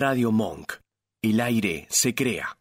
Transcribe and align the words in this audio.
Radio 0.00 0.32
Monk. 0.32 0.72
El 1.22 1.40
aire 1.42 1.86
se 1.90 2.14
crea. 2.14 2.56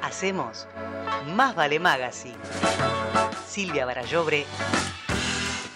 Hacemos 0.00 0.68
Más 1.34 1.56
Vale 1.56 1.80
Magazine. 1.80 2.38
Silvia 3.44 3.84
Barallobre 3.84 4.46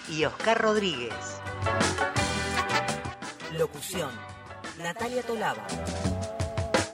y 0.09 0.23
Oscar 0.23 0.61
Rodríguez. 0.61 1.41
Locución. 3.57 4.11
Natalia 4.77 5.23
Tolaba. 5.23 5.67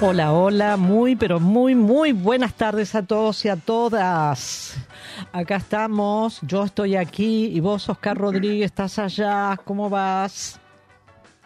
Hola, 0.04 0.34
hola, 0.34 0.78
muy, 0.78 1.16
pero 1.16 1.40
muy, 1.40 1.76
muy 1.76 2.12
buenas 2.12 2.55
tardes 2.55 2.96
a 2.96 3.04
todos 3.04 3.46
y 3.46 3.50
a 3.50 3.55
todas. 3.55 4.76
Acá 5.32 5.58
estamos, 5.58 6.40
yo 6.41 6.64
estoy 6.64 6.96
aquí 6.96 7.46
y 7.46 7.60
vos, 7.60 7.88
Oscar 7.88 8.18
Rodríguez, 8.18 8.66
estás 8.66 8.98
allá. 8.98 9.60
¿Cómo 9.64 9.91
vas? 9.91 10.60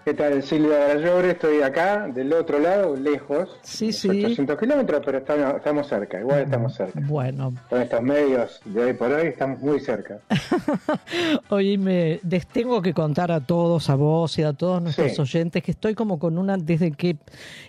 ¿Qué 0.06 0.14
tal, 0.14 0.44
Silvia 0.44 0.78
Barallobre? 0.78 1.32
Estoy 1.32 1.64
acá, 1.64 2.08
del 2.08 2.32
otro 2.32 2.60
lado, 2.60 2.96
lejos. 2.96 3.50
Sí, 3.64 3.92
sí. 3.92 4.08
800 4.08 4.60
kilómetros, 4.60 5.02
pero 5.04 5.18
estamos, 5.18 5.56
estamos, 5.56 5.88
cerca, 5.88 6.20
igual 6.20 6.42
estamos 6.42 6.76
cerca. 6.76 7.00
Bueno. 7.04 7.56
Con 7.68 7.82
estos 7.82 8.04
medios 8.04 8.62
de 8.66 8.84
hoy 8.84 8.94
por 8.94 9.12
hoy 9.12 9.30
estamos 9.30 9.60
muy 9.62 9.80
cerca. 9.80 10.20
Hoy 11.50 11.80
me 11.80 12.20
les 12.30 12.46
tengo 12.46 12.84
que 12.84 12.94
contar 12.94 13.32
a 13.32 13.40
todos, 13.40 13.90
a 13.90 13.96
vos 13.96 14.38
y 14.38 14.44
a 14.44 14.54
todos 14.54 14.80
nuestros 14.80 15.18
oyentes, 15.18 15.64
que 15.64 15.72
estoy 15.72 15.96
como 15.96 16.20
con 16.20 16.38
una, 16.38 16.56
desde 16.58 16.92
que 16.92 17.18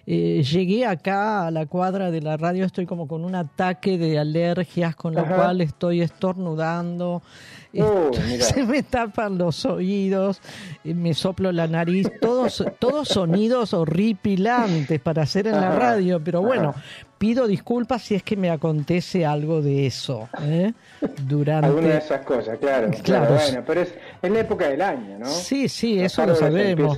eh, 0.07 0.43
llegué 0.43 0.85
acá 0.85 1.47
a 1.47 1.51
la 1.51 1.65
cuadra 1.65 2.11
de 2.11 2.21
la 2.21 2.37
radio, 2.37 2.67
estoy 2.67 2.85
como 2.85 3.09
con 3.09 3.25
un 3.25 3.35
ataque 3.35 3.97
de 3.97 4.19
alergias, 4.19 4.95
con 4.95 5.15
lo 5.15 5.25
cual 5.27 5.63
estoy 5.63 6.03
estornudando. 6.03 7.23
Se 8.41 8.65
me 8.65 8.83
tapan 8.83 9.39
los 9.39 9.65
oídos, 9.65 10.41
me 10.85 11.15
soplo 11.15 11.53
la 11.53 11.67
nariz, 11.67 12.11
todos, 12.21 12.65
todos 12.79 13.09
sonidos 13.09 13.75
horripilantes 13.75 15.01
para 15.01 15.23
hacer 15.23 15.47
en 15.47 15.61
la 15.61 15.75
radio, 15.75 16.21
pero 16.23 16.43
bueno, 16.43 16.75
pido 17.19 17.47
disculpas 17.47 18.03
si 18.03 18.15
es 18.15 18.23
que 18.23 18.37
me 18.37 18.51
acontece 18.51 19.25
algo 19.25 19.63
de 19.63 19.87
eso. 19.87 20.29
¿eh? 20.43 20.73
Durante... 21.27 21.67
Alguna 21.67 21.89
de 21.89 21.99
esas 21.99 22.25
cosas, 22.25 22.59
claro. 22.59 22.91
Claro, 23.03 23.35
bueno, 23.35 23.63
pero 23.67 23.83
es, 23.83 23.95
la 24.23 24.41
época 24.41 24.69
del 24.69 24.83
año, 24.83 25.19
¿no? 25.19 25.27
Sí, 25.27 25.69
sí, 25.69 26.01
eso 26.01 26.27
lo 26.27 26.35
sabemos. 26.35 26.97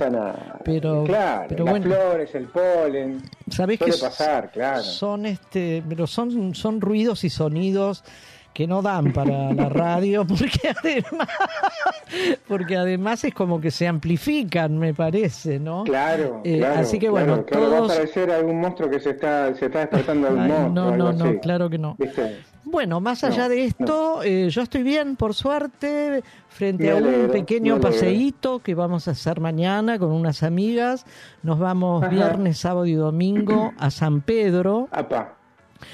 Pero, 0.63 1.03
claro, 1.03 1.45
pero 1.49 1.65
las 1.65 1.71
bueno, 1.71 1.85
flores, 1.85 2.35
el 2.35 2.45
polen. 2.47 3.21
¿Sabés 3.49 3.77
puede 3.79 3.91
que 3.91 3.97
pasar, 3.97 4.51
claro. 4.51 4.83
Son, 4.83 5.25
este, 5.25 5.83
pero 5.87 6.07
son, 6.07 6.55
son 6.55 6.81
ruidos 6.81 7.23
y 7.23 7.29
sonidos 7.29 8.03
que 8.59 8.67
no 8.67 8.81
dan 8.81 9.13
para 9.13 9.53
la 9.53 9.69
radio 9.69 10.25
porque 10.27 10.59
además 10.77 11.29
porque 12.45 12.75
además 12.75 13.23
es 13.23 13.33
como 13.33 13.61
que 13.61 13.71
se 13.71 13.87
amplifican 13.87 14.77
me 14.77 14.93
parece 14.93 15.59
no 15.59 15.85
claro, 15.85 16.41
eh, 16.43 16.57
claro 16.57 16.79
así 16.81 16.99
que 16.99 17.07
bueno 17.07 17.45
claro, 17.45 17.67
todos 17.69 17.81
va 17.89 17.93
a 17.93 17.97
parecer 17.97 18.29
algún 18.29 18.59
monstruo 18.59 18.89
que 18.89 18.99
se 18.99 19.11
está 19.11 19.55
se 19.55 19.67
está 19.67 19.79
despertando 19.79 20.27
algún 20.27 20.47
monstruo 20.49 20.69
no 20.91 20.97
no 20.97 21.13
no 21.13 21.25
así. 21.29 21.37
claro 21.39 21.69
que 21.69 21.77
no 21.77 21.95
¿Viste? 21.97 22.39
bueno 22.65 22.99
más 22.99 23.23
allá 23.23 23.43
No, 23.43 23.49
de 23.49 23.63
esto 23.63 24.23
eh, 24.23 24.49
yo 24.49 24.61
estoy 24.61 24.83
bien 24.83 25.15
por 25.15 25.33
suerte 25.33 26.21
frente 26.49 26.83
Me 26.83 26.89
a 26.91 26.95
un 26.97 27.31
pequeño 27.31 27.79
paseíto 27.79 28.59
que 28.59 28.75
vamos 28.75 29.07
a 29.07 29.11
hacer 29.11 29.39
mañana 29.39 29.97
con 29.99 30.11
unas 30.11 30.43
amigas 30.43 31.05
nos 31.43 31.59
vamos 31.59 32.03
Ajá. 32.03 32.11
viernes 32.13 32.57
sábado 32.57 32.85
y 32.85 32.93
domingo 32.93 33.71
a 33.77 33.89
San 33.89 34.19
Pedro 34.19 34.89
Apa. 34.91 35.38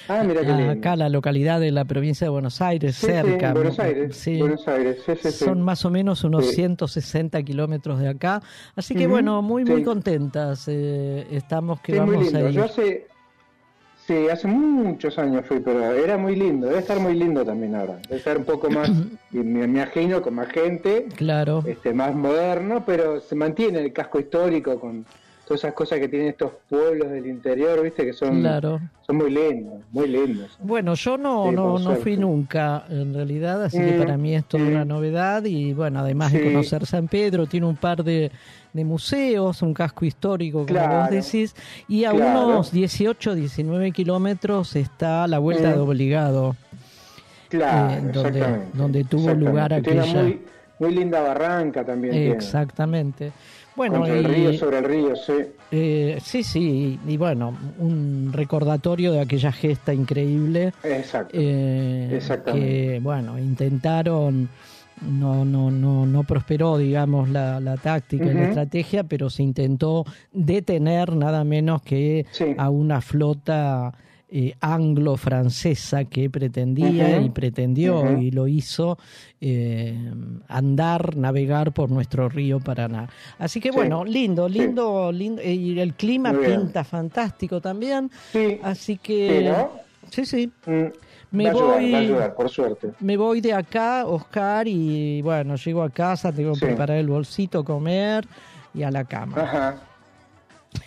Ah, 0.07 0.23
mira 0.25 0.41
qué 0.41 0.47
lindo. 0.53 0.71
acá 0.71 0.95
la 0.95 1.09
localidad 1.09 1.59
de 1.59 1.71
la 1.71 1.85
provincia 1.85 2.25
de 2.25 2.29
Buenos 2.31 2.61
Aires, 2.61 2.95
Sí, 2.95 3.07
cerca. 3.07 3.47
Sí, 3.49 3.53
Buenos 3.53 3.79
Aires. 3.79 4.15
Sí. 4.17 4.39
Buenos 4.39 4.67
Aires. 4.67 4.97
Son 5.35 5.61
más 5.61 5.85
o 5.85 5.89
menos 5.89 6.23
unos 6.23 6.47
Sí. 6.47 6.55
160 6.55 7.41
kilómetros 7.43 7.99
de 7.99 8.09
acá. 8.09 8.41
Así 8.75 8.95
que 8.95 9.07
bueno, 9.07 9.41
muy, 9.41 9.65
muy 9.65 9.83
contentas 9.83 10.65
eh, 10.67 11.25
estamos 11.31 11.79
que 11.81 11.93
Sí, 11.93 11.99
muy 11.99 12.15
vamos 12.15 12.27
a 12.33 12.37
lindo. 12.37 12.49
ir. 12.49 12.55
Yo 12.55 12.63
hace, 12.63 13.07
sí, 14.07 14.27
hace 14.31 14.47
muchos 14.47 15.17
años 15.17 15.45
fui, 15.47 15.59
pero 15.59 15.83
era 15.93 16.17
muy 16.17 16.35
lindo. 16.35 16.67
Debe 16.67 16.79
estar 16.79 16.99
muy 16.99 17.13
lindo 17.15 17.43
también 17.43 17.75
ahora. 17.75 17.97
Debe 18.03 18.17
estar 18.17 18.37
un 18.37 18.45
poco 18.45 18.69
más, 18.69 18.89
y 19.31 19.37
me, 19.37 19.65
me 19.67 19.79
imagino, 19.81 20.21
con 20.21 20.35
más 20.35 20.47
gente, 20.49 21.07
Claro, 21.15 21.63
este, 21.65 21.93
más 21.93 22.13
moderno, 22.15 22.83
pero 22.85 23.19
se 23.21 23.35
mantiene 23.35 23.79
el 23.79 23.93
casco 23.93 24.19
histórico 24.19 24.79
con 24.79 25.05
todas 25.45 25.61
esas 25.63 25.73
cosas 25.73 25.99
que 25.99 26.07
tienen 26.09 26.29
estos 26.29 26.51
pueblos 26.69 27.09
del 27.11 27.27
interior, 27.27 27.81
viste, 27.83 28.03
que 28.03 28.13
son, 28.13 28.41
claro. 28.41 28.79
son 29.05 29.17
muy 29.17 29.29
lindos, 29.29 29.75
muy 29.91 30.07
lindos. 30.07 30.57
Bueno, 30.59 30.95
yo 30.95 31.17
no, 31.17 31.49
Sí, 31.49 31.55
no, 31.55 31.77
no 31.79 31.95
fui 31.97 32.17
nunca 32.17 32.83
en 32.89 33.13
realidad, 33.13 33.63
así 33.63 33.77
que 33.77 33.93
Mm, 33.93 33.99
para 33.99 34.17
mí 34.17 34.33
es 34.35 34.43
toda 34.45 34.63
mm. 34.63 34.67
una 34.67 34.85
novedad 34.85 35.45
y 35.45 35.73
bueno, 35.73 35.99
además 35.99 36.31
de 36.33 36.43
conocer 36.45 36.85
San 36.87 37.07
Pedro, 37.07 37.45
tiene 37.45 37.67
un 37.67 37.75
par 37.75 38.03
de, 38.03 38.31
de 38.73 38.83
museos, 38.85 39.61
un 39.61 39.73
casco 39.73 40.03
histórico, 40.03 40.59
como 40.65 40.67
Claro, 40.67 41.01
vos 41.01 41.09
decís, 41.11 41.55
y 41.87 42.05
a 42.05 42.11
claro. 42.11 42.47
unos 42.47 42.71
18, 42.71 43.35
19 43.35 43.91
kilómetros 43.91 44.75
está 44.75 45.27
la 45.27 45.37
Vuelta 45.39 45.69
Mm. 45.69 45.73
de 45.73 45.79
Obligado. 45.79 46.55
Claro, 47.49 47.93
Eh, 47.93 47.95
donde- 48.11 48.29
exactamente. 48.29 48.77
donde 48.77 49.03
tuvo 49.03 49.21
exactamente. 49.29 49.49
lugar 49.51 49.73
aquella- 49.73 50.23
muy, 50.23 50.41
muy 50.79 50.95
linda 50.95 51.21
barranca 51.21 51.85
también. 51.85 52.13
tiene. 52.13 52.35
Bueno, 53.75 53.95
Contra 53.99 54.15
el 54.17 54.25
y- 54.25 54.27
río, 54.27 54.53
sobre 54.53 54.77
el 54.77 54.83
río, 54.85 55.15
sí. 55.17 55.33
eh, 55.71 56.17
sí, 56.21 56.43
sí, 56.43 56.97
y 57.05 57.17
bueno, 57.17 57.53
un 57.77 58.29
recordatorio 58.31 59.11
de 59.11 59.19
aquella 59.19 59.51
gesta 59.51 59.93
increíble 59.93 60.71
Exacto. 60.83 61.35
eh, 61.37 62.09
Exactamente. 62.13 62.67
que, 62.93 62.99
bueno, 63.01 63.37
intentaron, 63.37 64.47
no, 65.01 65.43
no, 65.43 65.69
no, 65.71 66.05
no 66.05 66.23
prosperó, 66.23 66.77
digamos, 66.77 67.27
la, 67.29 67.59
la 67.59 67.75
táctica 67.75 68.25
y 68.25 68.33
la 68.33 68.45
estrategia, 68.47 69.03
pero 69.03 69.29
se 69.29 69.43
intentó 69.43 70.05
detener 70.31 71.13
nada 71.13 71.43
menos 71.43 71.81
que 71.81 72.25
Sí. 72.31 72.55
a 72.57 72.69
una 72.69 73.01
flota 73.01 73.93
eh, 74.37 74.53
anglo-francesa 74.59 76.03
que 76.05 76.29
pretendía 76.29 77.21
y 77.21 77.29
pretendió 77.29 78.11
y 78.11 78.31
lo 78.31 78.49
hizo 78.49 78.97
eh, 79.39 80.11
andar, 80.49 81.15
navegar 81.15 81.71
por 81.71 81.89
nuestro 81.89 82.27
río 82.27 82.59
Paraná. 82.59 83.07
Así 83.39 83.61
que 83.61 83.69
Sí. 83.71 83.75
bueno, 83.77 84.03
lindo, 84.03 84.49
lindo, 84.49 85.09
lindo, 85.13 85.41
y 85.41 85.79
el 85.79 85.93
clima 85.93 86.33
pinta 86.33 86.83
fantástico 86.83 87.61
también, 87.61 88.11
Sí, 88.33 88.59
así 88.61 88.93
sí, 88.95 88.97
que 88.97 89.49
¿no? 89.49 89.71
sí, 90.11 90.25
sí, 90.25 90.51
Mm, 90.65 90.85
me 91.31 91.47
ayudar, 91.47 91.79
voy- 91.79 91.95
ayudar, 91.95 92.35
por 92.35 92.49
suerte. 92.49 92.91
me 92.99 93.15
voy 93.15 93.39
de 93.39 93.53
acá, 93.53 94.05
Oscar, 94.05 94.67
y 94.67 95.21
bueno, 95.21 95.55
llego 95.55 95.81
a 95.81 95.89
casa, 95.89 96.33
tengo 96.33 96.53
que 96.55 96.59
preparar 96.59 96.97
el 96.97 97.07
bolsito, 97.07 97.63
comer 97.63 98.27
y 98.73 98.83
a 98.83 98.91
la 98.91 99.05
cama. 99.05 99.41
Ajá. 99.41 99.79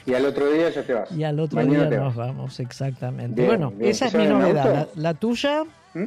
Y 0.07 0.15
al 0.15 0.25
otro 0.27 0.51
día 0.51 0.71
ya 0.71 0.83
te 0.83 0.95
vas. 0.95 1.11
Y 1.13 1.25
al 1.25 1.39
otro 1.41 1.57
Mañana 1.57 1.89
día 1.91 1.99
nos 2.01 2.15
vas. 2.17 2.29
vamos, 2.29 2.61
exactamente. 2.61 3.35
Bien, 3.43 3.47
bueno, 3.49 3.71
bien. 3.71 3.91
esa 3.91 4.07
es 4.07 4.13
¿Se 4.13 4.19
mi 4.19 4.27
novedad. 4.27 4.89
La, 4.97 5.15
tuya? 5.15 5.65
¿Mm? 5.95 6.05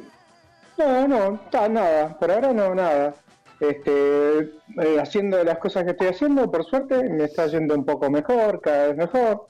No, 0.78 1.08
no, 1.08 1.36
está 1.46 1.70
nada. 1.70 2.18
Por 2.20 2.32
ahora 2.32 2.54
no, 2.54 2.74
nada. 2.76 3.14
Este, 3.60 4.40
eh, 4.40 5.00
haciendo 5.00 5.44
las 5.44 5.60
cosas 5.60 5.84
que 5.84 5.92
estoy 5.92 6.08
haciendo, 6.08 6.50
por 6.50 6.66
suerte, 6.66 7.08
me 7.10 7.26
está 7.26 7.46
yendo 7.48 7.76
un 7.76 7.86
poco 7.86 8.10
mejor, 8.10 8.60
cada 8.62 8.88
vez 8.88 8.98
mejor. 8.98 9.48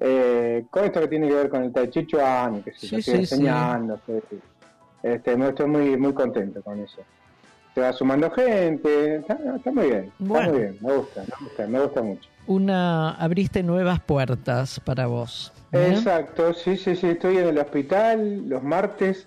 Eh, 0.00 0.64
con 0.70 0.84
esto 0.84 1.00
que 1.00 1.08
tiene 1.08 1.28
que 1.28 1.34
ver 1.34 1.48
con 1.48 1.64
el 1.64 1.72
Tai 1.72 1.88
Chi 1.90 2.06
Chuan, 2.06 2.62
que 2.62 2.72
se 2.72 2.86
Sí, 2.86 2.96
estoy 2.96 3.14
sí. 3.14 3.20
enseñando. 3.20 3.98
sí. 4.06 4.38
Este, 5.02 5.36
me 5.36 5.48
estoy 5.48 5.66
muy, 5.66 5.96
muy 5.96 6.12
contento 6.12 6.62
con 6.62 6.78
eso. 6.80 7.00
Se 7.74 7.80
va 7.80 7.92
sumando 7.92 8.30
gente, 8.32 9.16
está, 9.16 9.38
está 9.56 9.70
muy 9.70 9.86
bien, 9.86 10.12
está 10.20 10.40
muy 10.50 10.58
bien, 10.58 10.78
me 10.80 10.92
gusta, 10.96 11.20
me 11.22 11.46
gusta, 11.46 11.66
me 11.68 11.80
gusta 11.80 12.02
mucho. 12.02 12.28
Una, 12.48 13.10
abriste 13.10 13.62
nuevas 13.62 14.00
puertas 14.00 14.80
para 14.80 15.06
vos. 15.06 15.52
¿eh? 15.72 15.90
Exacto, 15.92 16.54
sí, 16.54 16.78
sí, 16.78 16.96
sí, 16.96 17.08
estoy 17.08 17.36
en 17.36 17.46
el 17.48 17.58
hospital 17.58 18.48
los 18.48 18.62
martes, 18.62 19.26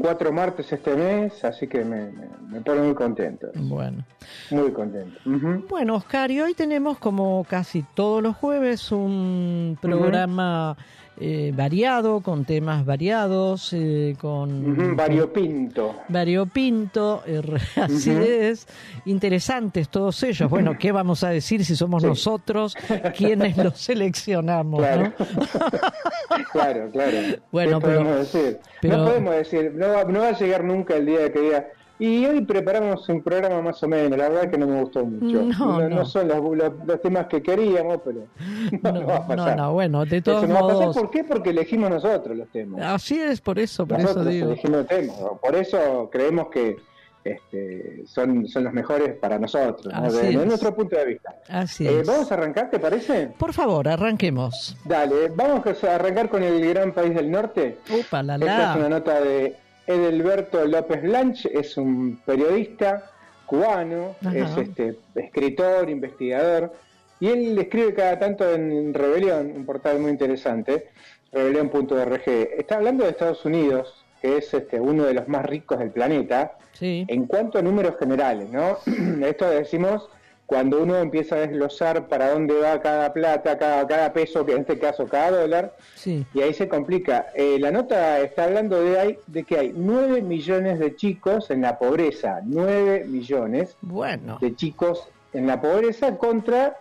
cuatro 0.00 0.32
martes 0.32 0.72
este 0.72 0.96
mes, 0.96 1.44
así 1.44 1.68
que 1.68 1.84
me, 1.84 2.10
me, 2.10 2.28
me 2.48 2.60
pone 2.62 2.80
muy 2.80 2.94
contento, 2.94 3.48
Bueno. 3.54 4.02
muy 4.50 4.72
contento. 4.72 5.20
Bueno, 5.68 5.96
Oscar, 5.96 6.30
y 6.30 6.40
hoy 6.40 6.54
tenemos 6.54 6.96
como 6.98 7.44
casi 7.44 7.84
todos 7.94 8.22
los 8.22 8.34
jueves 8.36 8.90
un 8.90 9.76
programa 9.80 10.76
eh, 11.20 11.52
variado, 11.54 12.20
con 12.20 12.44
temas 12.44 12.84
variados, 12.84 13.72
eh, 13.72 14.16
con... 14.20 14.96
Variopinto. 14.96 15.94
Variopinto, 16.08 17.22
eh, 17.26 17.42
así 17.76 18.10
es, 18.10 18.66
interesantes 19.04 19.88
todos 19.88 20.22
ellos. 20.22 20.48
Bueno, 20.50 20.76
¿qué 20.78 20.90
vamos 20.92 21.22
a 21.24 21.28
decir 21.30 21.64
si 21.64 21.76
somos 21.76 22.02
Sí. 22.02 22.08
nosotros 22.08 22.74
quienes 23.16 23.56
los 23.56 23.78
seleccionamos? 23.80 24.80
Claro. 24.80 25.12
¿no? 25.18 25.26
claro, 26.52 26.90
claro. 26.90 27.18
Bueno, 27.50 27.78
¿Qué 27.80 27.86
pero- 27.86 27.98
podemos 28.02 28.18
decir? 28.32 28.58
pero- 28.80 28.96
No 28.96 29.04
podemos 29.04 29.34
decir, 29.36 29.72
no 29.74 29.88
va, 29.88 30.04
no 30.04 30.20
va 30.20 30.28
a 30.28 30.38
llegar 30.38 30.64
nunca 30.64 30.96
el 30.96 31.06
día 31.06 31.32
que 31.32 31.40
diga. 31.40 31.66
Y 31.98 32.24
hoy 32.26 32.40
preparamos 32.44 33.08
un 33.08 33.22
programa 33.22 33.60
más 33.62 33.80
o 33.82 33.86
menos, 33.88 34.18
la 34.18 34.28
verdad 34.28 34.50
que 34.50 34.58
no 34.58 34.66
me 34.66 34.80
gustó 34.80 35.04
mucho. 35.04 35.42
No, 35.58 35.88
no. 35.88 36.04
son 36.04 36.26
los, 36.28 36.38
los- 36.56 36.72
los 36.86 37.00
temas 37.00 37.26
que 37.26 37.42
queríamos, 37.42 38.00
pero 38.04 38.26
no, 38.82 38.92
No, 38.92 39.06
va 39.06 39.16
a 39.16 39.20
no, 39.20 39.26
pasar. 39.28 39.56
no, 39.56 39.72
bueno, 39.72 40.04
de 40.04 40.20
todos 40.22 40.44
Eso 40.44 40.48
no 40.48 40.54
va 40.54 40.60
a 40.60 40.62
pasar, 40.68 40.80
modos, 40.86 40.96
¿por 40.96 41.10
qué? 41.10 41.24
Porque 41.24 41.50
elegimos 41.50 41.90
nosotros 41.90 42.36
los 42.36 42.48
temas. 42.48 42.82
así 42.82 43.20
es, 43.20 43.40
por 43.40 43.58
eso, 43.58 43.86
por 43.86 43.98
eso 43.98 44.08
nosotros 44.08 44.32
digo. 44.32 44.46
elegimos 44.48 44.86
temas. 44.86 45.16
Por 45.40 45.54
eso 45.54 46.08
creemos 46.10 46.48
que 46.50 46.76
este, 47.24 48.02
son, 48.06 48.48
son 48.48 48.64
los 48.64 48.72
mejores 48.72 49.10
para 49.16 49.38
nosotros, 49.38 49.94
¿no? 49.94 50.02
Desde 50.02 50.30
es. 50.30 50.44
nuestro 50.46 50.74
punto 50.74 50.96
de 50.96 51.04
vista. 51.06 51.36
Así 51.48 51.86
Eh, 51.86 52.00
es. 52.00 52.06
¿Vamos 52.08 52.30
a 52.32 52.34
arrancar, 52.34 52.68
te 52.68 52.80
parece? 52.80 53.28
Por 53.38 53.52
favor, 53.52 53.86
arranquemos. 53.88 54.76
Dale, 54.84 55.28
vamos 55.36 55.64
a 55.84 55.94
arrancar 55.94 56.28
con 56.28 56.42
el 56.42 56.66
gran 56.68 56.90
país 56.92 57.14
del 57.14 57.30
norte. 57.30 57.78
Upa, 57.96 58.24
la 58.24 58.34
Esta 58.34 58.70
es 58.72 58.76
una 58.76 58.88
la. 58.88 58.88
nota 58.88 59.20
de 59.20 59.56
Edelberto 59.86 60.64
López 60.64 61.02
Blanch, 61.02 61.46
es 61.46 61.76
un 61.76 62.20
periodista 62.24 63.10
cubano, 63.46 64.16
Ajá. 64.24 64.38
es 64.38 64.56
este 64.56 64.96
escritor, 65.14 65.90
investigador, 65.90 66.72
y 67.20 67.28
él 67.28 67.58
escribe 67.58 67.94
cada 67.94 68.18
tanto 68.18 68.50
en 68.52 68.94
Rebelión, 68.94 69.52
un 69.54 69.64
portal 69.64 69.98
muy 70.00 70.10
interesante, 70.10 70.88
rebelión.org. 71.32 72.22
Está 72.26 72.76
hablando 72.76 73.04
de 73.04 73.10
Estados 73.10 73.44
Unidos, 73.44 74.04
que 74.20 74.38
es 74.38 74.52
este, 74.54 74.80
uno 74.80 75.04
de 75.04 75.14
los 75.14 75.28
más 75.28 75.44
ricos 75.44 75.78
del 75.78 75.90
planeta, 75.90 76.56
Sí, 76.72 77.04
en 77.08 77.26
cuanto 77.26 77.58
a 77.58 77.62
números 77.62 77.96
generales, 77.98 78.48
¿no? 78.50 78.78
Esto 79.26 79.48
decimos 79.50 80.08
cuando 80.52 80.82
uno 80.82 80.98
empieza 80.98 81.36
a 81.36 81.38
desglosar 81.38 82.08
para 82.08 82.30
dónde 82.30 82.52
va 82.58 82.78
cada 82.82 83.10
plata, 83.14 83.56
cada, 83.56 83.86
cada 83.86 84.12
peso, 84.12 84.44
que 84.44 84.52
en 84.52 84.60
este 84.60 84.78
caso 84.78 85.06
cada 85.06 85.30
dólar, 85.30 85.74
sí. 85.94 86.26
y 86.34 86.42
ahí 86.42 86.52
se 86.52 86.68
complica. 86.68 87.28
Eh, 87.34 87.56
la 87.58 87.70
nota 87.70 88.20
está 88.20 88.44
hablando 88.44 88.84
de, 88.84 89.00
hay, 89.00 89.18
de 89.28 89.44
que 89.44 89.56
hay 89.56 89.72
9 89.74 90.20
millones 90.20 90.78
de 90.78 90.94
chicos 90.94 91.50
en 91.50 91.62
la 91.62 91.78
pobreza, 91.78 92.42
9 92.44 93.06
millones 93.08 93.78
Bueno, 93.80 94.36
de 94.42 94.54
chicos 94.54 95.08
en 95.32 95.46
la 95.46 95.58
pobreza 95.58 96.18
contra 96.18 96.76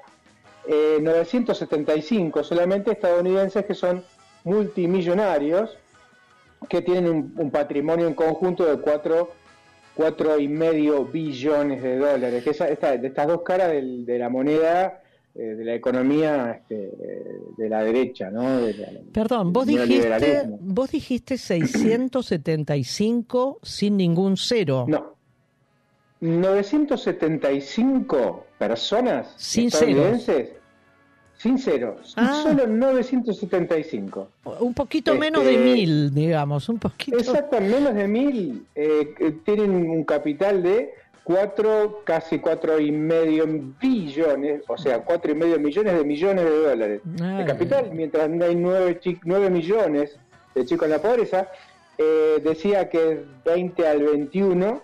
eh, 0.68 0.98
975 1.02 2.44
solamente 2.44 2.92
estadounidenses 2.92 3.64
que 3.64 3.74
son 3.74 4.04
multimillonarios, 4.44 5.78
que 6.68 6.82
tienen 6.82 7.08
un, 7.08 7.34
un 7.38 7.52
patrimonio 7.52 8.06
en 8.06 8.16
conjunto 8.16 8.66
de 8.66 8.82
4 8.82 9.41
cuatro 9.96 10.40
y 10.40 10.48
medio 10.48 11.04
billones 11.06 11.82
de 11.84 11.98
dólares, 11.98 12.46
esa, 12.48 12.68
esta- 12.70 12.96
de 12.98 13.08
estas 13.08 13.28
dos 13.28 13.42
caras 13.44 13.72
del- 13.72 14.06
de 14.06 14.18
la 14.20 14.30
moneda 14.30 14.98
eh, 15.34 15.56
de 15.56 15.64
la 15.64 15.76
economía 15.76 16.60
este, 16.62 16.92
de 17.58 17.70
la 17.70 17.84
derecha, 17.84 18.30
¿no? 18.30 18.60
De 18.62 18.74
la- 18.74 18.90
perdón, 19.14 19.54
vos 19.54 19.66
dijiste, 19.66 20.44
vos 20.60 20.92
dijiste 20.92 21.38
675 21.38 23.60
sin 23.64 23.96
ningún 23.96 24.36
cero. 24.36 24.84
No. 24.90 25.16
975 26.20 28.46
personas 28.58 29.34
Sin 29.38 29.68
estadounidenses 29.68 30.50
sin 31.42 31.58
ceros. 31.58 32.14
Ah. 32.18 32.42
Solo 32.44 32.68
975. 32.68 34.28
Un 34.60 34.74
poquito 34.74 35.12
Este- 35.14 35.20
menos 35.20 35.44
de 35.46 35.58
mil, 35.58 36.14
digamos, 36.14 36.70
un 36.70 36.78
poquito. 36.78 37.18
Exacto, 37.18 37.60
menos 37.60 37.94
de 37.96 38.08
mil. 38.08 38.66
eh, 38.76 39.14
tienen 39.44 39.72
un 39.90 40.04
capital 40.04 40.62
de 40.62 40.94
cuatro, 41.24 42.02
casi 42.04 42.40
cuatro 42.40 42.80
y 42.80 42.92
medio 42.92 43.46
billones, 43.82 44.64
o 44.68 44.78
sea, 44.78 45.00
cuatro 45.04 45.32
y 45.32 45.36
medio 45.36 45.60
millones 45.60 45.94
de 45.98 46.04
millones 46.04 46.46
de 46.46 46.58
dólares 46.64 47.02
de 47.06 47.46
capital, 47.46 47.90
mientras 47.94 48.30
hay 48.30 48.56
nueve, 48.56 49.00
nueve 49.24 49.50
millones 49.50 50.18
de 50.56 50.66
chicos 50.66 50.86
en 50.86 50.92
la 50.92 51.02
pobreza. 51.02 51.48
eh, 51.98 52.42
decía 52.44 52.90
que 52.90 53.22
20 53.46 53.88
al 53.88 54.02
21, 54.02 54.82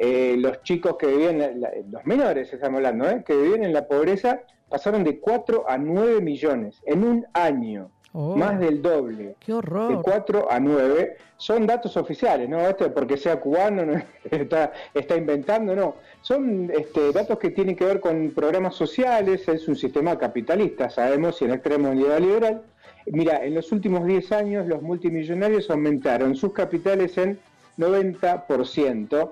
eh, 0.00 0.34
los 0.36 0.62
chicos 0.64 0.96
que 0.98 1.06
vivían, 1.06 1.38
la- 1.38 1.52
la- 1.52 1.70
los 1.92 2.04
menores 2.04 2.52
estamos 2.52 2.78
hablando, 2.78 3.08
eh, 3.08 3.22
que 3.24 3.36
vivían 3.36 3.62
en 3.62 3.72
la 3.72 3.86
pobreza, 3.86 4.40
pasaron 4.68 5.04
de 5.04 5.18
4 5.20 5.64
a 5.68 5.78
9 5.78 6.20
millones 6.20 6.82
en 6.84 7.04
un 7.04 7.26
año, 7.32 7.90
Oh, 8.18 8.34
más 8.34 8.58
del 8.58 8.80
doble 8.80 9.34
Qué 9.40 9.52
de 9.52 9.58
horror. 9.58 10.00
4 10.02 10.50
a 10.50 10.58
9 10.58 11.18
son 11.36 11.66
datos 11.66 11.98
oficiales, 11.98 12.48
no 12.48 12.60
esto 12.60 12.90
porque 12.94 13.18
sea 13.18 13.38
cubano 13.38 13.84
no, 13.84 14.02
está, 14.30 14.72
está 14.94 15.16
inventando, 15.16 15.76
no. 15.76 15.96
Son 16.22 16.70
este, 16.74 17.12
datos 17.12 17.38
que 17.38 17.50
tienen 17.50 17.76
que 17.76 17.84
ver 17.84 18.00
con 18.00 18.30
programas 18.30 18.74
sociales, 18.74 19.46
es 19.48 19.68
un 19.68 19.76
sistema 19.76 20.18
capitalista, 20.18 20.88
sabemos, 20.88 21.42
y 21.42 21.44
en 21.44 21.50
extremo 21.50 21.92
neoliberal. 21.92 22.62
Mira, 23.04 23.44
en 23.44 23.54
los 23.54 23.70
últimos 23.70 24.06
10 24.06 24.32
años 24.32 24.66
los 24.66 24.80
multimillonarios 24.80 25.68
aumentaron 25.68 26.36
sus 26.36 26.54
capitales 26.54 27.18
en 27.18 27.38
90%. 27.76 29.30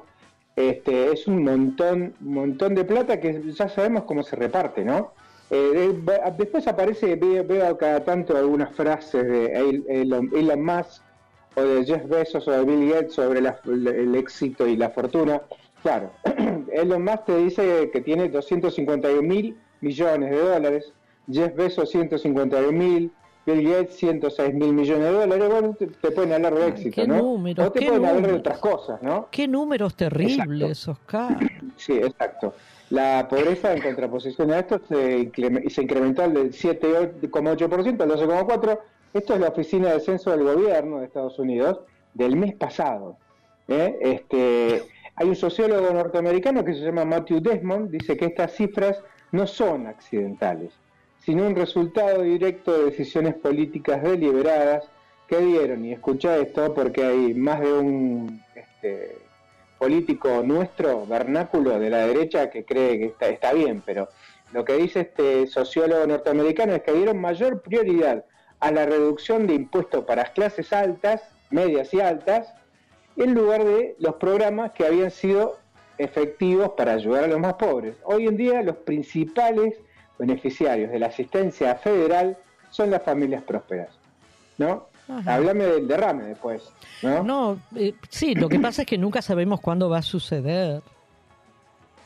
Este, 0.56 1.10
es 1.10 1.26
un 1.26 1.42
montón, 1.42 2.12
montón 2.20 2.75
de 2.75 2.84
plata 2.84 3.19
que 3.19 3.50
ya 3.50 3.70
sabemos 3.70 4.04
cómo 4.04 4.22
se 4.22 4.36
reparte, 4.36 4.84
¿no? 4.84 5.12
Eh, 5.56 5.95
de- 6.03 6.21
después 6.37 6.67
aparece, 6.67 7.15
veo, 7.15 7.45
veo 7.47 7.77
cada 7.79 8.01
tanto 8.03 8.37
algunas 8.37 8.75
frases 8.75 9.25
de 9.25 9.47
El- 9.53 9.85
Elon, 9.89 10.29
Elon 10.35 10.65
Musk 10.65 11.01
o 11.55 11.62
de 11.62 11.85
Jeff 11.85 12.09
Bezos 12.09 12.49
o 12.49 12.51
de 12.51 12.65
Bill 12.65 12.91
Gates 12.93 13.15
sobre 13.15 13.41
la- 13.41 13.61
el 13.65 14.15
éxito 14.17 14.67
y 14.67 14.77
la 14.77 14.91
fortuna. 14.91 15.43
Claro, 15.83 16.11
Elon 16.73 17.05
Musk 17.05 17.27
te 17.27 17.37
dice 17.37 17.89
que 17.93 18.01
tiene 18.01 18.29
251 18.29 19.23
mil 19.23 19.56
millones 19.81 20.31
de 20.31 20.39
dólares, 20.39 20.93
Jeff 21.31 21.55
Bezos 21.55 21.89
151 21.89 22.73
mil, 22.73 23.12
Bill 23.47 23.71
Gates 23.71 23.95
106 23.97 24.55
mil 24.55 24.73
millones 24.73 25.05
de 25.05 25.12
dólares. 25.12 25.49
Bueno, 25.51 25.75
te, 25.79 25.87
te 25.87 26.11
pueden 26.11 26.33
hablar 26.33 26.55
de 26.55 26.67
éxito, 26.67 27.03
qué 27.03 27.06
¿no? 27.06 27.19
números, 27.19 27.69
o 27.69 27.71
te 27.71 27.79
qué 27.79 27.87
pueden 27.87 28.06
hablar 28.06 28.27
de 28.27 28.39
otras 28.39 28.59
cosas, 28.59 29.01
¿no? 29.03 29.29
Qué 29.31 29.47
números 29.47 29.95
terribles, 29.95 30.89
Oscar. 30.89 31.39
Sí, 31.77 31.93
exacto. 31.93 32.55
La 32.90 33.26
pobreza 33.28 33.72
en 33.72 33.82
contraposición 33.82 34.52
a 34.52 34.60
esto 34.60 34.81
se, 34.88 35.31
se 35.69 35.82
incrementó 35.82 36.28
del 36.28 36.52
7,8% 36.52 38.00
al 38.02 38.10
12,4%. 38.10 38.81
Esto 39.14 39.34
es 39.34 39.40
la 39.40 39.48
Oficina 39.48 39.92
de 39.92 40.00
Censo 40.00 40.31
del 40.31 40.42
Gobierno 40.42 40.98
de 40.98 41.06
Estados 41.06 41.38
Unidos 41.38 41.81
del 42.14 42.36
mes 42.36 42.54
pasado. 42.54 43.16
¿eh? 43.69 43.96
Este, 44.00 44.82
hay 45.16 45.28
un 45.28 45.36
sociólogo 45.36 45.92
norteamericano 45.92 46.64
que 46.64 46.75
se 46.75 46.81
llama 46.81 47.04
Matthew 47.04 47.40
Desmond, 47.40 47.90
dice 47.90 48.16
que 48.16 48.26
estas 48.26 48.52
cifras 48.52 49.02
no 49.32 49.46
son 49.46 49.86
accidentales, 49.86 50.72
sino 51.25 51.46
un 51.46 51.54
resultado 51.54 52.22
directo 52.22 52.76
de 52.76 52.86
decisiones 52.86 53.34
políticas 53.34 54.02
deliberadas 54.02 54.84
que 55.28 55.38
dieron, 55.38 55.84
y 55.84 55.92
escucha 55.92 56.36
esto 56.36 56.75
porque 56.75 57.04
hay 57.04 57.34
más 57.34 57.60
de 57.60 57.72
un 57.72 58.42
este, 58.54 59.19
político 59.84 60.42
nuestro, 60.42 61.04
vernáculo 61.04 61.78
de 61.78 61.90
la 61.90 62.06
derecha, 62.06 62.48
que 62.48 62.64
cree 62.64 62.98
que 62.98 63.14
está, 63.26 63.53
bien, 63.53 63.82
pero 63.84 64.08
lo 64.50 64.64
que 64.64 64.79
dice 64.79 65.00
este 65.00 65.46
sociólogo 65.46 66.06
norteamericano 66.06 66.74
es 66.74 66.82
que 66.82 66.93
dieron 66.93 67.20
mayor 67.20 67.60
prioridad 67.60 68.24
a 68.60 68.70
la 68.70 68.86
reducción 68.86 69.46
de 69.46 69.53
impuestos 69.53 70.06
para 70.06 70.22
las 70.22 70.31
clases 70.31 70.72
altas, 70.72 71.20
medias 71.50 71.93
y 71.93 72.00
altas, 72.00 72.55
en 73.19 73.34
lugar 73.34 73.62
de 73.62 73.94
los 73.98 74.14
programas 74.14 74.72
que 74.72 74.86
habían 74.86 75.10
sido 75.10 75.58
efectivos 75.98 76.70
para 76.79 76.94
ayudar 76.94 77.24
a 77.24 77.29
los 77.29 77.38
más 77.38 77.53
pobres. 77.53 77.94
Hoy 78.05 78.26
en 78.26 78.38
día 78.38 78.62
los 78.62 78.76
principales 78.76 79.74
beneficiarios 80.19 80.93
de 80.93 80.98
la 80.98 81.08
asistencia 81.08 81.74
federal 81.74 82.38
son 82.70 82.91
las 82.91 83.03
familias 83.03 83.43
prósperas. 83.43 83.91
¿No? 84.56 84.86
Ajá. 85.08 85.34
Háblame 85.34 85.65
del 85.65 85.87
derrame 85.89 86.25
después. 86.25 86.63
¿no? 87.03 87.23
No, 87.23 87.58
eh, 87.77 87.94
sí, 88.08 88.34
lo 88.34 88.49
que 88.49 88.58
pasa 88.58 88.82
es 88.82 88.89
que 88.89 88.96
nunca 88.99 89.20
sabemos 89.23 89.61
cuándo 89.61 89.89
va 89.91 89.99
a 89.99 90.03
suceder. 90.03 90.81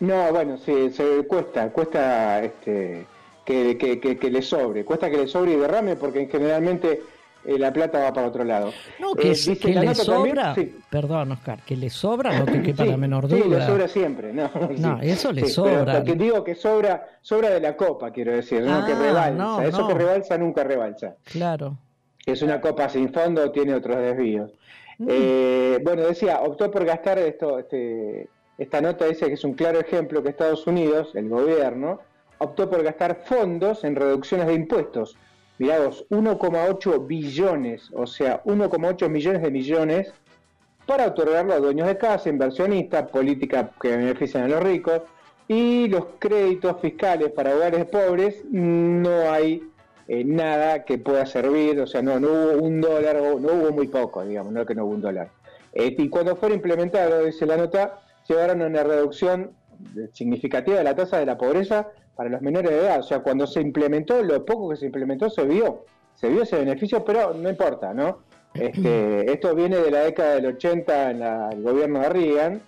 No, 0.01 0.33
bueno, 0.33 0.57
sí, 0.59 0.91
se 0.91 1.27
cuesta, 1.27 1.71
cuesta 1.71 2.43
este, 2.43 3.07
que, 3.45 3.77
que, 3.77 3.99
que, 4.01 4.17
que 4.17 4.31
le 4.31 4.43
sobre, 4.43 4.85
cuesta 4.85 5.11
que 5.11 5.17
le 5.17 5.27
sobre 5.29 5.53
y 5.53 5.57
derrame 5.57 5.97
porque 5.97 6.27
generalmente 6.31 7.03
eh, 7.45 7.59
la 7.59 7.73
plata 7.73 7.99
va 8.01 8.13
para 8.13 8.29
otro 8.29 8.45
lado. 8.45 8.73
No, 9.01 9.15
que, 9.15 9.33
Eh, 9.33 9.59
que 9.61 9.75
la 9.75 9.81
le 9.83 9.95
también- 9.95 9.97
sobra. 10.37 10.55
sí. 10.55 10.77
Perdón, 10.91 11.33
Oscar, 11.33 11.63
que 11.65 11.77
le 11.77 11.91
sobra, 11.91 12.39
no 12.39 12.45
te 12.45 12.63
quepa 12.63 12.85
Sí, 12.85 12.91
la 12.91 12.97
menor 12.97 13.29
Sí, 13.29 13.35
le 13.37 13.43
duda. 13.45 13.67
sobra 13.67 13.89
siempre. 13.89 14.33
No, 14.33 14.51
No, 14.79 14.99
eso 15.03 15.33
le 15.33 15.47
sobra. 15.49 15.97
Porque 15.99 16.15
digo 16.15 16.45
que 16.45 16.55
sobra, 16.55 17.05
sobra 17.21 17.51
de 17.51 17.61
la 17.61 17.77
copa, 17.77 18.13
quiero 18.13 18.33
decir, 18.33 18.63
no 18.63 18.79
Ah, 18.83 18.85
que 18.87 18.95
rebalsa. 18.95 19.31
no, 19.31 19.61
Eso 19.63 19.81
no. 19.81 19.89
que 19.89 19.95
rebalsa 19.95 20.39
nunca 20.39 20.63
rebalsa. 20.63 21.15
Claro. 21.25 21.77
Es 22.33 22.43
una 22.43 22.61
copa 22.61 22.89
sin 22.91 23.13
fondo, 23.13 23.51
tiene 23.51 23.75
otros 23.75 23.97
desvíos. 23.97 24.53
Mm. 24.99 25.07
Eh, 25.09 25.79
bueno, 25.83 26.03
decía, 26.03 26.41
optó 26.41 26.71
por 26.71 26.85
gastar 26.85 27.19
esto, 27.19 27.59
este, 27.59 28.29
esta 28.59 28.81
nota 28.81 29.07
dice 29.07 29.27
que 29.27 29.33
es 29.33 29.45
un 29.45 29.55
claro 29.55 29.81
ejemplo 29.81 30.23
que 30.23 30.29
Estados 30.29 30.67
Unidos, 30.67 31.13
el 31.15 31.29
gobierno, 31.29 32.01
optó 32.39 32.69
por 32.69 32.83
gastar 32.83 33.23
fondos 33.25 33.83
en 33.85 33.97
reducciones 33.97 34.47
de 34.47 34.55
impuestos, 34.55 35.17
mirá 35.59 35.81
vos, 35.81 36.05
1,8 36.11 37.07
billones, 37.07 37.91
o 37.95 38.07
sea, 38.07 38.43
1,8 38.45 39.09
millones 39.09 39.43
de 39.43 39.51
millones 39.51 40.13
para 40.85 41.07
otorgarlo 41.07 41.55
a 41.55 41.61
dueños 41.61 41.87
de 41.87 41.97
casa, 41.97 42.29
inversionistas, 42.29 43.11
políticas 43.11 43.71
que 43.81 43.97
benefician 43.97 44.45
a 44.45 44.49
los 44.49 44.63
ricos 44.63 45.03
y 45.47 45.89
los 45.89 46.05
créditos 46.19 46.81
fiscales 46.81 47.31
para 47.33 47.55
hogares 47.55 47.87
pobres 47.87 48.45
no 48.51 49.31
hay 49.31 49.63
eh, 50.09 50.25
nada 50.25 50.85
que 50.85 50.97
pueda 50.97 51.27
servir, 51.27 51.79
o 51.81 51.87
sea, 51.87 52.01
no, 52.01 52.19
no 52.19 52.29
hubo 52.29 52.63
un 52.63 52.81
dólar, 52.81 53.19
o 53.19 53.39
no 53.39 53.53
hubo 53.53 53.73
muy 53.73 53.89
poco, 53.89 54.25
digamos, 54.25 54.53
no 54.55 54.63
es 54.63 54.67
que 54.67 54.75
no 54.75 54.87
hubo 54.87 54.95
un 54.95 55.03
dólar. 55.03 55.29
Eh, 55.75 55.95
y 55.99 56.09
cuando 56.09 56.35
fuera 56.35 56.55
implementado, 56.55 57.25
dice 57.25 57.45
la 57.45 57.59
nota, 57.59 58.01
llevaron 58.27 58.63
a 58.63 58.67
una 58.67 58.83
reducción 58.83 59.53
significativa 60.13 60.79
de 60.79 60.85
la 60.85 60.95
tasa 60.95 61.19
de 61.19 61.27
la 61.27 61.37
pobreza 61.37 61.89
para 62.17 62.31
los 62.31 62.41
menores 62.41 62.71
de 62.71 62.79
edad. 62.79 63.01
O 63.01 63.03
sea, 63.03 63.21
cuando 63.21 63.47
se 63.47 63.61
implementó, 63.61 64.23
lo 64.23 64.45
poco 64.47 64.71
que 64.71 64.77
se 64.77 64.87
implementó 64.87 65.29
se 65.29 65.45
vio, 65.45 65.85
se 66.15 66.29
vio 66.29 66.43
ese 66.43 66.57
beneficio, 66.57 67.05
pero 67.05 67.35
no 67.35 67.51
importa, 67.51 67.93
¿no? 67.93 68.21
Este, 68.55 69.31
esto 69.33 69.55
viene 69.55 69.77
de 69.77 69.91
la 69.91 70.01
década 70.01 70.37
del 70.37 70.47
80 70.47 71.11
en 71.11 71.23
el 71.23 71.63
gobierno 71.63 72.01
de 72.01 72.09
Reagan, 72.09 72.63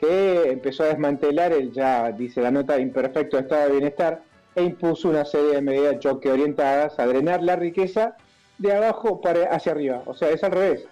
que 0.00 0.50
empezó 0.50 0.82
a 0.82 0.86
desmantelar 0.86 1.52
el 1.52 1.72
ya, 1.72 2.10
dice 2.10 2.40
la 2.40 2.50
nota, 2.50 2.80
imperfecto 2.80 3.38
estado 3.38 3.66
de 3.66 3.72
bienestar 3.72 4.22
e 4.54 4.62
impuso 4.62 5.08
una 5.08 5.24
serie 5.24 5.54
de 5.54 5.62
medidas 5.62 5.92
de 5.92 5.98
choque 6.00 6.30
orientadas 6.30 6.98
a 6.98 7.06
drenar 7.06 7.42
la 7.42 7.56
riqueza 7.56 8.16
de 8.58 8.74
abajo 8.74 9.20
para 9.20 9.44
hacia 9.44 9.72
arriba. 9.72 10.02
O 10.06 10.14
sea, 10.14 10.30
es 10.30 10.42
al 10.44 10.52
revés. 10.52 10.86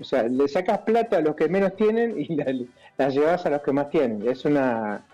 O 0.00 0.04
sea, 0.04 0.24
le 0.24 0.48
sacas 0.48 0.78
plata 0.78 1.18
a 1.18 1.20
los 1.20 1.36
que 1.36 1.48
menos 1.48 1.76
tienen 1.76 2.18
y 2.18 2.34
la, 2.34 3.08
llevas 3.08 3.46
a 3.46 3.50
los 3.50 3.62
que 3.62 3.72
más 3.72 3.90
tienen. 3.90 4.26
Es 4.28 4.44
una 4.44 5.04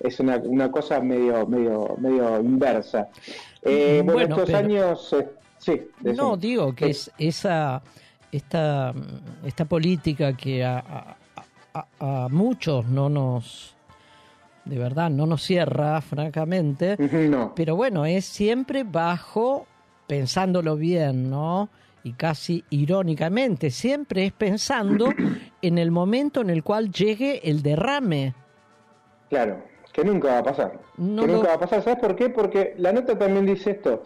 es 0.00 0.20
una, 0.20 0.36
una 0.36 0.70
cosa 0.70 1.00
medio 1.00 1.46
medio 1.46 1.96
medio 1.98 2.40
inversa. 2.40 3.08
Eh, 3.62 4.02
bueno, 4.04 4.36
estos 4.36 4.54
años, 4.54 5.12
eh, 5.12 5.28
sí. 5.58 5.90
No 6.00 6.36
digo 6.36 6.74
que 6.74 6.90
es 6.90 7.10
esa 7.18 7.82
esta, 8.32 8.94
esta 9.44 9.64
política 9.64 10.36
que 10.36 10.64
a, 10.64 11.16
muchos 12.30 12.86
no 12.86 13.08
nos, 13.08 13.74
de 14.68 14.78
verdad, 14.78 15.10
no 15.10 15.26
nos 15.26 15.42
cierra, 15.42 16.00
francamente, 16.00 16.96
pero 17.56 17.74
bueno, 17.74 18.04
es 18.04 18.26
siempre 18.26 18.84
bajo, 18.84 19.66
pensándolo 20.06 20.76
bien, 20.76 21.30
¿no? 21.30 21.70
Y 22.04 22.12
casi 22.12 22.64
irónicamente, 22.70 23.70
siempre 23.70 24.26
es 24.26 24.32
pensando 24.32 25.08
en 25.62 25.78
el 25.78 25.90
momento 25.90 26.42
en 26.42 26.50
el 26.50 26.62
cual 26.62 26.92
llegue 26.92 27.48
el 27.48 27.62
derrame. 27.62 28.34
Claro, 29.30 29.62
que 29.92 30.04
nunca 30.04 30.32
va 30.32 30.38
a 30.38 30.44
pasar. 30.44 30.72
que 30.96 31.02
nunca 31.02 31.48
va 31.48 31.54
a 31.54 31.60
pasar. 31.60 31.82
¿Sabes 31.82 31.98
por 31.98 32.14
qué? 32.14 32.28
Porque 32.28 32.74
la 32.76 32.92
nota 32.92 33.18
también 33.18 33.46
dice 33.46 33.72
esto. 33.72 34.02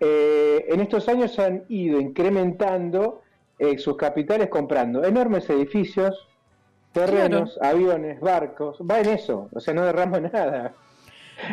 Eh, 0.00 0.66
en 0.68 0.80
estos 0.80 1.08
años 1.08 1.32
se 1.34 1.42
han 1.42 1.64
ido 1.68 2.00
incrementando 2.00 3.22
eh, 3.58 3.78
sus 3.78 3.96
capitales 3.96 4.48
comprando 4.48 5.04
enormes 5.04 5.48
edificios, 5.50 6.29
terrenos, 6.92 7.58
aviones, 7.60 8.20
barcos, 8.20 8.78
va 8.88 9.00
en 9.00 9.10
eso, 9.10 9.48
o 9.52 9.60
sea, 9.60 9.74
no 9.74 9.84
derrama 9.84 10.20
nada. 10.32 10.72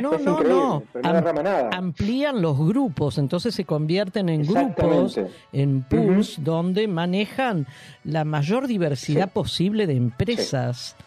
No, 0.02 0.18
no, 0.18 0.44
no, 0.44 0.84
no 1.02 1.14
derrama 1.14 1.44
nada. 1.44 1.70
Amplían 1.72 2.42
los 2.42 2.58
grupos, 2.58 3.18
entonces 3.18 3.56
se 3.56 3.64
convierten 3.64 4.28
en 4.28 4.46
grupos, 4.46 5.18
en 5.54 5.84
pools, 5.84 6.44
donde 6.44 6.90
manejan 6.90 7.68
la 8.04 8.26
mayor 8.26 8.68
diversidad 8.68 9.32
posible 9.32 9.88
de 9.88 9.96
empresas. 9.96 10.98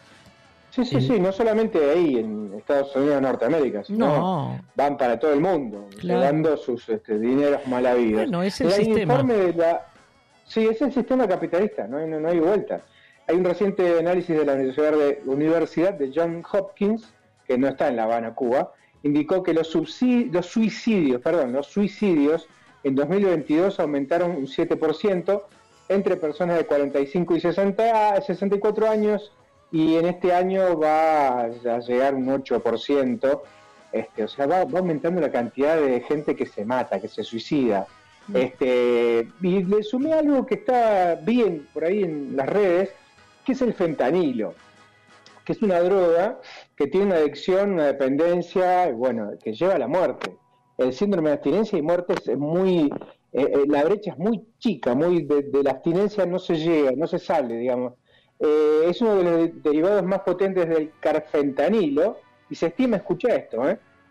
Sí, 0.70 0.84
sí, 0.84 1.00
sí, 1.00 1.20
no 1.20 1.32
solamente 1.32 1.78
ahí 1.90 2.16
en 2.18 2.54
Estados 2.56 2.94
Unidos 2.96 3.20
Norteamérica, 3.20 3.84
sino 3.84 4.60
van 4.76 4.96
para 4.96 5.18
todo 5.18 5.34
el 5.34 5.40
mundo, 5.40 5.88
llevando 6.00 6.56
sus 6.56 6.88
este, 6.88 7.18
dineros 7.18 7.66
mal 7.66 7.84
habidos. 7.84 8.22
Bueno, 8.22 8.42
es 8.42 8.60
el 8.60 8.70
sistema. 8.70 9.22
de 9.22 9.52
la, 9.52 9.90
Sí, 10.50 10.66
es 10.66 10.82
el 10.82 10.92
sistema 10.92 11.28
capitalista, 11.28 11.86
no 11.86 11.98
hay, 11.98 12.08
no, 12.08 12.28
hay 12.28 12.40
vuelta. 12.40 12.80
Hay 13.30 13.36
un 13.36 13.44
reciente 13.44 13.96
análisis 13.96 14.36
de 14.36 14.44
la 14.44 14.54
Universidad 15.24 15.94
de, 15.94 16.12
John 16.12 16.42
Hopkins, 16.50 17.14
que 17.46 17.56
no 17.56 17.68
está 17.68 17.86
en 17.86 17.94
La 17.94 18.02
Habana, 18.02 18.34
Cuba, 18.34 18.72
indicó 19.04 19.44
que 19.44 19.54
los, 19.54 19.72
los 19.72 20.46
suicidios, 20.46 21.20
perdón, 21.22 21.52
los 21.52 21.68
suicidios 21.68 22.48
en 22.82 22.96
2022 22.96 23.78
aumentaron 23.78 24.32
un 24.32 24.48
7% 24.48 25.42
entre 25.88 26.16
personas 26.16 26.56
de 26.56 26.66
45 26.66 27.36
y 27.36 27.40
60, 27.40 28.20
64 28.20 28.90
años 28.90 29.30
y 29.70 29.94
en 29.94 30.06
este 30.06 30.34
año 30.34 30.76
va 30.76 31.42
a 31.42 31.78
llegar 31.86 32.16
un 32.16 32.26
8%. 32.26 33.42
Este, 33.92 34.24
o 34.24 34.28
sea, 34.28 34.46
va 34.48 34.62
aumentando 34.62 35.20
la 35.20 35.30
cantidad 35.30 35.80
de 35.80 36.00
gente 36.00 36.34
que 36.34 36.46
se 36.46 36.64
mata, 36.64 37.00
que 37.00 37.06
se 37.06 37.22
suicida. 37.22 37.86
Este, 38.34 39.28
y 39.40 39.62
le 39.62 39.84
sumé 39.84 40.14
algo 40.14 40.46
que 40.46 40.56
está 40.56 41.14
bien 41.14 41.68
por 41.72 41.84
ahí 41.84 42.02
en 42.02 42.36
las 42.36 42.48
redes, 42.48 42.90
que 43.44 43.52
es 43.52 43.62
el 43.62 43.74
fentanilo, 43.74 44.54
que 45.44 45.52
es 45.52 45.62
una 45.62 45.80
droga 45.80 46.40
que 46.76 46.86
tiene 46.86 47.06
una 47.06 47.16
adicción, 47.16 47.72
una 47.72 47.86
dependencia, 47.86 48.90
bueno, 48.92 49.32
que 49.42 49.52
lleva 49.52 49.74
a 49.74 49.78
la 49.78 49.88
muerte. 49.88 50.36
El 50.78 50.92
síndrome 50.92 51.30
de 51.30 51.34
abstinencia 51.34 51.78
y 51.78 51.82
muerte 51.82 52.14
es 52.14 52.38
muy, 52.38 52.90
eh, 53.32 53.52
eh, 53.52 53.64
la 53.68 53.84
brecha 53.84 54.12
es 54.12 54.18
muy 54.18 54.42
chica, 54.58 54.94
muy 54.94 55.24
de, 55.24 55.62
la 55.62 55.72
abstinencia 55.72 56.24
no 56.26 56.38
se 56.38 56.56
llega, 56.56 56.92
no 56.96 57.06
se 57.06 57.18
sale, 57.18 57.56
digamos. 57.56 57.94
Eh, 58.38 58.84
es 58.86 59.00
uno 59.02 59.16
de 59.16 59.24
los 59.24 59.62
derivados 59.62 60.02
más 60.04 60.20
potentes 60.20 60.68
del 60.68 60.92
carfentanilo 61.00 62.18
y 62.48 62.54
se 62.54 62.68
estima, 62.68 62.96
escucha 62.96 63.34
esto, 63.34 63.62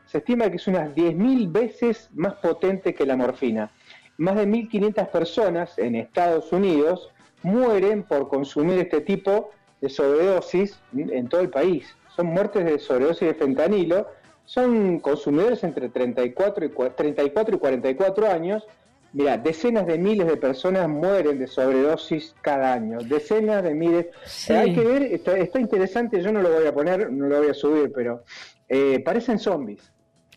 se 0.06 0.20
estima 0.20 0.50
que 0.50 0.58
es 0.58 0.68
unas 0.68 0.94
10.000 0.94 1.52
veces 1.52 2.10
más 2.14 2.36
potente 2.36 2.94
que 2.94 3.06
la 3.06 3.18
morfina 3.18 3.72
más 4.20 4.36
de 4.36 4.46
1.500 4.46 5.08
personas 5.08 5.80
en 5.80 5.96
Estados 5.96 6.52
Unidos 6.52 7.10
mueren 7.44 8.04
por 8.04 8.28
consumir 8.28 8.80
este 8.80 9.02
tipo 9.02 9.52
de 9.82 9.90
sobredosis 9.90 10.80
en 10.94 11.28
todo 11.30 11.42
el 11.42 11.50
país. 11.50 11.88
Son 12.16 12.28
muertes 12.28 12.66
de 12.66 12.80
sobredosis 12.80 13.28
de 13.28 13.34
fentanilo, 13.34 14.08
son 14.46 15.00
consumidores 15.00 15.64
entre 15.64 15.90
34 15.90 16.66
y, 16.66 16.70
34 16.70 17.56
y 17.56 17.60
44 17.60 18.32
años. 18.32 18.68
Mira, 19.14 19.38
decenas 19.38 19.88
de 19.88 19.98
miles 19.98 20.28
de 20.28 20.38
personas 20.38 20.88
mueren 20.88 21.40
de 21.40 21.48
sobredosis 21.48 22.36
cada 22.42 22.74
año, 22.74 23.00
decenas 23.00 23.64
de 23.64 23.74
miles. 23.74 24.08
hay 24.50 24.76
que 24.76 24.82
ver, 24.82 25.04
está, 25.04 25.60
interesante, 25.60 26.22
yo 26.22 26.32
no 26.32 26.42
lo 26.42 26.52
voy 26.52 26.68
a 26.68 26.74
poner, 26.74 27.12
no 27.12 27.28
lo 27.28 27.40
voy 27.40 27.50
a 27.50 27.54
subir, 27.54 27.92
pero 27.94 28.24
eh, 28.68 29.00
parecen 29.04 29.40
zombies. 29.40 29.92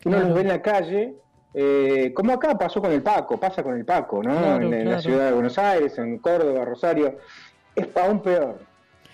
Uno 0.05 0.21
los 0.21 0.35
ve 0.35 0.41
en 0.41 0.49
la 0.49 0.63
calle 0.63 1.15
eh, 1.55 2.13
como 2.15 2.33
acá 2.33 2.57
pasó 2.57 2.81
con 2.81 2.93
el 2.93 3.03
Paco, 3.03 3.39
pasa 3.39 3.63
con 3.63 3.77
el 3.77 3.85
Paco, 3.85 4.23
¿no? 4.23 4.57
en, 4.57 4.89
la 4.89 5.01
ciudad 5.01 5.27
de 5.27 5.33
Buenos 5.33 5.59
Aires, 5.59 5.99
en 5.99 6.19
Córdoba, 6.19 6.65
Rosario, 6.65 7.19
es 7.75 7.89
aún 7.97 8.21
peor. 8.21 8.59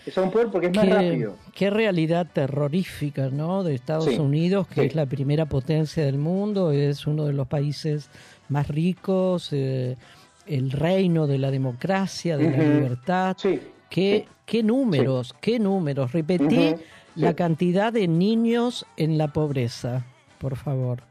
Es 0.06 0.16
aún 0.16 0.30
peor 0.30 0.50
porque 0.50 0.68
es 0.68 0.76
más 0.76 0.88
rápido. 0.88 1.34
Qué 1.54 1.68
realidad 1.68 2.26
terrorífica, 2.32 3.28
¿no? 3.28 3.62
De 3.64 3.74
Estados 3.74 4.18
Unidos, 4.18 4.66
que 4.68 4.86
es 4.86 4.94
la 4.94 5.06
primera 5.06 5.46
potencia 5.46 6.04
del 6.04 6.18
mundo, 6.18 6.70
es 6.70 7.06
uno 7.06 7.26
de 7.26 7.32
los 7.32 7.48
países 7.48 8.08
más 8.48 8.68
ricos, 8.68 9.52
eh, 9.52 9.96
el 10.46 10.70
reino 10.70 11.26
de 11.26 11.38
la 11.38 11.50
democracia, 11.50 12.36
de 12.36 12.50
la 12.50 12.56
libertad. 12.56 13.36
¿Qué, 13.90 14.26
qué 14.46 14.62
números, 14.62 15.34
qué 15.40 15.58
números. 15.58 16.12
Repetí 16.12 16.74
la 17.16 17.34
cantidad 17.34 17.92
de 17.92 18.06
niños 18.06 18.86
en 18.96 19.18
la 19.18 19.28
pobreza, 19.28 20.06
por 20.38 20.56
favor. 20.56 21.07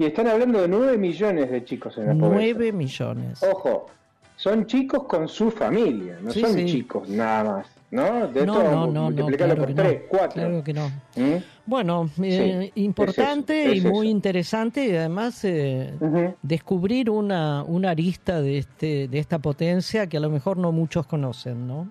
Y 0.00 0.06
están 0.06 0.28
hablando 0.28 0.62
de 0.62 0.66
9 0.66 0.96
millones 0.96 1.50
de 1.50 1.62
chicos 1.62 1.98
en 1.98 2.06
la 2.06 2.14
pobreza. 2.14 2.54
9 2.56 2.72
millones. 2.72 3.42
Ojo, 3.42 3.88
son 4.34 4.64
chicos 4.64 5.04
con 5.04 5.28
su 5.28 5.50
familia, 5.50 6.16
no 6.22 6.30
son 6.30 6.56
chicos 6.64 7.06
nada 7.06 7.44
más. 7.44 7.66
¿No? 7.90 8.26
De 8.28 8.46
no, 8.46 8.62
no, 8.62 8.86
no, 8.86 9.10
no, 9.10 9.26
claro 9.26 9.56
por 9.56 9.74
3, 9.74 10.02
4. 10.08 10.32
Claro 10.32 10.64
que 10.64 10.72
no. 10.72 10.88
¿Mm? 11.16 11.42
Bueno, 11.66 12.08
eh, 12.22 12.70
importante 12.76 13.74
y 13.74 13.82
muy 13.82 14.08
interesante 14.08 14.86
y 14.86 14.96
además 14.96 15.44
eh, 15.44 15.92
descubrir 16.40 17.10
una, 17.10 17.62
una 17.64 17.90
arista 17.90 18.40
de, 18.40 18.56
este, 18.56 19.06
de 19.06 19.18
esta 19.18 19.38
potencia 19.38 20.06
que 20.06 20.16
a 20.16 20.20
lo 20.20 20.30
mejor 20.30 20.56
no 20.56 20.72
muchos 20.72 21.04
conocen, 21.04 21.66
¿no? 21.66 21.90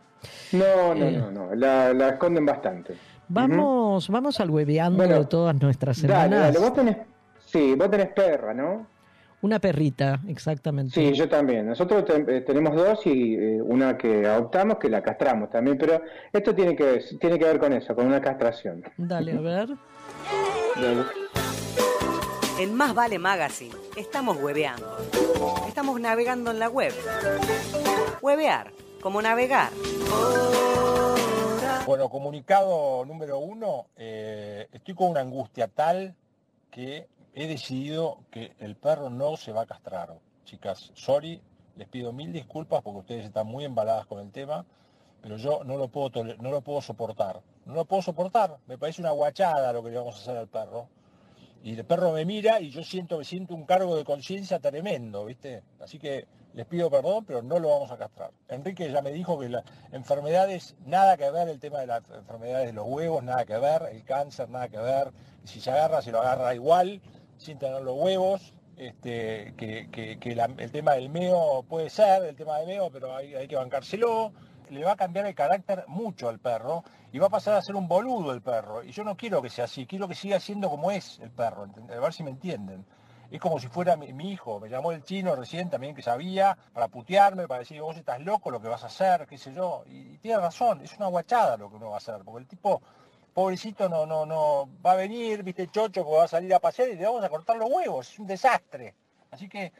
No, 0.54 0.96
no, 0.96 1.06
eh, 1.06 1.12
no, 1.12 1.30
no, 1.30 1.54
la, 1.54 1.94
la, 1.94 2.10
esconden 2.10 2.44
bastante. 2.44 2.96
Vamos, 3.28 4.10
vamos 4.10 4.39
al 4.39 4.50
hueveando 4.50 5.04
de 5.06 5.25
todas 5.25 5.62
nuestras 5.62 5.98
semanas. 5.98 6.32
Dale, 6.32 6.46
dale, 6.46 6.60
vos 6.60 6.74
tenés 6.74 6.98
Sí, 7.51 7.74
vos 7.75 7.89
tenés 7.89 8.10
perra, 8.10 8.53
¿no? 8.53 8.86
Una 9.41 9.60
perrita, 9.60 10.20
exactamente. 10.27 10.94
Sí, 10.94 11.13
yo 11.13 11.27
también. 11.27 11.68
Nosotros 11.68 12.03
eh, 12.27 12.44
tenemos 12.46 12.75
dos 12.75 13.06
y 13.08 13.36
eh, 13.36 13.62
una 13.62 13.98
que 13.98 14.27
adoptamos, 14.27 14.77
que 14.77 14.89
la 14.89 15.01
castramos 15.01 15.50
también, 15.50 15.77
pero 15.77 16.01
esto 16.32 16.53
tiene 16.53 16.75
que, 16.75 16.84
ver, 16.84 17.03
tiene 17.20 17.39
que 17.39 17.46
ver 17.46 17.58
con 17.58 17.74
eso, 17.74 17.96
con 17.96 18.06
una 18.06 18.22
castración. 18.22 18.84
Dale, 18.98 19.32
a 19.32 19.39
ver. 19.39 19.70
En 22.60 22.75
Más 22.75 22.94
Vale 22.94 23.18
Magazine 23.18 23.74
estamos 23.96 24.38
hueveando. 24.38 24.98
Estamos 25.68 26.00
navegando 26.00 26.51
en 26.51 26.60
la 26.60 26.70
web. 26.70 26.94
Huevear, 28.22 28.72
como 29.01 29.22
navegar. 29.22 29.72
Bueno, 31.88 32.10
comunicado 32.10 33.06
número 33.06 33.39
uno, 33.39 33.88
eh, 33.96 34.68
estoy 34.72 34.94
con 34.94 35.10
una 35.12 35.22
angustia 35.22 35.68
tal 35.68 36.13
que 36.70 37.08
he 37.39 37.48
decidido 37.48 38.19
que 38.31 38.53
el 38.60 38.75
perro 38.75 39.10
no 39.10 39.38
se 39.38 39.53
va 39.53 39.62
a 39.62 39.65
castrar. 39.65 40.13
chicas. 40.43 40.91
Sorry, 40.93 41.41
les 41.77 41.88
pido 41.88 42.12
mil 42.12 42.34
disculpas 42.34 42.81
porque 42.81 43.00
ustedes 43.00 43.25
están 43.25 43.48
muy 43.48 43.63
embaladas 43.63 44.05
con 44.08 44.19
el 44.19 44.31
tema, 44.31 44.65
pero 45.22 45.38
yo 45.38 45.63
no 45.63 45.77
lo 45.77 45.88
puedo, 45.88 46.24
no 46.24 46.51
lo 46.51 46.62
puedo 46.62 46.81
soportar. 46.81 47.41
No 47.65 47.75
lo 47.75 47.86
puedo 47.86 48.01
soportar. 48.01 48.58
Me 48.67 48.77
parece 48.77 49.01
una 49.01 49.12
guachada 49.12 49.72
lo 49.72 49.84
que 49.84 49.91
le 49.91 49.98
vamos 49.98 50.15
a 50.15 50.19
hacer 50.19 50.38
al 50.38 50.48
perro. 50.48 50.89
Y 51.63 51.75
el 51.75 51.86
perro 51.86 52.12
me 52.12 52.25
mira 52.25 52.60
y 52.60 52.72
yo 52.72 52.84
siento, 52.84 53.24
siento 53.24 53.53
un 53.53 53.65
cargo 53.65 53.96
de 53.96 54.03
conciencia 54.03 54.60
tremendo, 54.60 55.25
¿viste? 55.25 55.62
Así 55.79 56.00
que 56.00 56.25
les 56.53 56.65
pido 56.65 56.89
perdón, 56.89 57.25
pero 57.25 57.41
no 57.41 57.60
lo 57.60 57.69
vamos 57.69 57.91
a 57.91 57.98
castrar. 57.98 58.31
Enrique 58.48 58.91
ya 58.91 59.01
me 59.01 59.12
dijo 59.12 59.38
que 59.39 59.50
las 59.50 59.63
enfermedades, 59.91 60.75
nada 60.86 61.15
que 61.15 61.29
ver, 61.31 61.48
el 61.48 61.60
tema 61.60 61.79
de 61.79 61.88
las 61.88 62.01
enfermedades 62.10 62.67
de 62.67 62.74
los 62.74 62.86
huevos, 62.88 63.24
nada 63.24 63.46
que 63.46 63.58
ver, 63.58 63.84
el 63.91 64.03
cáncer, 64.03 64.50
nada 64.50 64.69
que 64.69 64.77
ver. 64.77 65.12
Si 65.43 65.60
se 65.62 65.72
agarra, 65.72 66.01
se 66.01 66.12
lo 66.12 66.22
agarra 66.22 66.55
igual, 66.55 67.01
sin 67.39 67.58
tener 67.58 67.81
los 67.81 67.98
huevos. 67.98 68.53
Este, 68.77 69.53
que, 69.58 69.89
que- 69.91 70.17
el 70.58 70.72
tema 70.72 70.93
del 70.93 71.10
meo 71.10 71.65
puede 71.67 71.89
ser, 71.89 72.24
el 72.24 72.36
tema 72.36 72.60
del 72.60 72.67
meo, 72.67 72.89
pero 72.91 73.15
hay, 73.15 73.34
hay 73.36 73.48
que 73.48 73.55
bancárselo. 73.55 74.31
Le 74.69 74.86
va 74.86 74.91
a 74.91 74.96
cambiar 74.96 75.25
el 75.25 75.34
carácter 75.36 75.84
mucho 75.88 76.29
al 76.29 76.39
perro 76.39 76.84
y 77.12 77.17
va 77.17 77.25
a 77.27 77.29
pasar 77.29 77.55
a 77.55 77.62
ser 77.62 77.75
un 77.75 77.88
boludo 77.88 78.31
el 78.31 78.41
perro. 78.41 78.84
Y 78.84 78.91
yo 78.91 79.03
no 79.03 79.17
quiero 79.17 79.41
que 79.41 79.50
sea 79.50 79.65
así, 79.65 79.86
quiero 79.88 80.08
que 80.08 80.13
siga 80.15 80.39
siendo 80.39 80.69
como 80.69 80.91
es 80.91 81.19
el 81.19 81.31
perro, 81.31 81.65
¿ent- 81.65 81.91
a 81.91 82.00
ver 82.00 82.13
si 82.13 82.24
me 82.24 82.29
entienden. 82.29 82.86
Es 83.31 83.39
como 83.41 83.60
si 83.60 83.67
fuera 83.67 83.96
mi, 83.96 84.13
mi 84.13 84.31
hijo, 84.31 84.60
me 84.60 84.69
llamó 84.69 84.91
el 84.91 85.03
chino 85.03 85.36
recién 85.36 85.69
también 85.69 85.93
que 85.96 86.01
sabía, 86.01 86.58
para 86.74 86.88
putearme, 86.88 87.48
para 87.48 87.60
decir, 87.60 87.81
vos 87.81 87.98
estás 87.98 88.19
loco, 88.22 88.50
lo 88.50 88.62
que 88.62 88.67
vas 88.67 88.84
a 88.84 88.88
hacer, 88.88 89.27
qué 89.27 89.38
sé 89.38 89.53
yo. 89.53 89.84
Y, 89.88 90.13
y 90.13 90.17
tiene 90.19 90.39
razón, 90.39 90.81
es 90.81 90.96
una 90.98 91.08
guachada 91.08 91.58
lo 91.58 91.69
que 91.69 91.75
uno 91.75 91.89
va 91.89 91.96
a 91.96 91.98
hacer, 91.98 92.22
porque 92.24 92.41
el 92.41 92.48
tipo, 92.48 92.81
pobrecito, 93.39 93.88
no, 93.88 94.05
no, 94.05 94.25
no, 94.25 94.67
va 94.86 94.91
a 94.91 94.96
venir, 94.96 95.43
viste, 95.43 95.67
chocho, 95.69 96.03
porque 96.03 96.17
va 96.17 96.24
a 96.25 96.27
salir 96.27 96.53
a 96.53 96.60
pasear 96.60 96.89
y 96.89 96.96
le 96.96 97.05
vamos 97.05 97.24
a 97.24 97.29
cortar 97.29 97.55
los 97.55 97.69
huevos, 97.72 98.12
es 98.12 98.19
un 98.19 98.27
desastre. 98.27 98.93
Así 99.31 99.48
que 99.48 99.72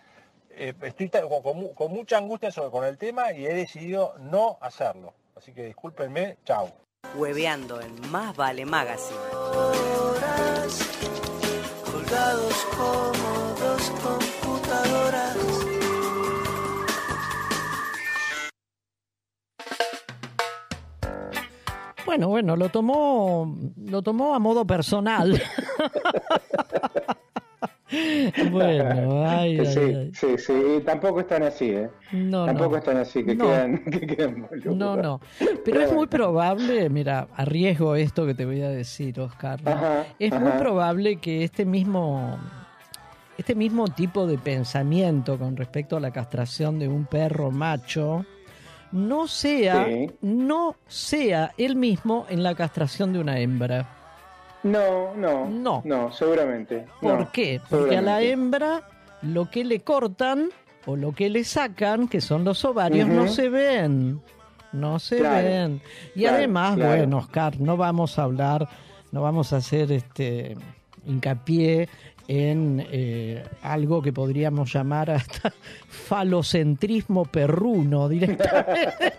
eh, 0.52 0.74
estoy 0.82 1.10
con, 1.10 1.42
con 1.44 1.58
mu- 1.60 1.74
con 1.74 1.92
mucha 1.92 2.18
angustia 2.18 2.52
sobre, 2.52 2.72
con 2.72 2.86
el 2.86 2.98
tema 2.98 3.34
y 3.34 3.46
he 3.46 3.54
decidido 3.54 4.16
no 4.20 4.58
hacerlo. 4.62 5.14
Así 5.36 5.52
que 5.54 5.66
discúlpenme, 5.66 6.38
chao. 6.46 6.72
Hueveando 7.16 7.82
en 7.82 8.10
Más 8.12 8.34
Vale 8.38 8.66
Magazine. 8.66 9.20
colgados 11.92 12.66
como 12.78 13.56
dos 13.60 13.90
Bueno, 22.10 22.28
bueno, 22.28 22.56
lo 22.56 22.70
tomó, 22.70 23.56
lo 23.86 24.02
tomó 24.02 24.34
a 24.34 24.40
modo 24.40 24.66
personal. 24.66 25.32
bueno, 28.52 29.30
ay, 29.30 29.60
ay, 29.60 29.66
sí, 29.68 29.80
ay. 29.80 30.12
sí, 30.16 30.28
sí, 30.40 30.54
y 30.78 30.82
tampoco 30.82 31.20
están 31.20 31.44
así, 31.44 31.70
¿eh? 31.70 31.88
No, 32.12 32.48
tampoco 32.48 32.72
no. 32.72 32.78
están 32.78 32.98
así, 32.98 33.24
que 33.24 33.36
No. 33.36 33.46
quedan, 33.46 33.84
que 33.92 34.08
quedan. 34.08 34.48
No, 34.76 34.98
no. 34.98 35.22
Pero 35.64 35.82
es 35.82 35.94
muy 35.94 36.08
probable, 36.08 36.90
mira, 36.90 37.28
arriesgo 37.36 37.94
esto 37.94 38.26
que 38.26 38.34
te 38.34 38.44
voy 38.44 38.64
a 38.64 38.70
decir, 38.70 39.20
Oscar. 39.20 39.62
¿no? 39.62 39.70
Ajá, 39.70 40.08
es 40.18 40.34
ajá. 40.34 40.44
muy 40.44 40.54
probable 40.54 41.18
que 41.18 41.44
este 41.44 41.64
mismo, 41.64 42.40
este 43.38 43.54
mismo 43.54 43.88
tipo 43.88 44.26
de 44.26 44.40
pensamiento 44.40 45.38
con 45.38 45.56
respecto 45.56 45.96
a 45.96 46.00
la 46.00 46.10
castración 46.10 46.80
de 46.80 46.88
un 46.88 47.06
perro 47.06 47.52
macho 47.52 48.26
no 48.92 49.28
sea, 49.28 49.86
Sí. 49.86 50.12
no 50.22 50.76
sea 50.88 51.52
el 51.58 51.76
mismo 51.76 52.26
en 52.30 52.44
la 52.44 52.56
castración 52.56 53.14
de 53.14 53.20
una 53.20 53.40
hembra. 53.40 53.88
No, 54.64 55.16
no, 55.16 55.48
No. 55.50 55.82
no, 55.86 56.12
seguramente. 56.12 56.86
¿Por 57.02 57.20
no, 57.20 57.32
qué? 57.32 57.62
Porque 57.70 57.98
a 57.98 58.02
la 58.02 58.22
hembra 58.22 58.82
lo 59.22 59.50
que 59.50 59.64
le 59.64 59.80
cortan 59.82 60.50
o 60.86 60.96
lo 60.96 61.14
que 61.14 61.30
le 61.30 61.44
sacan, 61.44 62.08
que 62.08 62.20
son 62.22 62.44
los 62.44 62.64
ovarios, 62.66 63.08
no 63.08 63.28
se 63.28 63.50
ven. 63.50 64.22
No 64.72 65.00
se 65.00 65.18
Claro, 65.18 65.48
ven. 65.48 65.82
Y 66.16 66.22
claro, 66.22 66.38
además, 66.38 66.76
claro. 66.76 66.98
bueno, 66.98 67.18
Oscar, 67.18 67.60
no 67.60 67.76
vamos 67.78 68.20
a 68.20 68.24
hablar, 68.24 68.68
no 69.12 69.22
vamos 69.22 69.52
a 69.54 69.58
hacer 69.58 69.92
este 69.92 70.56
hincapié 71.08 71.90
en 72.32 72.86
eh, 72.92 73.44
algo 73.64 74.04
que 74.04 74.14
podríamos 74.14 74.72
llamar 74.72 75.10
hasta 75.10 75.52
falocentrismo 75.90 77.26
perruno 77.26 78.08
directamente. 78.08 79.12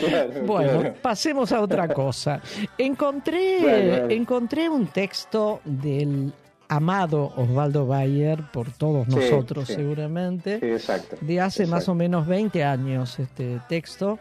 Claro, 0.00 0.42
Bueno, 0.44 0.80
claro. 0.80 0.94
pasemos 1.00 1.52
a 1.52 1.60
otra 1.60 1.86
cosa. 1.86 2.40
Encontré, 2.76 4.12
encontré 4.12 4.68
un 4.68 4.88
texto 4.88 5.60
del 5.64 6.32
amado 6.68 7.32
Osvaldo 7.36 7.86
Bayer, 7.86 8.42
por 8.52 8.72
todos 8.72 9.06
Sí, 9.08 9.14
nosotros 9.14 9.68
sí. 9.68 9.74
seguramente, 9.74 10.58
Sí, 10.58 10.66
exacto. 10.66 11.16
de 11.20 11.40
hace 11.40 11.66
más 11.68 11.88
o 11.88 11.94
menos 11.94 12.26
20 12.26 12.64
años 12.64 13.16
este 13.20 13.60
texto, 13.68 14.18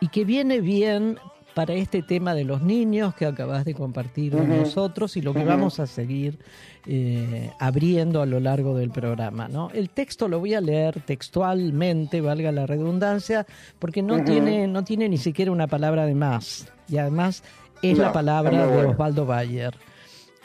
y 0.00 0.08
que 0.08 0.24
viene 0.24 0.60
bien 0.62 1.18
para 1.54 1.74
este 1.74 2.02
tema 2.02 2.34
de 2.34 2.44
los 2.44 2.62
niños 2.62 3.14
que 3.14 3.26
acabas 3.26 3.64
de 3.64 3.74
compartir 3.74 4.32
con 4.32 4.48
nosotros 4.48 5.16
y 5.16 5.22
lo 5.22 5.32
que 5.32 5.44
vamos 5.44 5.78
a 5.78 5.86
seguir 5.86 6.38
eh, 6.86 7.50
abriendo 7.60 8.20
a 8.20 8.26
lo 8.26 8.40
largo 8.40 8.76
del 8.76 8.90
programa. 8.90 9.46
¿no? 9.48 9.70
El 9.72 9.88
texto 9.90 10.26
lo 10.28 10.40
voy 10.40 10.54
a 10.54 10.60
leer 10.60 11.00
textualmente, 11.00 12.20
valga 12.20 12.50
la 12.52 12.66
redundancia, 12.66 13.46
porque 13.78 14.02
no, 14.02 14.22
tiene, 14.24 14.66
no 14.66 14.82
tiene 14.84 15.08
ni 15.08 15.18
siquiera 15.18 15.52
una 15.52 15.68
palabra 15.68 16.06
de 16.06 16.14
más. 16.14 16.66
Y 16.88 16.98
además 16.98 17.42
es 17.82 17.96
No, 17.96 18.04
la 18.04 18.12
palabra 18.12 18.66
de. 18.66 18.86
Osvaldo 18.86 19.24
Bayer. 19.24 19.74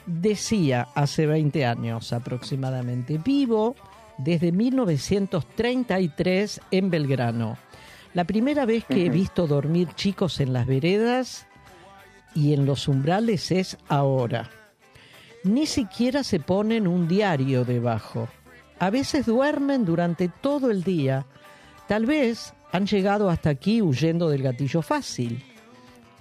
Decía 0.05 0.87
hace 0.95 1.25
20 1.25 1.65
años 1.65 2.13
aproximadamente, 2.13 3.17
vivo 3.17 3.75
desde 4.17 4.51
1933 4.51 6.61
en 6.71 6.89
Belgrano. 6.89 7.57
La 8.13 8.23
primera 8.23 8.65
vez 8.65 8.85
que 8.85 9.05
he 9.05 9.09
visto 9.09 9.45
dormir 9.45 9.89
chicos 9.95 10.39
en 10.39 10.53
las 10.53 10.65
veredas 10.65 11.47
y 12.33 12.53
en 12.53 12.65
los 12.65 12.87
umbrales 12.87 13.51
es 13.51 13.77
ahora. 13.87 14.49
Ni 15.43 15.67
siquiera 15.67 16.23
se 16.23 16.39
ponen 16.39 16.87
un 16.87 17.07
diario 17.07 17.65
debajo. 17.65 18.27
A 18.79 18.89
veces 18.89 19.25
duermen 19.25 19.85
durante 19.85 20.27
todo 20.27 20.71
el 20.71 20.83
día. 20.83 21.25
Tal 21.87 22.05
vez 22.05 22.53
han 22.71 22.87
llegado 22.87 23.29
hasta 23.29 23.49
aquí 23.49 23.81
huyendo 23.81 24.29
del 24.29 24.43
gatillo 24.43 24.81
fácil. 24.81 25.43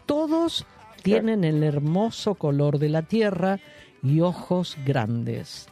Todos 0.07 0.67
tienen 1.03 1.45
el 1.45 1.63
hermoso 1.63 2.35
color 2.35 2.79
de 2.79 2.89
la 2.89 3.03
tierra 3.03 3.61
y 4.03 4.21
ojos 4.21 4.77
grandes. 4.85 5.69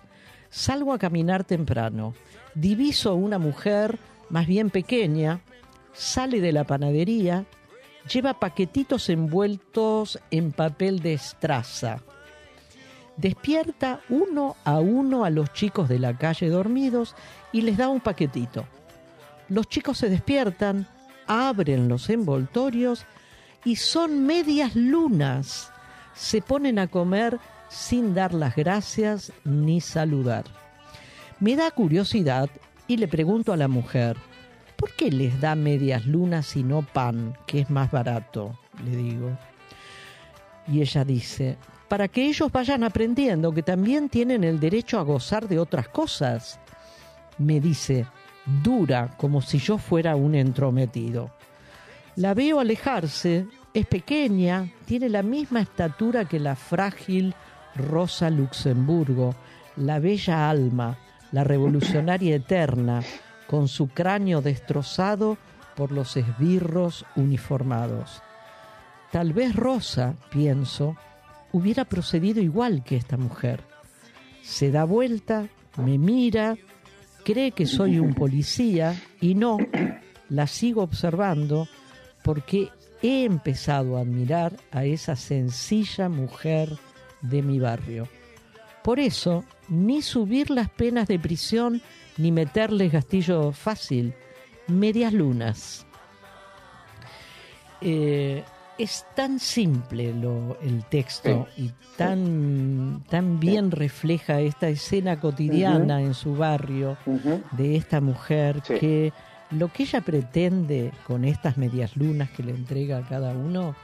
Salgo 0.48 0.92
a 0.92 0.98
caminar 0.98 1.44
temprano. 1.44 2.14
Diviso 2.54 3.14
una 3.14 3.38
mujer 3.38 3.98
más 4.30 4.46
bien 4.46 4.70
pequeña. 4.70 5.40
Sale 5.96 6.40
de 6.40 6.52
la 6.52 6.64
panadería. 6.64 7.46
Lleva 8.12 8.38
paquetitos 8.38 9.08
envueltos 9.08 10.20
en 10.30 10.52
papel 10.52 11.00
de 11.00 11.14
estraza. 11.14 12.02
Despierta 13.16 14.00
uno 14.10 14.56
a 14.64 14.78
uno 14.78 15.24
a 15.24 15.30
los 15.30 15.52
chicos 15.52 15.88
de 15.88 15.98
la 15.98 16.16
calle 16.16 16.48
dormidos 16.48 17.16
y 17.50 17.62
les 17.62 17.78
da 17.78 17.88
un 17.88 18.00
paquetito. 18.00 18.66
Los 19.48 19.68
chicos 19.68 19.98
se 19.98 20.10
despiertan, 20.10 20.86
abren 21.26 21.88
los 21.88 22.10
envoltorios 22.10 23.06
y 23.64 23.76
son 23.76 24.26
medias 24.26 24.76
lunas. 24.76 25.72
Se 26.14 26.42
ponen 26.42 26.78
a 26.78 26.88
comer 26.88 27.38
sin 27.68 28.14
dar 28.14 28.34
las 28.34 28.54
gracias 28.54 29.32
ni 29.44 29.80
saludar. 29.80 30.44
Me 31.40 31.56
da 31.56 31.70
curiosidad 31.70 32.50
y 32.86 32.98
le 32.98 33.08
pregunto 33.08 33.52
a 33.52 33.56
la 33.56 33.68
mujer, 33.68 34.16
¿por 34.76 34.92
qué 34.94 35.10
les 35.10 35.40
da 35.40 35.54
medias 35.54 36.06
lunas 36.06 36.56
y 36.56 36.62
no 36.62 36.82
pan, 36.82 37.36
que 37.46 37.60
es 37.60 37.70
más 37.70 37.90
barato? 37.90 38.58
Le 38.84 38.96
digo. 38.96 39.36
Y 40.68 40.80
ella 40.80 41.04
dice, 41.04 41.56
para 41.88 42.08
que 42.08 42.26
ellos 42.26 42.50
vayan 42.50 42.84
aprendiendo 42.84 43.52
que 43.52 43.62
también 43.62 44.08
tienen 44.08 44.44
el 44.44 44.60
derecho 44.60 44.98
a 44.98 45.02
gozar 45.02 45.48
de 45.48 45.58
otras 45.58 45.88
cosas. 45.88 46.58
Me 47.38 47.60
dice, 47.60 48.06
dura 48.62 49.10
como 49.16 49.42
si 49.42 49.58
yo 49.58 49.78
fuera 49.78 50.16
un 50.16 50.34
entrometido. 50.34 51.30
La 52.16 52.34
veo 52.34 52.60
alejarse, 52.60 53.46
es 53.74 53.86
pequeña, 53.86 54.72
tiene 54.86 55.08
la 55.08 55.22
misma 55.22 55.60
estatura 55.60 56.24
que 56.24 56.40
la 56.40 56.56
frágil 56.56 57.34
Rosa 57.74 58.30
Luxemburgo, 58.30 59.34
la 59.76 59.98
bella 59.98 60.48
alma, 60.48 60.96
la 61.30 61.44
revolucionaria 61.44 62.36
eterna, 62.36 63.02
con 63.46 63.68
su 63.68 63.88
cráneo 63.88 64.42
destrozado 64.42 65.38
por 65.76 65.92
los 65.92 66.16
esbirros 66.16 67.04
uniformados. 67.16 68.22
Tal 69.12 69.32
vez 69.32 69.54
Rosa, 69.54 70.14
pienso, 70.30 70.96
hubiera 71.52 71.84
procedido 71.84 72.40
igual 72.40 72.82
que 72.82 72.96
esta 72.96 73.16
mujer. 73.16 73.62
Se 74.42 74.70
da 74.70 74.84
vuelta, 74.84 75.48
me 75.76 75.98
mira, 75.98 76.56
cree 77.24 77.52
que 77.52 77.66
soy 77.66 77.98
un 77.98 78.14
policía 78.14 79.00
y 79.20 79.34
no, 79.34 79.58
la 80.28 80.46
sigo 80.46 80.82
observando 80.82 81.68
porque 82.22 82.70
he 83.02 83.24
empezado 83.24 83.96
a 83.96 84.00
admirar 84.00 84.56
a 84.72 84.84
esa 84.84 85.16
sencilla 85.16 86.08
mujer 86.08 86.76
de 87.22 87.42
mi 87.42 87.58
barrio. 87.58 88.08
Por 88.82 89.00
eso, 89.00 89.44
ni 89.68 90.02
subir 90.02 90.50
las 90.50 90.70
penas 90.70 91.08
de 91.08 91.18
prisión 91.18 91.82
ni 92.18 92.32
meterles 92.32 92.92
gastillo 92.92 93.52
fácil. 93.52 94.14
Medias 94.68 95.12
lunas. 95.12 95.86
Eh, 97.80 98.42
es 98.78 99.06
tan 99.14 99.38
simple 99.38 100.12
lo, 100.12 100.58
el 100.60 100.84
texto 100.84 101.48
y 101.56 101.70
tan, 101.96 103.04
tan 103.08 103.40
bien 103.40 103.70
refleja 103.70 104.40
esta 104.40 104.68
escena 104.68 105.18
cotidiana 105.18 106.02
en 106.02 106.12
su 106.12 106.36
barrio 106.36 106.98
de 107.52 107.76
esta 107.76 108.00
mujer 108.00 108.60
que 108.62 109.12
lo 109.50 109.72
que 109.72 109.84
ella 109.84 110.00
pretende 110.00 110.92
con 111.06 111.24
estas 111.24 111.56
medias 111.56 111.96
lunas 111.96 112.30
que 112.30 112.42
le 112.42 112.52
entrega 112.52 112.98
a 112.98 113.06
cada 113.06 113.32
uno 113.32 113.74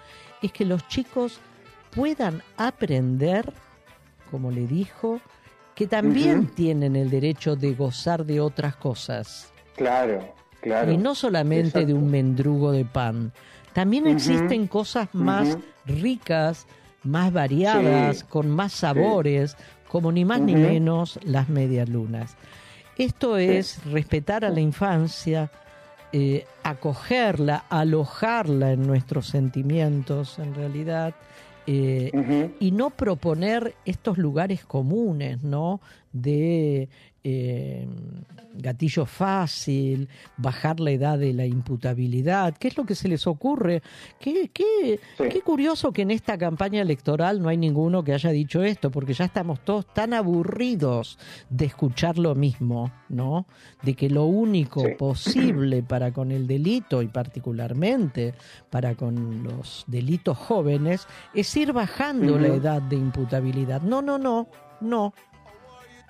es 0.42 0.52
que 0.52 0.64
los 0.64 0.86
chicos 0.88 1.40
puedan 1.94 2.42
aprender, 2.56 3.52
como 4.30 4.50
le 4.50 4.66
dijo, 4.66 5.20
que 5.74 5.87
también 5.87 6.48
tienen 6.48 6.96
el 6.96 7.11
derecho 7.11 7.56
de 7.56 7.74
gozar 7.74 8.24
de 8.24 8.40
otras 8.40 8.76
cosas. 8.76 9.52
Claro, 9.76 10.20
claro. 10.61 10.92
Y 10.92 10.96
no 10.96 11.14
solamente 11.14 11.87
de 11.87 11.94
un 11.94 12.11
mendrugo 12.11 12.72
de 12.72 12.85
pan. 12.85 13.32
También 13.72 14.06
existen 14.06 14.66
cosas 14.66 15.08
más 15.14 15.56
ricas, 15.87 16.66
más 17.04 17.32
variadas, 17.32 18.22
con 18.24 18.50
más 18.50 18.72
sabores, 18.72 19.56
como 19.88 20.12
ni 20.12 20.24
más 20.24 20.40
ni 20.40 20.54
menos 20.54 21.18
las 21.24 21.48
medias 21.48 21.88
lunas. 21.88 22.37
Esto 22.98 23.38
es 23.38 23.85
respetar 23.87 24.44
a 24.44 24.50
la 24.50 24.61
infancia, 24.61 25.50
eh, 26.12 26.46
acogerla, 26.62 27.64
alojarla 27.70 28.72
en 28.72 28.87
nuestros 28.87 29.28
sentimientos, 29.28 30.38
en 30.38 30.54
realidad, 30.54 31.14
eh, 31.66 32.51
y 32.59 32.70
no 32.72 32.90
proponer 32.90 33.75
estos 33.85 34.18
lugares 34.18 34.64
comunes, 34.64 35.42
¿no? 35.42 35.81
De 36.12 36.88
eh, 37.24 37.87
gatillo 38.54 39.06
fácil, 39.06 40.08
bajar 40.37 40.80
la 40.80 40.90
edad 40.90 41.18
de 41.18 41.32
la 41.32 41.46
imputabilidad, 41.46 42.56
¿qué 42.58 42.68
es 42.68 42.76
lo 42.76 42.85
que 42.85 42.94
se 42.94 43.08
les 43.08 43.26
ocurre? 43.26 43.82
Qué, 44.18 44.50
qué, 44.52 45.00
qué 45.16 45.40
curioso 45.40 45.92
que 45.92 46.02
en 46.02 46.11
esta 46.11 46.37
campaña 46.37 46.82
electoral 46.82 47.40
no 47.40 47.48
hay 47.48 47.56
ninguno 47.56 48.04
que 48.04 48.12
haya 48.12 48.30
dicho 48.30 48.62
esto, 48.62 48.90
porque 48.90 49.14
ya 49.14 49.24
estamos 49.24 49.61
todos 49.61 49.87
tan 49.94 50.12
aburridos 50.12 51.18
de 51.48 51.66
escuchar 51.66 52.18
lo 52.18 52.35
mismo, 52.35 52.92
¿no? 53.08 53.46
De 53.82 53.94
que 53.94 54.11
lo 54.11 54.24
único 54.24 54.85
posible 54.98 55.82
para 55.82 56.12
con 56.12 56.32
el 56.32 56.46
delito 56.46 57.02
y 57.02 57.08
particularmente 57.08 58.35
para 58.70 58.94
con 58.94 59.44
los 59.44 59.85
delitos 59.87 60.37
jóvenes 60.37 61.06
es 61.35 61.56
ir 61.56 61.72
bajando 61.72 62.38
la 62.38 62.48
edad 62.48 62.82
de 62.82 62.96
imputabilidad. 62.96 63.80
No, 63.82 64.02
no, 64.02 64.18
no, 64.18 64.48
no 64.80 65.14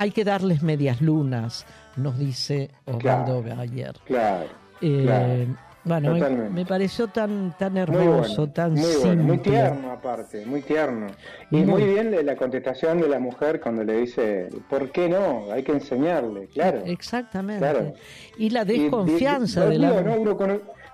hay 0.02 0.10
que 0.10 0.24
darles 0.24 0.62
medias 0.62 1.00
lunas, 1.00 1.64
nos 1.96 2.18
dice 2.18 2.70
Osvaldo 2.86 3.40
Galler. 3.40 3.94
Claro, 4.04 4.46
eh, 4.80 5.46
Bueno, 5.84 6.14
me, 6.50 6.64
pareció 6.66 7.06
tan 7.06 7.56
tan 7.56 7.76
hermoso, 7.76 8.48
tan 8.48 8.72
muy 8.74 8.82
simple. 8.82 9.16
muy 9.16 9.38
tierno 9.38 9.92
aparte, 9.92 10.44
muy 10.44 10.62
tierno. 10.62 11.06
Y 11.52 11.58
muy, 11.58 11.84
bien 11.84 12.14
la 12.26 12.34
contestación 12.34 13.00
de 13.00 13.08
la 13.08 13.20
mujer 13.20 13.60
cuando 13.60 13.84
le 13.84 14.00
dice, 14.00 14.48
¿por 14.68 14.90
qué 14.90 15.08
no? 15.08 15.52
Hay 15.52 15.62
que 15.62 15.72
enseñarle, 15.72 16.48
claro. 16.48 16.82
Exactamente. 16.84 17.94
Y 18.38 18.50
la 18.50 18.64
desconfianza 18.64 19.66
de, 19.66 19.78
la... 19.78 19.92
Uno 19.92 20.36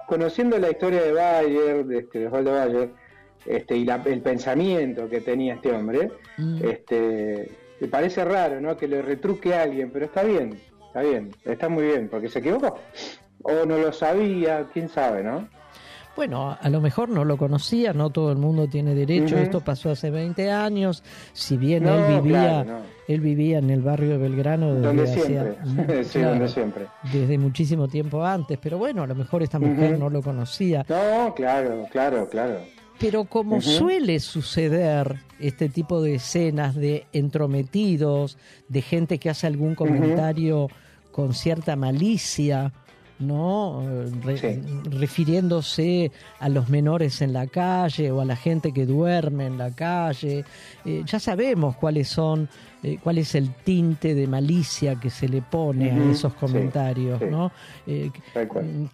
conociendo 0.07 0.59
la 0.59 0.71
historia 0.71 1.03
de 1.03 1.13
Bayer, 1.13 1.87
de, 1.87 1.99
este, 1.99 2.27
Osvaldo 2.27 2.53
Bayer, 2.53 2.91
este, 3.47 3.77
y 3.77 3.87
el 3.89 4.21
pensamiento 4.21 5.09
que 5.09 5.23
tenía 5.23 5.55
este 5.55 5.73
hombre, 5.73 6.11
mm. 6.37 6.65
este 6.65 7.68
me 7.81 7.89
parece 7.89 8.25
raro, 8.25 8.61
¿no? 8.61 8.77
Que 8.77 8.89
le 8.89 9.03
retruque 9.03 9.55
a 9.55 9.63
alguien, 9.63 9.91
pero 9.91 10.07
está 10.07 10.23
bien, 10.23 10.61
está 10.87 11.03
bien, 11.03 11.35
está 11.45 11.69
muy 11.69 11.85
bien, 11.85 12.09
porque 12.09 12.29
se 12.29 12.41
equivocó. 12.41 12.79
O 13.43 13.65
no 13.65 13.79
lo 13.79 13.93
sabía, 13.93 14.67
quién 14.73 14.89
sabe, 14.89 15.23
¿no? 15.23 15.49
Bueno, 16.17 16.59
a 16.61 16.69
lo 16.69 16.81
mejor 16.81 17.09
no 17.09 17.25
lo 17.25 17.37
conocía, 17.37 17.93
no 17.93 18.11
todo 18.11 18.33
el 18.33 18.39
mundo 18.39 18.67
tiene 18.67 18.93
derecho, 18.93 19.39
esto 19.39 19.61
pasó 19.61 19.91
hace 19.91 20.11
20 20.11 20.51
años, 20.51 21.05
si 21.33 21.57
bien 21.57 21.87
él 21.87 22.21
vivía 22.21 22.83
él 23.09 23.21
vivía 23.21 23.59
en 23.59 23.71
el 23.71 23.81
barrio 23.81 24.11
de 24.11 24.19
Belgrano 24.19 24.75
desde 24.75 24.87
donde 24.87 25.07
siempre, 25.07 26.05
sí, 26.05 26.21
donde 26.21 26.49
siempre. 26.49 26.87
Desde 27.11 27.39
muchísimo 27.39 27.89
tiempo 27.89 28.25
antes, 28.25 28.59
pero 28.61 28.79
bueno, 28.79 29.03
a 29.03 29.07
lo 29.07 29.15
mejor 29.15 29.43
esta 29.43 29.59
mujer 29.59 29.99
no 29.99 30.11
lo 30.11 30.21
conocía. 30.21 30.85
No, 30.89 31.35
claro, 31.35 31.87
claro, 31.91 32.29
claro. 32.29 32.61
Pero 32.99 33.25
como 33.25 33.61
suele 33.61 34.19
suceder 34.19 35.21
este 35.39 35.69
tipo 35.69 36.03
de 36.03 36.17
escenas 36.17 36.75
de 36.75 37.07
entrometidos, 37.13 38.39
de 38.69 38.83
gente 38.83 39.19
que 39.19 39.31
hace 39.31 39.47
algún 39.47 39.75
comentario 39.75 40.69
con 41.13 41.33
cierta 41.33 41.77
malicia, 41.77 42.73
¿no? 43.19 43.83
refiriéndose 44.91 46.13
a 46.39 46.49
los 46.49 46.69
menores 46.69 47.21
en 47.21 47.33
la 47.33 47.47
calle 47.47 48.11
o 48.11 48.21
a 48.21 48.25
la 48.25 48.37
gente 48.37 48.73
que 48.73 48.87
duerme 48.87 49.47
en 49.47 49.59
la 49.59 49.71
calle. 49.71 50.45
Eh, 50.85 51.03
ya 51.05 51.19
sabemos 51.19 51.77
cuáles 51.77 52.09
son, 52.09 52.49
eh, 52.83 52.99
cuál 53.03 53.19
es 53.19 53.35
el 53.35 53.53
tinte 53.55 54.15
de 54.15 54.27
malicia 54.27 54.97
que 54.97 55.11
se 55.11 55.29
le 55.29 55.43
pone 55.43 55.91
a 55.91 56.11
esos 56.11 56.35
comentarios, 56.35 57.21
¿no? 57.23 57.51
Eh, 57.87 58.11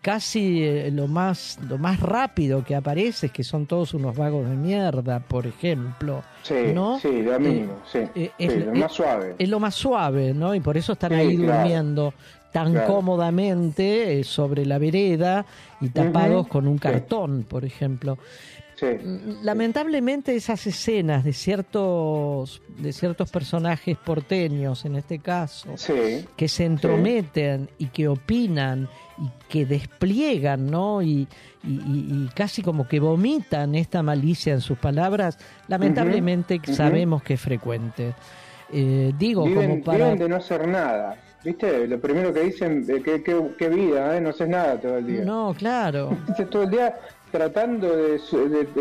casi 0.00 0.90
lo 0.90 1.06
más, 1.06 1.58
lo 1.68 1.78
más 1.78 2.00
rápido 2.00 2.64
que 2.64 2.74
aparece 2.74 3.26
es 3.26 3.32
que 3.32 3.44
son 3.44 3.66
todos 3.66 3.94
unos 3.94 4.16
vagos 4.16 4.48
de 4.48 4.56
mierda, 4.56 5.20
por 5.20 5.46
ejemplo. 5.46 6.22
¿no? 6.74 6.98
sí, 7.00 7.22
lo 7.22 7.40
mínimo, 7.40 7.72
es, 8.38 8.66
lo 8.66 8.74
más 8.74 8.92
suave. 8.92 9.34
Es 9.38 9.48
lo 9.48 9.60
más 9.60 9.74
suave, 9.74 10.34
¿no? 10.34 10.54
Y 10.54 10.60
por 10.60 10.76
eso 10.76 10.92
están 10.92 11.12
ahí 11.14 11.36
durmiendo 11.36 12.12
tan 12.54 12.86
cómodamente 12.86 14.20
eh, 14.20 14.22
sobre 14.22 14.64
la 14.64 14.78
vereda 14.78 15.44
y 15.80 15.88
tapados 15.88 16.46
con 16.46 16.68
un 16.68 16.78
cartón, 16.78 17.42
por 17.48 17.64
ejemplo. 17.64 18.16
Mm, 18.80 19.42
lamentablemente 19.42 20.36
esas 20.36 20.64
escenas 20.68 21.24
de 21.24 21.32
ciertos 21.32 22.62
de 22.78 22.92
ciertos 22.92 23.30
personajes 23.30 23.96
porteños 23.96 24.84
en 24.84 24.96
este 24.96 25.20
caso 25.20 25.74
que 26.36 26.48
se 26.48 26.64
entrometen 26.64 27.70
y 27.78 27.86
que 27.86 28.08
opinan 28.08 28.88
y 29.18 29.30
que 29.48 29.64
despliegan 29.64 30.66
no 30.66 31.02
y, 31.02 31.28
casi 32.34 32.62
como 32.62 32.86
que 32.86 33.00
vomitan 33.00 33.74
esta 33.74 34.02
malicia 34.02 34.52
en 34.52 34.60
sus 34.60 34.78
palabras 34.78 35.38
lamentablemente 35.68 36.60
sabemos 36.72 37.22
que 37.22 37.34
es 37.34 37.40
frecuente. 37.40 38.14
Eh, 38.72 39.12
digo 39.18 39.42
como 39.42 39.82
para 39.82 40.14
de 40.16 40.28
no 40.28 40.36
hacer 40.36 40.66
nada 40.66 41.23
¿Viste? 41.44 41.86
Lo 41.86 42.00
primero 42.00 42.32
que 42.32 42.40
dicen, 42.40 42.86
eh, 42.88 43.02
qué, 43.02 43.68
vida, 43.68 44.16
¿eh? 44.16 44.20
no 44.20 44.30
haces 44.30 44.48
nada 44.48 44.80
todo 44.80 44.96
el 44.96 45.06
día. 45.06 45.24
No, 45.24 45.54
claro. 45.56 46.16
Todo 46.50 46.62
el 46.62 46.70
día 46.70 46.98
tratando 47.30 47.94
de, 47.96 48.18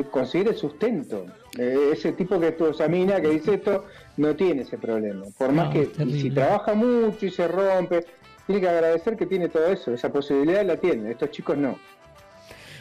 conseguir 0.10 0.50
el 0.50 0.56
sustento. 0.56 1.26
Eh, 1.58 1.90
ese 1.92 2.14
tipo 2.14 2.40
que 2.40 2.52
tu 2.52 2.68
examina, 2.68 3.20
que 3.20 3.30
dice 3.30 3.56
esto, 3.56 3.86
no 4.18 4.36
tiene 4.36 4.62
ese 4.62 4.78
problema. 4.78 5.26
Por 5.38 5.52
más 5.52 5.74
que 5.74 5.90
si 5.96 6.30
trabaja 6.30 6.74
mucho 6.74 7.26
y 7.26 7.32
se 7.32 7.48
rompe, 7.48 8.06
tiene 8.46 8.62
que 8.62 8.70
agradecer 8.70 9.18
que 9.18 9.26
tiene 9.26 9.50
todo 9.50 9.66
eso. 9.68 9.92
Esa 9.92 10.12
posibilidad 10.12 10.64
la 10.66 10.78
tiene. 10.78 11.12
Estos 11.12 11.32
chicos 11.32 11.58
no. 11.58 11.78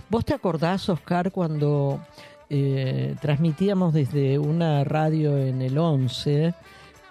¿Vos 0.08 0.24
te 0.24 0.34
acordás, 0.34 0.88
Oscar, 0.90 1.32
cuando 1.32 2.00
eh, 2.50 3.16
transmitíamos 3.20 3.94
desde 3.94 4.38
una 4.38 4.84
radio 4.84 5.38
en 5.38 5.62
el 5.62 5.78
11? 5.78 6.52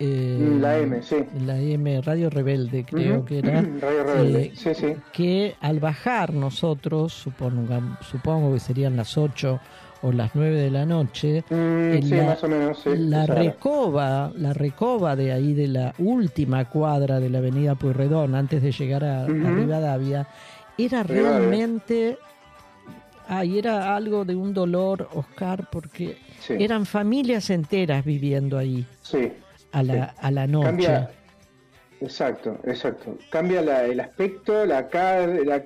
Eh, 0.03 0.57
la 0.59 0.79
M, 0.79 1.03
sí. 1.03 1.17
La 1.45 1.59
M, 1.59 2.01
Radio 2.01 2.31
Rebelde, 2.31 2.83
creo 2.83 3.23
que 3.23 3.37
era. 3.37 3.61
Radio 3.79 4.03
Rebelde, 4.03 4.43
eh, 4.45 4.51
sí, 4.55 4.73
sí. 4.73 4.95
Que 5.13 5.53
al 5.61 5.79
bajar 5.79 6.33
nosotros, 6.33 7.13
supongo, 7.13 7.79
supongo 8.01 8.51
que 8.51 8.59
serían 8.59 8.97
las 8.97 9.15
8 9.15 9.59
o 10.01 10.11
las 10.11 10.33
9 10.33 10.55
de 10.55 10.71
la 10.71 10.87
noche, 10.87 11.43
mm, 11.47 12.01
sí, 12.01 12.15
la, 12.15 12.23
más 12.23 12.43
o 12.43 12.47
menos, 12.47 12.79
sí, 12.79 12.89
la 12.95 13.27
recoba, 13.27 14.31
la 14.35 14.53
recoba 14.53 15.15
de 15.15 15.33
ahí 15.33 15.53
de 15.53 15.67
la 15.67 15.93
última 15.99 16.67
cuadra 16.67 17.19
de 17.19 17.29
la 17.29 17.37
avenida 17.37 17.75
Puyredón, 17.75 18.33
antes 18.33 18.63
de 18.63 18.71
llegar 18.71 19.03
a, 19.03 19.27
Rivadavia, 19.27 20.27
era 20.79 21.03
realmente 21.03 22.17
Ay, 23.27 23.59
era 23.59 23.95
algo 23.95 24.25
de 24.25 24.35
un 24.35 24.53
dolor, 24.53 25.07
Oscar, 25.13 25.69
porque 25.71 26.17
eran 26.49 26.85
familias 26.85 27.49
enteras 27.49 28.03
viviendo 28.03 28.57
ahí. 28.57 28.85
Sí, 29.03 29.31
a 29.71 29.83
la, 29.83 30.03
a 30.17 30.31
la 30.31 30.47
noche. 30.47 30.65
Cambia, 30.65 31.11
exacto, 31.99 32.57
exacto. 32.63 33.17
Cambia 33.29 33.85
el 33.85 33.99
aspecto, 33.99 34.65
la 34.65 34.87
cara, 34.87 35.27
la, 35.27 35.63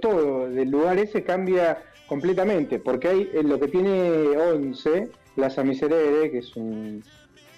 todo 0.00 0.48
del 0.48 0.70
lugar 0.70 0.98
ese 0.98 1.22
cambia 1.22 1.78
completamente, 2.06 2.78
porque 2.78 3.08
hay 3.08 3.30
lo 3.42 3.58
que 3.58 3.68
tiene 3.68 4.36
11, 4.36 5.10
Plaza 5.34 5.64
Miserere, 5.64 6.30
que 6.30 6.38
es 6.38 6.54
un, 6.56 7.02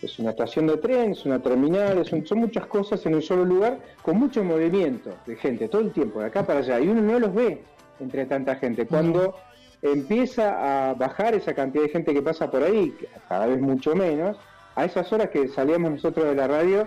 es 0.03 0.19
una 0.19 0.31
estación 0.31 0.67
de 0.67 0.77
tren, 0.79 1.13
es 1.13 1.25
una 1.25 1.41
terminal, 1.41 2.05
son 2.07 2.39
muchas 2.39 2.67
cosas 2.67 3.05
en 3.07 3.15
un 3.15 3.23
solo 3.23 3.45
lugar, 3.45 3.79
con 4.03 4.19
mucho 4.19 4.43
movimiento 4.45 5.11
de 5.27 5.37
gente, 5.37 5.69
todo 5.69 5.83
el 5.83 5.93
tiempo, 5.93 6.21
de 6.21 6.27
acá 6.27 6.47
para 6.47 6.61
allá, 6.61 6.81
y 6.81 6.89
uno 6.89 7.03
no 7.03 7.19
los 7.19 7.35
ve 7.35 7.63
entre 8.01 8.27
tanta 8.27 8.57
gente. 8.57 8.87
Cuando 8.87 9.35
empieza 9.83 10.91
a 10.91 10.95
bajar 10.95 11.35
esa 11.35 11.55
cantidad 11.55 11.85
de 11.85 11.91
gente 11.91 12.15
que 12.15 12.23
pasa 12.23 12.51
por 12.51 12.63
ahí, 12.63 12.95
cada 13.29 13.47
vez 13.47 13.61
mucho 13.61 13.95
menos, 13.95 14.37
a 14.77 14.85
esas 14.85 15.13
horas 15.13 15.31
que 15.31 15.49
salíamos 15.49 15.91
nosotros 15.91 16.27
de 16.27 16.35
la 16.35 16.47
radio 16.47 16.87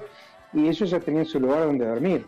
y 0.54 0.68
ellos 0.68 0.90
ya 0.90 1.00
tenían 1.00 1.26
su 1.26 1.40
lugar 1.40 1.66
donde 1.66 1.86
dormir. 1.86 2.26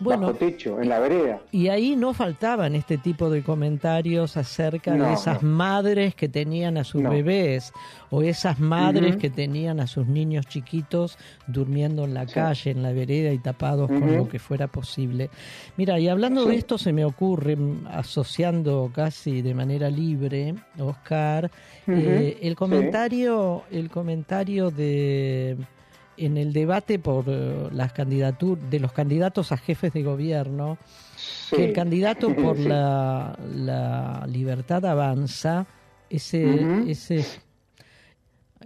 Bueno, 0.00 0.26
bajo 0.26 0.38
techo, 0.38 0.80
en 0.80 0.88
la 0.88 0.98
vereda. 0.98 1.40
Y 1.52 1.68
ahí 1.68 1.94
no 1.94 2.12
faltaban 2.12 2.74
este 2.74 2.98
tipo 2.98 3.30
de 3.30 3.42
comentarios 3.44 4.36
acerca 4.36 4.96
de 4.96 5.12
esas 5.12 5.42
no. 5.42 5.50
madres 5.50 6.14
que 6.16 6.28
tenían 6.28 6.76
a 6.76 6.82
sus 6.84 7.02
No. 7.02 7.10
bebés 7.10 7.72
o 8.10 8.22
esas 8.22 8.58
madres 8.58 9.16
que 9.16 9.30
tenían 9.30 9.78
a 9.78 9.86
sus 9.86 10.06
niños 10.08 10.46
chiquitos 10.46 11.18
durmiendo 11.46 12.04
en 12.04 12.14
la 12.14 12.26
Sí. 12.26 12.34
calle, 12.34 12.70
en 12.72 12.82
la 12.82 12.92
vereda 12.92 13.32
y 13.32 13.38
tapados 13.38 13.88
con 13.90 14.16
lo 14.16 14.28
que 14.28 14.38
fuera 14.40 14.66
posible. 14.66 15.30
Mira, 15.76 16.00
y 16.00 16.08
hablando 16.08 16.46
de 16.46 16.56
esto 16.56 16.78
se 16.78 16.92
me 16.92 17.04
ocurre, 17.04 17.54
mm, 17.54 17.86
asociando 17.86 18.90
casi 18.92 19.40
de 19.40 19.54
manera 19.54 19.88
libre, 19.88 20.54
Oscar, 20.80 21.50
eh, 21.86 22.38
el 22.42 22.50
Sí. 22.50 22.56
comentario, 22.56 23.62
el 23.70 23.88
comentario 23.88 24.70
de 24.70 25.56
en 26.24 26.36
el 26.38 26.52
debate 26.52 26.98
por 26.98 27.24
eh, 27.28 27.68
las 27.72 27.92
candidaturas 27.92 28.70
de 28.70 28.80
los 28.80 28.92
candidatos 28.92 29.52
a 29.52 29.56
jefes 29.56 29.92
de 29.92 30.02
gobierno 30.02 30.78
Sí. 31.16 31.56
que 31.56 31.64
el 31.66 31.72
candidato 31.72 32.34
por 32.34 32.56
Sí. 32.56 32.64
la, 32.64 33.38
la 33.54 34.26
libertad 34.28 34.84
avanza, 34.86 35.66
ese, 36.10 36.90
ese 36.90 37.24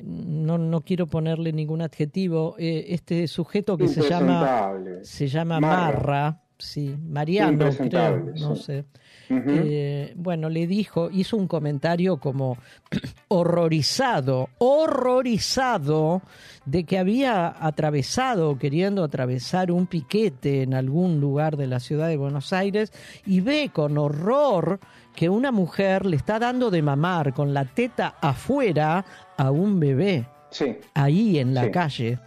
no, 0.03 0.59
no 0.59 0.81
quiero 0.83 1.07
ponerle 1.07 1.53
ningún 1.53 1.81
adjetivo, 1.83 2.55
eh, 2.59 2.87
este 2.89 3.27
sujeto 3.29 3.77
que 3.79 3.89
se 3.89 4.03
llama 4.09 4.73
se 5.03 5.27
llama 5.29 5.59
Marra. 5.61 5.93
Marra, 5.93 6.43
sí, 6.59 6.97
Mariano 7.09 7.71
creo, 7.71 8.33
no 8.39 8.57
sí. 8.57 8.63
sé. 8.63 8.85
Eh, 9.29 10.13
bueno, 10.17 10.49
le 10.49 10.67
dijo, 10.67 11.11
hizo 11.11 11.37
un 11.37 11.49
comentario 11.49 12.19
como 12.19 12.57
horrorizado, 13.29 14.49
horrorizado 14.59 16.23
de 16.65 16.85
que 16.85 16.99
había 16.99 17.49
atravesado, 17.65 18.59
queriendo 18.59 19.03
atravesar 19.05 19.71
un 19.73 19.87
piquete 19.87 20.63
en 20.63 20.75
algún 20.75 21.21
lugar 21.21 21.57
de 21.57 21.67
la 21.67 21.81
ciudad 21.81 22.09
de 22.09 22.17
Buenos 22.17 22.53
Aires 22.53 22.93
y 23.27 23.41
ve 23.41 23.71
con 23.73 23.99
horror 23.99 24.81
que 25.15 25.29
una 25.29 25.51
mujer 25.53 26.07
le 26.07 26.17
está 26.17 26.39
dando 26.39 26.71
de 26.71 26.83
mamar 26.83 27.33
con 27.35 27.55
la 27.55 27.65
teta 27.65 28.17
afuera 28.21 29.05
a 29.37 29.51
un 29.51 29.81
bebé 29.81 30.27
Sí. 30.51 30.77
ahí 30.95 31.39
en 31.39 31.55
la 31.55 31.65
Sí. 31.65 31.71
calle. 31.71 32.19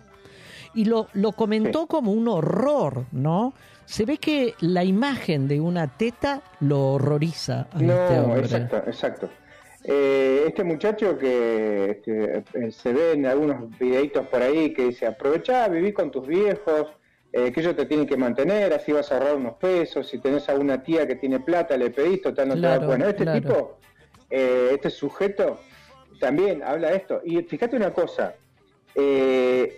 Y 0.75 0.85
lo, 0.85 1.07
lo 1.13 1.31
comentó 1.31 1.87
como 1.87 2.11
un 2.11 2.27
horror, 2.27 3.05
¿no? 3.11 3.53
Se 3.89 4.05
ve 4.05 4.17
que 4.19 4.53
la 4.59 4.83
imagen 4.83 5.47
de 5.47 5.59
una 5.59 5.87
teta 5.87 6.43
lo 6.59 6.91
horroriza 6.93 7.61
a 7.71 7.79
este 7.81 7.85
No, 7.85 8.23
hombre. 8.25 8.41
exacto, 8.41 8.77
exacto. 8.85 9.29
Eh, 9.83 10.43
este 10.45 10.63
muchacho 10.63 11.17
que 11.17 11.89
este, 11.89 12.43
eh, 12.53 12.71
se 12.71 12.93
ve 12.93 13.13
en 13.13 13.25
algunos 13.25 13.75
videitos 13.79 14.27
por 14.27 14.43
ahí 14.43 14.73
que 14.73 14.89
dice, 14.89 15.07
aprovecha, 15.07 15.67
viví 15.69 15.91
con 15.91 16.11
tus 16.11 16.27
viejos, 16.27 16.85
eh, 17.33 17.51
que 17.51 17.61
ellos 17.61 17.75
te 17.75 17.87
tienen 17.87 18.05
que 18.05 18.15
mantener, 18.15 18.71
así 18.73 18.91
vas 18.91 19.11
a 19.11 19.15
ahorrar 19.17 19.35
unos 19.37 19.55
pesos, 19.55 20.07
si 20.07 20.19
tenés 20.19 20.47
alguna 20.49 20.83
tía 20.83 21.07
que 21.07 21.15
tiene 21.15 21.39
plata, 21.39 21.75
le 21.75 21.89
pedís, 21.89 22.21
total 22.21 22.49
no 22.49 22.53
te 22.53 22.59
Claro, 22.59 22.85
Bueno, 22.85 23.07
este 23.07 23.23
claro. 23.23 23.41
tipo, 23.41 23.79
eh, 24.29 24.69
este 24.73 24.91
sujeto, 24.91 25.59
también 26.19 26.61
habla 26.61 26.91
de 26.91 26.97
esto. 26.97 27.21
Y 27.25 27.41
fíjate 27.41 27.75
una 27.75 27.91
cosa, 27.91 28.35
le 28.95 29.73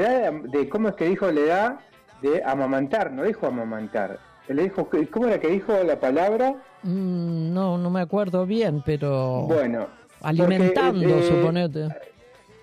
da 0.00 0.32
de- 0.32 0.68
¿cómo 0.68 0.88
es 0.88 0.94
que 0.96 1.04
dijo? 1.04 1.30
Le 1.30 1.46
da 1.46 1.78
de 2.24 2.42
amamantar, 2.44 3.12
no 3.12 3.22
dijo 3.24 3.46
amamantar. 3.46 4.18
Le 4.48 4.62
dijo, 4.64 4.88
¿cómo 5.10 5.26
era 5.26 5.38
que 5.38 5.48
dijo 5.48 5.72
la 5.84 5.98
palabra? 6.00 6.54
Mm, 6.82 7.52
no, 7.52 7.78
no 7.78 7.90
me 7.90 8.00
acuerdo 8.00 8.46
bien, 8.46 8.82
pero 8.84 9.42
Bueno, 9.46 9.88
alimentando, 10.22 11.08
porque, 11.08 11.18
eh, 11.18 11.28
suponete. 11.28 11.88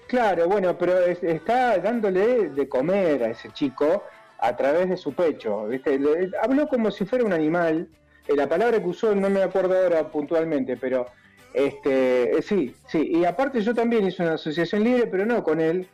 Claro, 0.07 0.47
bueno, 0.47 0.77
pero 0.77 0.99
es- 0.99 1.23
está 1.23 1.77
dándole 1.77 2.49
de 2.49 2.67
comer 2.67 3.23
a 3.23 3.27
ese 3.29 3.49
chico 3.51 4.03
a 4.39 4.55
través 4.55 4.89
de 4.89 4.97
su 4.97 5.13
pecho, 5.13 5.67
¿viste? 5.67 5.97
Le- 5.97 6.31
habló 6.41 6.67
como 6.67 6.91
si 6.91 7.05
fuera 7.05 7.23
un 7.23 7.33
animal. 7.33 7.87
Eh, 8.27 8.35
la 8.35 8.47
palabra 8.47 8.79
que 8.79 8.87
usó 8.87 9.15
no 9.15 9.29
me 9.29 9.41
acuerdo 9.41 9.75
ahora 9.77 10.07
puntualmente, 10.09 10.75
pero 10.77 11.05
este, 11.53 12.37
eh, 12.37 12.41
sí, 12.41 12.75
sí. 12.87 13.11
Y 13.15 13.25
aparte 13.25 13.61
yo 13.61 13.73
también 13.73 14.05
hice 14.07 14.23
una 14.23 14.33
asociación 14.33 14.83
libre, 14.83 15.07
pero 15.07 15.25
no 15.25 15.43
con 15.43 15.59
él, 15.61 15.87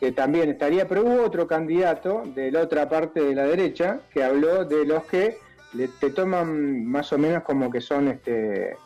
que 0.00 0.12
también 0.12 0.48
estaría, 0.48 0.88
pero 0.88 1.02
hubo 1.04 1.22
otro 1.22 1.46
candidato 1.46 2.22
de 2.34 2.50
la 2.50 2.60
otra 2.62 2.88
parte 2.88 3.20
de 3.22 3.34
la 3.34 3.44
derecha 3.44 4.00
que 4.12 4.24
habló 4.24 4.64
de 4.64 4.86
los 4.86 5.04
que 5.04 5.36
le- 5.74 5.88
te 5.88 6.10
toman 6.10 6.86
más 6.86 7.12
o 7.12 7.18
menos 7.18 7.42
como 7.42 7.70
que 7.70 7.82
son, 7.82 8.08
este, 8.08 8.76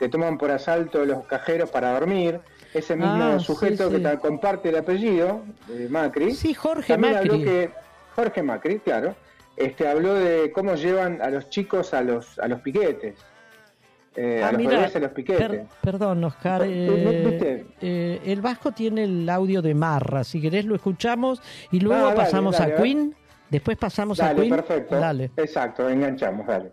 te 0.00 0.08
toman 0.08 0.36
por 0.36 0.50
asalto 0.50 1.04
los 1.04 1.24
cajeros 1.26 1.70
para 1.70 1.92
dormir. 1.92 2.40
Ese 2.74 2.96
mismo 2.96 3.22
Ah, 3.22 3.38
sí, 3.38 3.44
sujeto 3.46 3.88
que 3.88 3.98
sí. 3.98 4.16
comparte 4.20 4.70
el 4.70 4.76
apellido 4.76 5.42
de 5.68 5.88
Macri. 5.88 6.32
Sí, 6.34 6.52
Jorge 6.54 6.92
también 6.94 7.14
Macri. 7.14 7.30
habló 7.30 7.44
que 7.44 7.70
Jorge 8.16 8.42
Macri, 8.42 8.78
claro, 8.80 9.14
este 9.56 9.86
habló 9.86 10.14
de 10.14 10.50
cómo 10.50 10.74
llevan 10.74 11.22
a 11.22 11.30
los 11.30 11.48
chicos 11.50 11.94
a 11.94 12.00
los 12.02 12.36
a 12.40 12.48
los 12.48 12.60
piquetes. 12.62 13.14
Eh, 14.16 14.40
Ah, 14.44 14.48
a 14.48 14.52
los 14.52 14.58
mira, 14.60 14.76
bebés 14.78 14.94
a 14.96 14.98
los 15.00 15.10
piquetes. 15.10 15.48
per- 15.48 15.66
perdón, 15.82 16.22
Oscar. 16.24 16.60
¿No- 16.60 16.66
no- 16.66 16.72
eh, 16.72 17.26
viste? 17.28 17.66
eh, 17.80 18.20
el 18.26 18.40
Vasco 18.40 18.70
tiene 18.72 19.04
el 19.04 19.28
audio 19.28 19.60
de 19.60 19.74
Marra. 19.74 20.22
Si 20.22 20.40
querés 20.40 20.64
lo 20.66 20.76
escuchamos 20.76 21.42
y 21.72 21.80
luego 21.80 22.08
Ah, 22.10 22.14
pasamos 22.14 22.56
dale, 22.58 22.74
a 22.74 22.76
a. 22.76 22.82
Queen. 22.82 23.14
Después 23.50 23.76
pasamos 23.76 24.20
a 24.20 24.26
Dale, 24.26 24.40
Queen. 24.42 24.54
perfecto. 24.54 24.96
Dale. 24.96 25.30
Exacto, 25.36 25.88
enganchamos, 25.88 26.46
dale. 26.46 26.72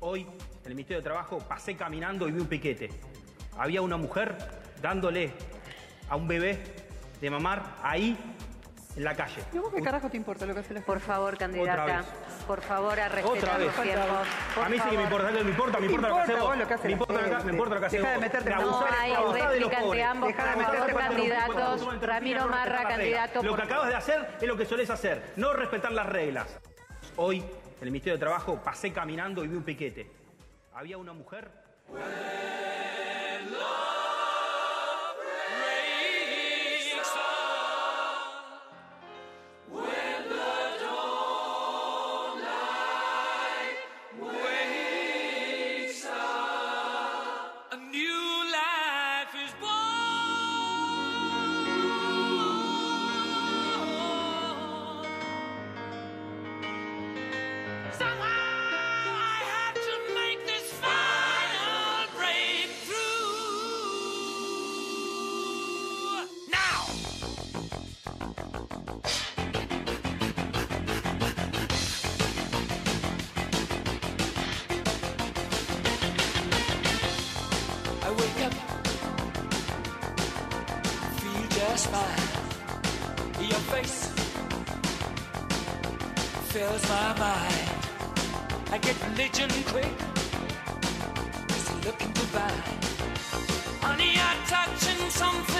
Hoy, 0.00 0.20
en 0.22 0.66
el 0.66 0.74
Ministerio 0.74 0.98
de 1.00 1.04
Trabajo, 1.04 1.38
pasé 1.38 1.74
caminando 1.76 2.28
y 2.28 2.32
vi 2.32 2.40
un 2.40 2.46
piquete. 2.46 2.88
Había 3.58 3.82
una 3.82 3.96
mujer 3.96 4.36
dándole 4.80 5.32
a 6.08 6.16
un 6.16 6.26
bebé 6.26 6.58
de 7.20 7.30
mamar 7.30 7.62
ahí 7.82 8.16
en 8.96 9.04
la 9.04 9.14
calle. 9.14 9.42
¿Y 9.52 9.58
vos 9.58 9.72
qué 9.74 9.82
carajo 9.82 10.08
te 10.10 10.16
importa 10.16 10.46
lo 10.46 10.54
que 10.54 10.60
hace 10.60 10.74
la 10.74 10.80
Por 10.80 11.00
favor, 11.00 11.38
candidata, 11.38 11.84
vez. 11.84 12.06
por 12.46 12.60
favor, 12.60 12.98
a 12.98 13.06
Otra 13.06 13.08
respetar 13.08 13.58
vez. 13.58 13.66
los 13.66 13.82
tiempos. 13.84 14.28
Por 14.54 14.64
a 14.64 14.68
mí 14.68 14.78
sí 14.78 14.90
que 14.90 14.96
me 14.96 15.02
importa, 15.04 15.30
me 15.30 15.40
importa, 15.40 15.78
me 15.80 15.86
¿Qué 15.86 15.92
importa 15.94 16.08
lo 16.08 16.14
que 16.16 16.20
hace 16.22 16.32
importa 16.32 16.40
vos. 16.40 16.48
vos 16.50 16.58
lo 16.58 16.66
que 16.68 16.74
hace 16.74 16.84
Me 16.86 16.92
importa, 16.92 17.12
lo 17.12 17.18
que- 17.20 17.28
gente? 17.30 17.44
me 17.44 17.52
importa 17.52 17.74
lo 17.74 17.80
que 17.80 17.86
hace 17.86 17.98
Dejá 17.98 18.10
de 18.10 18.18
meterte 18.18 18.50
Me 18.50 18.56
con 18.56 18.64
No 18.66 18.86
hay 19.00 19.12
réplica 19.14 19.80
pobres. 19.80 20.04
ambos, 20.06 20.32
por 20.32 20.56
meterte 20.56 20.76
favor, 20.92 21.00
candidatos. 21.00 21.80
Lo 21.82 22.00
Ramiro 22.00 22.46
Marra, 22.48 22.82
candidato. 22.88 23.40
que 23.42 23.48
por 23.48 23.60
acabas 23.62 23.88
de 23.88 23.94
hacer 23.94 24.28
es 24.40 24.48
lo 24.48 24.56
que 24.56 24.66
solés 24.66 24.90
hacer, 24.90 25.32
no 25.36 25.52
respetar 25.52 25.92
las 25.92 26.06
reglas. 26.06 26.58
Hoy, 27.16 27.38
en 27.38 27.46
el 27.82 27.90
Ministerio 27.90 28.14
de 28.14 28.20
Trabajo, 28.20 28.60
pasé 28.62 28.92
caminando 28.92 29.44
y 29.44 29.48
vi 29.48 29.56
un 29.56 29.62
piquete. 29.64 30.10
Había 30.74 30.98
una 30.98 31.12
mujer 31.12 31.50
A 39.72 40.09
just 81.70 81.86
fine. 81.86 83.46
Your 83.48 83.62
face 83.72 83.98
fills 86.52 86.84
my 86.88 87.08
mind. 87.18 87.70
I 88.72 88.78
get 88.78 88.96
religion 89.08 89.50
quick, 89.72 89.94
you're 91.48 91.80
looking 91.86 92.12
divine. 92.12 92.64
Honey, 93.84 94.10
you're 94.18 94.40
touching 94.54 95.10
something, 95.10 95.59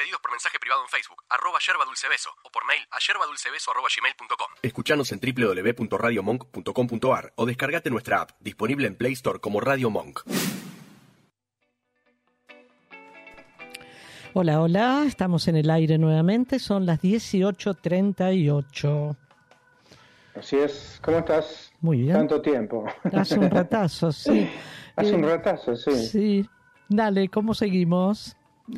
Pedidos 0.00 0.20
por 0.22 0.30
mensaje 0.30 0.58
privado 0.58 0.80
en 0.82 0.88
Facebook, 0.88 1.22
arroba 1.28 1.58
yerba 1.60 1.84
dulce 1.84 2.08
beso, 2.08 2.30
o 2.42 2.50
por 2.50 2.64
mail 2.64 2.80
a 2.90 2.98
yerbadulcebeso 3.06 3.70
arroba 3.70 3.88
gmail.com. 3.94 4.48
Escuchanos 4.62 5.12
en 5.12 5.20
www.radiomonk.com.ar 5.20 7.32
o 7.36 7.44
descargate 7.44 7.90
nuestra 7.90 8.22
app, 8.22 8.30
disponible 8.40 8.86
en 8.86 8.96
Play 8.96 9.12
Store 9.12 9.40
como 9.40 9.60
Radio 9.60 9.90
Monk. 9.90 10.20
Hola, 14.32 14.62
hola, 14.62 15.04
estamos 15.06 15.48
en 15.48 15.56
el 15.56 15.68
aire 15.68 15.98
nuevamente, 15.98 16.58
son 16.60 16.86
las 16.86 17.02
18.38. 17.02 19.16
Así 20.34 20.56
es, 20.56 20.98
¿cómo 21.04 21.18
estás? 21.18 21.74
Muy 21.82 21.98
bien. 22.02 22.14
Tanto 22.14 22.40
tiempo. 22.40 22.86
Hace 23.12 23.38
un 23.38 23.50
ratazo, 23.50 24.10
sí. 24.12 24.48
Hace 24.96 25.14
un 25.14 25.24
Eh, 25.24 25.28
ratazo, 25.28 25.76
sí. 25.76 26.06
Sí. 26.06 26.48
Dale, 26.88 27.28
¿cómo 27.28 27.52
seguimos? 27.52 28.34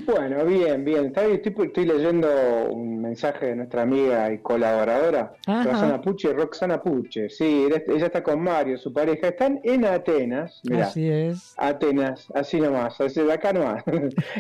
Bueno, 0.06 0.44
bien, 0.46 0.84
bien. 0.84 1.06
Estoy, 1.14 1.42
estoy 1.66 1.84
leyendo 1.84 2.28
un 2.70 3.02
mensaje 3.02 3.46
de 3.46 3.56
nuestra 3.56 3.82
amiga 3.82 4.32
y 4.32 4.38
colaboradora, 4.38 5.34
Ajá. 5.46 5.64
Roxana 5.64 6.00
Puche. 6.00 6.32
Roxana 6.32 6.82
Puche, 6.82 7.28
sí, 7.28 7.66
ella- 7.68 7.82
ella 7.86 8.06
está 8.06 8.22
con 8.22 8.40
Mario, 8.40 8.78
su 8.78 8.92
pareja. 8.92 9.28
Están 9.28 9.60
en 9.64 9.84
Atenas, 9.84 10.60
mirá. 10.64 10.86
Así 10.86 11.08
es. 11.10 11.54
Atenas, 11.58 12.26
así 12.34 12.58
nomás, 12.60 12.98
así 13.00 13.20
de 13.20 13.32
acá 13.32 13.52
nomás. 13.52 13.84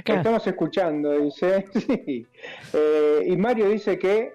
Estamos 0.04 0.46
escuchando, 0.46 1.12
dice. 1.18 1.64
Sí. 1.74 2.26
Eh, 2.72 3.24
y 3.26 3.36
Mario 3.36 3.68
dice 3.68 3.98
que 3.98 4.32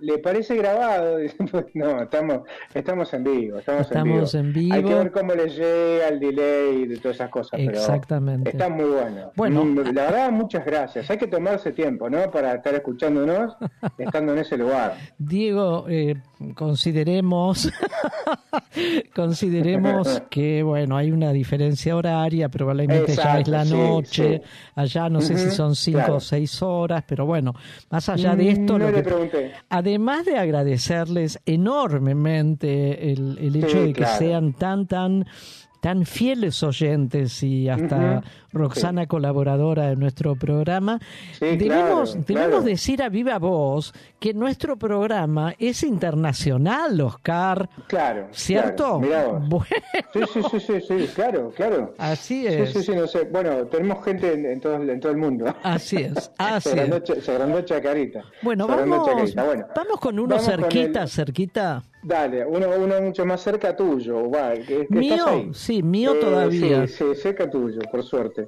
le 0.00 0.18
parece 0.18 0.56
grabado. 0.56 1.18
No, 1.74 2.02
estamos, 2.02 2.40
estamos 2.74 3.12
en 3.14 3.24
vivo. 3.24 3.58
Estamos, 3.58 3.82
Estamos 3.82 4.34
en 4.34 4.46
en 4.46 4.52
vivo. 4.52 4.74
Hay 4.74 4.82
que 4.84 4.94
ver 4.94 5.12
cómo 5.12 5.34
le 5.34 5.48
llega 5.48 6.08
el 6.08 6.20
delay 6.20 6.86
de 6.86 6.96
todas 6.98 7.16
esas 7.16 7.30
cosas. 7.30 7.50
pero 7.58 7.70
Exactamente. 7.72 8.50
Está 8.50 8.68
muy 8.68 8.84
bueno. 8.86 9.32
Bueno. 9.36 9.64
Mm, 9.64 9.76
La 9.94 10.02
verdad, 10.04 10.30
muchas 10.32 10.64
gracias. 10.64 11.10
Hay 11.10 11.18
que 11.18 11.26
tomarse 11.26 11.72
tiempo, 11.72 12.08
¿no? 12.10 12.30
Para 12.30 12.54
estar 12.54 12.74
escuchándonos 12.74 13.56
estando 13.98 14.32
en 14.32 14.38
ese 14.40 14.56
lugar. 14.56 14.94
Diego, 15.18 15.86
eh, 15.88 16.16
consideremos, 16.54 17.70
consideremos 19.14 20.22
que, 20.30 20.62
bueno, 20.62 20.96
hay 20.96 21.10
una 21.10 21.32
diferencia 21.32 21.96
horaria, 21.96 22.48
probablemente 22.48 23.14
ya 23.14 23.40
es 23.40 23.48
la 23.48 23.64
sí, 23.64 23.74
noche, 23.74 24.42
sí. 24.44 24.50
allá 24.74 25.08
no 25.08 25.20
sé 25.20 25.36
si 25.36 25.50
son 25.50 25.74
cinco 25.74 25.98
claro. 25.98 26.16
o 26.16 26.20
seis 26.20 26.62
horas, 26.62 27.04
pero 27.06 27.26
bueno, 27.26 27.54
más 27.90 28.08
allá 28.08 28.34
de 28.34 28.50
esto, 28.50 28.74
Mm, 28.74 28.78
lo 28.78 28.86
no 28.86 28.90
le 28.90 28.96
que- 28.96 29.02
pregunté. 29.02 29.52
Además 29.90 30.24
de 30.24 30.38
agradecerles 30.38 31.40
enormemente 31.46 33.12
el, 33.12 33.38
el 33.38 33.56
hecho 33.56 33.68
Sí, 33.68 33.78
de 33.78 33.92
que 33.92 34.02
claro. 34.02 34.18
sean 34.18 34.52
tan, 34.54 34.86
tan 34.86 35.26
tan 35.80 36.04
fieles 36.04 36.62
oyentes 36.62 37.42
y 37.42 37.68
hasta 37.70 38.22
Roxana 38.52 39.06
colaboradora 39.06 39.88
de 39.90 39.96
nuestro 39.96 40.34
programa, 40.36 40.98
Sí, 41.38 41.56
debemos, 41.56 42.12
claro, 42.12 42.24
debemos 42.26 42.26
claro. 42.26 42.62
decir 42.62 43.02
a 43.02 43.08
viva 43.08 43.38
voz 43.38 43.92
que 44.18 44.34
nuestro 44.34 44.76
programa 44.76 45.54
es 45.58 45.82
internacional, 45.82 47.00
Oscar. 47.00 47.68
Claro. 47.86 48.28
¿Cierto? 48.32 49.00
claro. 49.00 49.40
Bueno, 49.50 49.64
Sí, 50.12 50.20
sí, 50.32 50.40
sí, 50.50 50.60
sí, 50.60 50.80
sí, 51.06 51.10
claro, 51.14 51.52
claro. 51.56 51.94
así 51.98 52.40
Sí, 52.42 52.46
es. 52.46 52.72
sí, 52.72 52.82
sí, 52.82 52.92
no 52.94 53.06
sé. 53.06 53.24
Bueno, 53.30 53.66
tenemos 53.66 54.04
gente 54.04 54.32
en, 54.32 54.46
en 54.46 54.60
todo, 54.60 54.74
en 54.76 55.00
todo 55.00 55.12
el 55.12 55.18
mundo. 55.18 55.46
Así 55.62 55.96
es, 55.96 56.30
así 56.38 56.68
se, 56.70 56.74
agrandó, 56.74 56.96
es. 56.98 57.02
Cha- 57.04 57.20
se 57.20 57.30
agrandó 57.32 57.60
Chacarita. 57.62 58.24
Bueno, 58.42 58.66
Se 58.66 58.72
agrandó 58.72 58.96
vamos, 58.96 59.08
Chacarita. 59.08 59.44
Bueno, 59.44 59.66
vamos 59.74 60.00
con 60.00 60.18
uno 60.18 60.28
vamos 60.36 60.44
con 60.50 60.60
cerquita, 60.60 61.02
el- 61.02 61.08
cerquita. 61.08 61.82
dale, 62.02 62.44
uno, 62.46 62.66
uno 62.78 63.00
mucho 63.00 63.24
más 63.26 63.40
cerca 63.40 63.74
tuyo. 63.76 64.30
Va, 64.30 64.52
que- 64.54 64.64
que 64.64 64.82
estás 64.82 64.90
Mío, 64.98 65.26
ahí. 65.26 65.50
sí, 65.52 65.82
mío 65.82 66.14
Eh, 66.14 66.20
todavía. 66.20 66.86
Sí, 66.86 66.94
sí, 66.94 67.04
cerca 67.20 67.48
tuyo, 67.50 67.80
por 67.90 68.02
suerte. 68.02 68.39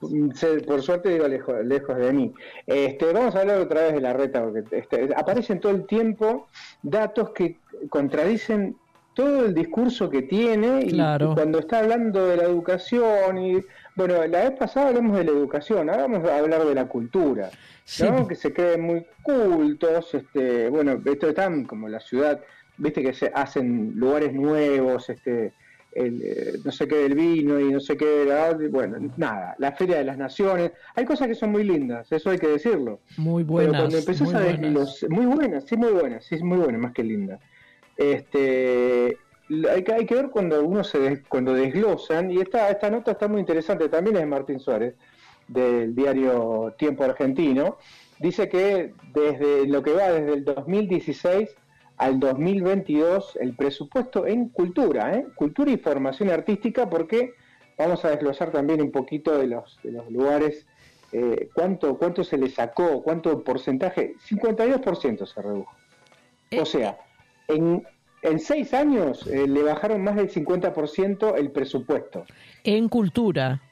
Mm, 0.00 0.30
se- 0.32 0.60
Por 0.60 0.82
suerte 0.82 1.08
digo 1.10 1.26
lejos, 1.26 1.64
lejos 1.64 1.96
de 1.96 2.12
mí. 2.12 2.34
Este, 2.66 3.12
vamos 3.12 3.34
a 3.34 3.40
hablar 3.40 3.58
otra 3.60 3.82
vez 3.82 3.94
de 3.94 4.00
la 4.00 4.12
reta, 4.12 4.42
porque 4.44 4.64
este, 4.76 5.08
aparecen 5.16 5.58
todo 5.60 5.72
el 5.72 5.86
tiempo 5.86 6.48
datos 6.82 7.30
que 7.30 7.56
contradicen 7.88 8.76
todo 9.14 9.46
el 9.46 9.54
discurso 9.54 10.10
que 10.10 10.20
tiene 10.22 10.80
y- 10.84 10.90
Claro. 10.90 11.32
y 11.32 11.34
cuando 11.34 11.58
está 11.60 11.78
hablando 11.78 12.26
de 12.28 12.36
la 12.36 12.44
educación 12.44 13.38
y 13.38 13.60
bueno, 13.94 14.26
la 14.26 14.40
vez 14.50 14.50
pasada 14.58 14.88
hablamos 14.88 15.16
de 15.16 15.24
la 15.24 15.30
educación, 15.30 15.88
ahora 15.88 16.02
vamos 16.06 16.28
a 16.28 16.36
hablar 16.36 16.66
de 16.66 16.74
la 16.74 16.86
cultura, 16.86 17.44
¿no? 17.46 17.50
Sí. 17.84 18.06
Que 18.28 18.34
se 18.34 18.52
creen 18.52 18.82
muy 18.82 19.06
cultos, 19.22 20.12
este, 20.14 20.68
bueno, 20.68 21.00
esto 21.06 21.28
están 21.30 21.64
como 21.64 21.88
la 21.88 22.00
ciudad, 22.00 22.38
viste 22.76 23.02
que 23.02 23.14
se 23.14 23.32
hacen 23.34 23.92
lugares 23.96 24.34
nuevos, 24.34 25.08
este, 25.08 25.54
el, 25.96 26.20
eh, 26.22 26.58
no 26.64 26.70
sé 26.72 26.86
qué 26.86 26.96
del 26.96 27.14
vino 27.14 27.58
y 27.58 27.72
no 27.72 27.80
sé 27.80 27.96
qué 27.96 28.04
de 28.06 28.24
la, 28.26 28.56
bueno, 28.70 28.96
nada, 29.16 29.54
la 29.58 29.72
Feria 29.72 29.96
de 29.98 30.04
las 30.04 30.18
Naciones, 30.18 30.72
hay 30.94 31.04
cosas 31.04 31.28
que 31.28 31.34
son 31.34 31.50
muy 31.50 31.64
lindas, 31.64 32.10
eso 32.12 32.30
hay 32.30 32.38
que 32.38 32.48
decirlo. 32.48 33.00
Muy 33.16 33.42
Pero 33.44 33.52
buenas. 33.54 33.80
cuando 33.80 33.98
empezás 33.98 34.22
muy 34.22 34.34
a 34.34 34.38
muy 35.08 35.26
buenas, 35.26 35.64
sí, 35.66 35.76
muy 35.76 35.92
buenas, 35.92 36.24
sí, 36.26 36.36
muy 36.42 36.58
buenas, 36.58 36.80
más 36.80 36.92
que 36.92 37.02
lindas. 37.02 37.40
Este, 37.96 39.16
hay 39.72 39.82
que, 39.84 39.92
hay 39.92 40.06
que 40.06 40.14
ver 40.14 40.28
cuando 40.30 40.62
uno 40.64 40.84
se 40.84 40.98
des- 40.98 41.22
cuando 41.28 41.54
desglosan, 41.54 42.30
y 42.30 42.38
esta, 42.40 42.70
esta 42.70 42.90
nota 42.90 43.12
está 43.12 43.26
muy 43.28 43.40
interesante, 43.40 43.88
también 43.88 44.16
es 44.16 44.22
de 44.22 44.26
Martín 44.26 44.60
Suárez, 44.60 44.94
del 45.48 45.94
diario 45.94 46.74
Tiempo 46.78 47.04
Argentino, 47.04 47.78
dice 48.18 48.48
que 48.48 48.92
desde 49.14 49.66
lo 49.66 49.82
que 49.82 49.92
va 49.92 50.10
desde 50.12 50.34
el 50.34 50.44
2016 50.44 51.48
al 51.98 52.20
2022, 52.20 53.38
el 53.40 53.54
presupuesto 53.54 54.26
en 54.26 54.48
cultura, 54.50 55.14
¿eh? 55.14 55.26
cultura 55.34 55.70
y 55.70 55.76
formación 55.78 56.30
artística, 56.30 56.88
porque 56.88 57.32
vamos 57.78 58.04
a 58.04 58.10
desglosar 58.10 58.50
también 58.50 58.82
un 58.82 58.90
poquito 58.90 59.36
de 59.38 59.46
los, 59.46 59.78
de 59.82 59.92
los 59.92 60.10
lugares, 60.10 60.66
eh, 61.12 61.48
cuánto, 61.54 61.96
cuánto 61.98 62.24
se 62.24 62.36
le 62.36 62.50
sacó, 62.50 63.02
cuánto 63.02 63.42
porcentaje, 63.42 64.14
52% 64.28 65.26
se 65.26 65.42
redujo. 65.42 65.72
Eh, 66.50 66.60
O 66.60 66.66
sea, 66.66 66.98
en, 67.48 67.86
en 68.22 68.38
seis 68.40 68.74
años 68.74 69.26
eh, 69.26 69.46
le 69.46 69.62
bajaron 69.62 70.02
más 70.02 70.16
del 70.16 70.30
50% 70.30 71.34
el 71.36 71.50
presupuesto. 71.50 72.24
En 72.64 72.88
cultura. 72.88 73.62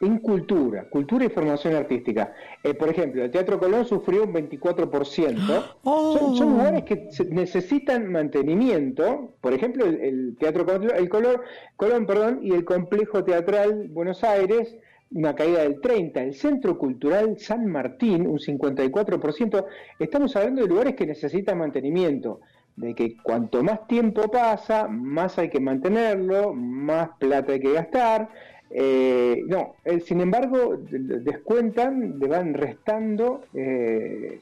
En 0.00 0.18
cultura, 0.18 0.88
cultura 0.90 1.24
y 1.24 1.28
formación 1.28 1.74
artística. 1.74 2.34
Eh, 2.62 2.74
por 2.74 2.88
ejemplo, 2.90 3.24
el 3.24 3.30
Teatro 3.30 3.58
Colón 3.58 3.86
sufrió 3.86 4.24
un 4.24 4.34
24%. 4.34 5.64
Oh. 5.84 6.18
Son, 6.18 6.36
son 6.36 6.50
lugares 6.50 6.84
que 6.84 7.08
necesitan 7.30 8.12
mantenimiento. 8.12 9.32
Por 9.40 9.54
ejemplo, 9.54 9.86
el, 9.86 10.00
el 10.00 10.36
Teatro 10.38 10.66
Colón, 10.66 10.90
el 10.94 11.08
Colón, 11.08 11.40
Colón 11.76 12.06
perdón, 12.06 12.40
y 12.42 12.52
el 12.52 12.64
Complejo 12.64 13.24
Teatral 13.24 13.88
Buenos 13.88 14.22
Aires, 14.22 14.76
una 15.12 15.34
caída 15.34 15.60
del 15.62 15.80
30%. 15.80 16.16
El 16.18 16.34
Centro 16.34 16.78
Cultural 16.78 17.38
San 17.38 17.66
Martín, 17.66 18.26
un 18.26 18.38
54%. 18.38 19.64
Estamos 19.98 20.36
hablando 20.36 20.62
de 20.62 20.68
lugares 20.68 20.94
que 20.94 21.06
necesitan 21.06 21.58
mantenimiento. 21.58 22.40
De 22.76 22.94
que 22.94 23.16
cuanto 23.22 23.62
más 23.62 23.86
tiempo 23.86 24.30
pasa, 24.30 24.86
más 24.86 25.38
hay 25.38 25.48
que 25.48 25.60
mantenerlo, 25.60 26.52
más 26.52 27.08
plata 27.18 27.52
hay 27.52 27.60
que 27.60 27.72
gastar. 27.72 28.28
Eh, 28.70 29.44
no, 29.46 29.76
eh, 29.84 30.00
sin 30.00 30.20
embargo, 30.20 30.76
de- 30.76 30.98
de- 30.98 31.20
descuentan, 31.20 32.18
le 32.18 32.26
van 32.26 32.52
restando 32.54 33.44
eh, 33.54 34.40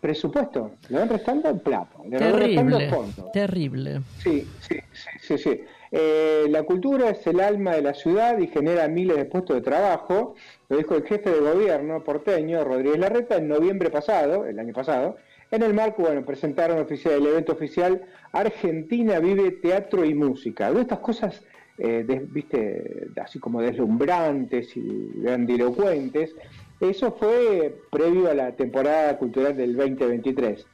presupuesto, 0.00 0.72
le 0.88 0.98
van 0.98 1.08
restando 1.08 1.56
plata, 1.58 1.96
le 2.08 2.18
van 2.18 2.38
restando 2.38 2.80
fondos. 2.88 3.32
Terrible. 3.32 4.00
Sí, 4.18 4.46
sí, 4.60 4.76
sí, 4.92 5.08
sí. 5.20 5.38
sí. 5.38 5.60
Eh, 5.90 6.44
la 6.50 6.62
cultura 6.64 7.10
es 7.10 7.26
el 7.26 7.40
alma 7.40 7.74
de 7.74 7.82
la 7.82 7.94
ciudad 7.94 8.38
y 8.38 8.46
genera 8.48 8.88
miles 8.88 9.16
de 9.16 9.24
puestos 9.24 9.56
de 9.56 9.62
trabajo, 9.62 10.34
lo 10.68 10.76
dijo 10.76 10.94
el 10.94 11.04
jefe 11.04 11.30
de 11.30 11.40
gobierno 11.40 12.04
porteño, 12.04 12.62
Rodríguez 12.62 12.98
Larreta, 12.98 13.36
en 13.36 13.48
noviembre 13.48 13.90
pasado, 13.90 14.44
el 14.46 14.58
año 14.58 14.72
pasado. 14.74 15.16
En 15.50 15.62
el 15.62 15.72
marco, 15.72 16.02
bueno, 16.02 16.24
presentaron 16.26 16.78
oficial, 16.78 17.14
el 17.14 17.26
evento 17.26 17.52
oficial 17.52 18.02
Argentina 18.32 19.18
vive 19.18 19.50
teatro 19.52 20.04
y 20.04 20.12
música. 20.14 20.70
De 20.70 20.82
estas 20.82 20.98
cosas, 20.98 21.42
eh, 21.78 22.04
viste, 22.30 23.08
así 23.22 23.38
como 23.38 23.60
deslumbrantes 23.60 24.76
y 24.76 25.12
grandilocuentes, 25.16 26.34
eso 26.80 27.12
fue 27.12 27.74
previo 27.90 28.30
a 28.30 28.34
la 28.34 28.52
temporada 28.52 29.16
cultural 29.18 29.56
del 29.56 29.76
2023. 29.76 30.66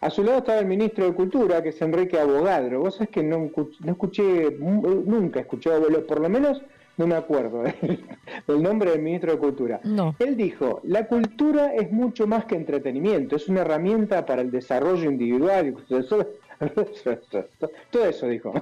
A 0.00 0.10
su 0.10 0.22
lado 0.22 0.38
estaba 0.38 0.60
el 0.60 0.66
ministro 0.66 1.06
de 1.06 1.12
Cultura, 1.12 1.62
que 1.62 1.70
es 1.70 1.82
Enrique 1.82 2.18
Abogadro. 2.18 2.80
Vos 2.80 2.94
sabés 2.94 3.10
que 3.10 3.22
no, 3.22 3.50
no 3.56 3.92
escuché, 3.92 4.56
nunca 4.58 5.40
escuché, 5.40 5.70
por 6.06 6.20
lo 6.20 6.28
menos 6.28 6.62
no 6.96 7.06
me 7.06 7.14
acuerdo 7.14 7.62
del, 7.62 8.62
nombre 8.62 8.90
del 8.92 9.02
ministro 9.02 9.32
de 9.32 9.38
Cultura. 9.38 9.80
No. 9.84 10.14
Él 10.18 10.36
dijo, 10.36 10.80
la 10.84 11.06
cultura 11.06 11.74
es 11.74 11.90
mucho 11.90 12.26
más 12.26 12.44
que 12.44 12.54
entretenimiento, 12.54 13.36
es 13.36 13.48
una 13.48 13.62
herramienta 13.62 14.24
para 14.26 14.42
el 14.42 14.50
desarrollo 14.50 15.10
individual. 15.10 15.74
Todo 17.90 18.04
eso 18.04 18.26
dijo. 18.26 18.52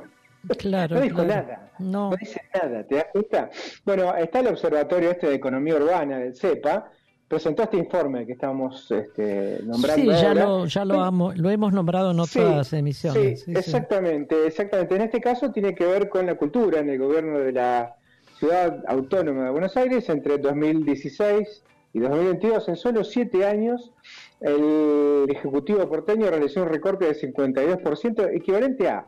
Claro. 0.58 0.96
No 0.96 1.00
dijo 1.02 1.24
claro. 1.24 1.46
nada. 1.46 1.70
No. 1.78 2.10
No 2.10 2.16
dice 2.16 2.40
nada, 2.54 2.84
¿te 2.84 2.94
das 2.96 3.06
cuenta? 3.12 3.50
Bueno, 3.84 4.14
está 4.16 4.40
el 4.40 4.48
Observatorio 4.48 5.10
este 5.10 5.28
de 5.28 5.34
Economía 5.34 5.76
Urbana 5.76 6.18
del 6.18 6.34
CEPA, 6.34 6.90
presentó 7.28 7.64
este 7.64 7.76
informe 7.76 8.24
que 8.26 8.32
estamos 8.32 8.90
este, 8.90 9.58
nombrando 9.64 10.14
Sí, 10.14 10.20
ya 10.22 10.28
ahora. 10.28 10.44
lo, 10.44 10.66
ya 10.66 10.84
lo, 10.84 11.02
amo- 11.02 11.32
lo 11.34 11.50
hemos 11.50 11.72
nombrado 11.72 12.12
en 12.12 12.24
Sí, 12.24 12.38
otras 12.38 12.72
emisiones. 12.72 13.40
Sí, 13.40 13.44
Sí, 13.46 13.52
sí. 13.52 13.58
exactamente, 13.58 14.46
exactamente. 14.46 14.94
En 14.94 15.02
este 15.02 15.20
caso 15.20 15.50
tiene 15.50 15.74
que 15.74 15.84
ver 15.86 16.08
con 16.08 16.24
la 16.26 16.36
cultura 16.36 16.80
en 16.80 16.88
el 16.90 16.98
gobierno 16.98 17.38
de 17.40 17.52
la 17.52 17.96
Ciudad 18.38 18.84
Autónoma 18.86 19.44
de 19.44 19.50
Buenos 19.50 19.76
Aires 19.76 20.08
entre 20.08 20.38
2016 20.38 21.64
y 21.94 21.98
2022. 22.00 22.68
En 22.68 22.76
solo 22.76 23.02
siete 23.02 23.44
años, 23.46 23.92
el 24.40 25.26
Ejecutivo 25.30 25.88
porteño 25.88 26.28
realizó 26.30 26.62
un 26.62 26.68
recorte 26.68 27.06
del 27.06 27.16
52%, 27.16 28.28
equivalente 28.34 28.88
a 28.88 29.06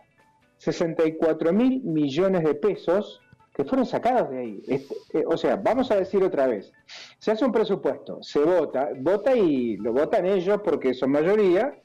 64 0.58 1.52
mil 1.52 1.82
millones 1.82 2.44
de 2.44 2.54
pesos 2.54 3.20
que 3.58 3.64
fueron 3.64 3.86
sacados 3.86 4.30
de 4.30 4.38
ahí. 4.38 4.62
Eh, 4.68 5.24
o 5.26 5.36
sea, 5.36 5.56
vamos 5.56 5.90
a 5.90 5.96
decir 5.96 6.22
otra 6.22 6.46
vez, 6.46 6.72
se 7.18 7.32
hace 7.32 7.44
un 7.44 7.50
presupuesto, 7.50 8.22
se 8.22 8.38
vota, 8.38 8.90
vota 8.96 9.34
y 9.34 9.76
lo 9.78 9.92
votan 9.92 10.26
ellos 10.26 10.60
porque 10.62 10.94
son 10.94 11.10
mayoría, 11.10 11.76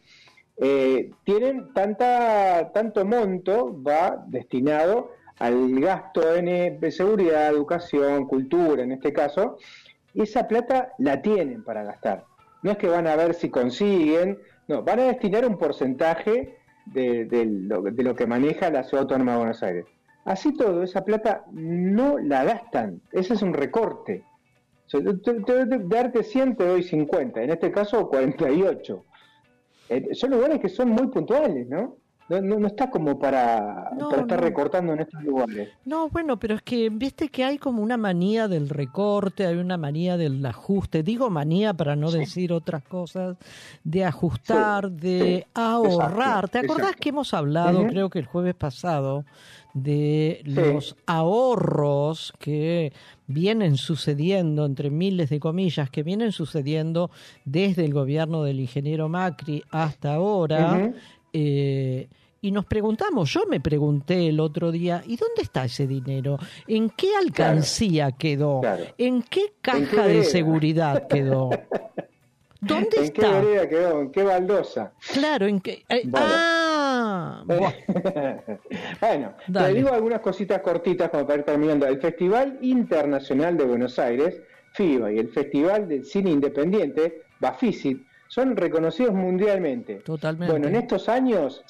eh, 0.57 1.09
tienen 1.24 1.74
tanta, 1.74 2.71
tanto 2.71 3.03
monto 3.05 3.82
va 3.82 4.24
destinado 4.28 5.13
al 5.39 5.80
gasto 5.80 6.36
en 6.36 6.47
eh, 6.47 6.78
de 6.80 6.91
seguridad, 6.91 7.47
educación, 7.47 8.28
cultura 8.28 8.84
en 8.84 8.91
este 8.91 9.11
caso, 9.11 9.57
esa 10.13 10.47
plata 10.47 10.93
la 10.99 11.24
tienen 11.24 11.63
para 11.63 11.84
gastar. 11.84 12.24
No 12.61 12.71
es 12.71 12.78
que 12.78 12.88
van 12.88 13.07
a 13.07 13.15
ver 13.15 13.34
si 13.34 13.49
consiguen, 13.49 14.39
no, 14.67 14.84
van 14.84 14.99
a 14.99 15.03
destinar 15.05 15.43
un 15.43 15.57
porcentaje 15.57 16.59
de, 16.86 17.25
de 17.25 17.45
lo, 17.45 18.15
que 18.15 18.27
maneja 18.27 18.69
la 18.69 18.84
Ciudad 18.84 19.03
Autónoma 19.03 19.34
de 19.34 19.38
Buenos 19.38 19.63
Aires. 19.63 19.86
Así 20.25 20.53
todo, 20.53 20.84
esa 20.84 21.03
plata 21.03 21.43
no 21.51 22.17
la 22.17 22.43
gastan, 22.43 23.01
ese 23.11 23.34
es 23.34 23.41
un 23.41 23.53
recorte. 23.53 24.23
Darte 24.91 26.23
100 26.23 26.55
te 26.55 26.65
doy 26.65 26.84
50, 26.84 27.41
en 27.41 27.49
este 27.49 27.71
caso 27.71 28.07
48. 28.09 29.05
Eh, 29.89 30.09
son 30.13 30.31
lugares 30.31 30.59
que 30.59 30.69
son 30.69 30.89
muy 30.89 31.07
puntuales, 31.07 31.67
¿no? 31.67 31.97
No, 32.30 32.41
no, 32.41 32.59
no 32.59 32.67
está 32.67 32.89
como 32.89 33.19
para, 33.19 33.91
No, 33.97 34.09
para 34.09 34.21
estar 34.21 34.41
recortando 34.41 34.93
en 34.93 35.01
estos 35.01 35.21
lugares. 35.24 35.69
No, 35.86 36.07
bueno, 36.09 36.39
pero 36.39 36.55
es 36.55 36.61
que 36.61 36.89
viste 36.89 37.28
que 37.28 37.43
hay 37.43 37.57
como 37.57 37.84
una 37.84 37.97
manía 37.97 38.47
del 38.47 38.69
recorte, 38.69 39.45
hay 39.45 39.57
una 39.57 39.78
manía 39.78 40.15
del 40.15 40.43
ajuste. 40.45 41.03
Digo 41.03 41.30
manía 41.30 41.74
para 41.74 41.95
no 41.95 42.11
decir 42.11 42.53
otras 42.53 42.84
cosas, 42.84 43.36
de 43.84 44.05
ajustar, 44.05 44.89
de 44.89 45.45
sí, 45.45 45.51
ahorrar. 45.53 46.45
exacto, 46.45 46.47
¿Te 46.47 46.59
acordás 46.59 46.78
exacto. 46.86 47.01
que 47.01 47.09
hemos 47.09 47.34
hablado, 47.34 47.88
creo 47.88 48.09
que 48.09 48.19
el 48.19 48.26
jueves 48.26 48.55
pasado, 48.55 49.26
de 49.74 50.41
los 50.45 50.95
ahorros 51.05 52.34
que 52.39 52.93
vienen 53.28 53.76
sucediendo, 53.78 54.65
entre 54.65 54.89
miles 54.89 55.30
de 55.30 55.39
comillas, 55.39 55.89
que 55.89 56.03
vienen 56.03 56.32
sucediendo 56.32 57.11
desde 57.43 57.84
el 57.84 57.93
gobierno 57.93 58.43
del 58.43 58.59
ingeniero 58.61 59.09
Macri 59.09 59.63
hasta 59.71 60.13
ahora? 60.13 60.78
Ujú. 60.78 60.95
Eh, 61.34 62.07
y 62.41 62.51
nos 62.51 62.65
preguntamos, 62.65 63.31
yo 63.34 63.43
me 63.49 63.59
pregunté 63.59 64.27
el 64.27 64.39
otro 64.39 64.71
día, 64.71 65.01
¿y 65.05 65.15
dónde 65.15 65.41
está 65.43 65.65
ese 65.65 65.88
dinero? 65.88 66.38
¿En 66.67 66.89
qué 66.89 67.15
alcancía 67.15 68.11
quedó? 68.11 68.61
¿En 68.97 69.23
qué 69.23 69.53
caja 69.61 70.07
de 70.07 70.23
seguridad 70.23 71.07
quedó? 71.07 71.49
¿Dónde 72.61 72.97
¿En 72.97 73.03
está? 73.03 73.21
qué 73.21 73.27
vereda 73.45 73.69
quedó? 73.69 74.01
¿En 74.01 74.11
qué 74.11 74.23
baldosa? 74.23 74.93
Claro, 75.13 75.47
en 75.47 75.59
qué... 75.59 75.84
eh, 75.89 76.01
Bueno. 76.05 76.27
Ah, 76.29 77.43
bueno, 77.45 77.73
Dale. 79.47 79.67
te 79.69 79.73
digo 79.73 79.89
algunas 79.93 80.19
cositas 80.21 80.61
cortitas 80.61 81.09
como 81.09 81.25
para 81.25 81.39
ir 81.39 81.45
terminando. 81.45 81.86
El 81.88 81.99
Festival 81.99 82.59
Internacional 82.61 83.57
de 83.57 83.65
Buenos 83.65 83.99
Aires, 83.99 84.41
FIBA, 84.73 85.11
y 85.13 85.17
el 85.19 85.29
Festival 85.29 85.88
del 85.88 86.05
Cine 86.05 86.31
Independiente, 86.31 87.23
Bafisi, 87.39 88.01
son 88.34 88.57
reconocidos 88.57 89.13
mundialmente. 89.13 89.97
Totalmente. 89.97 90.51
Bueno, 90.51 90.67
en 90.67 90.75
estos 90.75 91.07
años, 91.07 91.63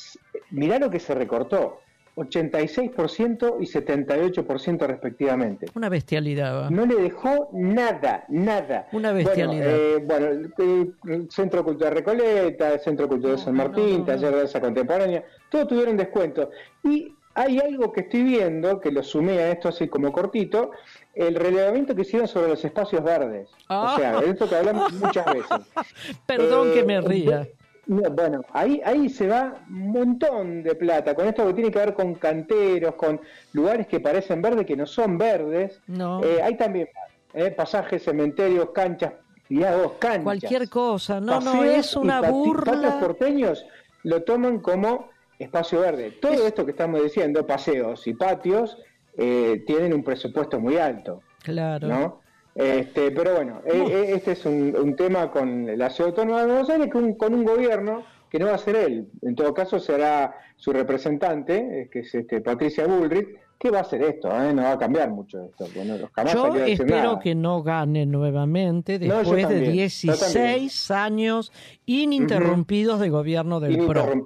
mirá 0.50 0.80
lo 0.80 0.90
que 0.90 1.00
se 1.00 1.14
recortó. 1.14 1.82
86% 2.16 3.58
y 3.60 3.66
78% 3.66 4.88
respectivamente. 4.88 5.66
Una 5.74 5.90
bestialidad. 5.90 6.62
va. 6.62 6.70
No 6.70 6.86
le 6.86 6.96
dejó 6.96 7.50
nada, 7.52 8.24
nada. 8.30 8.88
Una 8.94 9.12
bestialidad. 9.12 9.76
Bueno, 10.06 10.28
eh, 10.28 10.48
bueno, 10.58 11.16
el, 11.16 11.32
Centro 11.32 11.66
Cultural 11.66 11.96
Recoleta, 11.96 12.74
el 12.74 12.80
Centro 12.80 13.10
Cultural 13.10 13.40
San 13.40 13.56
Martín, 13.56 14.06
Taller 14.06 14.32
de 14.32 14.38
Danza 14.38 14.62
Contemporánea, 14.62 15.26
todos 15.50 15.68
tuvieron 15.68 15.98
descuento. 15.98 16.50
Y 16.84 17.14
hay 17.34 17.60
algo 17.60 17.92
que 17.92 18.02
estoy 18.02 18.24
viendo, 18.24 18.80
que 18.80 18.92
lo 18.92 19.04
sumé 19.04 19.40
a 19.40 19.52
esto 19.52 19.68
así 19.68 19.90
como 19.90 20.14
cortito, 20.14 20.72
el 21.14 21.36
relevamiento 21.36 21.96
que 21.96 22.02
hicieron 22.02 22.28
sobre 22.28 22.48
los 22.50 22.64
espacios 22.66 23.04
verdes. 23.04 23.50
O 23.70 23.96
sea, 23.96 24.20
de 24.20 24.30
esto 24.32 24.50
que 24.50 24.56
hablamos 24.56 24.92
muchas 24.94 25.26
veces. 25.26 25.50
Perdón 26.26 26.70
Eh, 26.70 26.74
que 26.74 26.84
me 26.84 27.02
ría. 27.02 27.48
no, 27.88 28.10
Bueno, 28.12 28.42
ahí, 28.52 28.82
ahí 28.84 29.10
se 29.10 29.28
va 29.28 29.62
un 29.70 29.92
montón 29.92 30.64
de 30.64 30.74
plata, 30.76 31.14
con 31.14 31.28
esto 31.28 31.46
que 31.48 31.54
tiene 31.54 31.72
que 31.72 31.80
ver 31.80 31.94
con 31.94 32.16
canteros, 32.16 32.96
con 32.96 33.20
lugares 33.54 33.88
que 33.88 34.00
parecen 34.00 34.42
verdes, 34.42 34.66
que 34.66 34.76
no 34.76 34.86
son 34.86 35.18
verdes. 35.18 35.80
No. 35.88 36.24
Eh, 36.24 36.42
hay 36.42 36.58
también 36.58 36.90
eh, 37.34 37.52
pasajes, 37.52 38.04
cementerios, 38.04 38.70
canchas, 38.74 39.14
mirá 39.50 39.76
vos, 39.76 39.94
canchas. 40.00 40.24
Cualquier 40.24 40.70
cosa. 40.70 41.20
No, 41.20 41.40
no, 41.42 41.64
es 41.64 41.96
una 41.96 42.22
burla. 42.22 42.72
patios 42.74 42.94
porteños 42.96 43.66
lo 44.04 44.24
toman 44.24 44.60
como 44.60 45.10
espacio 45.40 45.82
verde. 45.82 46.12
Todo 46.22 46.48
esto 46.48 46.66
que 46.66 46.72
estamos 46.72 47.04
diciendo, 47.04 47.46
paseos 47.46 48.06
y 48.08 48.14
patios, 48.14 48.78
eh, 49.18 49.64
tienen 49.66 49.94
un 49.94 50.04
presupuesto 50.04 50.60
muy 50.60 50.78
alto. 50.78 51.22
Claro. 51.44 51.88
¿no? 51.88 52.20
Este, 52.56 53.12
pero 53.12 53.36
bueno, 53.36 53.62
eh, 53.66 53.84
eh, 53.88 54.12
este 54.16 54.34
es 54.34 54.46
un, 54.46 54.76
un 54.76 54.96
tema 54.96 55.32
con 55.32 55.78
la 55.78 55.90
Ciudad 55.90 56.10
Autónoma 56.12 56.42
de 56.42 56.48
Buenos 56.48 56.70
Aires, 56.70 56.90
con, 56.92 57.14
con 57.16 57.34
un 57.34 57.44
gobierno 57.44 58.04
que 58.34 58.40
no 58.40 58.48
va 58.48 58.56
a 58.56 58.58
ser 58.58 58.76
él. 58.76 59.10
En 59.22 59.36
todo 59.36 59.54
caso, 59.54 59.80
será 59.80 60.36
su 60.56 60.74
representante, 60.74 61.82
eh, 61.82 61.90
que 61.92 62.00
es 62.00 62.16
este, 62.16 62.42
Patricia 62.42 62.88
Bullrich, 62.88 63.28
que 63.60 63.70
va 63.70 63.78
a 63.78 63.82
hacer 63.82 64.02
esto, 64.02 64.28
¿eh? 64.30 64.52
no 64.54 64.64
va 64.64 64.72
a 64.72 64.78
cambiar 64.80 65.12
mucho 65.12 65.44
esto. 65.44 65.68
Bueno, 65.76 65.96
jamás 66.12 66.34
Yo 66.34 66.56
espero 66.56 66.96
nada. 66.96 67.20
que 67.20 67.36
no 67.36 67.62
gane 67.62 68.06
nuevamente 68.08 68.98
después 68.98 69.30
de 69.30 69.42
también, 69.44 69.66
yo 69.66 69.72
16 69.72 70.92
años 70.92 71.52
ininterrumpidos 71.86 73.00
de 73.00 73.10
gobierno 73.10 73.60
del 73.60 73.78
PRO. 73.78 74.24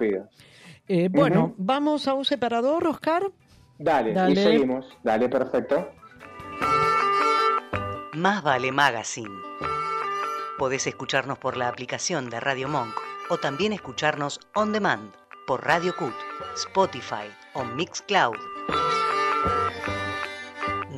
Eh, 0.88 1.10
bueno, 1.12 1.54
vamos 1.58 2.08
a 2.08 2.14
un 2.14 2.24
separador, 2.24 2.88
Oscar. 2.88 3.30
Dale, 3.80 4.14
Dale. 4.14 4.32
y 4.32 4.36
seguimos. 4.44 4.86
Dale, 5.04 5.30
perfecto. 5.30 5.92
Más 8.14 8.42
vale 8.42 8.72
Magazine. 8.72 9.36
Podés 10.58 10.88
escucharnos 10.88 11.38
por 11.38 11.56
la 11.56 11.68
aplicación 11.68 12.30
de 12.30 12.40
Radio 12.40 12.68
Monk 12.68 12.96
o 13.30 13.38
también 13.38 13.74
escucharnos 13.74 14.40
on 14.56 14.72
demand 14.72 15.14
por 15.46 15.64
Radio 15.64 15.96
Cut, 15.96 16.16
Spotify 16.56 17.32
o 17.54 17.64
Mixcloud. 17.64 18.38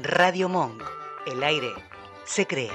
Radio 0.04 0.48
Monk. 0.48 0.82
El 1.26 1.44
aire 1.44 1.74
se 2.24 2.48
crea. 2.48 2.74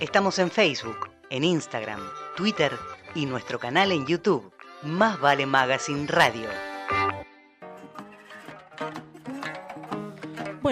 Estamos 0.00 0.38
en 0.38 0.50
Facebook, 0.50 1.10
en 1.30 1.44
Instagram, 1.44 2.00
Twitter 2.36 2.72
y 3.14 3.26
nuestro 3.26 3.58
canal 3.58 3.92
en 3.92 4.06
YouTube. 4.06 4.50
Más 4.82 5.20
vale 5.20 5.46
Magazine 5.46 6.06
Radio. 6.08 6.48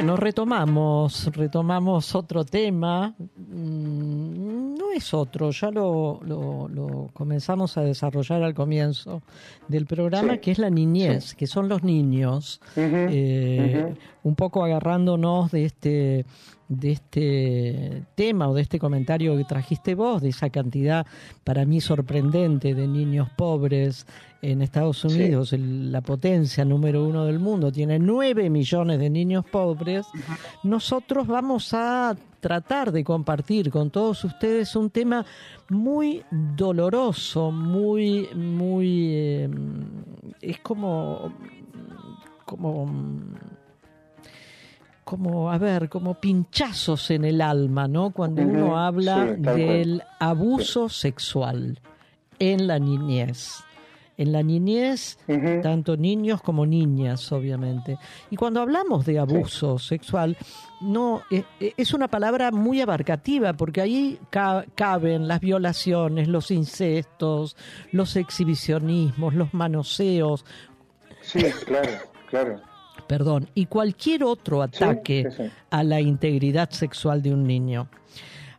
Bueno, 0.00 0.16
retomamos, 0.16 1.30
retomamos 1.30 2.14
otro 2.14 2.42
tema. 2.46 3.14
Mm, 3.36 4.19
Es 4.94 5.14
otro, 5.14 5.50
ya 5.50 5.70
lo, 5.70 6.20
lo- 6.24 6.68
lo 6.68 7.10
comenzamos 7.12 7.76
a 7.76 7.82
desarrollar 7.82 8.42
al 8.42 8.54
comienzo 8.54 9.22
del 9.68 9.86
programa, 9.86 10.34
Sí. 10.34 10.38
que 10.40 10.50
es 10.52 10.58
la 10.58 10.70
niñez, 10.70 11.34
que 11.34 11.46
son 11.46 11.68
los 11.68 11.82
niños. 11.82 12.60
Eh. 12.76 13.94
Un 14.22 14.34
poco 14.34 14.64
agarrándonos 14.64 15.50
de 15.50 15.64
este 15.64 16.26
de 16.68 16.92
este 16.92 18.04
tema 18.14 18.48
o 18.48 18.54
de 18.54 18.62
este 18.62 18.78
comentario 18.78 19.36
que 19.36 19.42
trajiste 19.42 19.96
vos, 19.96 20.22
de 20.22 20.28
esa 20.28 20.50
cantidad 20.50 21.04
para 21.42 21.64
mí 21.64 21.80
sorprendente 21.80 22.74
de 22.76 22.86
niños 22.86 23.28
pobres 23.36 24.06
en 24.40 24.62
Estados 24.62 25.04
Unidos, 25.04 25.52
el- 25.52 25.90
la 25.90 26.00
potencia 26.00 26.64
número 26.64 27.04
uno 27.04 27.24
del 27.24 27.40
mundo, 27.40 27.72
tiene 27.72 27.98
nueve 27.98 28.48
millones 28.50 29.00
de 29.00 29.10
niños 29.10 29.44
pobres, 29.50 30.06
nosotros 30.62 31.26
vamos 31.26 31.74
a 31.74 32.16
tratar 32.40 32.90
de 32.92 33.04
compartir 33.04 33.70
con 33.70 33.90
todos 33.90 34.24
ustedes 34.24 34.74
un 34.74 34.90
tema 34.90 35.24
muy 35.68 36.24
doloroso, 36.30 37.50
muy, 37.50 38.28
muy, 38.34 39.14
eh, 39.14 39.50
es 40.40 40.58
como, 40.60 41.32
como, 42.44 42.90
como, 45.04 45.50
a 45.50 45.58
ver, 45.58 45.88
como 45.88 46.14
pinchazos 46.14 47.10
en 47.10 47.24
el 47.24 47.40
alma, 47.40 47.86
¿no? 47.86 48.10
Cuando 48.10 48.42
uno 48.42 48.78
habla 48.78 49.34
sí, 49.36 49.42
del 49.42 50.02
abuso 50.18 50.88
sexual 50.88 51.78
en 52.38 52.66
la 52.66 52.78
niñez. 52.78 53.62
En 54.20 54.32
la 54.32 54.42
niñez, 54.42 55.16
tanto 55.62 55.96
niños 55.96 56.42
como 56.42 56.66
niñas, 56.66 57.32
obviamente. 57.32 57.96
Y 58.30 58.36
cuando 58.36 58.60
hablamos 58.60 59.06
de 59.06 59.18
abuso 59.18 59.78
sexual, 59.78 60.36
no 60.82 61.22
eh, 61.30 61.42
eh, 61.58 61.72
es 61.76 61.94
una 61.94 62.06
palabra 62.06 62.50
muy 62.50 62.82
abarcativa, 62.82 63.54
porque 63.54 63.80
ahí 63.80 64.18
ca- 64.28 64.66
caben 64.74 65.26
las 65.26 65.40
violaciones, 65.40 66.28
los 66.28 66.50
incestos, 66.50 67.56
los 67.92 68.14
exhibicionismos, 68.16 69.34
los 69.34 69.54
manoseos, 69.54 70.44
Sí, 71.22 71.40
claro, 71.66 71.90
claro. 72.28 72.60
perdón, 73.06 73.48
y 73.54 73.66
cualquier 73.66 74.24
otro 74.24 74.60
ataque 74.62 75.28
sí, 75.30 75.44
sí. 75.44 75.50
a 75.70 75.82
la 75.82 76.00
integridad 76.00 76.68
sexual 76.70 77.22
de 77.22 77.32
un 77.32 77.44
niño. 77.44 77.88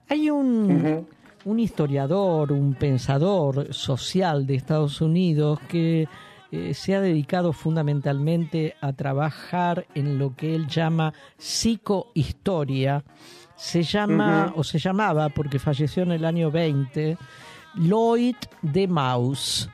Hay 0.09 0.29
un, 0.29 1.07
un 1.45 1.59
historiador, 1.59 2.51
un 2.51 2.73
pensador 2.75 3.73
social 3.73 4.45
de 4.45 4.55
Estados 4.55 5.01
Unidos 5.01 5.59
que 5.67 6.07
eh, 6.51 6.73
se 6.73 6.95
ha 6.95 7.01
dedicado 7.01 7.53
fundamentalmente 7.53 8.75
a 8.81 8.93
trabajar 8.93 9.85
en 9.95 10.17
lo 10.19 10.35
que 10.35 10.53
él 10.55 10.67
llama 10.67 11.13
psicohistoria. 11.37 13.03
Se 13.55 13.83
llama, 13.83 14.53
o 14.55 14.63
se 14.63 14.79
llamaba, 14.79 15.29
porque 15.29 15.59
falleció 15.59 16.01
en 16.03 16.11
el 16.13 16.25
año 16.25 16.49
20, 16.49 17.15
Lloyd 17.75 18.35
de 18.63 18.87
Maus. 18.87 19.69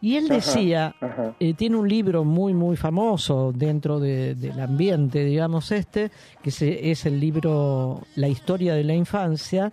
Y 0.00 0.16
él 0.16 0.26
Ajá, 0.26 0.34
decía, 0.34 0.94
ajá. 1.00 1.34
eh, 1.40 1.52
tiene 1.54 1.76
un 1.76 1.88
libro 1.88 2.24
muy, 2.24 2.54
muy 2.54 2.76
famoso 2.76 3.52
dentro 3.54 3.98
de- 4.00 4.34
del 4.34 4.58
ambiente, 4.60 5.24
digamos 5.24 5.72
este, 5.72 6.10
que 6.42 6.50
se- 6.50 6.90
es 6.90 7.04
el 7.06 7.18
libro 7.20 8.00
La 8.14 8.28
historia 8.28 8.74
de 8.74 8.84
la 8.84 8.94
infancia. 8.94 9.72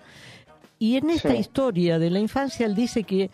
Y 0.83 0.97
en 0.97 1.09
esta 1.11 1.29
Sí. 1.29 1.37
historia 1.37 1.97
de 1.97 2.09
la 2.09 2.19
infancia 2.19 2.65
él 2.65 2.75
dice 2.75 3.05
que 3.05 3.31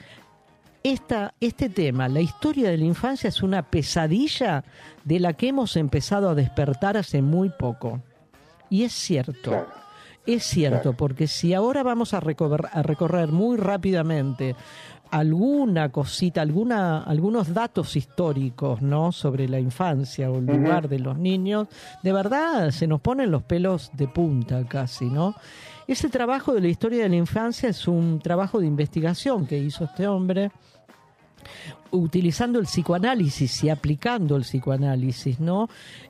esta, 0.84 1.34
este 1.40 1.68
tema, 1.70 2.08
la 2.08 2.22
historia 2.22 2.70
de 2.70 2.78
la 2.78 2.86
infancia, 2.86 3.28
es 3.28 3.42
una 3.42 3.64
pesadilla 3.64 4.64
de 5.04 5.20
la 5.20 5.34
que 5.34 5.48
hemos 5.48 5.76
empezado 5.76 6.30
a 6.30 6.36
despertar 6.36 6.96
hace 6.96 7.24
muy 7.24 7.50
poco. 7.50 8.02
Y 8.70 8.84
es 8.84 8.94
cierto. 8.94 9.50
Claro. 9.50 9.68
Es 10.28 10.44
cierto, 10.44 10.94
porque 10.94 11.26
si 11.26 11.56
ahora 11.56 11.82
vamos 11.82 12.14
a 12.14 12.20
recorrer, 12.20 12.68
a 12.72 12.84
recorrer 12.84 13.30
muy 13.30 13.58
rápidamente 13.58 14.56
alguna 15.10 15.90
cosita, 15.90 16.44
alguna, 16.44 17.02
algunos 17.02 17.52
datos 17.52 17.96
históricos, 17.96 18.80
¿no? 18.84 19.12
Sobre 19.12 19.50
la 19.50 19.60
infancia 19.60 20.30
o 20.30 20.38
el 20.38 20.46
lugar 20.46 20.88
de 20.88 21.00
los 21.00 21.18
niños, 21.18 21.68
de 22.04 22.14
verdad 22.14 22.70
se 22.70 22.86
nos 22.86 23.02
ponen 23.02 23.32
los 23.32 23.42
pelos 23.42 23.90
de 23.94 24.08
punta 24.08 24.64
casi, 24.68 25.06
¿no? 25.10 25.34
Ese 25.90 26.08
trabajo 26.10 26.54
de 26.54 26.62
la 26.62 26.68
historia 26.68 27.04
de 27.04 27.10
la 27.10 27.16
infancia 27.16 27.70
es 27.70 27.88
un 27.88 28.20
trabajo 28.20 28.60
de 28.60 28.68
investigación 28.68 29.48
que 29.48 29.58
hizo 29.58 29.86
este 29.86 30.08
hombre 30.08 30.52
utilizando 31.92 32.60
el 32.60 32.66
psicoanálisis 32.66 33.64
y 33.64 33.70
aplicando 33.70 34.36
el 34.36 34.44
psicoanálisis, 34.44 35.40
¿no? 35.40 35.68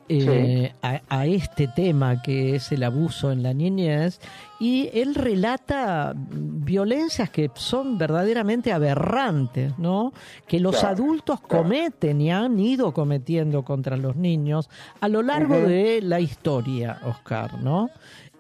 Eh, 0.09 0.73
a, 0.81 1.01
a 1.07 1.25
este 1.27 1.67
tema 1.69 2.21
que 2.21 2.55
es 2.55 2.71
el 2.73 2.83
abuso 2.83 3.31
en 3.31 3.43
la 3.43 3.53
niñez 3.53 4.19
y 4.59 4.89
él 4.91 5.15
relata 5.15 6.13
violencias 6.15 7.29
que 7.29 7.49
son 7.53 7.97
verdaderamente 7.97 8.73
aberrantes, 8.73 9.77
¿no? 9.77 10.11
Que 10.47 10.59
los 10.59 10.75
Claro, 10.77 10.89
adultos 10.95 11.39
claro. 11.41 11.63
cometen 11.63 12.19
y 12.19 12.31
han 12.31 12.59
ido 12.59 12.91
cometiendo 12.93 13.63
contra 13.63 13.95
los 13.95 14.17
niños 14.17 14.69
a 14.99 15.07
lo 15.07 15.21
largo 15.21 15.57
de 15.61 16.01
la 16.01 16.19
historia, 16.19 16.99
Oscar, 17.05 17.61
¿no? 17.61 17.89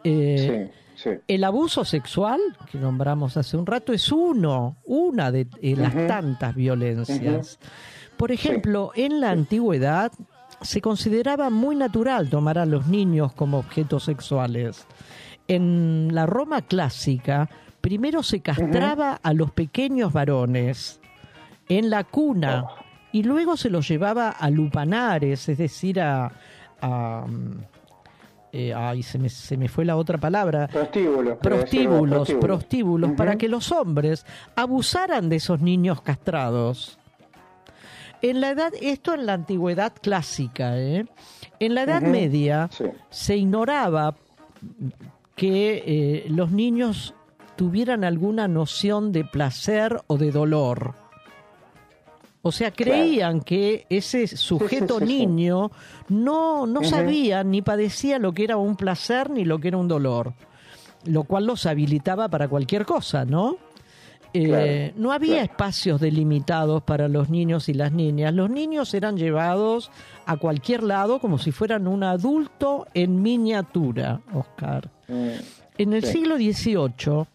Eh, 0.03 0.69
Sí, 0.71 0.79
sí. 1.03 1.11
el 1.27 1.43
abuso 1.43 1.85
sexual, 1.85 2.39
que 2.71 2.77
nombramos 2.77 3.37
hace 3.37 3.57
un 3.57 3.65
rato, 3.65 3.93
es 3.93 4.11
uno, 4.11 4.77
una 4.85 5.31
de 5.31 5.47
eh, 5.61 5.75
las 5.75 5.93
tantas 6.07 6.55
violencias. 6.55 7.59
Por 8.17 8.31
ejemplo, 8.31 8.91
en 8.95 9.21
la 9.21 9.31
antigüedad 9.31 10.11
se 10.61 10.81
consideraba 10.81 11.49
muy 11.49 11.75
natural 11.75 12.29
tomar 12.29 12.57
a 12.57 12.65
los 12.65 12.87
niños 12.87 13.31
como 13.33 13.59
objetos 13.59 14.03
sexuales. 14.03 14.85
En 15.47 16.09
la 16.13 16.25
Roma 16.25 16.61
clásica, 16.61 17.49
primero 17.81 18.21
se 18.23 18.41
castraba 18.41 19.19
a 19.23 19.33
los 19.33 19.51
pequeños 19.51 20.11
varones 20.11 20.99
en 21.69 21.89
la 21.89 22.03
cuna 22.03 22.65
Oh. 22.65 22.75
y 23.11 23.23
luego 23.23 23.55
se 23.55 23.69
los 23.69 23.87
llevaba 23.87 24.29
a 24.29 24.49
lupanares, 24.49 25.47
es 25.49 25.57
decir, 25.57 26.01
a... 26.01 26.31
a, 26.81 27.25
eh, 28.51 28.73
ay, 28.73 29.03
se 29.03 29.17
me, 29.19 29.29
se 29.29 29.57
me 29.57 29.67
fue 29.67 29.85
la 29.85 29.95
otra 29.95 30.17
palabra 30.17 30.67
Prostíbulos. 30.67 31.37
prostíbulos, 31.37 32.31
prostíbulos, 32.33 33.11
para 33.11 33.37
que 33.37 33.47
los 33.47 33.71
hombres 33.71 34.25
abusaran 34.55 35.29
de 35.29 35.35
esos 35.37 35.61
niños 35.61 36.01
castrados. 36.01 36.97
En 38.21 38.41
la 38.41 38.49
edad, 38.51 38.73
esto 38.81 39.13
en 39.13 39.25
la 39.25 39.33
antigüedad 39.33 39.93
clásica, 40.01 40.77
¿eh? 40.77 41.05
En 41.59 41.73
la 41.75 41.83
Edad. 41.83 42.01
Media 42.01 42.67
Sí. 42.71 42.85
se 43.09 43.37
ignoraba 43.37 44.15
que 45.35 45.83
eh, 45.85 46.25
los 46.29 46.51
niños 46.51 47.13
tuvieran 47.55 48.03
alguna 48.03 48.47
noción 48.49 49.11
de 49.13 49.23
placer 49.25 50.01
o 50.07 50.17
de 50.17 50.31
dolor. 50.31 50.95
O 52.41 52.51
sea, 52.53 52.71
creían 52.71 53.41
que 53.41 53.85
ese 53.89 54.25
sujeto 54.27 54.99
sí, 54.99 55.05
sí. 55.07 55.25
niño 55.27 55.71
no, 56.07 56.65
no 56.65 56.83
sabía 56.85 57.43
ni 57.43 57.61
padecía 57.61 58.17
lo 58.17 58.31
que 58.33 58.45
era 58.45 58.55
un 58.55 58.77
placer 58.77 59.29
ni 59.29 59.43
lo 59.43 59.59
que 59.59 59.67
era 59.67 59.77
un 59.77 59.89
dolor, 59.89 60.33
lo 61.05 61.25
cual 61.25 61.45
los 61.45 61.65
habilitaba 61.65 62.29
para 62.29 62.47
cualquier 62.47 62.85
cosa, 62.85 63.25
¿no? 63.25 63.57
Eh, 64.31 64.45
Claro, 64.91 65.01
no 65.01 65.11
había 65.11 65.37
claro. 65.39 65.45
espacios 65.51 65.99
delimitados 65.99 66.83
para 66.83 67.07
los 67.09 67.29
niños 67.29 67.67
y 67.67 67.73
las 67.73 67.91
niñas. 67.91 68.33
Los 68.33 68.49
niños 68.49 68.93
eran 68.93 69.17
llevados 69.17 69.89
a 70.25 70.37
cualquier 70.37 70.83
lado 70.83 71.19
como 71.19 71.39
si 71.39 71.51
fueran 71.51 71.87
un 71.87 72.03
adulto 72.03 72.85
en 72.93 73.21
miniatura, 73.21 74.21
Oscar. 74.33 74.87
Mm, 75.07 75.29
En 75.79 75.93
el 75.93 76.03
siglo 76.05 76.35
XVIII 76.37 77.25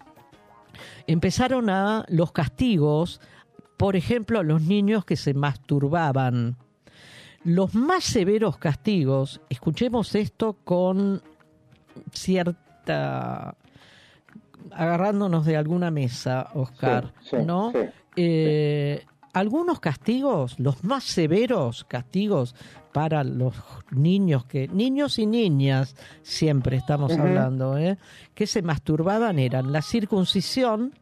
empezaron 1.07 1.69
a 1.69 2.05
los 2.09 2.33
castigos, 2.33 3.21
por 3.77 3.97
ejemplo, 3.97 4.43
los 4.43 4.63
niños 4.63 5.05
que 5.05 5.17
se 5.17 5.35
masturbaban. 5.35 6.57
Los 7.45 7.75
más 7.75 8.05
severos 8.05 8.57
castigos, 8.57 9.41
escuchemos 9.51 10.15
esto 10.15 10.57
con 10.65 11.23
cierta 12.13 13.55
agarrándonos 14.71 15.45
de 15.45 15.57
alguna 15.57 15.91
mesa, 15.91 16.49
Oscar, 16.55 17.13
Sí, 17.21 17.37
sí, 17.39 17.45
¿no? 17.45 17.71
sí, 17.73 17.79
Eh, 18.17 19.05
algunos 19.35 19.81
castigos, 19.81 20.59
los 20.59 20.85
más 20.85 21.05
severos 21.05 21.85
castigos 21.85 22.55
para 22.93 23.25
los 23.25 23.55
niños 23.91 24.47
que 24.47 24.69
niños 24.69 25.19
y 25.19 25.27
niñas 25.27 25.97
siempre 26.23 26.77
estamos 26.77 27.13
hablando, 27.13 27.77
¿eh? 27.77 27.99
que 28.35 28.47
se 28.47 28.63
masturbaban 28.63 29.39
eran 29.41 29.73
la 29.73 29.83
circuncisión, 29.83 30.95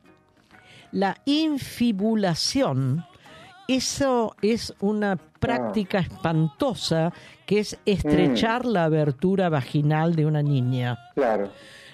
la 0.92 1.16
infibulación. 1.24 3.04
Eso 3.68 4.34
es 4.42 4.74
una 4.80 5.16
práctica 5.16 6.00
espantosa 6.00 7.12
que 7.46 7.60
es 7.60 7.78
estrechar 7.86 8.66
la 8.66 8.84
abertura 8.84 9.48
vaginal 9.48 10.14
de 10.14 10.26
una 10.26 10.42
niña. 10.42 10.98
Claro. 11.14 11.50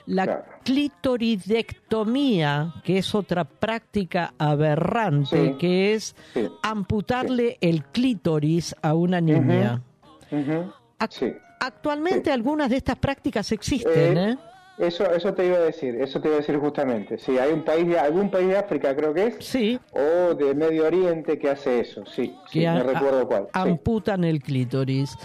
La 0.06 0.24
Claro. 0.24 0.44
clitoridectomía, 0.64 2.74
que 2.82 2.98
es 2.98 3.14
otra 3.14 3.44
práctica 3.44 4.34
aberrante, 4.38 5.50
Sí. 5.50 5.54
que 5.58 5.94
es 5.94 6.16
Sí. 6.34 6.48
amputarle 6.62 7.58
el 7.60 7.84
clítoris 7.84 8.74
a 8.82 8.94
una 8.94 9.20
niña. 9.20 9.82
Actualmente 11.60 12.32
algunas 12.32 12.70
de 12.70 12.78
estas 12.78 12.96
prácticas 12.96 13.52
existen, 13.52 14.18
Eh, 14.18 14.30
¿eh? 14.32 14.36
Eso, 14.78 15.10
eso 15.12 15.34
te 15.34 15.44
iba 15.46 15.56
a 15.56 15.60
decir, 15.60 15.96
eso 16.00 16.20
te 16.20 16.28
iba 16.28 16.36
a 16.36 16.40
decir 16.40 16.56
justamente. 16.58 17.18
Sí, 17.18 17.36
hay 17.36 17.52
un 17.52 17.64
país, 17.64 17.86
de, 17.88 17.98
algún 17.98 18.30
país 18.30 18.46
de 18.48 18.56
África 18.58 18.94
creo 18.94 19.12
que 19.12 19.26
es, 19.26 19.36
Sí, 19.40 19.78
o 19.92 20.34
de 20.34 20.54
Medio 20.54 20.86
Oriente 20.86 21.36
que 21.38 21.50
hace 21.50 21.80
eso, 21.80 22.04
sí, 22.06 22.32
sí, 22.50 22.60
que 22.60 22.66
no 22.66 22.76
a- 22.76 22.82
recuerdo 22.84 23.26
cuál. 23.26 23.42
sí. 23.44 23.50
amputan 23.52 24.22
el 24.22 24.40
clítoris. 24.40 25.16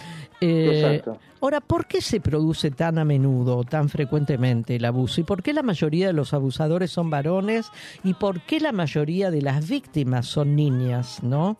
Eh, 0.41 0.71
Exacto. 0.97 1.19
ahora, 1.39 1.61
¿por 1.61 1.85
qué 1.85 2.01
se 2.01 2.19
produce 2.19 2.71
tan 2.71 2.97
a 2.97 3.05
menudo, 3.05 3.63
tan 3.63 3.89
frecuentemente 3.89 4.75
el 4.75 4.85
abuso? 4.85 5.21
¿Y 5.21 5.23
por 5.23 5.43
qué 5.43 5.53
la 5.53 5.61
mayoría 5.63 6.07
de 6.07 6.13
los 6.13 6.33
abusadores 6.33 6.89
son 6.91 7.09
varones? 7.11 7.67
¿Y 8.03 8.15
por 8.15 8.41
qué 8.41 8.59
la 8.59 8.71
mayoría 8.71 9.29
de 9.29 9.41
las 9.43 9.69
víctimas 9.69 10.25
son 10.25 10.55
niñas? 10.55 11.21
¿No? 11.21 11.57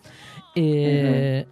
Eh, 0.56 1.46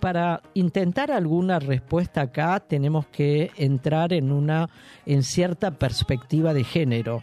Para 0.00 0.42
intentar 0.54 1.10
alguna 1.10 1.58
respuesta 1.58 2.20
acá 2.22 2.60
tenemos 2.60 3.06
que 3.06 3.50
entrar 3.56 4.12
en 4.12 4.30
una 4.30 4.68
en 5.06 5.22
cierta 5.22 5.70
perspectiva 5.72 6.52
de 6.52 6.64
género. 6.64 7.22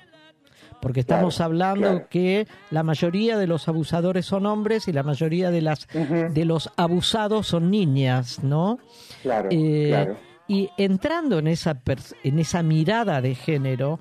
Porque 0.81 0.99
estamos 1.01 1.35
Claro, 1.37 1.45
hablando 1.51 1.89
claro. 1.89 2.07
que 2.09 2.47
la 2.71 2.83
mayoría 2.83 3.37
de 3.37 3.47
los 3.47 3.67
abusadores 3.67 4.25
son 4.25 4.45
hombres 4.45 4.87
y 4.87 4.93
la 4.93 5.03
mayoría 5.03 5.49
de 5.51 5.61
las 5.61 5.87
de 6.33 6.45
los 6.45 6.69
abusados 6.77 7.47
son 7.47 7.69
niñas, 7.71 8.43
¿no? 8.43 8.79
Claro, 9.23 9.49
Eh, 9.51 9.87
claro. 9.89 10.15
Y 10.47 10.69
entrando 10.77 11.39
en 11.39 11.47
esa 11.47 11.79
en 12.23 12.39
esa 12.39 12.63
mirada 12.63 13.21
de 13.21 13.35
género, 13.35 13.99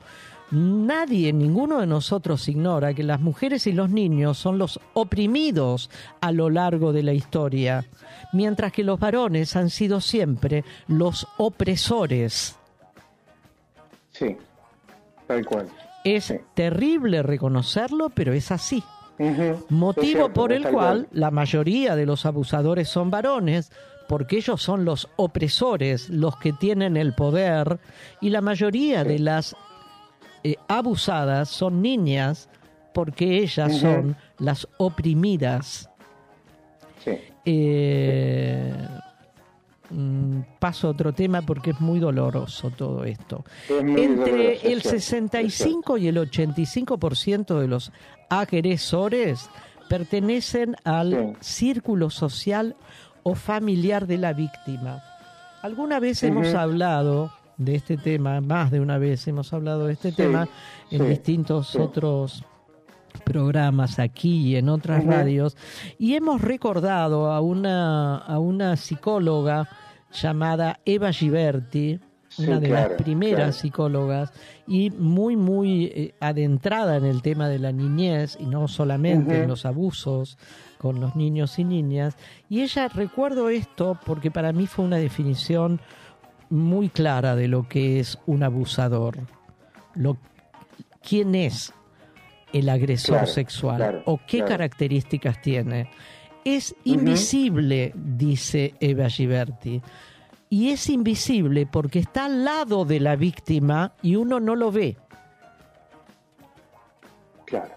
nadie, 0.51 1.33
ninguno 1.33 1.81
de 1.81 1.87
nosotros 1.87 2.47
ignora 2.49 2.95
que 2.95 3.03
las 3.03 3.21
mujeres 3.21 3.67
y 3.67 3.73
los 3.73 3.91
niños 3.91 4.39
son 4.39 4.59
los 4.59 4.79
oprimidos 4.95 5.91
a 6.21 6.31
lo 6.31 6.51
largo 6.51 6.93
de 6.93 7.03
la 7.03 7.15
historia, 7.15 7.85
mientras 8.33 8.73
que 8.73 8.85
los 8.85 8.99
varones 8.99 9.57
han 9.57 9.71
sido 9.71 10.01
siempre 10.01 10.65
los 10.89 11.27
opresores. 11.39 12.57
Sí, 14.13 14.37
tal 15.27 15.45
cual. 15.45 15.69
Es 16.05 16.25
Sí. 16.27 16.37
terrible 16.55 17.23
reconocerlo, 17.23 18.11
pero 18.11 18.33
es 18.33 18.51
así. 18.53 18.83
Motivo 19.71 20.05
cierto, 20.07 20.33
por 20.33 20.53
el 20.53 20.69
cual 20.69 21.09
la 21.11 21.31
mayoría 21.31 21.97
de 21.97 22.05
los 22.07 22.27
abusadores 22.27 22.89
son 22.89 23.11
varones, 23.11 23.73
porque 24.09 24.37
ellos 24.37 24.63
son 24.63 24.85
los 24.85 25.09
opresores, 25.17 26.11
los 26.11 26.37
que 26.37 26.53
tienen 26.53 26.97
el 26.97 27.15
poder, 27.15 27.81
y 28.21 28.29
la 28.31 28.41
mayoría 28.43 29.03
de 29.05 29.19
las 29.19 29.57
eh, 30.45 30.57
abusadas 30.69 31.49
son 31.49 31.83
niñas, 31.83 32.49
porque 32.95 33.39
ellas 33.43 33.79
son 33.79 34.17
las 34.39 34.69
oprimidas. 34.77 35.91
Sí. 37.05 37.19
Eh, 37.47 38.75
mm, 39.91 40.41
paso 40.59 40.89
a 40.89 40.91
otro 40.91 41.13
tema 41.13 41.43
porque 41.43 41.71
es 41.71 41.81
muy 41.81 42.01
doloroso 42.01 42.71
todo 42.71 43.05
esto. 43.05 43.45
Es 43.69 43.81
Entre 43.81 44.33
doloroso, 44.33 44.67
el 44.67 44.83
cierto, 44.83 44.89
65 44.91 45.99
y 45.99 46.09
el 46.09 46.17
85% 46.19 47.61
de 47.61 47.69
los 47.69 47.93
agresores 48.29 49.49
pertenecen 49.89 50.75
al 50.85 51.37
círculo 51.41 52.11
social 52.11 52.75
o 53.23 53.35
familiar 53.37 54.07
de 54.07 54.19
la 54.19 54.33
víctima. 54.33 55.03
Alguna 55.63 56.01
vez 56.01 56.23
hemos 56.25 56.55
hablado 56.55 57.33
de 57.57 57.77
este 57.77 57.97
tema, 57.97 58.41
más 58.41 58.71
de 58.71 58.81
una 58.81 58.99
vez 58.99 59.27
hemos 59.29 59.53
hablado 59.53 59.87
de 59.87 59.95
este 59.95 60.11
Sí, 60.11 60.17
tema 60.17 60.49
en 60.91 61.01
sí, 61.01 61.07
distintos 61.07 61.75
otros 61.77 62.45
programas 63.21 63.99
aquí 63.99 64.49
y 64.49 64.57
en 64.57 64.69
otras 64.69 65.05
radios. 65.05 65.57
Y 65.99 66.15
hemos 66.15 66.41
recordado 66.41 67.31
a 67.31 67.41
una 67.41 68.19
a 68.19 68.39
una 68.39 68.77
psicóloga 68.77 69.69
llamada 70.13 70.81
Eva 70.85 71.13
Giberti 71.13 72.01
Sí, 72.29 72.43
una 72.43 72.61
de 72.61 72.69
claro, 72.69 72.89
las 72.91 73.03
primeras 73.03 73.37
claro. 73.39 73.53
psicólogas 73.53 74.33
y 74.67 74.91
muy 74.91 75.37
muy 75.37 75.85
eh, 75.87 76.15
adentrada 76.21 76.97
en 76.97 77.05
el 77.05 77.23
tema 77.23 77.49
de 77.49 77.59
la 77.59 77.73
niñez 77.73 78.37
y 78.41 78.47
no 78.47 78.69
solamente 78.69 79.43
en 79.43 79.49
los 79.49 79.65
abusos 79.65 80.37
con 80.79 81.01
los 81.01 81.17
niños 81.17 81.59
y 81.59 81.65
niñas. 81.65 82.17
Y 82.49 82.63
ella 82.63 82.89
recuerdo 82.89 83.49
esto 83.49 83.99
porque 84.05 84.31
para 84.31 84.53
mí 84.53 84.67
fue 84.67 84.85
una 84.85 84.99
definición 84.99 85.81
muy 86.51 86.89
clara 86.89 87.37
de 87.37 87.49
lo 87.49 87.69
que 87.69 88.01
es 88.01 88.19
un 88.27 88.43
abusador. 88.43 89.19
Lo 89.95 90.19
quién 91.03 91.35
es 91.35 91.73
el 92.59 92.69
agresor 92.69 93.17
Claro, 93.17 93.27
sexual 93.27 93.77
claro, 93.77 94.03
o 94.07 94.19
qué 94.27 94.39
claro. 94.39 94.49
características 94.49 95.41
tiene. 95.43 95.91
Es 96.45 96.75
invisible, 96.85 97.93
dice 97.95 98.75
Eva 98.81 99.09
Giberti. 99.09 99.83
Y 100.49 100.71
es 100.71 100.89
invisible 100.89 101.67
porque 101.67 101.99
está 101.99 102.27
al 102.27 102.45
lado 102.45 102.85
de 102.85 103.01
la 103.01 103.17
víctima 103.17 103.93
y 104.01 104.15
uno 104.15 104.39
no 104.39 104.55
lo 104.55 104.71
ve. 104.71 104.97
Claro. 107.45 107.75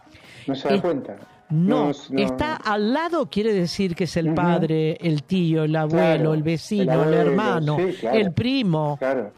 No 0.48 0.56
se 0.56 0.70
da 0.70 0.82
cuenta. 0.82 1.16
No, 1.50 1.92
no, 2.12 2.20
está 2.20 2.58
al 2.58 2.94
lado 2.94 3.28
quiere 3.28 3.54
decir 3.54 3.96
que 3.96 4.04
es 4.04 4.18
el 4.18 4.36
padre, 4.36 4.98
el 5.02 5.24
tío, 5.24 5.64
el 5.64 5.76
abuelo, 5.76 6.36
el 6.36 6.44
vecino, 6.44 7.04
el 7.06 7.14
hermano, 7.16 7.78
sí, 7.78 8.06
el 8.06 8.32
primo. 8.34 8.98
Claro. 9.00 9.32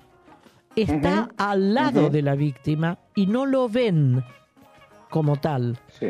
Está 0.75 1.29
al 1.37 1.73
lado 1.73 2.09
de 2.09 2.21
la 2.21 2.35
víctima 2.35 2.97
y 3.15 3.27
no 3.27 3.45
lo 3.45 3.69
ven 3.69 4.21
como 5.12 5.36
tal. 5.36 5.78
Sí. 5.99 6.07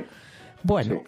Bueno, 0.64 1.02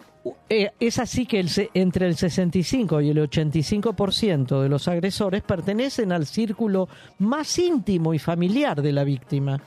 eh, 0.48 0.70
es 0.80 0.98
así 0.98 1.24
que 1.24 1.40
el 1.40 1.48
entre 1.74 2.06
el 2.06 2.16
65 2.16 3.00
y 3.00 3.10
el 3.10 3.18
85% 3.18 4.60
de 4.60 4.68
los 4.68 4.88
agresores 4.88 5.42
pertenecen 5.42 6.12
al 6.12 6.26
círculo 6.26 6.88
más 7.18 7.58
íntimo 7.58 8.12
y 8.12 8.18
familiar 8.18 8.82
de 8.82 8.92
la 8.92 9.04
víctima. 9.04 9.60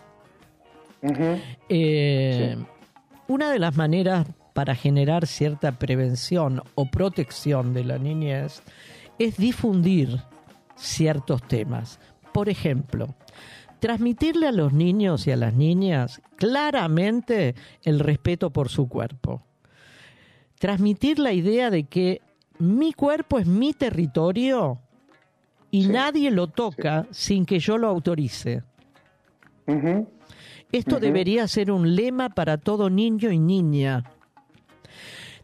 Eh, 1.69 2.57
Una 3.27 3.51
de 3.51 3.59
las 3.59 3.75
maneras 3.75 4.27
para 4.53 4.75
generar 4.75 5.27
cierta 5.27 5.73
prevención 5.73 6.63
o 6.75 6.85
protección 6.89 7.73
de 7.73 7.83
la 7.83 7.97
niñez 7.97 8.63
es 9.19 9.37
difundir 9.37 10.21
ciertos 10.75 11.43
temas. 11.43 11.99
Por 12.33 12.49
ejemplo, 12.49 13.15
transmitirle 13.79 14.47
a 14.47 14.51
los 14.51 14.73
niños 14.73 15.27
y 15.27 15.31
a 15.31 15.35
las 15.35 15.53
niñas 15.53 16.21
claramente 16.35 17.55
el 17.83 17.99
respeto 17.99 18.49
por 18.49 18.69
su 18.69 18.87
cuerpo. 18.87 19.43
Transmitir 20.59 21.19
la 21.19 21.33
idea 21.33 21.69
de 21.69 21.83
que 21.83 22.21
mi 22.59 22.93
cuerpo 22.93 23.39
es 23.39 23.45
mi 23.45 23.73
territorio 23.73 24.79
y 25.69 25.87
nadie 25.87 26.31
lo 26.31 26.47
toca 26.47 27.07
sin 27.11 27.45
que 27.45 27.59
yo 27.59 27.77
lo 27.77 27.87
autorice. 27.87 28.63
Esto 30.71 30.99
debería 30.99 31.47
ser 31.47 31.71
un 31.71 31.95
lema 31.95 32.29
para 32.29 32.57
todo 32.57 32.89
niño 32.89 33.31
y 33.31 33.39
niña. 33.39 34.03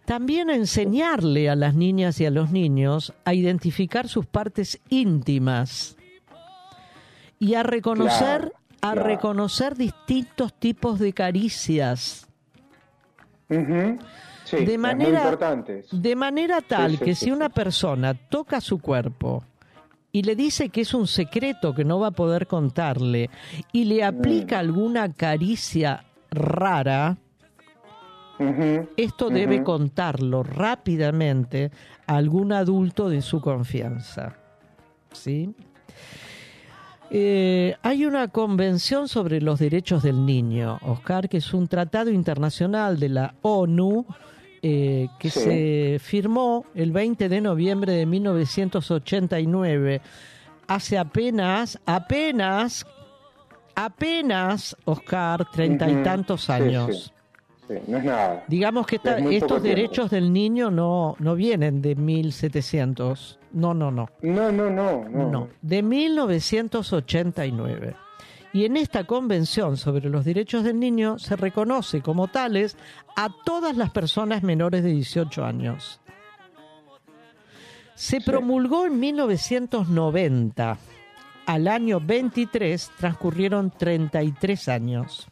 También 0.06 0.50
enseñarle 0.50 1.50
a 1.50 1.56
las 1.56 1.76
niñas 1.76 2.20
y 2.20 2.26
a 2.26 2.32
los 2.32 2.52
niños 2.52 3.14
a 3.24 3.34
identificar 3.34 4.08
sus 4.10 4.26
partes 4.26 4.82
íntimas 4.90 5.96
y 7.44 7.56
a 7.56 7.64
reconocer, 7.64 8.42
Claro, 8.42 8.52
a 8.82 8.92
claro. 8.94 9.04
reconocer 9.04 9.76
distintos 9.76 10.54
tipos 10.54 11.00
de 11.00 11.14
caricias. 11.14 12.28
Sí, 14.46 14.66
de 14.66 14.78
manera, 14.78 15.20
importante. 15.24 15.86
de 15.92 16.16
manera 16.16 16.62
tal 16.62 16.92
Sí, 16.92 16.98
sí, 16.98 17.04
que 17.06 17.16
si 17.16 17.32
una 17.32 17.50
persona 17.50 18.14
toca 18.14 18.60
su 18.62 18.80
cuerpo 18.80 19.44
y 20.12 20.24
le 20.24 20.36
dice 20.36 20.70
que 20.70 20.82
es 20.82 20.94
un 20.94 21.08
secreto 21.08 21.74
que 21.74 21.86
no 21.86 22.00
va 22.00 22.08
a 22.08 22.12
poder 22.12 22.48
contarle 22.48 23.30
y 23.72 23.86
le 23.86 24.04
aplica 24.04 24.60
alguna 24.60 25.12
caricia 25.14 26.04
rara, 26.32 27.18
esto 28.98 29.30
debe 29.30 29.64
contarlo 29.64 30.44
rápidamente 30.44 31.72
a 32.08 32.18
algún 32.18 32.52
adulto 32.54 33.10
de 33.10 33.22
su 33.22 33.40
confianza. 33.40 34.36
¿Sí? 35.14 35.54
Eh, 37.16 37.76
hay 37.84 38.06
una 38.08 38.28
convención 38.30 39.08
sobre 39.08 39.40
los 39.40 39.60
derechos 39.60 40.02
del 40.02 40.26
niño, 40.26 40.80
Oscar, 40.82 41.30
que 41.30 41.38
es 41.38 41.54
un 41.54 41.68
tratado 41.68 42.10
internacional 42.10 43.00
de 43.00 43.10
la 43.10 43.36
ONU 43.44 44.06
eh, 44.64 45.10
que 45.20 45.30
Sí. 45.30 45.40
se 45.42 46.00
firmó 46.02 46.66
el 46.74 46.92
20 46.92 47.30
de 47.30 47.40
noviembre 47.42 47.92
de 47.94 48.06
1989. 48.08 50.02
Hace 50.68 50.98
apenas, 50.98 51.80
apenas, 51.86 52.86
apenas, 53.76 54.76
Oscar, 54.86 55.46
treinta 55.52 55.90
y 55.92 56.02
tantos 56.02 56.50
años. 56.50 56.90
sí. 56.98 57.10
Sí, 57.10 57.12
no 57.88 57.98
es 57.98 58.04
nada. 58.04 58.44
Digamos 58.48 58.86
que 58.88 58.98
esta- 58.98 59.18
Es 59.18 59.26
estos 59.26 59.62
tiempo. 59.62 59.82
derechos 59.82 60.10
del 60.12 60.32
niño 60.34 60.70
no, 60.72 61.16
no 61.20 61.36
vienen 61.36 61.82
de 61.82 61.96
1700. 61.96 63.40
No, 63.52 63.74
no, 63.74 63.92
no. 63.92 64.10
No, 64.22 64.52
no, 64.52 64.70
no. 64.70 65.08
No. 65.10 65.30
No, 65.32 65.48
de 65.62 65.84
1989. 65.84 67.96
Y 68.52 68.66
en 68.66 68.78
esta 68.78 69.06
convención 69.06 69.78
sobre 69.78 70.10
los 70.10 70.26
derechos 70.26 70.64
del 70.64 70.80
niño 70.80 71.18
se 71.18 71.36
reconoce 71.36 72.02
como 72.02 72.28
tales 72.28 72.78
a 73.16 73.30
todas 73.46 73.76
las 73.78 73.90
personas 73.90 74.44
menores 74.44 74.84
de 74.84 74.90
18 74.92 75.44
años. 75.44 76.00
Se 77.96 78.22
promulgó 78.22 78.86
en 78.86 79.00
1990. 79.00 80.78
Al 81.46 81.68
año 81.68 82.00
23 82.00 82.92
transcurrieron 82.98 83.72
33 83.72 84.70
años. 84.70 85.28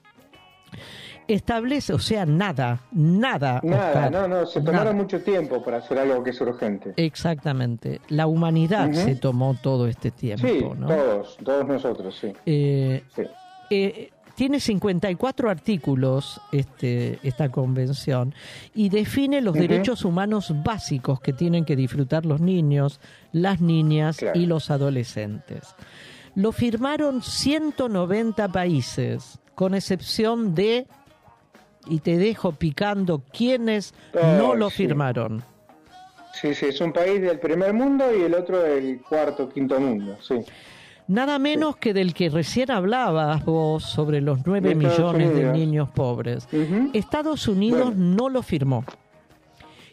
Establece, 1.28 1.93
o 1.93 1.99
sea, 1.99 2.26
nada, 2.26 2.82
nada. 2.91 3.61
Nada, 3.63 3.88
Oscar, 3.88 4.11
no, 4.11 4.28
no, 4.28 4.45
se 4.45 4.59
nada. 4.59 4.72
tomaron 4.72 4.97
mucho 4.97 5.22
tiempo 5.22 5.63
para 5.63 5.78
hacer 5.78 5.99
algo 5.99 6.24
que 6.24 6.32
es 6.32 6.41
urgente. 6.41 6.93
Exactamente. 6.97 8.01
La 8.09 8.28
humanidad 8.28 8.91
se 8.91 9.15
tomó 9.15 9.55
todo 9.61 9.88
este 9.88 10.11
tiempo, 10.11 10.47
Sí, 10.47 10.59
¿no? 10.78 10.88
todos, 10.88 11.38
todos 11.43 11.67
nosotros, 11.67 12.17
sí. 12.19 12.34
Eh, 12.45 13.03
Sí. 13.15 13.22
eh, 13.69 14.09
tiene 14.36 14.59
54 14.59 15.49
artículos 15.49 16.41
este, 16.51 17.19
esta 17.22 17.49
convención 17.49 18.34
y 18.74 18.89
define 18.89 19.39
los 19.41 19.53
derechos 19.53 20.03
humanos 20.03 20.53
básicos 20.63 21.19
que 21.22 21.32
tienen 21.34 21.63
que 21.65 21.76
disfrutar 21.76 22.26
los 22.26 22.41
niños, 22.41 22.99
las 23.34 23.61
niñas 23.61 24.17
Claro. 24.17 24.39
y 24.39 24.45
los 24.47 24.72
adolescentes. 24.72 25.76
Lo 26.34 26.53
firmaron 26.53 27.22
190 27.22 28.47
países, 28.47 29.38
con 29.53 29.76
excepción 29.76 30.55
de, 30.55 30.88
y 31.88 31.99
te 31.99 32.17
dejo 32.17 32.53
picando, 32.53 33.23
quienes 33.34 33.93
no 34.13 34.55
lo 34.55 34.69
sí. 34.69 34.77
firmaron. 34.77 35.43
Sí, 36.34 36.55
sí, 36.55 36.67
es 36.67 36.79
un 36.82 36.93
país 36.93 37.21
del 37.21 37.39
primer 37.39 37.73
mundo 37.73 38.05
y 38.15 38.21
el 38.21 38.34
otro 38.34 38.61
del 38.61 39.01
cuarto, 39.01 39.49
quinto 39.49 39.79
mundo, 39.79 40.17
sí. 40.21 40.36
Nada 41.07 41.39
menos 41.39 41.75
que 41.75 41.93
del 41.93 42.13
que 42.13 42.29
recién 42.29 42.71
hablabas 42.71 43.43
vos 43.43 43.84
sobre 43.84 44.21
los 44.21 44.45
9 44.45 44.69
De 44.69 44.75
millones 44.75 45.36
de 45.36 45.51
niños 45.51 45.89
pobres. 45.89 46.47
Estados 46.93 47.47
Unidos 47.47 47.95
no 47.95 48.29
lo 48.29 48.41
firmó. 48.43 48.86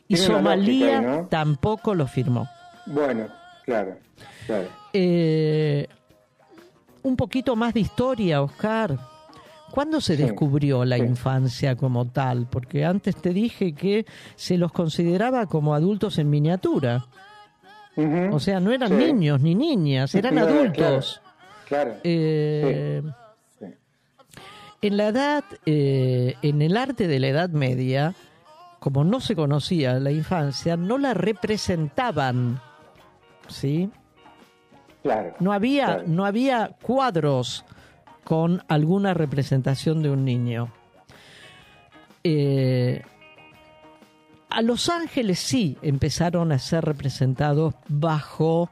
Y 0.07 0.15
Tiene 0.15 0.27
Somalia 0.27 0.87
lógica 0.87 0.99
ahí, 0.99 1.19
¿no? 1.19 1.27
tampoco 1.27 1.95
lo 1.95 2.07
firmó. 2.07 2.49
Bueno, 2.87 3.27
claro, 3.65 3.97
claro. 4.47 4.69
Eh, 4.93 5.87
un 7.03 7.17
poquito 7.17 7.57
más 7.57 7.75
de 7.75 7.81
historia, 7.81 8.41
Oscar. 8.41 8.97
¿Cuándo 9.71 10.01
se 10.01 10.17
descubrió 10.17 10.85
la 10.85 10.99
infancia 10.99 11.77
como 11.77 12.07
tal? 12.07 12.47
Porque 12.51 12.85
antes 12.85 13.17
te 13.17 13.31
dije 13.33 13.75
que 13.75 14.07
se 14.35 14.57
los 14.59 14.73
consideraba 14.73 15.47
como 15.47 15.75
adultos 15.75 16.19
en 16.19 16.31
miniatura. 16.31 17.07
O 18.31 18.39
sea, 18.41 18.61
no 18.61 18.73
eran 18.73 18.89
Sí. 18.91 18.95
niños 18.95 19.41
ni 19.41 19.55
niñas, 19.55 20.15
eran 20.15 20.39
adultos. 20.39 21.21
Claro. 21.69 21.95
Eh, 22.05 23.03
Sí. 23.59 23.67
En 24.83 24.97
la 24.97 25.09
edad, 25.09 25.45
eh, 25.67 26.35
en 26.43 26.63
el 26.63 26.77
arte 26.77 27.09
de 27.09 27.19
la 27.19 27.27
Edad 27.29 27.51
Media, 27.51 28.15
como 28.79 29.03
no 29.03 29.21
se 29.21 29.35
conocía 29.35 29.95
la 29.99 30.13
infancia, 30.13 30.77
no 30.77 30.97
la 30.99 31.13
representaban, 31.15 32.61
¿sí? 33.49 33.91
Claro. 35.03 35.35
No 35.41 35.53
había, 35.53 35.87
Claro. 35.87 36.05
no 36.07 36.25
había 36.25 36.71
cuadros 36.81 37.65
con 38.29 38.63
alguna 38.69 39.15
representación 39.15 40.03
de 40.03 40.11
un 40.11 40.23
niño. 40.27 40.69
Eh, 42.25 43.01
a 44.51 44.61
Los 44.61 44.91
Ángeles 44.91 45.39
sí 45.39 45.79
empezaron 45.81 46.53
a 46.53 46.59
ser 46.59 46.85
representados 46.85 47.73
bajo, 47.89 48.69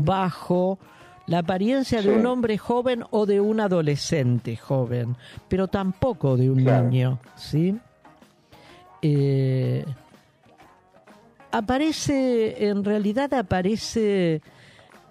bajo 0.00 0.78
la 1.26 1.40
apariencia 1.40 2.00
de 2.00 2.12
un 2.12 2.24
hombre 2.24 2.56
joven 2.56 3.04
o 3.10 3.26
de 3.26 3.42
un 3.42 3.60
adolescente 3.60 4.56
joven, 4.56 5.18
pero 5.48 5.68
tampoco 5.68 6.38
de 6.38 6.48
un 6.50 6.62
Claro. 6.62 6.88
niño, 6.88 7.18
¿sí? 7.36 7.76
Eh, 9.02 9.84
aparece, 11.52 12.68
en 12.68 12.82
realidad 12.84 13.34
aparece 13.34 14.40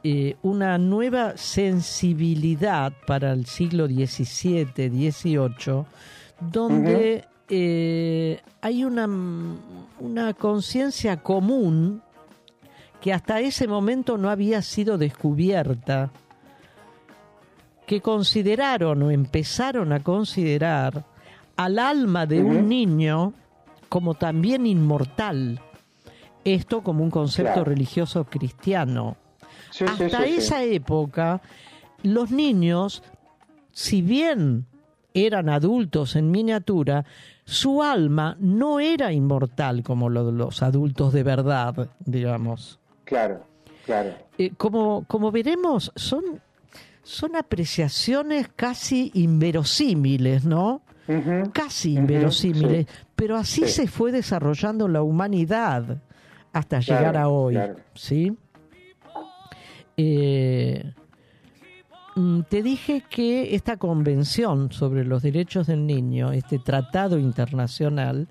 eh, 0.04 0.36
una 0.42 0.78
nueva 0.78 1.38
sensibilidad 1.38 2.92
para 3.08 3.32
el 3.32 3.46
siglo 3.46 3.88
XVII, 3.88 4.90
XVIII, 4.90 5.86
donde 6.40 7.26
eh, 7.50 8.42
hay 8.62 8.84
una, 8.84 9.08
una 10.00 10.34
conciencia 10.34 11.18
común 11.18 12.02
que 13.00 13.14
hasta 13.14 13.40
ese 13.40 13.68
momento 13.68 14.18
no 14.18 14.30
había 14.30 14.62
sido 14.62 14.98
descubierta, 14.98 16.10
que 17.86 18.02
consideraron 18.02 19.04
o 19.04 19.12
empezaron 19.12 19.92
a 19.92 20.00
considerar 20.02 21.04
al 21.58 21.80
alma 21.80 22.26
de 22.26 22.42
un 22.42 22.68
niño 22.70 23.34
como 23.90 24.16
también 24.16 24.66
inmortal. 24.66 25.60
Esto 26.46 26.82
como 26.82 27.04
un 27.04 27.12
concepto 27.12 27.54
Claro. 27.54 27.66
religioso 27.66 28.24
cristiano. 28.26 29.18
Sí, 29.74 29.86
Hasta 29.86 30.24
sí, 30.24 30.36
esa 30.38 30.64
época, 30.64 31.42
los 32.04 32.30
niños, 32.30 33.02
si 33.72 34.02
bien 34.04 34.68
eran 35.16 35.50
adultos 35.50 36.16
en 36.16 36.30
miniatura, 36.30 37.06
su 37.44 37.82
alma 37.82 38.38
no 38.40 38.80
era 38.80 39.12
inmortal 39.12 39.82
como 39.84 40.10
lo 40.10 40.26
de 40.28 40.32
los 40.34 40.62
adultos 40.62 41.12
de 41.12 41.24
verdad, 41.24 41.90
digamos. 42.06 42.80
Claro, 43.04 43.44
claro. 43.86 44.12
Eh, 44.38 44.52
como, 44.58 45.06
como 45.08 45.32
veremos, 45.32 45.92
son, 45.96 46.24
son 47.02 47.36
apreciaciones 47.36 48.48
casi 48.56 49.10
inverosímiles, 49.16 50.46
¿no? 50.46 50.82
Casi 51.52 51.96
inverosímiles, 51.96 52.86
sí. 52.88 52.94
pero 53.16 53.36
así 53.38 53.62
Sí. 53.66 53.70
se 53.70 53.88
fue 53.88 54.12
desarrollando 54.12 54.88
la 54.88 55.02
humanidad 55.02 55.98
hasta 56.54 56.80
Claro, 56.80 57.00
llegar 57.02 57.18
a 57.18 57.28
hoy, 57.28 57.56
claro. 57.56 57.76
¿sí? 57.96 58.38
Eh, 59.98 60.94
mm, 62.16 62.42
te 62.50 62.64
dije 62.64 63.04
que 63.10 63.56
esta 63.56 63.78
convención 63.78 64.72
sobre 64.72 65.04
los 65.06 65.22
derechos 65.24 65.68
del 65.68 65.86
niño, 65.86 66.32
este 66.32 66.60
tratado 66.60 67.18
internacional, 67.20 68.28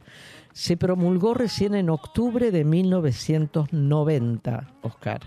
se 0.53 0.77
promulgó 0.77 1.35
recién 1.35 1.75
en 1.75 1.91
octubre 1.91 2.51
de 2.51 2.65
1990, 2.65 4.69
Oscar. 4.83 5.21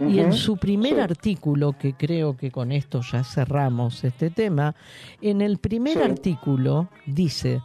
Y 0.00 0.18
en 0.18 0.32
su 0.32 0.56
primer 0.56 0.94
sí. 0.94 1.00
artículo, 1.00 1.76
que 1.78 1.92
creo 1.94 2.36
que 2.36 2.50
con 2.50 2.72
esto 2.72 3.02
ya 3.02 3.22
cerramos 3.22 4.02
este 4.02 4.30
tema, 4.30 4.74
en 5.20 5.42
el 5.42 5.58
primer 5.58 5.98
Sí. 5.98 6.02
artículo 6.02 6.88
dice, 7.06 7.60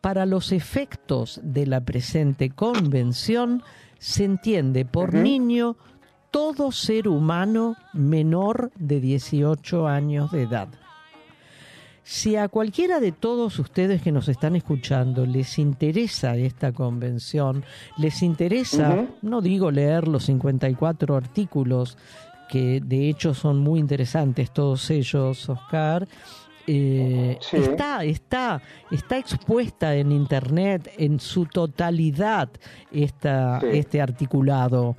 para 0.00 0.26
los 0.26 0.52
efectos 0.52 1.40
de 1.42 1.66
la 1.66 1.80
presente 1.80 2.50
convención, 2.50 3.62
se 3.98 4.24
entiende 4.24 4.84
por 4.84 5.14
niño 5.14 5.76
todo 6.36 6.70
ser 6.70 7.08
humano 7.08 7.76
menor 7.94 8.70
de 8.76 9.00
18 9.00 9.88
años 9.88 10.30
de 10.32 10.42
edad. 10.42 10.68
Si 12.02 12.36
a 12.36 12.48
cualquiera 12.48 13.00
de 13.00 13.10
todos 13.10 13.58
ustedes 13.58 14.02
que 14.02 14.12
nos 14.12 14.28
están 14.28 14.54
escuchando 14.54 15.24
les 15.24 15.58
interesa 15.58 16.36
esta 16.36 16.72
convención, 16.72 17.64
les 17.96 18.22
interesa, 18.22 19.06
no 19.22 19.40
digo 19.40 19.70
leer 19.70 20.08
los 20.08 20.26
54 20.26 21.16
artículos, 21.16 21.96
que 22.50 22.82
de 22.84 23.08
hecho 23.08 23.32
son 23.32 23.56
muy 23.60 23.80
interesantes 23.80 24.50
todos 24.52 24.90
ellos, 24.90 25.48
Oscar, 25.48 26.06
eh, 26.66 27.38
Sí. 27.40 27.56
está, 27.56 28.04
está, 28.04 28.60
está 28.90 29.16
expuesta 29.16 29.94
en 29.96 30.12
internet 30.12 30.92
en 30.98 31.18
su 31.18 31.46
totalidad 31.46 32.50
esta, 32.92 33.58
Sí. 33.60 33.66
este 33.72 34.02
articulado. 34.02 34.96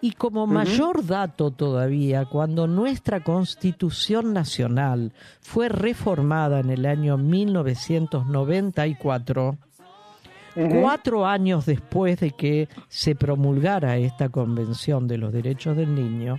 Y 0.00 0.12
como 0.12 0.46
mayor 0.46 1.04
dato 1.06 1.50
todavía, 1.50 2.26
cuando 2.26 2.66
nuestra 2.66 3.22
Constitución 3.24 4.32
Nacional 4.34 5.12
fue 5.40 5.68
reformada 5.68 6.60
en 6.60 6.70
el 6.70 6.86
año 6.86 7.16
1994, 7.16 9.56
Ujú. 10.56 10.80
cuatro 10.80 11.26
años 11.26 11.66
después 11.66 12.20
de 12.20 12.30
que 12.30 12.68
se 12.88 13.14
promulgara 13.14 13.96
esta 13.96 14.28
Convención 14.28 15.08
de 15.08 15.18
los 15.18 15.32
Derechos 15.32 15.76
del 15.76 15.94
Niño, 15.94 16.38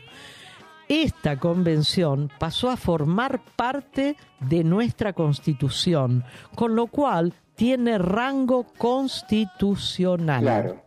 esta 0.87 1.37
convención 1.37 2.31
pasó 2.39 2.69
a 2.69 2.77
formar 2.77 3.41
parte 3.55 4.15
de 4.39 4.63
nuestra 4.63 5.13
Constitución, 5.13 6.23
con 6.55 6.75
lo 6.75 6.87
cual 6.87 7.33
tiene 7.55 7.97
rango 7.97 8.65
constitucional. 8.77 10.41
Claro, 10.41 10.81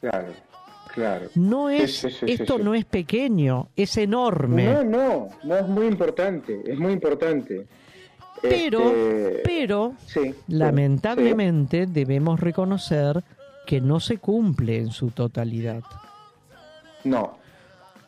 claro, 0.00 0.32
claro. 0.94 1.26
No 1.34 1.68
es, 1.68 1.96
sí, 1.96 2.10
sí, 2.10 2.16
sí, 2.26 2.32
esto 2.32 2.58
no 2.58 2.74
es 2.74 2.84
pequeño, 2.84 3.68
es 3.76 3.96
enorme. 3.96 4.64
No, 4.72 4.84
no, 4.84 5.28
no 5.42 5.56
es 5.56 5.66
muy 5.68 5.86
importante, 5.86 6.62
es 6.64 6.78
muy 6.78 6.92
importante. 6.92 7.66
Pero, 8.40 8.80
Este, 8.80 9.40
pero, 9.44 9.94
lamentablemente 10.48 11.86
debemos 11.86 12.40
reconocer 12.40 13.22
que 13.66 13.80
no 13.80 14.00
se 14.00 14.18
cumple 14.18 14.78
en 14.78 14.90
su 14.90 15.10
totalidad. 15.10 15.82
No, 17.04 17.38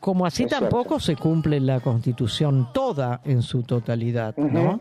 Como 0.01 0.25
así 0.27 0.47
tampoco 0.47 1.01
se 1.01 1.17
cumple 1.17 1.59
la 1.61 1.81
Constitución 1.81 2.69
toda 2.73 3.21
en 3.25 3.43
su 3.43 3.63
totalidad, 3.63 4.37
¿no? 4.37 4.81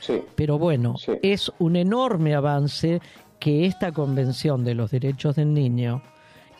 Sí, 0.00 0.22
Pero 0.34 0.58
bueno, 0.58 0.96
Sí. 0.98 1.12
es 1.22 1.50
un 1.58 1.76
enorme 1.76 2.34
avance 2.34 3.00
que 3.40 3.66
esta 3.66 3.92
Convención 3.92 4.64
de 4.64 4.74
los 4.74 4.90
Derechos 4.90 5.36
del 5.36 5.52
Niño 5.54 6.02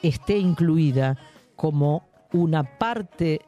esté 0.09 0.39
incluida 0.39 1.17
como 1.57 2.07
una 2.33 2.63
parte 2.79 3.41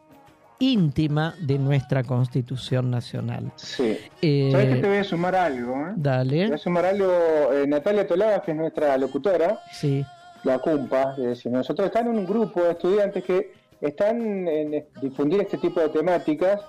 íntima 0.58 1.34
de 1.40 1.58
nuestra 1.58 2.02
Constitución 2.02 2.90
Nacional. 2.90 3.52
sí. 3.56 3.98
Eh, 4.22 4.48
¿Sabes 4.50 4.74
que 4.74 4.80
te 4.80 4.88
voy 4.88 4.96
a 4.98 5.04
sumar 5.04 5.34
algo? 5.36 5.72
eh? 5.74 5.84
Te 5.88 5.92
voy 5.92 6.02
Dale, 6.02 6.54
a 6.54 6.58
sumar 6.58 6.86
algo, 6.86 7.12
eh, 7.52 7.66
Natalia 7.66 8.06
Tolaba, 8.06 8.40
que 8.42 8.52
es 8.52 8.56
nuestra 8.56 8.96
locutora, 8.96 9.60
sí. 9.72 10.02
la 10.44 10.58
CUMPA, 10.58 11.16
nosotros 11.50 11.86
estamos 11.86 12.14
en 12.14 12.20
un 12.20 12.26
grupo 12.26 12.62
de 12.62 12.70
estudiantes 12.70 13.22
que 13.24 13.52
están 13.82 14.48
en 14.48 14.86
difundir 15.02 15.42
este 15.42 15.58
tipo 15.58 15.80
de 15.80 15.90
temáticas, 15.90 16.60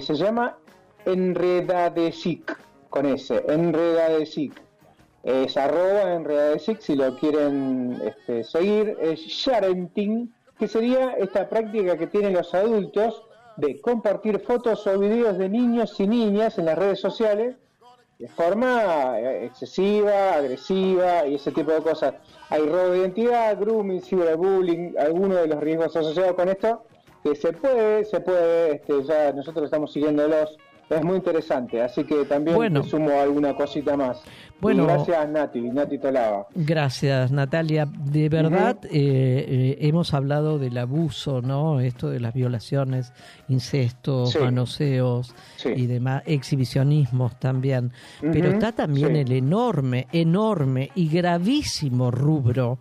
se 0.00 0.14
llama 0.14 0.56
Enredadesic, 1.04 2.56
con 2.88 3.06
S, 3.06 3.42
Enredadesic. 3.48 4.52
Es 5.22 5.56
arroba 5.56 6.14
Enredadesic, 6.14 6.80
si 6.80 6.96
lo 6.96 7.16
quieren 7.18 8.00
este, 8.04 8.42
seguir, 8.44 8.96
es 9.00 9.20
sharenting, 9.20 10.32
que 10.58 10.66
sería 10.66 11.12
esta 11.12 11.48
práctica 11.48 11.96
que 11.98 12.06
tienen 12.06 12.32
los 12.32 12.54
adultos 12.54 13.22
de 13.56 13.80
compartir 13.80 14.40
fotos 14.40 14.86
o 14.86 14.98
videos 14.98 15.36
de 15.36 15.48
niños 15.48 15.98
y 16.00 16.06
niñas 16.06 16.58
en 16.58 16.66
las 16.66 16.78
redes 16.78 17.00
sociales 17.00 17.56
de 18.18 18.28
forma 18.28 19.18
eh, 19.18 19.46
excesiva, 19.46 20.34
agresiva 20.34 21.26
y 21.26 21.36
ese 21.36 21.52
tipo 21.52 21.72
de 21.72 21.80
cosas. 21.80 22.14
Hay 22.50 22.66
robo 22.66 22.90
de 22.90 22.98
identidad, 22.98 23.58
grooming, 23.58 24.02
ciberbullying, 24.02 24.94
algunos 24.98 25.38
de 25.38 25.46
los 25.46 25.60
riesgos 25.60 25.96
asociados 25.96 26.34
con 26.34 26.50
esto, 26.50 26.84
que 27.22 27.34
se 27.34 27.52
puede, 27.54 28.04
se 28.04 28.20
puede, 28.20 28.76
este, 28.76 29.02
ya 29.04 29.32
nosotros 29.32 29.64
estamos 29.64 29.92
siguiéndolos, 29.92 30.58
es 30.90 31.04
muy 31.04 31.16
interesante, 31.16 31.80
así 31.80 32.04
que 32.04 32.24
también 32.24 32.56
Bueno. 32.56 32.82
te 32.82 32.88
sumo 32.90 33.10
alguna 33.20 33.54
cosita 33.54 33.96
más. 33.96 34.20
Bueno. 34.60 34.82
Y 34.82 34.86
gracias 34.86 35.28
Nati, 35.30 35.60
Nati 35.62 35.98
Tolaba. 35.98 36.46
Gracias, 36.54 37.32
Natalia. 37.32 37.86
De 37.86 38.28
verdad, 38.28 38.76
eh, 38.84 38.90
eh, 38.92 39.78
hemos 39.80 40.12
hablado 40.12 40.58
del 40.58 40.76
abuso, 40.76 41.40
¿no? 41.40 41.80
Esto 41.80 42.10
de 42.10 42.20
las 42.20 42.34
violaciones, 42.34 43.12
incestos, 43.48 44.32
Sí. 44.32 44.38
manoseos 44.38 45.34
Sí. 45.56 45.70
y 45.74 45.86
demás, 45.86 46.22
exhibicionismos 46.26 47.38
también. 47.40 47.92
Pero 48.20 48.50
está 48.50 48.72
también 48.72 49.14
sí. 49.14 49.18
el 49.20 49.32
enorme, 49.32 50.06
enorme 50.12 50.90
y 50.94 51.08
gravísimo 51.08 52.10
rubro 52.10 52.78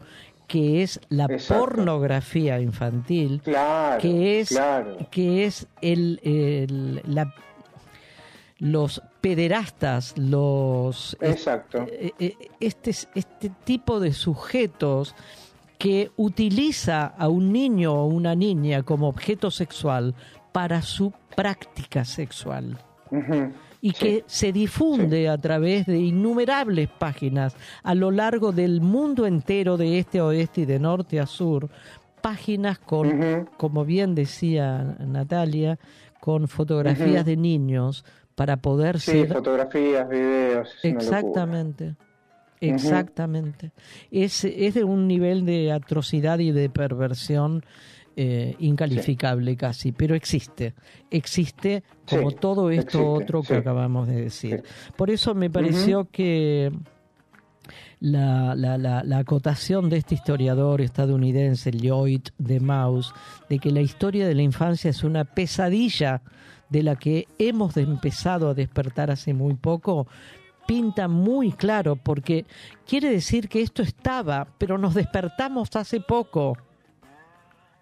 que 0.48 0.82
es 0.82 1.00
la 1.10 1.26
Exacto. 1.26 1.64
pornografía 1.64 2.60
infantil, 2.60 3.40
Claro, 3.44 4.02
que 4.02 4.40
es, 4.40 4.50
claro. 4.50 4.98
que 5.12 5.46
es 5.46 5.68
el, 5.82 6.20
el- 6.24 7.02
la- 7.06 7.32
los 8.60 9.02
pederastas, 9.22 10.18
los 10.18 11.18
Exacto. 11.22 11.86
eh, 11.90 12.12
eh, 12.20 12.36
este, 12.60 12.92
este 12.92 13.52
tipo 13.64 14.00
de 14.00 14.14
sujetos 14.14 15.16
que 15.78 16.12
utiliza 16.18 17.06
a 17.06 17.30
un 17.30 17.54
niño 17.54 17.94
o 17.94 18.06
una 18.06 18.36
niña 18.36 18.84
como 18.84 19.08
objeto 19.08 19.50
sexual 19.50 20.14
para 20.52 20.82
su 20.82 21.14
práctica 21.36 22.04
sexual. 22.04 22.78
Y 23.82 23.94
que 23.94 24.24
se 24.28 24.52
difunde 24.52 25.30
a 25.30 25.38
través 25.38 25.86
de 25.86 25.98
innumerables 25.98 26.90
páginas 26.90 27.56
a 27.82 27.96
lo 27.96 28.12
largo 28.12 28.52
del 28.52 28.82
mundo 28.82 29.26
entero, 29.26 29.78
de 29.78 30.00
este 30.00 30.20
a 30.20 30.26
oeste 30.26 30.62
y 30.62 30.66
de 30.66 30.80
norte 30.80 31.20
a 31.20 31.26
sur, 31.26 31.70
páginas 32.22 32.78
con, 32.78 33.48
como 33.58 33.86
bien 33.86 34.16
decía 34.16 34.98
Natalia, 35.00 35.80
con 36.20 36.50
fotografías 36.50 37.26
de 37.26 37.38
niños 37.38 38.04
para 38.40 38.56
poder 38.56 39.02
Sí, 39.02 39.12
ser 39.12 39.34
fotografías, 39.34 40.08
videos. 40.08 40.70
Exactamente. 40.82 41.96
Exactamente. 42.62 43.72
Es, 44.12 44.46
es 44.46 44.76
de 44.76 44.86
un 44.86 45.10
nivel 45.10 45.46
de 45.46 45.74
atrocidad 45.74 46.40
y 46.40 46.52
de 46.54 46.70
perversión 46.70 47.66
eh, 48.16 48.56
incalificable 48.60 49.58
casi, 49.58 49.92
pero 49.92 50.16
existe. 50.16 50.74
Existe 51.12 51.84
como 52.10 52.30
Sí, 52.32 52.38
todo 52.40 52.70
esto 52.70 52.82
existe, 53.00 53.24
otro 53.24 53.42
que 53.42 53.48
sí. 53.48 53.54
acabamos 53.56 54.08
de 54.08 54.22
decir. 54.22 54.64
Por 54.96 55.10
eso 55.10 55.36
me 55.36 55.50
pareció 55.50 56.08
que 56.10 56.72
la, 58.00 58.56
la, 58.56 58.78
la, 58.78 59.04
la 59.04 59.18
acotación 59.18 59.90
de 59.90 59.98
este 59.98 60.16
historiador 60.16 60.80
estadounidense, 60.80 61.72
Lloyd 61.72 62.22
de 62.38 62.62
Maus, 62.62 63.14
de 63.50 63.60
que 63.60 63.72
la 63.72 63.82
historia 63.82 64.26
de 64.26 64.36
la 64.36 64.44
infancia 64.44 64.90
es 64.92 65.04
una 65.04 65.26
pesadilla 65.26 66.22
de 66.70 66.84
la 66.84 66.96
que 66.96 67.28
hemos 67.38 67.76
empezado 67.78 68.50
a 68.50 68.54
despertar 68.54 69.12
hace 69.12 69.34
muy 69.34 69.56
poco, 69.56 70.08
pinta 70.68 71.08
muy 71.08 71.52
claro, 71.52 71.96
porque 71.96 72.46
quiere 72.88 73.10
decir 73.10 73.50
que 73.50 73.62
esto 73.62 73.82
estaba, 73.82 74.48
pero 74.58 74.78
nos 74.78 74.94
despertamos 74.94 75.76
hace 75.76 76.00
poco. 76.00 76.58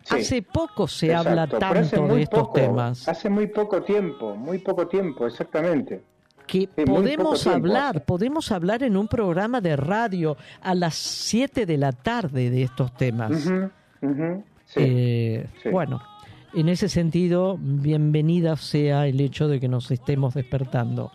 Sí. 0.04 0.16
Hace 0.16 0.42
poco 0.42 0.88
se 0.88 1.08
Exacto, 1.08 1.30
habla 1.30 1.48
tanto 1.48 2.08
de 2.08 2.22
estos 2.22 2.40
poco, 2.40 2.54
temas 2.54 3.06
Hace 3.10 3.30
muy 3.30 3.48
poco 3.48 3.84
tiempo, 3.84 4.38
muy 4.38 4.60
poco 4.60 4.88
tiempo, 4.88 5.28
exactamente. 5.28 6.02
que 6.46 6.70
Sí, 6.74 6.86
podemos 6.86 7.46
hablar, 7.46 8.06
podemos 8.06 8.50
hablar 8.54 8.84
en 8.84 8.96
un 8.96 9.10
programa 9.10 9.60
de 9.60 9.76
radio 9.76 10.38
a 10.62 10.74
las 10.76 10.96
7 10.96 11.66
de 11.66 11.78
la 11.78 11.92
tarde 11.92 12.50
de 12.50 12.64
estos 12.64 12.94
temas. 12.96 13.34
Sí. 14.68 14.80
Eh, 14.82 15.48
sí. 15.62 15.70
Bueno, 15.70 16.02
en 16.60 16.70
ese 16.70 16.90
sentido, 16.90 17.58
bienvenida 17.60 18.56
sea 18.58 19.08
el 19.08 19.20
hecho 19.22 19.48
de 19.48 19.60
que 19.60 19.68
nos 19.68 19.92
estemos 19.92 20.34
despertando. 20.34 21.12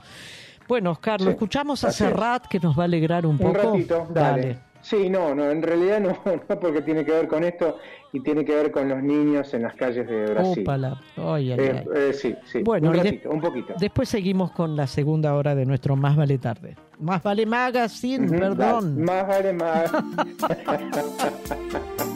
Bueno, 0.69 0.93
Oscar, 0.93 1.21
lo 1.21 1.27
Sí, 1.27 1.33
escuchamos 1.33 1.85
a. 1.85 1.93
Serrat 1.93 2.47
que 2.47 2.59
nos 2.61 2.79
va 2.79 2.83
a 2.83 2.87
alegrar 2.87 3.27
un 3.27 3.33
Un 3.33 3.39
poco. 3.39 3.73
ratito, 3.73 4.07
dale. 4.11 4.59
Sí, 4.81 5.09
no, 5.09 5.33
no, 5.33 5.49
en 5.49 5.63
realidad 5.63 6.01
no, 6.01 6.19
no 6.49 6.61
porque 6.61 6.83
tiene 6.83 7.05
que 7.05 7.13
ver 7.13 7.29
con 7.29 7.45
esto 7.45 7.79
y 8.13 8.21
tiene 8.21 8.45
que 8.45 8.53
ver 8.55 8.73
con 8.73 8.89
los 8.89 9.01
niños 9.03 9.53
en 9.55 9.63
las 9.63 9.75
calles 9.75 10.09
de 10.09 10.27
Brasil. 10.33 10.65
Ay, 10.69 10.93
ay, 11.17 11.51
Eh, 11.53 11.73
ay. 11.79 11.85
eh, 11.95 12.13
sí, 12.13 12.35
sí, 12.45 12.63
Bueno, 12.65 12.91
un 12.91 12.97
ratito, 12.97 13.31
un 13.31 13.41
poquito. 13.41 13.75
Después 13.79 14.09
seguimos 14.09 14.51
con 14.53 14.75
la 14.75 14.87
segunda 14.89 15.35
hora 15.35 15.55
de 15.55 15.67
nuestro 15.67 15.95
Más 15.95 16.17
Vale 16.17 16.39
Tarde. 16.39 16.77
Más 16.99 17.23
Vale 17.23 17.47
Magazine, 17.47 18.27
Ujú, 18.27 18.37
perdón. 18.39 19.05
Más 19.05 19.27
vale 19.27 19.53
más. 19.53 19.93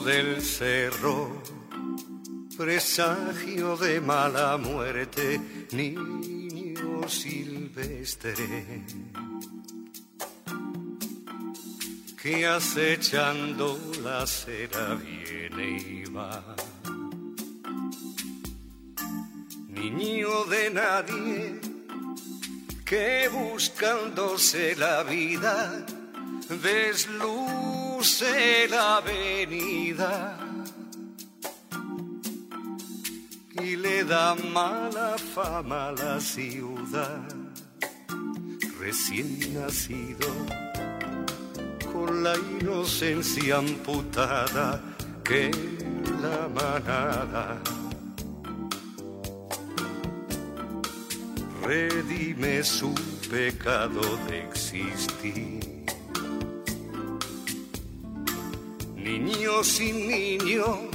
del 0.00 0.42
cerro, 0.42 1.42
presagio 2.56 3.76
de 3.76 4.00
mala 4.00 4.56
muerte, 4.56 5.40
niño 5.72 7.08
silvestre, 7.08 8.34
que 12.20 12.46
acechando 12.46 13.78
la 14.02 14.26
cera 14.26 14.94
viene 14.94 15.78
y 15.78 16.04
va. 16.10 16.56
Niño 19.68 20.44
de 20.44 20.70
nadie, 20.70 21.60
que 22.84 23.28
buscándose 23.28 24.74
la 24.76 25.02
vida, 25.04 25.86
desluce 28.06 28.68
la 28.68 28.96
avenida 28.98 30.38
y 33.60 33.76
le 33.76 34.04
da 34.04 34.34
mala 34.34 35.16
fama 35.34 35.88
a 35.88 35.92
la 35.92 36.20
ciudad. 36.20 37.26
Recién 38.78 39.54
nacido, 39.54 40.28
con 41.92 42.22
la 42.22 42.36
inocencia 42.60 43.58
amputada 43.58 44.80
que 45.24 45.50
la 46.22 46.48
manada 46.48 47.60
redime 51.62 52.62
su 52.62 52.94
pecado 53.28 54.00
de 54.28 54.44
existir. 54.44 55.75
Niño 59.06 59.62
sin 59.62 60.08
niño, 60.08 60.90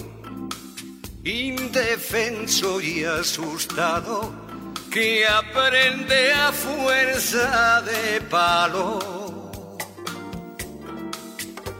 indefenso 1.23 2.81
y 2.81 3.05
asustado, 3.05 4.33
que 4.91 5.25
aprende 5.25 6.33
a 6.33 6.51
fuerza 6.51 7.81
de 7.83 8.19
palo, 8.29 8.99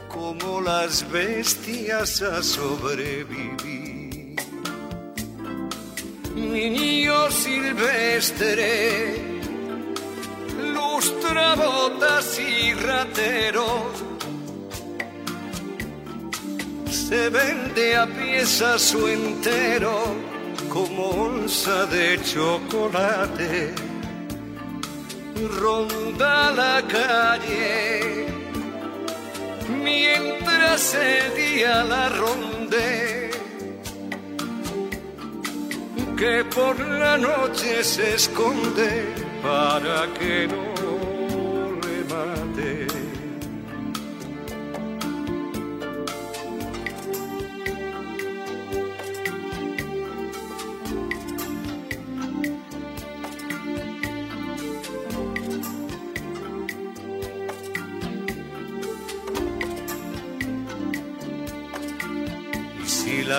como 0.08 0.62
las 0.62 1.06
bestias 1.10 2.22
a 2.22 2.42
sobrevivir. 2.42 4.34
Niño 6.34 7.30
silvestre, 7.30 9.20
lustrabotas 10.72 12.38
y 12.38 12.72
rateros, 12.72 14.11
se 17.12 17.28
vende 17.28 17.94
a 17.94 18.06
piezas 18.06 18.94
o 18.94 19.06
entero 19.06 19.96
como 20.70 21.10
onza 21.26 21.84
de 21.94 22.18
chocolate. 22.22 23.74
Ronda 25.60 26.52
la 26.52 26.76
calle 26.96 28.26
mientras 29.84 30.94
el 30.94 31.24
día 31.36 31.84
la 31.84 32.08
ronde. 32.20 33.30
Que 36.16 36.44
por 36.56 36.80
la 36.80 37.18
noche 37.18 37.84
se 37.84 38.14
esconde 38.14 38.90
para 39.42 39.98
que 40.18 40.48
no 40.48 40.71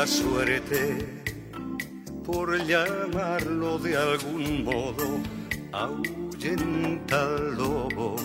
suerte, 0.08 1.24
por 2.26 2.58
llamarlo 2.66 3.78
de 3.80 3.96
algún 3.96 4.64
modo, 4.64 5.20
ahuyenta 5.72 7.22
al 7.22 7.56
lobo 7.56 8.16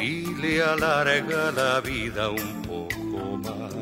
y 0.00 0.34
le 0.40 0.62
alarga 0.62 1.52
la 1.52 1.80
vida 1.80 2.30
un 2.30 2.62
poco 2.62 3.36
más. 3.38 3.74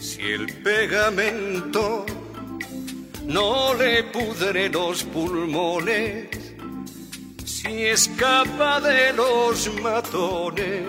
Si 0.00 0.22
el 0.22 0.46
pegamento 0.62 2.06
no 3.24 3.74
le 3.74 4.04
pudre 4.04 4.68
los 4.68 5.04
pulmones, 5.04 6.35
si 7.66 7.84
escapa 7.86 8.80
de 8.80 9.12
los 9.12 9.68
matones, 9.82 10.84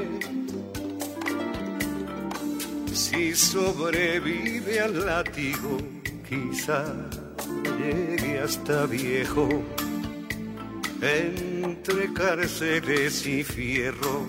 si 2.93 3.33
sobrevive 3.33 4.79
al 4.79 5.05
látigo, 5.05 5.79
quizá 6.27 6.85
llegue 7.79 8.39
hasta 8.39 8.85
viejo, 8.85 9.49
entre 11.01 12.13
cárceles 12.13 13.25
y 13.25 13.43
fierros, 13.43 14.27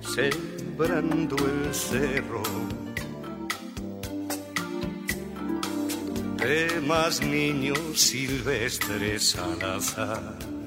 sembrando 0.00 1.36
el 1.36 1.74
cerro. 1.74 2.42
De 6.38 6.80
más 6.80 7.20
niños 7.20 7.78
silvestres 7.94 9.36
al 9.36 9.62
azar. 9.76 10.59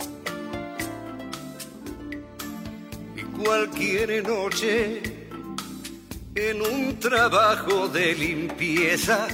Cualquier 3.44 4.28
noche 4.28 5.02
en 6.36 6.62
un 6.62 7.00
trabajo 7.00 7.88
de 7.88 8.14
limpieza. 8.16 9.28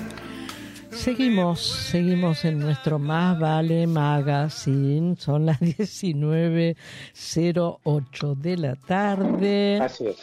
Seguimos, 0.91 1.61
seguimos 1.61 2.45
en 2.45 2.59
nuestro 2.59 2.99
Más 2.99 3.39
Vale 3.39 3.87
Magazine. 3.87 5.15
Son 5.17 5.45
las 5.45 5.59
19.08 5.59 8.35
de 8.35 8.57
la 8.57 8.75
tarde. 8.75 9.79
Así 9.81 10.07
es. 10.07 10.17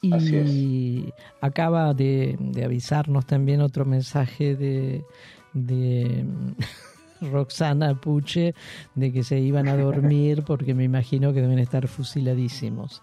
Y 0.00 0.12
Así 0.12 1.12
acaba 1.40 1.94
de, 1.94 2.36
de 2.38 2.64
avisarnos 2.64 3.26
también 3.26 3.60
otro 3.60 3.84
mensaje 3.84 4.54
de, 4.54 5.02
de 5.54 6.24
Roxana 7.20 7.94
Puche 8.00 8.54
de 8.94 9.12
que 9.12 9.22
se 9.22 9.38
iban 9.38 9.68
a 9.68 9.76
dormir 9.76 10.42
porque 10.46 10.74
me 10.74 10.84
imagino 10.84 11.32
que 11.32 11.40
deben 11.40 11.58
estar 11.58 11.86
fusiladísimos. 11.88 13.02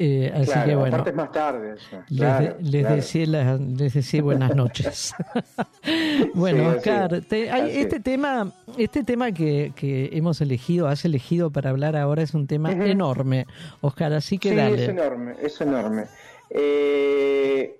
Eh, 0.00 0.30
así 0.32 0.44
Claro, 0.52 0.68
que 0.68 0.74
bueno, 0.76 0.94
aparte 0.96 1.10
es 1.10 1.16
más 1.16 1.32
tarde. 1.32 1.74
eso. 1.74 1.96
les, 2.08 2.18
Claro, 2.20 2.44
de- 2.58 2.62
les 2.62 3.10
claro. 3.10 3.58
deseé 3.58 4.20
buenas 4.22 4.54
noches. 4.54 5.14
bueno, 6.34 6.70
Sí, 6.70 6.76
Oscar, 6.76 7.20
te- 7.28 7.50
hay- 7.50 7.78
este 7.78 7.96
es. 7.96 8.02
tema, 8.02 8.52
este 8.76 9.02
tema 9.02 9.32
que, 9.32 9.72
que 9.74 10.10
hemos 10.12 10.40
elegido, 10.40 10.86
has 10.86 11.04
elegido 11.04 11.50
para 11.50 11.70
hablar 11.70 11.96
ahora 11.96 12.22
es 12.22 12.34
un 12.34 12.46
tema 12.46 12.70
enorme, 12.72 13.46
Oscar, 13.80 14.12
así 14.12 14.38
que 14.38 14.50
sí, 14.50 14.54
dale. 14.56 14.82
es 14.84 14.88
enorme, 14.88 15.34
es 15.42 15.60
enorme. 15.60 16.04
Eh, 16.50 17.74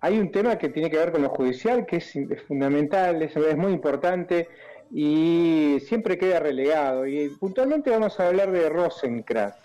hay 0.00 0.18
un 0.18 0.30
tema 0.32 0.56
que 0.56 0.68
tiene 0.70 0.90
que 0.90 0.96
ver 0.96 1.12
con 1.12 1.22
lo 1.22 1.28
judicial, 1.28 1.86
que 1.86 1.96
es, 1.96 2.16
es 2.16 2.42
fundamental, 2.48 3.22
es, 3.22 3.36
es 3.36 3.56
muy 3.56 3.72
importante 3.72 4.48
y 4.90 5.78
siempre 5.86 6.18
queda 6.18 6.40
relegado. 6.40 7.06
Y 7.06 7.28
puntualmente 7.30 7.90
vamos 7.90 8.18
a 8.20 8.28
hablar 8.28 8.50
de 8.50 8.68
Rosenkrantz. 8.68 9.56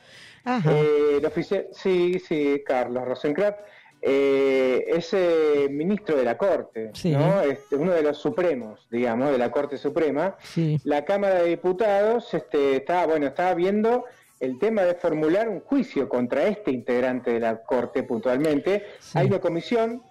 Ajá. 0.43 0.71
Eh, 0.71 1.17
el 1.17 1.25
oficial, 1.25 1.67
sí, 1.71 2.19
sí, 2.19 2.61
Carlos 2.65 3.03
Rosenkrantz 3.05 3.57
eh, 4.01 4.85
es 4.89 5.11
eh, 5.13 5.67
ministro 5.71 6.15
de 6.15 6.23
la 6.23 6.37
Corte, 6.37 6.91
Sí. 6.93 7.11
¿no? 7.11 7.41
Este, 7.41 7.75
uno 7.75 7.91
de 7.91 8.03
los 8.03 8.17
supremos, 8.19 8.87
digamos, 8.91 9.31
de 9.31 9.39
la 9.39 9.49
Corte 9.49 9.77
Suprema. 9.79 10.35
Sí. 10.43 10.79
La 10.83 11.03
Cámara 11.05 11.41
de 11.41 11.49
Diputados 11.49 12.31
este, 12.35 12.75
estaba, 12.75 13.07
bueno, 13.07 13.25
estaba 13.25 13.55
viendo 13.55 14.05
el 14.39 14.59
tema 14.59 14.83
de 14.83 14.93
formular 14.93 15.49
un 15.49 15.61
juicio 15.61 16.07
contra 16.07 16.45
este 16.45 16.69
integrante 16.69 17.31
de 17.33 17.39
la 17.39 17.63
Corte 17.63 18.03
puntualmente. 18.03 18.85
Sí. 18.99 19.17
Hay 19.17 19.27
una 19.27 19.39
comisión 19.39 20.03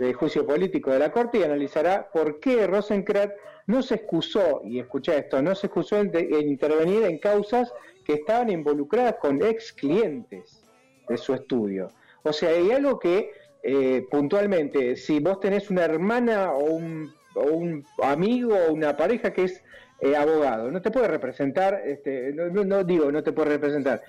de 0.00 0.14
juicio 0.14 0.46
político 0.46 0.90
de 0.90 0.98
la 0.98 1.12
Corte 1.12 1.38
y 1.38 1.42
analizará 1.42 2.08
por 2.10 2.40
qué 2.40 2.66
Rosenkrantz 2.66 3.34
no 3.66 3.82
se 3.82 3.96
excusó, 3.96 4.62
y 4.64 4.80
escucha 4.80 5.14
esto, 5.14 5.42
no 5.42 5.54
se 5.54 5.66
excusó 5.66 5.98
en, 5.98 6.10
de- 6.10 6.20
en 6.40 6.48
intervenir 6.48 7.02
en 7.04 7.18
causas 7.18 7.70
que 8.06 8.14
estaban 8.14 8.48
involucradas 8.50 9.16
con 9.20 9.42
ex 9.44 9.72
clientes 9.74 10.64
de 11.06 11.16
su 11.18 11.34
estudio. 11.34 11.90
O 12.22 12.32
sea, 12.32 12.48
hay 12.48 12.70
algo 12.72 12.98
que 12.98 13.30
eh, 13.62 14.06
puntualmente, 14.10 14.96
si 14.96 15.20
vos 15.20 15.38
tenés 15.38 15.68
una 15.70 15.84
hermana 15.84 16.52
o 16.52 16.64
un, 16.64 17.12
o 17.34 17.42
un 17.42 17.84
amigo 18.02 18.54
o 18.56 18.72
una 18.72 18.96
pareja 18.96 19.34
que 19.34 19.44
es 19.44 19.62
eh, 20.00 20.16
abogado, 20.16 20.70
no 20.70 20.80
te 20.80 20.90
puede 20.90 21.08
representar, 21.08 21.82
este, 21.84 22.32
no- 22.32 22.48
no 22.64 22.84
digo 22.84 23.12
no 23.12 23.22
te 23.22 23.32
puede 23.32 23.50
representar, 23.50 24.00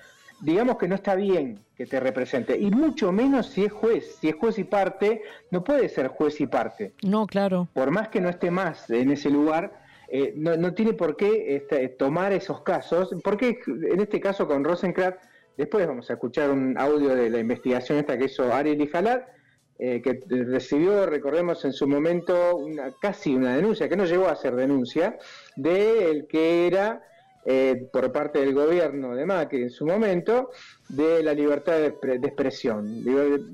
digamos 0.42 0.76
que 0.76 0.88
no 0.88 0.96
está 0.96 1.14
bien 1.14 1.60
que 1.76 1.86
te 1.86 1.98
represente, 2.00 2.58
y 2.58 2.70
mucho 2.70 3.12
menos 3.12 3.46
si 3.46 3.64
es 3.64 3.72
juez, 3.72 4.16
si 4.20 4.28
es 4.28 4.34
juez 4.34 4.58
y 4.58 4.64
parte, 4.64 5.22
no 5.50 5.64
puede 5.64 5.88
ser 5.88 6.08
juez 6.08 6.40
y 6.40 6.46
parte 6.46 6.92
No, 7.02 7.26
claro. 7.26 7.68
por 7.72 7.90
más 7.90 8.08
que 8.08 8.20
no 8.20 8.28
esté 8.28 8.50
más 8.50 8.90
en 8.90 9.10
ese 9.10 9.30
lugar, 9.30 9.72
eh, 10.08 10.34
no, 10.36 10.56
no 10.56 10.74
tiene 10.74 10.92
por 10.92 11.16
qué 11.16 11.56
este, 11.56 11.88
tomar 11.88 12.32
esos 12.32 12.62
casos, 12.62 13.14
porque 13.24 13.60
en 13.66 14.00
este 14.00 14.20
caso 14.20 14.46
con 14.46 14.62
Rosenkrantz, 14.62 15.18
después 15.56 15.86
vamos 15.86 16.10
a 16.10 16.14
escuchar 16.14 16.50
un 16.50 16.76
audio 16.76 17.14
de 17.14 17.30
la 17.30 17.38
investigación 17.38 17.98
esta 17.98 18.18
que 18.18 18.26
hizo 18.26 18.52
Ariel 18.52 18.82
Ijalar, 18.82 19.32
eh, 19.78 20.02
que 20.02 20.20
recibió, 20.28 21.06
recordemos 21.06 21.64
en 21.64 21.72
su 21.72 21.88
momento, 21.88 22.56
una, 22.56 22.92
casi 23.00 23.34
una 23.34 23.56
denuncia, 23.56 23.88
que 23.88 23.96
no 23.96 24.04
llegó 24.04 24.28
a 24.28 24.36
ser 24.36 24.54
denuncia, 24.54 25.18
de 25.56 26.10
el 26.10 26.26
que 26.26 26.66
era 26.66 27.02
eh, 27.44 27.88
por 27.92 28.12
parte 28.12 28.38
del 28.40 28.54
gobierno 28.54 29.14
de 29.14 29.26
Macri 29.26 29.62
en 29.62 29.70
su 29.70 29.86
momento, 29.86 30.50
de 30.88 31.22
la 31.22 31.34
libertad 31.34 31.74
de, 31.78 32.18
de 32.18 32.26
expresión. 32.26 33.04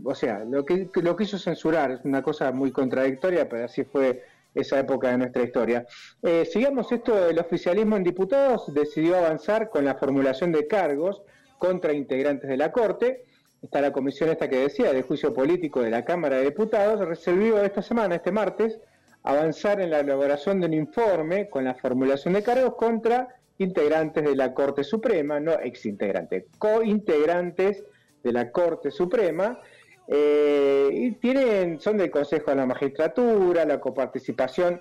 O 0.05 0.15
sea, 0.15 0.45
lo 0.45 0.65
que 0.65 0.91
lo 0.95 1.17
quiso 1.17 1.39
censurar 1.39 1.93
es 1.93 2.01
una 2.05 2.23
cosa 2.23 2.53
muy 2.53 2.71
contradictoria, 2.71 3.49
pero 3.49 3.65
así 3.65 3.85
fue 3.85 4.23
esa 4.55 4.79
época 4.81 5.11
de 5.11 5.19
nuestra 5.19 5.43
historia. 5.43 5.87
Eh, 6.23 6.45
sigamos 6.45 6.91
esto, 6.93 7.29
el 7.29 7.39
oficialismo 7.39 7.97
en 7.97 8.05
diputados 8.05 8.73
decidió 8.75 9.17
avanzar 9.17 9.71
con 9.71 9.85
la 9.85 9.95
formulación 9.95 10.53
de 10.53 10.67
cargos 10.67 11.23
contra 11.59 11.93
integrantes 11.93 12.49
de 12.49 12.57
la 12.57 12.73
Corte. 12.73 13.25
Está 13.63 13.81
la 13.81 13.93
comisión 13.93 14.31
esta 14.31 14.49
que 14.49 14.59
decía, 14.59 14.93
de 14.93 15.03
juicio 15.03 15.33
político 15.33 15.81
de 15.81 15.91
la 15.91 16.05
Cámara 16.05 16.37
de 16.37 16.45
Diputados, 16.45 17.07
resolvió 17.07 17.63
esta 17.63 17.83
semana, 17.83 18.17
este 18.17 18.31
martes, 18.31 18.79
avanzar 19.25 19.81
en 19.81 19.91
la 19.91 20.01
elaboración 20.01 20.61
de 20.61 20.67
un 20.67 20.75
informe 20.75 21.51
con 21.51 21.65
la 21.65 21.75
formulación 21.75 22.35
de 22.35 22.43
cargos 22.43 22.75
contra 22.77 23.38
integrantes 23.59 24.25
de 24.25 24.37
la 24.37 24.55
Corte 24.55 24.85
Suprema, 24.85 25.41
no 25.41 25.53
exintegrantes, 25.53 26.45
cointegrantes 26.59 27.85
de 28.23 28.33
la 28.33 28.51
Corte 28.51 28.91
Suprema, 28.91 29.61
eh, 30.07 30.89
y 30.93 31.79
son 31.81 31.99
del 31.99 32.11
Consejo 32.11 32.51
de 32.51 32.57
la 32.57 32.67
Magistratura, 32.67 33.65
la 33.65 33.79
coparticipación, 33.79 34.81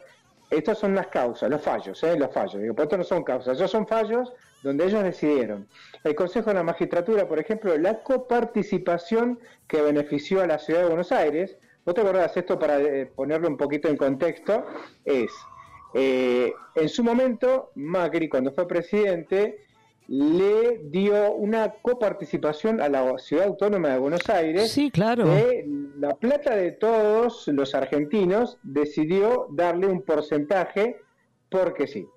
estas 0.49 0.77
son 0.77 0.95
las 0.95 1.07
causas, 1.07 1.49
los 1.49 1.61
fallos, 1.61 2.01
¿eh? 2.03 2.17
los 2.17 2.33
fallos, 2.33 2.61
digo, 2.61 2.73
pero 2.73 2.83
estos 2.85 2.99
no 2.99 3.03
son 3.03 3.23
causas, 3.23 3.53
estos 3.53 3.71
son 3.71 3.85
fallos 3.85 4.31
donde 4.63 4.85
ellos 4.85 5.03
decidieron. 5.03 5.67
El 6.03 6.15
Consejo 6.15 6.49
de 6.49 6.55
la 6.55 6.63
Magistratura, 6.63 7.27
por 7.27 7.39
ejemplo, 7.39 7.77
la 7.77 8.01
coparticipación 8.01 9.39
que 9.67 9.81
benefició 9.81 10.41
a 10.41 10.47
la 10.47 10.59
Ciudad 10.59 10.81
de 10.81 10.87
Buenos 10.87 11.11
Aires, 11.11 11.57
¿vos 11.85 11.93
te 11.93 12.01
acordás 12.01 12.37
esto 12.37 12.57
para 12.57 12.79
eh, 12.79 13.05
ponerlo 13.13 13.49
un 13.49 13.57
poquito 13.57 13.89
en 13.89 13.97
contexto? 13.97 14.65
Es, 15.03 15.31
eh, 15.93 16.53
en 16.75 16.89
su 16.89 17.03
momento, 17.03 17.71
Macri, 17.75 18.29
cuando 18.29 18.51
fue 18.51 18.67
presidente, 18.67 19.59
le 20.07 20.79
dio 20.85 21.33
una 21.33 21.73
coparticipación 21.81 22.81
a 22.81 22.89
la 22.89 23.17
Ciudad 23.17 23.47
Autónoma 23.47 23.89
de 23.89 23.99
Buenos 23.99 24.29
Aires. 24.29 24.71
Sí, 24.71 24.89
claro. 24.89 25.25
De 25.25 25.65
la 25.97 26.15
plata 26.15 26.55
de 26.55 26.71
todos 26.71 27.47
los 27.47 27.75
argentinos, 27.75 28.57
decidió 28.63 29.47
darle 29.51 29.87
un 29.87 30.01
porcentaje 30.01 30.97
porque 31.49 31.87
sí. 31.87 32.07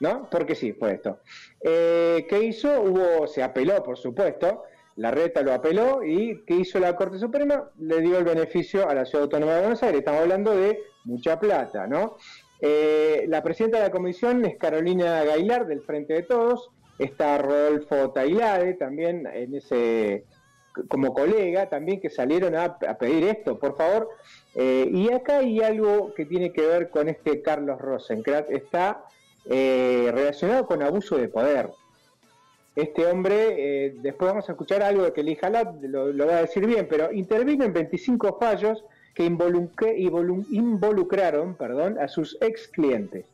¿No? 0.00 0.28
Porque 0.30 0.54
sí, 0.54 0.72
fue 0.72 0.94
esto. 0.94 1.20
Eh, 1.62 2.26
¿Qué 2.28 2.42
hizo? 2.42 2.80
Hubo, 2.80 3.26
se 3.26 3.42
apeló, 3.42 3.82
por 3.82 3.98
supuesto. 3.98 4.64
La 4.96 5.10
reta 5.10 5.42
lo 5.42 5.52
apeló 5.52 6.02
y 6.02 6.42
¿qué 6.46 6.54
hizo 6.54 6.78
la 6.78 6.96
Corte 6.96 7.18
Suprema? 7.18 7.70
Le 7.78 8.00
dio 8.00 8.18
el 8.18 8.24
beneficio 8.24 8.88
a 8.88 8.94
la 8.94 9.04
Ciudad 9.04 9.24
Autónoma 9.24 9.54
de 9.54 9.60
Buenos 9.60 9.82
Aires. 9.82 9.98
Estamos 9.98 10.22
hablando 10.22 10.56
de 10.56 10.82
mucha 11.04 11.38
plata, 11.38 11.86
¿no? 11.86 12.16
Eh, 12.62 13.24
la 13.28 13.42
presidenta 13.42 13.78
de 13.78 13.84
la 13.84 13.90
comisión 13.90 14.44
es 14.44 14.56
Carolina 14.56 15.24
Gailar, 15.24 15.66
del 15.66 15.80
Frente 15.80 16.14
de 16.14 16.22
Todos. 16.22 16.70
Está 16.98 17.38
Rodolfo 17.38 18.10
Tailade, 18.10 18.74
también 18.74 19.26
en 19.32 19.54
ese 19.54 20.24
como 20.88 21.12
colega, 21.12 21.68
también 21.68 22.00
que 22.00 22.10
salieron 22.10 22.54
a, 22.54 22.78
pedir 22.98 23.24
esto, 23.24 23.58
por 23.58 23.76
favor. 23.76 24.08
Eh, 24.54 24.88
y 24.92 25.10
acá 25.12 25.38
hay 25.38 25.60
algo 25.60 26.14
que 26.14 26.26
tiene 26.26 26.52
que 26.52 26.62
ver 26.66 26.90
con 26.90 27.08
este 27.08 27.42
Carlos 27.42 27.80
Rosenkrantz. 27.80 28.50
Está 28.50 29.04
eh, 29.46 30.10
relacionado 30.12 30.66
con 30.66 30.82
abuso 30.82 31.16
de 31.16 31.28
poder. 31.28 31.70
Este 32.76 33.06
hombre, 33.06 33.86
eh, 33.86 33.94
después 34.00 34.30
vamos 34.30 34.48
a 34.48 34.52
escuchar 34.52 34.82
algo 34.82 35.02
de 35.02 35.12
que 35.12 35.22
Lee 35.22 35.38
Halat 35.42 35.82
lo, 35.82 36.12
lo 36.12 36.26
va 36.26 36.36
a 36.36 36.42
decir 36.42 36.66
bien, 36.66 36.86
pero 36.88 37.12
intervino 37.12 37.64
en 37.64 37.72
25 37.72 38.38
fallos 38.38 38.84
que 39.14 39.24
involucraron 39.24 41.54
perdón, 41.54 41.98
a 41.98 42.08
sus 42.08 42.36
ex 42.40 42.68
clientes. 42.68 43.24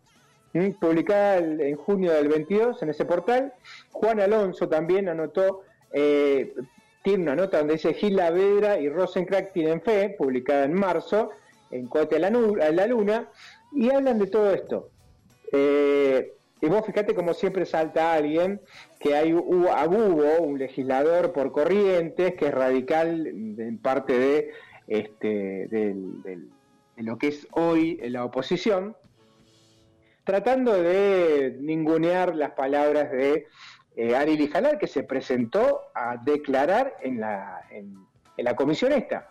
¿Mm? 0.52 0.70
Publicada 0.80 1.38
en 1.38 1.76
junio 1.76 2.12
del 2.12 2.28
22 2.28 2.82
en 2.82 2.90
ese 2.90 3.04
portal, 3.04 3.52
Juan 3.92 4.20
Alonso 4.20 4.68
también 4.68 5.08
anotó, 5.08 5.62
eh, 5.92 6.54
tiene 7.02 7.24
una 7.24 7.36
nota 7.36 7.58
donde 7.58 7.74
dice 7.74 7.94
Gil 7.94 8.16
Lavedra 8.16 8.78
y 8.78 8.88
Rosencrack 8.88 9.52
tienen 9.52 9.82
fe, 9.82 10.14
publicada 10.16 10.64
en 10.64 10.74
marzo, 10.74 11.30
en 11.70 11.86
Cohete 11.88 12.16
a 12.16 12.20
la, 12.20 12.28
a 12.28 12.70
la 12.70 12.86
Luna, 12.86 13.28
y 13.72 13.90
hablan 13.90 14.18
de 14.18 14.28
todo 14.28 14.52
esto. 14.52 14.88
Eh, 15.52 16.32
Y 16.62 16.68
vos 16.68 16.86
fíjate 16.86 17.14
como 17.14 17.34
siempre 17.34 17.66
salta 17.66 18.14
alguien 18.14 18.62
que 18.98 19.14
hay 19.14 19.34
hubo, 19.34 19.68
hubo 19.68 20.42
un 20.42 20.58
legislador 20.58 21.32
por 21.32 21.52
corrientes 21.52 22.34
que 22.34 22.46
es 22.46 22.54
radical 22.54 23.26
en 23.26 23.78
parte 23.78 24.18
de, 24.18 24.50
este, 24.86 25.66
del- 25.68 26.22
de 26.22 27.02
lo 27.02 27.18
que 27.18 27.28
es 27.28 27.46
hoy 27.52 27.98
la 28.08 28.24
oposición, 28.24 28.96
tratando 30.24 30.72
de 30.82 31.56
ningunear 31.60 32.34
las 32.34 32.52
palabras 32.52 33.10
de 33.12 33.46
eh, 33.96 34.14
Ari 34.16 34.36
Lijalar, 34.36 34.78
que 34.78 34.86
se 34.86 35.02
presentó 35.04 35.82
a 35.94 36.16
declarar 36.16 36.94
en 37.02 37.20
la, 37.20 37.62
en, 37.70 37.94
en 38.36 38.44
la 38.44 38.54
comisión 38.56 38.92
esta. 38.92 39.30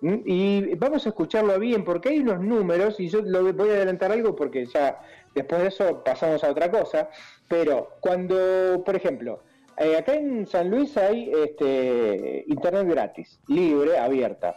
¿Mm? 0.00 0.14
Y 0.26 0.74
vamos 0.74 1.06
a 1.06 1.10
escucharlo 1.10 1.58
bien, 1.58 1.84
porque 1.84 2.10
hay 2.10 2.18
unos 2.18 2.40
números, 2.40 3.00
y 3.00 3.08
yo 3.08 3.22
lo 3.22 3.52
voy 3.52 3.70
a 3.70 3.74
adelantar 3.74 4.12
algo 4.12 4.34
porque 4.34 4.66
ya 4.66 5.00
después 5.34 5.62
de 5.62 5.68
eso 5.68 6.02
pasamos 6.04 6.42
a 6.44 6.50
otra 6.50 6.70
cosa, 6.70 7.08
pero 7.48 7.90
cuando, 8.00 8.82
por 8.84 8.96
ejemplo, 8.96 9.42
eh, 9.78 9.96
acá 9.96 10.14
en 10.14 10.46
San 10.46 10.70
Luis 10.70 10.96
hay 10.96 11.32
este, 11.32 12.44
internet 12.46 12.86
gratis, 12.88 13.40
libre, 13.48 13.98
abierta. 13.98 14.56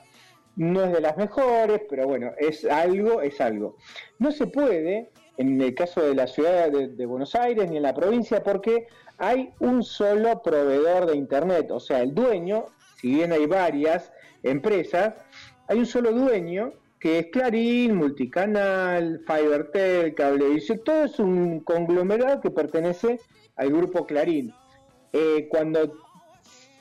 No 0.58 0.84
es 0.84 0.92
de 0.92 1.02
las 1.02 1.16
mejores, 1.18 1.84
pero 1.88 2.08
bueno, 2.08 2.32
es 2.40 2.66
algo, 2.66 3.22
es 3.22 3.40
algo. 3.40 3.78
No 4.18 4.32
se 4.32 4.48
puede, 4.48 5.12
en 5.38 5.62
el 5.62 5.76
caso 5.76 6.02
de 6.02 6.16
la 6.16 6.26
ciudad 6.26 6.72
de, 6.72 7.06
Buenos 7.06 7.36
Aires 7.36 7.70
ni 7.70 7.78
en 7.78 7.84
la 7.84 7.94
provincia, 7.94 8.44
porque 8.44 8.88
hay 9.20 9.54
un 9.60 9.84
solo 9.84 10.42
proveedor 10.42 11.06
de 11.06 11.16
internet, 11.16 11.70
o 11.70 11.80
sea, 11.80 12.02
el 12.02 12.16
dueño, 12.16 12.66
si 13.00 13.14
bien 13.14 13.34
hay 13.34 13.46
varias 13.46 14.12
empresas, 14.42 15.14
hay 15.68 15.78
un 15.78 15.86
solo 15.86 16.12
dueño 16.12 16.74
que 17.00 17.20
es 17.20 17.28
Clarín, 17.28 17.94
Multicanal, 17.94 19.22
Fibertel, 19.28 20.16
Cablevisión, 20.16 20.82
todo 20.84 21.04
es 21.04 21.20
un 21.20 21.60
conglomerado 21.60 22.42
que 22.42 22.50
pertenece 22.50 23.20
al 23.58 23.70
grupo 23.70 24.08
Clarín. 24.08 24.52
Eh, 25.14 25.48
cuando 25.52 25.94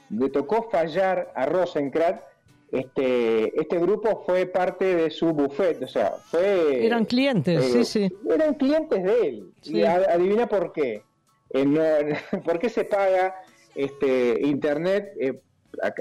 le 0.09 0.31
tocó 0.31 0.71
fallar 0.71 1.31
a 1.35 1.45
Rosencrantz, 1.45 2.23
este, 2.73 3.59
este 3.61 3.79
grupo 3.79 4.23
fue 4.27 4.47
parte 4.47 4.85
de 4.97 5.11
su 5.11 5.33
buffet, 5.33 5.83
o 5.83 5.89
sea, 5.89 6.13
fue... 6.31 6.85
Eran 6.85 7.05
clientes, 7.05 7.65
eh, 7.65 7.85
sí, 7.85 7.85
sí. 8.09 8.17
Eran 8.29 8.55
clientes 8.55 9.03
de 9.03 9.29
él. 9.29 9.51
Sí. 9.63 9.79
Y 9.79 9.85
adivina 9.85 10.47
por 10.49 10.73
qué. 10.73 11.03
Eh, 11.51 11.65
no- 11.65 12.41
¿Por 12.45 12.59
qué 12.59 12.69
se 12.69 12.85
paga 12.85 13.37
este 13.75 14.41
internet? 14.43 15.13
Eh, 15.21 15.41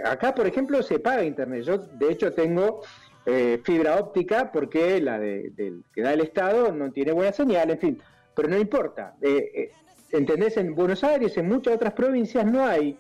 acá, 0.04 0.34
por 0.34 0.48
ejemplo, 0.48 0.82
se 0.82 1.00
paga 1.00 1.24
internet. 1.24 1.64
Yo, 1.64 1.78
de 1.78 2.12
hecho, 2.12 2.34
tengo 2.34 2.82
eh, 3.26 3.60
fibra 3.64 4.00
óptica 4.00 4.52
porque 4.52 5.00
la 5.02 5.20
de, 5.20 5.52
del 5.56 5.84
que 5.94 6.02
da 6.02 6.14
el 6.14 6.22
Estado 6.22 6.72
no 6.72 6.92
tiene 6.92 7.12
buena 7.12 7.32
señal, 7.32 7.70
en 7.72 7.80
fin. 7.80 8.02
Pero 8.36 8.50
no 8.50 8.58
importa. 8.58 9.16
Eh, 9.22 9.70
¿Entendés? 10.12 10.58
En 10.58 10.76
Buenos 10.76 11.04
Aires, 11.04 11.36
en 11.38 11.48
muchas 11.48 11.76
otras 11.76 11.94
provincias, 11.94 12.46
no 12.46 12.66
hay 12.66 12.98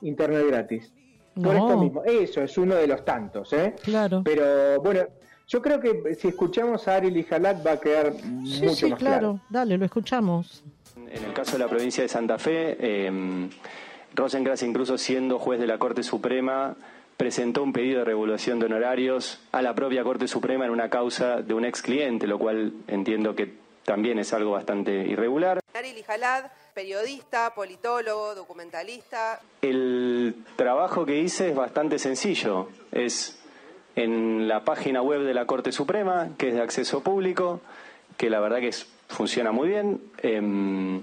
internet 0.00 0.44
gratis. 0.48 0.92
Por 1.34 1.42
No. 1.44 1.52
esto 1.52 1.76
mismo. 1.78 2.04
Eso 2.04 2.42
es 2.42 2.56
uno 2.58 2.74
de 2.74 2.86
los 2.86 3.04
tantos, 3.04 3.52
¿eh? 3.52 3.74
Claro. 3.82 4.22
Pero 4.24 4.80
bueno, 4.82 5.00
yo 5.48 5.62
creo 5.62 5.80
que 5.80 6.14
si 6.14 6.28
escuchamos 6.28 6.86
a 6.88 6.96
Ari 6.96 7.10
Lijalat 7.10 7.66
va 7.66 7.72
a 7.72 7.80
quedar 7.80 8.12
Sí, 8.14 8.28
mucho 8.62 8.74
sí, 8.74 8.86
más 8.90 8.98
claro. 8.98 9.18
claro. 9.20 9.40
Dale, 9.48 9.78
lo 9.78 9.84
escuchamos. 9.84 10.62
En 10.96 11.24
el 11.24 11.32
caso 11.32 11.52
de 11.52 11.58
la 11.58 11.68
provincia 11.68 12.02
de 12.02 12.08
Santa 12.08 12.38
Fe, 12.38 12.76
eh, 12.78 13.48
Rosencrantz, 14.14 14.62
incluso 14.62 14.98
siendo 14.98 15.38
juez 15.38 15.58
de 15.60 15.66
la 15.66 15.78
Corte 15.78 16.02
Suprema, 16.02 16.76
presentó 17.16 17.62
un 17.62 17.72
pedido 17.72 18.00
de 18.00 18.04
regulación 18.04 18.58
de 18.58 18.66
honorarios 18.66 19.40
a 19.52 19.62
la 19.62 19.74
propia 19.74 20.02
Corte 20.04 20.28
Suprema 20.28 20.64
en 20.66 20.70
una 20.70 20.90
causa 20.90 21.40
de 21.42 21.54
un 21.54 21.64
ex 21.64 21.82
cliente, 21.82 22.26
lo 22.26 22.38
cual 22.38 22.72
entiendo 22.88 23.34
que 23.34 23.54
también 23.84 24.18
es 24.18 24.32
algo 24.32 24.52
bastante 24.52 24.92
irregular. 25.06 25.60
Ari 25.74 25.92
Lijalad, 25.92 26.44
periodista, 26.74 27.54
politólogo, 27.54 28.34
documentalista. 28.34 29.40
El 29.60 30.34
trabajo 30.56 31.04
que 31.04 31.18
hice 31.20 31.50
es 31.50 31.54
bastante 31.56 31.98
sencillo. 31.98 32.68
Es 32.92 33.38
en 33.96 34.48
la 34.48 34.64
página 34.64 35.02
web 35.02 35.20
de 35.22 35.34
la 35.34 35.46
Corte 35.46 35.70
Suprema, 35.72 36.30
que 36.38 36.48
es 36.48 36.54
de 36.54 36.62
acceso 36.62 37.02
público, 37.02 37.60
que 38.16 38.30
la 38.30 38.40
verdad 38.40 38.58
que 38.60 38.68
es- 38.68 38.86
funciona 39.08 39.52
muy 39.52 39.68
bien. 39.68 40.00
em, 40.22 41.02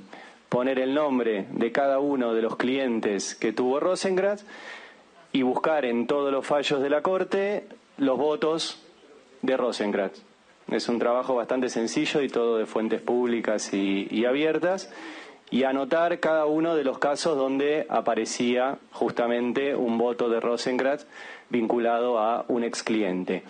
poner 0.49 0.79
el 0.79 0.95
nombre 0.95 1.45
de 1.51 1.71
cada 1.71 1.99
uno 1.99 2.33
de 2.33 2.41
los 2.41 2.55
clientes 2.55 3.35
que 3.35 3.53
tuvo 3.53 3.79
Rosengrad 3.79 4.39
y 5.31 5.43
buscar 5.43 5.85
en 5.85 6.07
todos 6.07 6.31
los 6.31 6.47
fallos 6.47 6.81
de 6.81 6.89
la 6.89 7.03
Corte 7.03 7.67
los 7.97 8.17
votos 8.17 8.81
de 9.43 9.55
Rosengrad. 9.57 10.09
Es 10.71 10.89
un 10.89 10.97
trabajo 10.97 11.35
bastante 11.35 11.69
sencillo 11.69 12.21
y 12.23 12.29
todo 12.29 12.57
de 12.57 12.65
fuentes 12.65 12.99
públicas 13.01 13.71
y 13.73 14.25
abiertas. 14.25 14.89
Y 15.51 15.63
anotar 15.63 16.19
cada 16.19 16.45
uno 16.45 16.75
de 16.75 16.83
los 16.83 16.99
casos 16.99 17.37
donde 17.37 17.85
aparecía 17.89 18.77
justamente 18.91 19.75
un 19.75 19.97
voto 19.97 20.29
de 20.29 20.39
Rosengrad 20.39 21.01
vinculado 21.49 22.19
a 22.19 22.45
un 22.47 22.63
ex 22.63 22.83
cliente. 22.83 23.43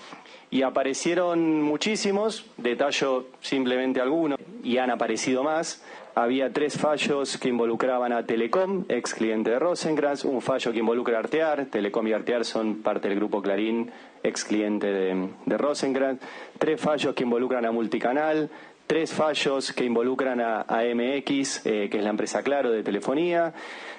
Y 0.52 0.64
aparecieron 0.64 1.62
muchísimos, 1.62 2.46
detallo 2.58 3.28
simplemente 3.42 4.02
algunos, 4.02 4.40
y 4.64 4.78
han 4.78 4.90
aparecido 4.90 5.44
más. 5.44 5.84
Había 6.16 6.52
tres 6.52 6.78
fallos 6.78 7.38
que 7.38 7.50
involucraban 7.50 8.12
a 8.12 8.26
Telecom, 8.26 8.86
ex 8.90 9.14
cliente 9.14 9.52
de 9.52 9.60
Rosenkrantz, 9.60 10.26
un 10.26 10.42
fallo 10.42 10.72
que 10.72 10.80
involucra 10.80 11.18
a 11.18 11.20
Artear, 11.20 11.66
Telecom 11.68 12.08
y 12.08 12.14
Artear 12.14 12.44
son 12.46 12.82
parte 12.82 13.10
del 13.10 13.18
grupo 13.18 13.42
Clarín, 13.42 13.92
ex 14.24 14.44
cliente 14.44 14.88
de, 14.88 15.30
de 15.46 16.18
tres 16.58 16.82
fallos 16.82 17.14
que 17.14 17.24
involucran 17.24 17.66
a 17.66 17.72
Multicanal, 17.72 18.50
tres 18.90 19.14
fallos 19.14 19.72
que 19.72 19.86
involucran 19.86 20.42
a, 20.42 20.62
a 20.62 20.82
MX, 20.84 21.64
eh, 21.64 21.90
que 21.92 22.00
es 22.00 22.04
la 22.04 22.10
empresa 22.10 22.42
Claro 22.42 22.72
de 22.72 22.82
telefonía, 22.82 23.54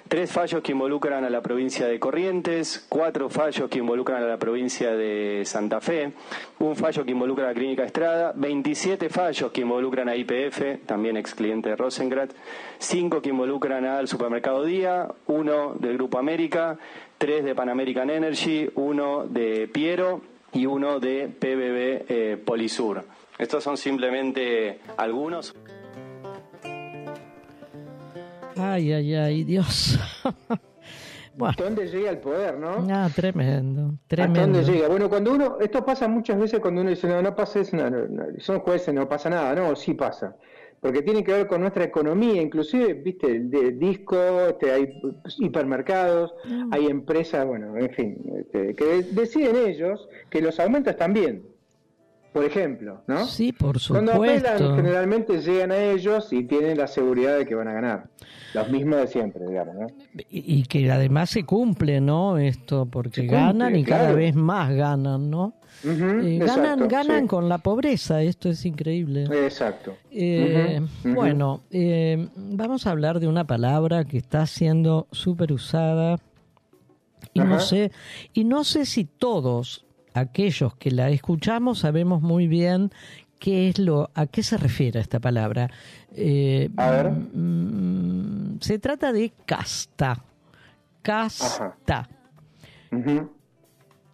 tres 0.09 0.33
fallos 0.33 0.63
que 0.65 0.73
involucran 0.73 1.23
a 1.23 1.31
la 1.31 1.43
provincia 1.43 1.87
de 1.87 2.01
Corrientes, 2.01 2.87
cuatro 2.89 3.31
fallos 3.31 3.71
que 3.71 3.79
involucran 3.79 4.21
a 4.25 4.27
la 4.27 4.37
provincia 4.37 4.91
de 4.91 5.45
Santa 5.45 5.81
Fe, 5.81 6.11
un 6.59 6.75
fallo 6.75 7.05
que 7.05 7.13
involucra 7.13 7.45
a 7.45 7.49
la 7.51 7.55
Clínica 7.55 7.85
Estrada, 7.85 8.33
27 8.35 9.09
fallos 9.11 9.53
que 9.53 9.61
involucran 9.61 10.09
a 10.09 10.17
IPF, 10.17 10.85
también 10.87 11.17
ex 11.17 11.37
cliente 11.37 11.69
de 11.69 11.77
Rosengrad, 11.77 12.31
cinco 12.79 13.23
que 13.23 13.29
involucran 13.29 13.85
al 13.85 14.09
supermercado 14.09 14.65
Día, 14.65 15.07
uno 15.29 15.75
del 15.79 15.99
Grupo 15.99 16.19
América, 16.19 16.79
tres 17.17 17.45
de 17.45 17.55
Pan 17.55 17.69
American 17.69 18.11
Energy, 18.11 18.69
uno 18.75 19.25
de 19.25 19.69
Piero 19.69 20.21
y 20.53 20.67
uno 20.67 20.99
de 20.99 21.29
PBB 21.29 22.07
eh, 22.09 22.43
Polisur. 22.45 23.05
Estos 23.41 23.65
son 23.65 23.77
simplemente 23.77 24.81
algunos. 24.99 25.55
Ay, 28.57 28.93
ay, 28.93 29.15
ay, 29.15 29.45
Dios. 29.45 29.99
bueno. 31.35 31.51
¿Hasta 31.51 31.65
dónde 31.65 31.87
llega 31.87 32.11
el 32.11 32.19
poder, 32.19 32.59
no? 32.59 32.87
Ah, 32.91 33.09
tremendo, 33.15 33.87
¿Hasta 33.95 34.07
tremendo. 34.09 34.41
dónde 34.59 34.65
llega? 34.73 34.89
Bueno, 34.89 35.09
cuando 35.09 35.33
uno, 35.33 35.59
esto 35.61 35.85
pasa 35.85 36.07
muchas 36.09 36.39
veces 36.39 36.61
cuando 36.61 36.83
uno 36.83 36.91
dice, 36.91 37.07
no, 37.09 37.23
no 37.23 37.35
pasa 37.35 37.61
eso, 37.61 37.77
no, 37.77 37.89
no, 37.89 38.07
no, 38.07 38.25
son 38.39 38.61
jueces, 38.61 38.93
no 38.93 39.09
pasa 39.09 39.31
nada, 39.31 39.55
no, 39.55 39.75
sí 39.75 39.95
pasa. 39.95 40.37
Porque 40.81 41.03
tiene 41.03 41.23
que 41.23 41.33
ver 41.33 41.47
con 41.47 41.61
nuestra 41.61 41.85
economía, 41.85 42.41
inclusive, 42.41 42.95
viste, 42.95 43.41
de 43.41 43.73
disco, 43.73 44.17
este, 44.49 44.71
hay 44.73 45.01
hipermercados, 45.39 46.35
Mm. 46.47 46.73
hay 46.73 46.87
empresas, 46.87 47.47
bueno, 47.47 47.77
en 47.77 47.91
fin, 47.91 48.17
este, 48.39 48.75
que 48.75 48.85
de- 48.85 49.03
deciden 49.13 49.57
ellos 49.57 50.09
que 50.31 50.41
los 50.41 50.59
aumentos 50.59 50.97
también, 50.97 51.45
por 52.33 52.45
ejemplo, 52.45 53.03
¿no? 53.07 53.27
Sí, 53.27 53.53
por 53.53 53.79
Cuando 53.89 54.13
apelan, 54.13 54.59
supuesto. 54.59 54.77
generalmente 54.77 55.41
llegan 55.41 55.73
a 55.73 55.79
ellos 55.79 56.33
y 56.33 56.45
tienen 56.45 56.79
la 56.79 56.87
seguridad 56.87 57.39
de 57.39 57.47
que 57.47 57.55
van 57.55 57.69
a 57.69 57.73
ganar. 57.73 58.11
Los 58.55 58.69
mismos 58.71 58.99
de 59.01 59.07
siempre, 59.07 59.47
digamos, 59.47 59.75
¿no? 59.75 59.87
Y, 60.29 60.61
y 60.61 60.63
que 60.65 60.91
además 60.91 61.31
se 61.31 61.45
cumple, 61.45 62.01
¿no? 62.01 62.39
Esto, 62.39 62.87
porque 62.87 63.23
cumple, 63.23 63.37
ganan 63.37 63.77
y 63.77 63.85
cada 63.85 64.13
vez 64.13 64.35
más 64.35 64.73
ganan, 64.73 65.31
¿no? 65.31 65.55
Eh, 65.83 66.39
ganan 66.39 66.41
exacto, 66.43 66.89
ganan 66.89 67.23
sí. 67.23 67.27
con 67.29 67.49
la 67.49 67.59
pobreza, 67.59 68.23
esto 68.23 68.51
es 68.51 68.65
increíble. 68.67 69.25
Exacto. 69.45 69.97
Eh. 70.11 70.81
Bueno, 71.05 71.63
eh, 71.71 72.29
vamos 72.37 72.87
a 72.87 72.91
hablar 72.91 73.19
de 73.19 73.29
una 73.29 73.47
palabra 73.47 74.05
que 74.05 74.19
está 74.19 74.47
siendo 74.47 75.07
súper 75.11 75.53
usada 75.53 76.19
y 77.33 77.41
no 77.41 77.61
sé 77.61 77.93
y 78.35 78.45
no 78.45 78.65
sé 78.65 78.85
si 78.85 79.05
todos 79.05 79.87
aquellos 80.21 80.75
que 80.77 80.91
la 80.91 81.11
escuchamos 81.11 81.81
sabemos 81.81 82.23
muy 82.23 82.47
bien 82.47 82.91
qué 83.39 83.69
es 83.69 83.79
lo 83.79 84.11
a 84.15 84.27
qué 84.27 84.43
se 84.43 84.57
refiere 84.59 85.01
esta 85.01 85.19
palabra. 85.19 85.71
Eh, 86.15 86.71
A 86.77 86.91
ver. 86.91 87.11
mm, 87.11 88.59
se 88.61 88.79
trata 88.79 89.13
de 89.13 89.33
casta. 89.47 90.23
Casta. 91.03 92.09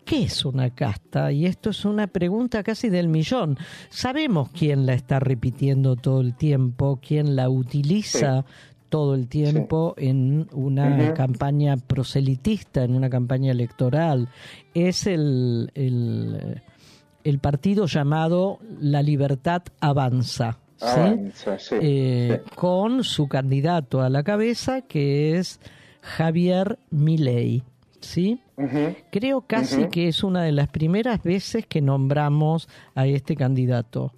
¿Qué 0.04 0.22
es 0.22 0.44
una 0.44 0.70
casta? 0.70 1.32
Y 1.32 1.46
esto 1.46 1.70
es 1.70 1.84
una 1.84 2.06
pregunta 2.06 2.62
casi 2.62 2.88
del 2.88 3.08
millón. 3.08 3.58
Sabemos 3.90 4.50
quién 4.50 4.86
la 4.86 4.94
está 4.94 5.18
repitiendo 5.18 5.96
todo 5.96 6.20
el 6.20 6.34
tiempo, 6.36 7.00
quién 7.04 7.34
la 7.34 7.48
utiliza 7.50 8.44
todo 8.88 9.14
el 9.14 9.28
tiempo 9.28 9.94
en 9.96 10.48
una 10.52 11.14
campaña 11.14 11.76
proselitista, 11.76 12.84
en 12.84 12.94
una 12.94 13.10
campaña 13.10 13.52
electoral. 13.52 14.28
Es 14.74 15.06
el, 15.06 15.70
el, 15.74 16.62
el 17.24 17.38
partido 17.38 17.86
llamado 17.86 18.58
La 18.80 19.02
Libertad 19.02 19.62
Avanza. 19.80 20.58
¿sí? 20.76 20.86
Avanza, 20.86 21.58
sí, 21.58 21.74
Eh, 21.80 22.42
con 22.54 23.02
su 23.04 23.28
candidato 23.28 24.00
a 24.02 24.08
la 24.10 24.22
cabeza 24.22 24.82
que 24.82 25.36
es 25.36 25.60
Javier 26.02 26.78
Milei, 26.90 27.62
¿sí? 28.00 28.40
Creo 29.10 29.42
casi 29.42 29.88
que 29.88 30.08
es 30.08 30.22
una 30.24 30.42
de 30.42 30.52
las 30.52 30.68
primeras 30.68 31.22
veces 31.22 31.66
que 31.66 31.82
nombramos 31.82 32.68
a 32.94 33.06
este 33.06 33.36
candidato. 33.36 34.12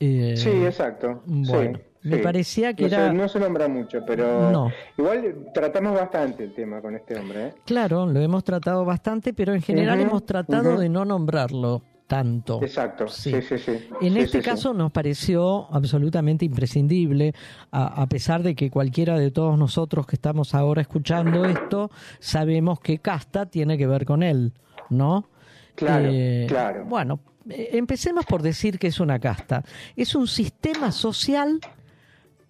Eh, 0.00 0.34
Sí, 0.36 0.48
exacto. 0.48 1.22
bueno, 1.26 1.78
sí, 1.78 1.84
me 2.02 2.16
sí. 2.16 2.22
parecía 2.22 2.74
que 2.74 2.82
no 2.82 2.88
era- 2.88 3.08
Se, 3.08 3.14
no 3.14 3.28
se 3.28 3.40
nombra 3.40 3.68
mucho, 3.68 4.00
pero 4.06 4.50
No. 4.50 4.70
igual 4.96 5.46
tratamos 5.52 5.94
bastante 5.94 6.44
el 6.44 6.54
tema 6.54 6.80
con 6.80 6.94
este 6.94 7.18
hombre. 7.18 7.46
¿eh? 7.48 7.54
Claro, 7.64 8.06
lo 8.06 8.20
hemos 8.20 8.42
tratado 8.44 8.84
bastante, 8.84 9.32
pero 9.34 9.54
en 9.54 9.62
general 9.62 10.00
hemos 10.00 10.24
tratado 10.24 10.78
de 10.78 10.88
no 10.88 11.04
nombrarlo 11.04 11.82
tanto. 12.06 12.60
Exacto, 12.62 13.06
sí, 13.06 13.32
sí, 13.42 13.56
sí. 13.58 13.72
En 14.00 14.14
Sí, 14.14 14.18
este 14.18 14.40
caso 14.42 14.74
nos 14.74 14.90
pareció 14.90 15.72
absolutamente 15.72 16.44
imprescindible, 16.44 17.32
a, 17.70 18.02
a 18.02 18.06
pesar 18.08 18.42
de 18.42 18.56
que 18.56 18.68
cualquiera 18.68 19.16
de 19.16 19.30
todos 19.30 19.56
nosotros 19.56 20.06
que 20.08 20.16
estamos 20.16 20.52
ahora 20.54 20.80
escuchando 20.82 21.44
esto, 21.44 21.88
sabemos 22.18 22.80
que 22.80 22.98
casta 22.98 23.46
tiene 23.46 23.78
que 23.78 23.86
ver 23.86 24.04
con 24.06 24.24
él, 24.24 24.52
¿no? 24.88 25.28
Claro, 25.76 26.08
Eh, 26.10 26.46
claro. 26.48 26.84
Bueno, 26.84 27.20
eh, 27.48 27.70
empecemos 27.74 28.26
por 28.26 28.42
decir 28.42 28.78
que 28.80 28.88
es 28.88 28.98
una 28.98 29.20
casta. 29.20 29.62
Es 29.94 30.16
un 30.16 30.26
sistema 30.26 30.90
social, 30.90 31.60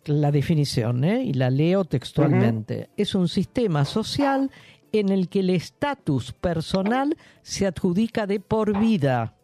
la 0.05 0.31
definición, 0.31 1.05
¿eh? 1.05 1.23
y 1.25 1.35
la 1.35 1.51
leo 1.51 1.85
textualmente, 1.85 2.91
es 2.97 3.15
un 3.15 3.29
sistema 3.29 3.85
social 3.85 4.51
en 4.93 5.11
el 5.11 5.29
que 5.29 5.41
el 5.41 5.51
estatus 5.51 6.33
personal 6.33 7.17
se 7.43 7.67
adjudica 7.67 8.27
de 8.27 8.41
por 8.41 8.79
vida. 8.79 9.35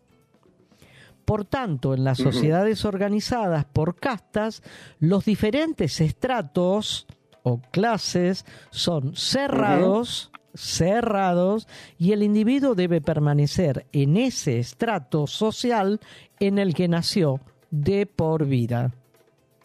Por 1.25 1.45
tanto, 1.45 1.95
en 1.95 2.05
las 2.05 2.19
sociedades 2.19 2.85
organizadas 2.85 3.65
por 3.65 3.97
castas, 3.97 4.63
los 5.01 5.25
diferentes 5.25 6.01
estratos 6.01 7.07
o 7.43 7.61
clases 7.73 8.45
son 8.71 9.17
cerrados, 9.17 10.31
cerrados, 10.55 11.67
y 11.99 12.13
el 12.13 12.23
individuo 12.23 12.77
debe 12.77 13.01
permanecer 13.01 13.87
en 13.93 14.17
ese 14.17 14.61
estrato 14.61 15.27
social 15.27 16.01
en 16.39 16.59
el 16.59 16.75
que 16.75 16.87
nació 16.87 17.41
de 17.71 18.07
por 18.07 18.47
vida. 18.47 18.93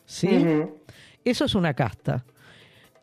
¿Sí? 0.05 0.27
Eso 1.23 1.45
es 1.45 1.56
una 1.56 1.73
casta. 1.73 2.26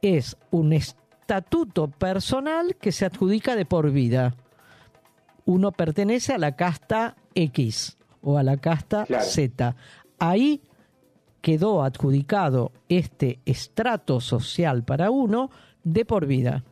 Es 0.03 0.37
un 0.51 0.73
estatuto 0.73 1.89
personal 1.89 2.77
que 2.77 2.93
se 2.93 3.05
adjudica 3.05 3.57
de 3.57 3.65
por 3.65 3.91
vida. 3.91 4.35
Uno 5.45 5.73
pertenece 5.73 6.35
a 6.35 6.39
la 6.39 6.57
casta 6.57 7.17
X 7.35 7.97
o 8.23 8.39
a 8.39 8.43
la 8.43 8.57
casta 8.57 9.05
Claro. 9.05 9.25
Z. 9.25 9.77
Ahí 10.19 10.63
quedó 11.41 11.83
adjudicado 11.83 12.73
este 12.89 13.39
estrato 13.47 14.21
social 14.21 14.85
para 14.85 15.11
uno 15.11 15.51
de 15.85 16.05
por 16.05 16.27
vida. 16.27 16.65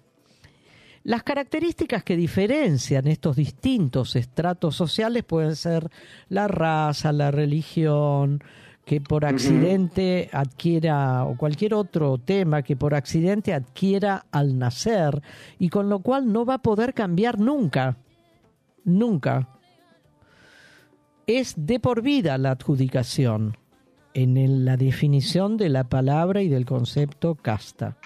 Las 1.04 1.22
características 1.22 2.02
que 2.02 2.16
diferencian 2.16 3.06
estos 3.06 3.36
distintos 3.36 4.16
estratos 4.16 4.74
sociales 4.74 5.22
pueden 5.22 5.54
ser 5.54 5.88
la 6.28 6.48
raza, 6.48 7.12
la 7.12 7.30
religión, 7.30 8.42
que 8.86 9.00
por 9.00 9.24
accidente 9.24 10.30
adquiera, 10.32 11.24
o 11.24 11.36
cualquier 11.36 11.74
otro 11.74 12.18
tema 12.18 12.62
que 12.62 12.76
por 12.76 12.94
accidente 12.94 13.52
adquiera 13.52 14.26
al 14.30 14.60
nacer, 14.60 15.22
y 15.58 15.70
con 15.70 15.88
lo 15.88 15.98
cual 15.98 16.32
no 16.32 16.44
va 16.46 16.54
a 16.54 16.62
poder 16.62 16.94
cambiar 16.94 17.40
nunca, 17.40 17.96
nunca. 18.84 19.48
Es 21.26 21.54
de 21.56 21.80
por 21.80 22.00
vida 22.00 22.38
la 22.38 22.52
adjudicación 22.52 23.56
en 24.14 24.64
la 24.64 24.76
definición 24.76 25.56
de 25.56 25.68
la 25.68 25.88
palabra 25.88 26.40
y 26.42 26.48
del 26.48 26.64
concepto 26.64 27.34
casta. 27.34 27.96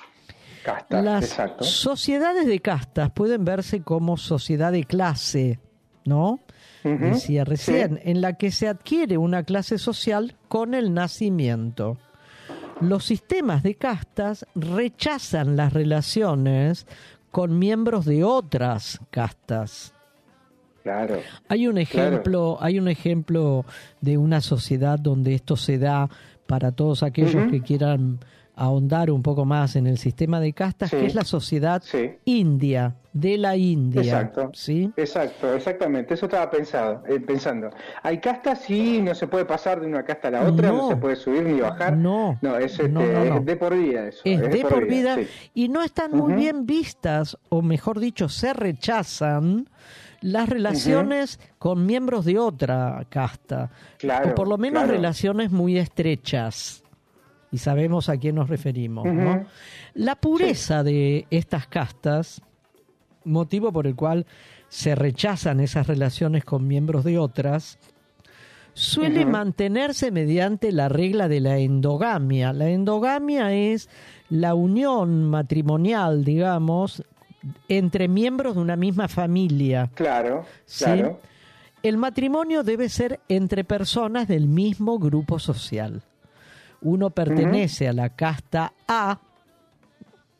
Las 0.89 1.25
exacto. 1.25 1.65
sociedades 1.65 2.47
de 2.47 2.59
castas 2.61 3.11
pueden 3.11 3.45
verse 3.45 3.83
como 3.83 4.17
sociedad 4.17 4.73
de 4.73 4.85
clase, 4.85 5.61
¿no? 6.07 6.41
Decía 6.83 7.45
recién, 7.45 8.01
en 8.05 8.21
la 8.21 8.35
que 8.35 8.51
se 8.51 8.69
adquiere 8.69 9.19
una 9.19 9.43
clase 9.43 9.79
social 9.79 10.37
con 10.49 10.75
el 10.75 10.95
nacimiento. 10.95 11.99
Los 12.81 13.05
sistemas 13.05 13.63
de 13.63 13.75
castas 13.75 14.47
rechazan 14.55 15.57
las 15.57 15.73
relaciones 15.73 16.87
con 17.31 17.59
miembros 17.59 18.07
de 18.07 18.25
otras 18.25 19.01
castas. 19.11 19.93
Claro. 20.83 21.21
Hay 21.49 21.67
un 21.67 21.77
ejemplo, 21.77 22.57
hay 22.61 22.79
un 22.79 22.89
ejemplo 22.89 23.67
de 24.01 24.17
una 24.17 24.41
sociedad 24.41 24.99
donde 24.99 25.35
esto 25.35 25.57
se 25.57 25.79
da 25.79 26.09
para 26.47 26.73
todos 26.73 27.03
aquellos 27.03 27.51
que 27.51 27.61
quieran 27.61 28.21
ahondar 28.61 29.11
un 29.11 29.23
poco 29.23 29.47
más 29.47 29.75
en 29.75 29.87
el 29.87 29.97
sistema 29.97 30.39
de 30.39 30.53
castas, 30.53 30.91
Sí. 30.91 30.97
que 30.99 31.07
es 31.07 31.15
la 31.15 31.25
sociedad 31.25 31.83
india, 32.27 32.95
de 33.15 33.39
la 33.39 33.57
India. 33.57 34.03
Exacto. 34.03 34.51
¿sí? 34.53 34.93
Exacto, 34.99 35.55
exactamente. 35.55 36.13
Eso 36.13 36.27
estaba 36.27 36.51
pensado, 36.51 37.03
eh, 37.09 37.19
pensando. 37.21 37.71
Hay 38.03 38.19
castas, 38.19 38.61
sí, 38.61 39.01
no 39.03 39.15
se 39.15 39.27
puede 39.29 39.47
pasar 39.47 39.81
de 39.81 39.87
una 39.87 40.05
casta 40.05 40.29
a 40.29 40.31
la 40.33 40.43
otra, 40.43 40.69
no, 40.69 40.77
No. 40.77 40.89
se 40.91 40.97
puede 40.97 41.17
subir 41.17 41.43
ni 41.45 41.59
bajar. 41.59 41.97
No. 41.97 42.39
No, 42.43 42.57
es, 42.59 42.73
este, 42.73 42.89
No, 42.91 43.01
no, 43.01 43.25
no. 43.25 43.37
es 43.39 43.47
de 43.47 43.57
por 43.57 43.75
vida 43.75 44.09
eso. 44.09 44.21
Es 44.25 44.41
de 44.41 44.65
por 44.69 44.87
vida 44.87 45.17
y 45.55 45.69
no 45.71 45.83
están 45.83 46.13
muy 46.13 46.35
bien 46.35 46.67
vistas, 46.67 47.39
o 47.49 47.63
mejor 47.63 47.99
dicho, 47.99 48.29
se 48.29 48.53
rechazan 48.53 49.71
las 50.21 50.51
relaciones 50.51 51.41
con 51.59 51.87
miembros 51.87 52.27
de 52.27 52.39
otra 52.39 53.07
casta, 53.09 53.71
Claro, 53.99 54.33
o 54.33 54.35
por 54.35 54.49
lo 54.49 54.59
menos 54.59 54.83
claro. 54.83 54.93
relaciones 54.99 55.51
muy 55.51 55.79
estrechas. 55.79 56.85
Y 57.53 57.59
sabemos 57.59 58.09
a 58.09 58.17
quién 58.17 58.37
nos 58.37 58.49
referimos. 58.49 59.07
¿no? 59.07 59.45
La 59.95 60.17
pureza 60.17 60.83
de 60.85 61.27
estas 61.31 61.67
castas, 61.67 62.43
motivo 63.25 63.73
por 63.73 63.87
el 63.87 63.97
cual 63.97 64.27
se 64.69 64.95
rechazan 64.95 65.61
esas 65.61 65.87
relaciones 65.87 66.45
con 66.45 66.67
miembros 66.67 67.05
de 67.05 67.19
otras, 67.19 67.79
suele 68.73 69.27
mantenerse 69.27 70.11
mediante 70.11 70.73
la 70.73 70.89
regla 70.89 71.29
de 71.29 71.41
la 71.41 71.59
endogamia. 71.59 72.53
La 72.53 72.69
endogamia 72.69 73.53
es 73.53 73.89
la 74.29 74.55
unión 74.55 75.29
matrimonial, 75.29 76.25
digamos, 76.25 77.03
entre 77.69 78.09
miembros 78.09 78.55
de 78.55 78.61
una 78.61 78.77
misma 78.77 79.09
familia. 79.09 79.91
Claro, 79.95 80.45
¿sí? 80.67 80.85
claro. 80.85 81.21
El 81.83 81.97
matrimonio 81.97 82.63
debe 82.63 82.89
ser 82.89 83.21
entre 83.29 83.65
personas 83.65 84.29
del 84.29 84.47
mismo 84.47 84.99
grupo 84.99 85.39
social. 85.39 86.03
Uno 86.83 87.11
pertenece 87.11 87.89
a 87.89 87.93
la 87.93 88.11
casta 88.11 88.73
A, 88.89 89.19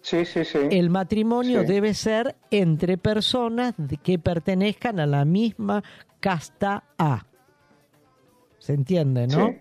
Sí, 0.03 0.25
sí, 0.25 0.45
sí. 0.45 0.59
el 0.71 0.89
matrimonio 0.89 1.63
debe 1.65 1.93
ser 1.93 2.35
entre 2.51 2.97
personas 2.97 3.75
que 4.03 4.19
pertenezcan 4.19 4.99
a 4.99 5.07
la 5.07 5.25
misma 5.25 5.83
casta 6.21 6.85
A. 6.97 7.27
¿Se 8.59 8.73
entiende, 8.75 9.27
no? 9.27 9.49
Sí. 9.49 9.57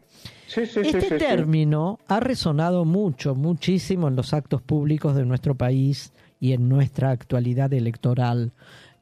Sí, 0.48 0.66
sí, 0.66 0.80
este 0.80 1.02
sí, 1.02 1.18
término 1.20 2.00
ha 2.08 2.20
resonado 2.20 2.84
mucho, 2.84 3.36
muchísimo 3.36 4.08
en 4.08 4.16
los 4.16 4.34
actos 4.34 4.64
públicos 4.64 5.16
de 5.16 5.24
nuestro 5.24 5.54
país 5.54 6.12
y 6.40 6.54
en 6.54 6.68
nuestra 6.68 7.12
actualidad 7.12 7.72
electoral. 7.72 8.52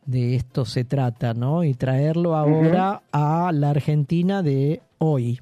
De 0.06 0.36
esto 0.36 0.66
se 0.66 0.84
trata, 0.84 1.34
¿no? 1.34 1.64
Y 1.64 1.74
traerlo 1.74 2.36
ahora 2.36 3.02
a 3.14 3.50
la 3.54 3.70
Argentina 3.70 4.44
de 4.44 4.82
hoy 4.98 5.40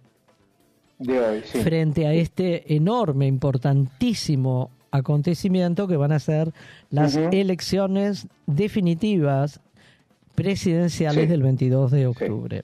De 0.99 1.19
hoy, 1.19 1.41
sí. 1.45 1.59
frente 1.59 2.07
a 2.07 2.13
este 2.13 2.75
enorme, 2.75 3.27
importantísimo 3.27 4.71
acontecimiento 4.91 5.87
que 5.87 5.97
van 5.97 6.13
a 6.13 6.19
ser 6.19 6.53
las 6.89 7.15
elecciones 7.17 8.27
definitivas 8.47 9.59
presidenciales 10.35 11.23
Sí. 11.25 11.29
del 11.29 11.43
22 11.43 11.91
de 11.91 12.07
octubre. 12.07 12.63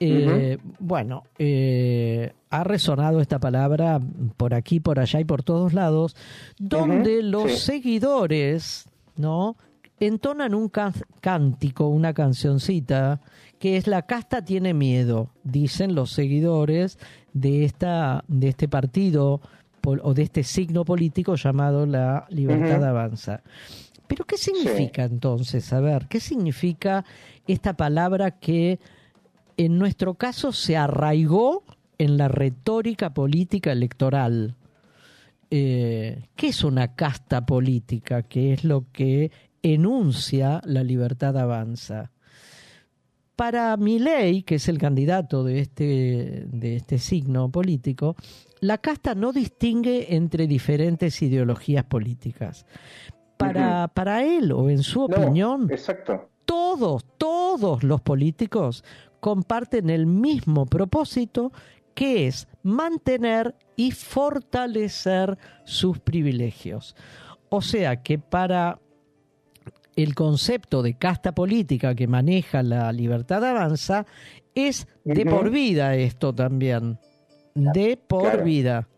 Eh, 0.00 0.58
Bueno, 0.78 1.24
eh, 1.38 2.32
ha 2.50 2.64
resonado 2.64 3.20
esta 3.20 3.38
palabra 3.40 4.00
por 4.36 4.54
aquí, 4.54 4.78
por 4.80 4.98
allá 5.00 5.20
y 5.20 5.24
por 5.24 5.42
todos 5.42 5.74
lados, 5.74 6.16
donde 6.58 7.22
los 7.22 7.50
sí. 7.52 7.58
seguidores, 7.58 8.86
¿no? 9.16 9.56
Entonan 10.00 10.54
un 10.54 10.68
can- 10.68 10.94
cántico, 11.20 11.88
una 11.88 12.12
cancioncita, 12.14 13.20
que 13.58 13.76
es 13.76 13.86
La 13.86 14.02
casta 14.02 14.44
tiene 14.44 14.74
miedo, 14.74 15.30
dicen 15.42 15.94
los 15.94 16.12
seguidores 16.12 16.98
de, 17.32 17.64
esta, 17.64 18.24
de 18.28 18.48
este 18.48 18.68
partido 18.68 19.40
o 19.84 20.14
de 20.14 20.22
este 20.22 20.42
signo 20.44 20.84
político 20.84 21.34
llamado 21.34 21.86
La 21.86 22.26
Libertad 22.30 22.78
Ujú. 22.78 22.84
Avanza. 22.86 23.42
Pero 24.06 24.24
¿qué 24.24 24.36
significa 24.36 25.04
entonces? 25.04 25.72
A 25.72 25.80
ver, 25.80 26.06
¿qué 26.08 26.20
significa 26.20 27.04
esta 27.46 27.74
palabra 27.76 28.32
que 28.32 28.78
en 29.56 29.78
nuestro 29.78 30.14
caso 30.14 30.52
se 30.52 30.76
arraigó 30.76 31.64
en 31.98 32.16
la 32.16 32.28
retórica 32.28 33.12
política 33.12 33.72
electoral? 33.72 34.54
Eh, 35.50 36.24
¿Qué 36.36 36.48
es 36.48 36.62
una 36.64 36.94
casta 36.94 37.44
política? 37.46 38.22
¿Qué 38.22 38.52
es 38.52 38.64
lo 38.64 38.84
que 38.92 39.30
enuncia 39.62 40.60
la 40.64 40.82
libertad 40.82 41.36
avanza? 41.36 42.10
Para 43.36 43.76
Milei, 43.76 44.42
que 44.42 44.56
es 44.56 44.68
el 44.68 44.78
candidato 44.78 45.44
de 45.44 45.60
este, 45.60 46.44
de 46.48 46.76
este 46.76 46.98
signo 46.98 47.50
político, 47.50 48.16
la 48.60 48.78
casta 48.78 49.14
no 49.14 49.32
distingue 49.32 50.16
entre 50.16 50.48
diferentes 50.48 51.22
ideologías 51.22 51.84
políticas. 51.84 52.66
Para, 53.36 53.86
para 53.86 54.24
él, 54.24 54.50
o 54.50 54.68
en 54.68 54.82
su 54.82 55.06
No, 55.06 55.16
opinión, 55.16 55.68
exacto. 55.70 56.28
todos, 56.44 57.04
todos 57.16 57.84
los 57.84 58.00
políticos 58.00 58.82
comparten 59.20 59.90
el 59.90 60.06
mismo 60.06 60.66
propósito 60.66 61.52
que 61.94 62.26
es 62.26 62.48
mantener 62.64 63.54
y 63.76 63.92
fortalecer 63.92 65.38
sus 65.64 66.00
privilegios. 66.00 66.96
O 67.48 67.62
sea 67.62 68.02
que 68.02 68.18
para 68.18 68.80
el 70.02 70.14
concepto 70.14 70.82
de 70.82 70.94
casta 70.94 71.32
política 71.34 71.94
que 71.94 72.06
maneja 72.06 72.62
la 72.62 72.92
libertad 72.92 73.44
avanza 73.44 74.06
es 74.54 74.86
de 75.04 75.26
por 75.26 75.50
vida 75.50 75.94
esto 75.96 76.32
también. 76.34 76.98
De 77.54 77.96
por 77.96 78.22
Claro. 78.22 78.44
vida. 78.44 78.88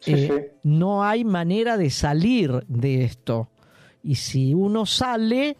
Sí, 0.00 0.12
Eh, 0.12 0.28
sí. 0.28 0.58
No 0.62 1.04
hay 1.04 1.24
manera 1.24 1.76
de 1.76 1.90
salir 1.90 2.64
de 2.68 3.04
esto. 3.04 3.48
Y 4.02 4.14
si 4.16 4.54
uno 4.54 4.86
sale, 4.86 5.56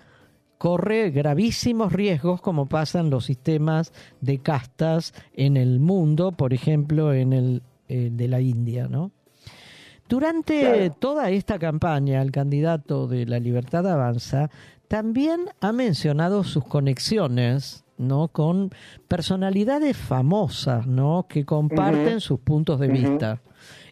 corre 0.59 1.11
gravísimos 1.11 1.93
riesgos 1.93 2.41
como 2.41 2.67
pasan 2.67 3.11
los 3.11 3.27
sistemas 3.27 3.93
de 4.21 4.39
castas 4.39 5.13
en 5.35 5.57
el 5.57 5.81
mundo, 5.81 6.33
por 6.33 6.55
ejemplo, 6.55 7.13
en 7.13 7.33
el 7.33 7.63
eh, 7.89 8.09
de 8.13 8.29
la 8.29 8.41
India, 8.41 8.89
¿no? 8.89 9.11
Durante 10.09 10.61
Claro. 10.61 10.91
toda 10.99 11.31
esta 11.31 11.59
campaña, 11.59 12.23
el 12.23 12.31
candidato 12.31 13.07
de 13.09 13.27
la 13.27 13.39
Libertad 13.41 13.87
Avanza 13.89 14.51
también 14.89 15.47
ha 15.61 15.73
mencionado 15.73 16.45
sus 16.45 16.65
conexiones, 16.65 17.85
¿no? 17.99 18.29
Con 18.29 18.71
personalidades 19.09 19.97
famosas, 19.97 20.87
¿no? 20.87 21.27
Que 21.29 21.45
comparten 21.45 22.21
sus 22.21 22.39
puntos 22.39 22.79
de 22.79 22.89
vista. 22.89 23.41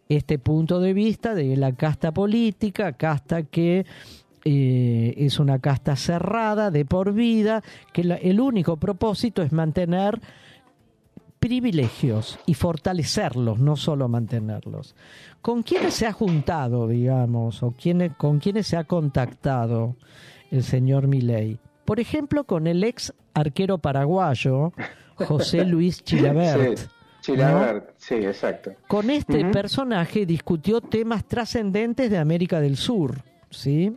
Este 0.09 0.39
punto 0.39 0.79
de 0.81 0.93
vista 0.93 1.35
de 1.35 1.57
la 1.57 1.73
casta 1.73 2.13
política, 2.13 2.93
casta 2.93 3.43
que 3.43 3.85
eh, 4.47 5.15
es 5.17 5.39
una 5.41 5.59
casta 5.59 5.97
cerrada 5.97 6.71
de 6.71 6.85
por 6.85 7.15
vida, 7.15 7.63
que 7.95 8.05
la- 8.05 8.17
el 8.17 8.41
único 8.41 8.77
propósito 8.77 9.43
es 9.43 9.53
mantener 9.53 10.21
privilegios 11.39 12.39
y 12.47 12.55
fortalecerlos, 12.55 13.59
no 13.59 13.77
solo 13.77 14.09
mantenerlos. 14.09 14.95
¿Con 15.45 15.63
quiénes 15.63 15.93
se 15.93 16.07
ha 16.07 16.13
juntado, 16.13 16.89
digamos, 16.89 17.63
o 17.63 17.73
quiénes, 17.73 18.13
con 18.17 18.39
quiénes 18.39 18.67
se 18.67 18.79
ha 18.79 18.85
contactado 18.85 19.95
el 20.51 20.63
señor 20.63 21.07
Milei? 21.07 21.59
Por 21.85 22.01
ejemplo, 22.01 22.45
con 22.45 22.67
el 22.67 22.83
ex 22.83 23.13
arquero 23.35 23.77
paraguayo 23.77 24.73
José 25.17 25.65
Luis 25.67 26.03
Chilabert. 26.03 26.79
Sí, 26.79 26.87
Chilabert, 27.21 27.91
sí, 27.99 28.15
exacto. 28.15 28.73
Con 28.89 29.11
este 29.11 29.45
personaje 29.51 30.25
discutió 30.25 30.81
temas 30.81 31.27
trascendentes 31.27 32.11
de 32.11 32.17
América 32.17 32.59
del 32.61 32.79
Sur, 32.79 33.17
¿sí? 33.51 33.95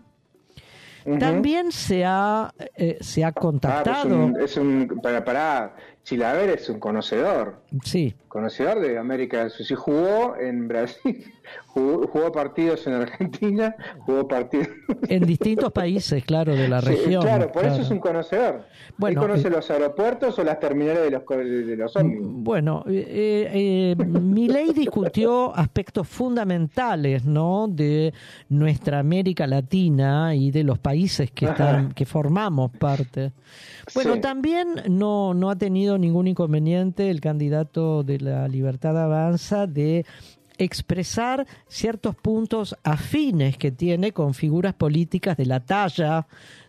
También 1.17 1.71
se 1.71 2.03
ha, 2.03 2.53
eh, 2.75 2.97
se 2.99 3.23
ha 3.23 3.27
Ah, 3.29 3.31
contactado. 3.31 4.03
pero 4.33 4.43
es 4.45 4.57
un, 4.57 4.85
es 4.85 4.89
un- 4.91 4.99
para, 5.01 5.23
para, 5.23 5.73
Chilaver 6.07 6.51
es 6.51 6.69
un 6.69 6.79
conocedor, 6.79 7.59
Sí, 7.83 8.15
conocedor 8.29 8.79
de 8.79 8.97
América 8.97 9.39
del 9.39 9.49
Sur. 9.51 9.65
Sí, 9.65 9.75
jugó 9.75 10.37
en 10.39 10.69
Brasil, 10.69 11.25
jugó, 11.67 12.07
jugó 12.07 12.31
partidos 12.31 12.87
en 12.87 12.93
Argentina, 12.93 13.75
jugó 14.05 14.25
partidos... 14.25 14.69
en 15.09 15.25
distintos 15.25 15.69
países, 15.73 16.23
claro, 16.23 16.55
de 16.55 16.69
la 16.69 16.79
Sí, 16.79 16.87
región. 16.87 17.21
claro, 17.23 17.51
por 17.51 17.65
eso 17.65 17.81
es 17.81 17.89
un 17.89 17.99
conocedor. 17.99 18.63
Bueno, 18.97 19.21
Él 19.21 19.27
conoce 19.27 19.47
eh, 19.49 19.51
los 19.51 19.69
aeropuertos 19.69 20.39
o 20.39 20.45
las 20.45 20.61
terminales 20.61 21.03
de 21.03 21.11
los, 21.11 21.23
de 21.27 21.75
los 21.75 21.93
ómnibus. 21.97 22.27
Bueno, 22.41 22.85
eh, 22.87 23.95
eh, 23.99 24.05
Milei 24.05 24.71
discutió 24.71 25.53
aspectos 25.53 26.07
fundamentales, 26.07 27.25
¿no? 27.25 27.67
De 27.67 28.13
nuestra 28.47 28.99
América 28.99 29.45
Latina 29.45 30.33
y 30.35 30.51
de 30.51 30.63
los 30.63 30.79
países 30.79 31.31
que 31.31 31.47
están, 31.47 31.91
que 31.91 32.05
formamos 32.05 32.71
parte. 32.71 33.33
Bueno, 33.93 34.15
Sí. 34.15 34.21
también 34.21 34.67
no, 34.89 35.33
no 35.33 35.49
ha 35.49 35.55
tenido 35.57 35.96
ningún 35.97 36.27
inconveniente 36.27 37.09
el 37.09 37.21
candidato 37.21 38.03
de 38.03 38.19
la 38.19 38.47
Libertad 38.47 38.97
Avanza 39.01 39.67
de 39.67 40.05
expresar 40.57 41.45
ciertos 41.67 42.15
puntos 42.15 42.75
afines 42.83 43.57
que 43.57 43.71
tiene 43.71 44.11
con 44.11 44.33
figuras 44.33 44.73
políticas 44.73 45.37
de 45.37 45.45
la 45.45 45.59
talla 45.59 46.25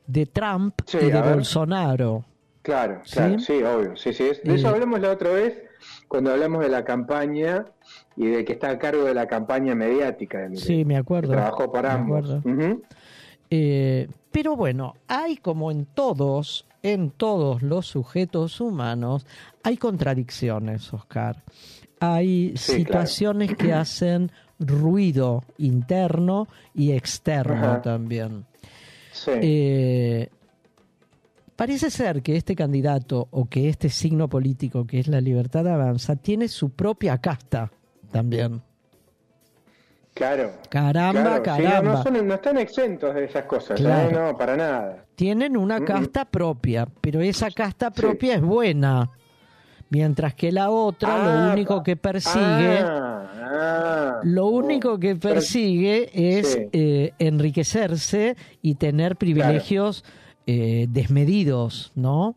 de 0.07 0.27
Trump 0.27 0.75
Sí, 0.87 0.99
y 1.01 1.11
de. 1.11 1.21
Bolsonaro. 1.23 2.25
Claro, 2.63 3.01
claro, 3.11 3.39
¿Sí? 3.39 3.47
sí, 3.47 3.63
obvio. 3.63 3.97
Sí, 3.97 4.13
sí, 4.13 4.25
de 4.45 4.55
eso 4.55 4.67
Eh, 4.69 4.71
hablamos 4.71 5.01
la 5.01 5.11
otra 5.13 5.31
vez 5.31 5.55
cuando 6.07 6.33
hablamos 6.33 6.61
de 6.61 6.69
la 6.69 6.85
campaña 6.85 7.65
y 8.17 8.27
de 8.27 8.45
que 8.45 8.53
está 8.53 8.71
a 8.71 8.79
cargo 8.79 9.05
de 9.05 9.15
la 9.15 9.27
campaña 9.27 9.75
mediática 9.75 10.49
de. 10.49 10.57
Sí, 10.57 10.85
me 10.85 10.97
acuerdo. 10.99 11.31
Que 11.31 11.37
trabajó 11.37 11.73
para 11.73 11.95
me 11.97 12.01
ambos. 12.01 12.31
acuerdo. 12.35 12.81
Eh, 13.51 14.09
pero 14.31 14.57
bueno, 14.57 14.95
hay 15.07 15.37
como 15.39 15.71
en 15.71 15.87
todos, 15.87 16.67
en 16.83 17.11
todos 17.11 17.63
los 17.63 17.87
sujetos 17.87 18.61
humanos, 18.61 19.27
hay 19.63 19.77
contradicciones, 19.77 20.93
Oscar. 20.93 21.43
Hay 22.01 22.53
Sí, 22.57 22.75
situaciones 22.75 23.57
que 23.57 23.73
hacen 23.73 24.31
ruido 24.61 25.45
interno 25.59 26.47
y 26.75 26.93
externo 26.93 27.67
Ajá. 27.67 27.83
también. 27.83 28.45
Sí. 29.13 29.33
Eh, 29.35 30.29
parece 31.57 31.91
ser 31.91 32.23
que 32.23 32.37
este 32.37 32.55
candidato 32.55 33.27
o 33.33 33.47
que 33.49 33.69
este 33.69 33.89
signo 33.89 34.29
político 34.29 34.87
que 34.87 35.01
es 35.01 35.09
la 35.09 35.21
libertad 35.21 35.67
avanza 35.67 36.15
tiene 36.17 36.47
su 36.49 36.71
propia 36.71 37.19
casta 37.19 37.73
también. 38.13 38.63
Claro. 40.19 40.51
Caramba, 40.69 41.41
claro. 41.43 41.57
Sí, 41.57 41.63
no- 41.63 41.69
caramba. 41.71 41.93
no, 41.93 42.03
son- 42.03 42.27
no 42.29 42.35
están 42.35 42.59
exentos 42.59 43.15
de 43.15 43.25
esas 43.25 43.45
cosas, 43.45 43.81
Claro. 43.81 44.11
¿eh? 44.11 44.13
no, 44.13 44.37
para 44.37 44.57
nada. 44.57 45.05
tienen 45.15 45.57
una 45.57 45.79
Mm, 45.79 45.83
mm. 45.83 45.87
casta 45.87 46.25
propia, 46.25 46.87
pero 47.01 47.21
esa 47.21 47.51
casta 47.53 47.93
Sí. 47.95 48.01
propia 48.01 48.35
es 48.35 48.41
buena, 48.43 49.11
mientras 49.91 50.35
que 50.35 50.51
la 50.53 50.71
otra 50.71 51.15
Ah, 51.15 51.47
lo 51.47 51.53
único 51.53 51.83
que 51.85 51.97
persigue, 51.97 52.79
Ah, 52.85 53.31
ah. 53.37 54.21
lo 54.25 54.47
único 54.49 54.99
que 54.99 55.15
Pero- 55.17 55.35
persigue 55.35 56.11
es 56.13 56.53
Sí. 56.53 56.69
eh, 56.73 57.13
enriquecerse 57.19 58.37
y 58.61 58.75
tener 58.75 59.17
privilegios 59.17 60.05
eh, 60.51 60.87
desmedidos, 60.89 61.93
¿no? 61.95 62.35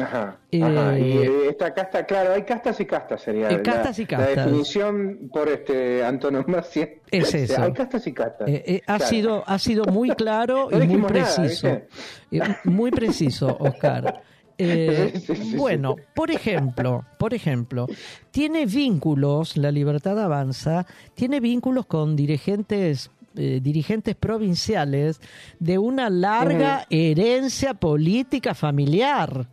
Ajá, 0.00 0.38
Eh, 0.50 0.62
ajá. 0.62 0.98
Y 0.98 1.12
eh, 1.12 1.30
esta 1.50 1.74
casta, 1.74 2.04
claro, 2.06 2.32
hay 2.34 2.42
castas 2.44 2.78
y 2.80 2.86
castas 2.86 3.22
sería. 3.22 3.48
Eh, 3.48 3.56
la- 3.58 3.62
castas 3.62 3.98
y 3.98 4.02
La 4.02 4.08
castas. 4.08 4.36
definición 4.46 5.28
por 5.32 5.48
este 5.48 6.04
antonomasia. 6.04 6.90
Es 7.10 7.34
eso. 7.34 7.62
Hay 7.62 7.72
castas 7.72 8.06
y 8.06 8.12
castas. 8.12 8.48
Eh, 8.48 8.62
eh, 8.66 8.82
ha, 8.86 8.98
sido, 8.98 9.42
ha 9.46 9.58
sido 9.58 9.84
muy 9.84 10.10
claro 10.10 10.68
No 10.72 10.82
y 10.82 10.86
muy 10.86 10.96
nada, 10.96 11.08
preciso. 11.08 11.68
Eh, 11.68 12.40
muy 12.64 12.90
preciso, 12.90 13.56
Oscar. 13.60 14.22
Eh, 14.60 15.12
Sí, 15.14 15.20
sí, 15.20 15.36
sí, 15.36 15.56
bueno, 15.56 15.94
por 16.16 16.32
ejemplo, 16.32 17.04
por 17.16 17.32
ejemplo, 17.32 17.86
tiene 18.32 18.66
vínculos, 18.66 19.56
la 19.56 19.70
Libertad 19.70 20.18
Avanza, 20.18 20.84
tiene 21.14 21.38
vínculos 21.38 21.86
con 21.86 22.16
dirigentes 22.16 23.08
eh, 23.36 23.60
dirigentes 23.62 24.16
provinciales 24.16 25.20
de 25.60 25.78
una 25.78 26.10
larga 26.10 26.86
herencia 26.90 27.74
política 27.74 28.52
familiar, 28.52 29.46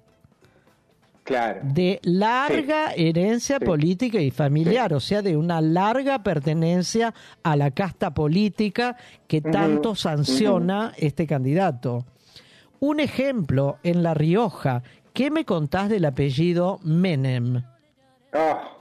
Claro. 1.26 1.61
de 1.64 1.99
larga 2.03 2.93
herencia 2.95 3.57
Sí. 3.60 3.65
política 3.65 4.19
y 4.22 4.30
familiar, 4.30 4.93
o 4.93 4.99
sea, 4.99 5.23
de 5.23 5.35
una 5.35 5.60
larga 5.60 6.22
pertenencia 6.22 7.15
a 7.41 7.56
la 7.56 7.72
casta 7.72 8.14
política 8.14 8.95
que 9.27 9.41
tanto 9.41 9.95
sanciona 9.95 10.93
este 10.97 11.26
candidato. 11.26 12.06
Un 12.80 12.99
ejemplo 12.99 13.77
en 13.81 14.03
La 14.03 14.14
Rioja. 14.14 14.84
¿Qué 15.14 15.31
me 15.31 15.45
contás 15.45 15.89
del 15.89 16.06
apellido 16.06 16.80
Menem? 16.84 17.64
Ah, 18.31 18.74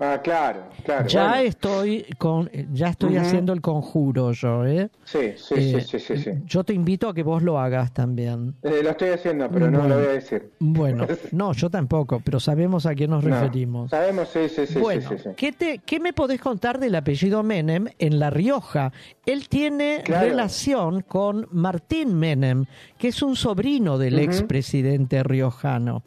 ah, 0.00 0.20
claro, 0.22 0.64
claro. 0.84 1.08
Ya 1.08 1.28
bueno. 1.28 1.42
estoy 1.48 2.06
con, 2.18 2.50
ya 2.72 2.88
estoy 2.88 3.16
haciendo 3.16 3.52
el 3.52 3.60
conjuro 3.60 4.32
yo, 4.32 4.64
¿eh? 4.66 4.90
Sí, 5.04 5.32
sí, 5.36 5.54
Eh, 5.56 5.80
sí, 5.80 5.80
sí, 5.80 5.98
sí, 5.98 6.16
sí. 6.22 6.30
Yo 6.44 6.64
te 6.64 6.72
invito 6.72 7.08
a 7.08 7.14
que 7.14 7.22
vos 7.22 7.42
lo 7.42 7.58
hagas 7.58 7.92
también. 7.92 8.54
Eh, 8.62 8.80
lo 8.82 8.90
estoy 8.90 9.10
haciendo, 9.10 9.48
pero 9.50 9.70
no 9.70 9.78
Bueno. 9.80 9.94
lo 9.94 10.00
voy 10.00 10.08
a 10.10 10.12
decir. 10.14 10.50
Bueno, 10.60 11.06
no, 11.32 11.52
yo 11.52 11.70
tampoco, 11.70 12.20
pero 12.20 12.38
sabemos 12.40 12.86
a 12.86 12.94
qué 12.94 13.08
nos 13.08 13.24
No, 13.24 13.30
referimos. 13.30 13.90
Sabemos, 13.90 14.28
sí, 14.28 14.48
sí, 14.48 14.66
sí, 14.66 14.78
bueno, 14.78 15.10
sí, 15.10 15.18
sí. 15.18 15.30
¿qué, 15.36 15.52
te, 15.52 15.78
¿qué 15.78 16.00
me 16.00 16.12
podés 16.12 16.40
contar 16.40 16.78
del 16.78 16.94
apellido 16.94 17.42
Menem 17.42 17.86
en 17.98 18.18
La 18.18 18.30
Rioja? 18.30 18.92
Él 19.26 19.48
tiene 19.48 20.02
Claro. 20.04 20.26
relación 20.28 21.00
con 21.02 21.46
Martín 21.50 22.14
Menem, 22.14 22.64
que 22.98 23.08
es 23.08 23.22
un 23.22 23.36
sobrino 23.36 23.98
del 23.98 24.14
Ujú. 24.14 24.22
expresidente 24.24 25.22
riojano. 25.22 26.02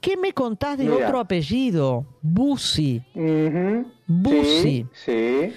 ¿Qué 0.00 0.16
me 0.16 0.32
contás 0.32 0.78
de 0.78 0.84
Mira. 0.84 1.06
otro 1.06 1.18
apellido? 1.20 2.06
Ujú. 2.22 3.86
Bussi. 4.06 4.86
Sí, 4.92 5.04
sí, 5.04 5.52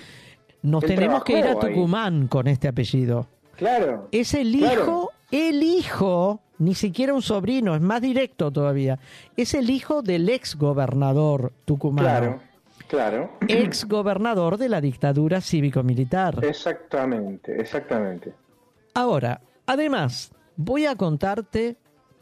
Nos 0.63 0.83
tenemos 0.83 1.23
que 1.23 1.39
ir 1.39 1.45
a 1.45 1.51
ahí. 1.51 1.55
Tucumán 1.59 2.27
con 2.27 2.47
este 2.47 2.67
apellido. 2.67 3.27
claro. 3.55 4.07
Es 4.11 4.33
el 4.33 4.55
Claro. 4.57 4.81
hijo, 4.81 5.11
el 5.31 5.63
hijo 5.63 6.41
ni 6.57 6.75
siquiera 6.75 7.13
un 7.13 7.21
sobrino, 7.21 7.73
es 7.75 7.81
más 7.81 8.01
directo 8.01 8.51
todavía. 8.51 8.99
Es 9.37 9.53
el 9.55 9.69
hijo 9.69 10.01
del 10.03 10.29
ex 10.29 10.55
gobernador 10.55 11.53
tucumano. 11.65 12.07
Claro, 12.07 12.39
claro. 12.87 13.31
Ex 13.47 13.85
gobernador 13.87 14.57
de 14.57 14.69
la 14.69 14.79
dictadura 14.81 15.41
cívico-militar. 15.41 16.43
Exactamente, 16.45 17.59
exactamente. 17.59 18.33
Ahora, 18.93 19.41
además, 19.65 20.31
voy 20.55 20.85
a 20.85 20.95
contarte 20.95 21.77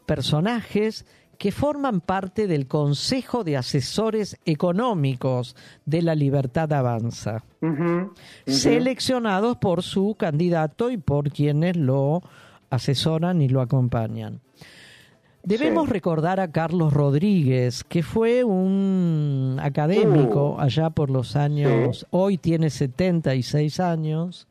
personajes 0.05 1.05
que 1.39 1.51
forman 1.53 2.01
parte 2.01 2.47
del 2.47 2.67
Consejo 2.67 3.43
de 3.45 3.55
Asesores 3.57 4.37
Económicos 4.45 5.55
de 5.85 6.01
la 6.01 6.13
Libertad 6.13 6.71
Avanza, 6.73 7.43
seleccionados 8.45 9.57
por 9.57 9.81
su 9.81 10.15
candidato 10.19 10.91
y 10.91 10.97
por 10.97 11.31
quienes 11.31 11.77
lo 11.77 12.21
asesoran 12.69 13.41
y 13.41 13.47
lo 13.49 13.61
acompañan. 13.61 14.41
Debemos 15.43 15.85
Sí. 15.87 15.93
recordar 15.93 16.41
a 16.41 16.51
Carlos 16.51 16.91
Rodríguez, 16.91 17.85
que 17.85 18.03
fue 18.03 18.43
un 18.43 19.57
académico 19.61 20.55
Uh. 20.55 20.59
allá 20.59 20.89
por 20.89 21.09
los 21.09 21.37
años, 21.37 22.05
hoy 22.11 22.37
tiene 22.37 22.69
76 22.69 23.79
años, 23.79 24.47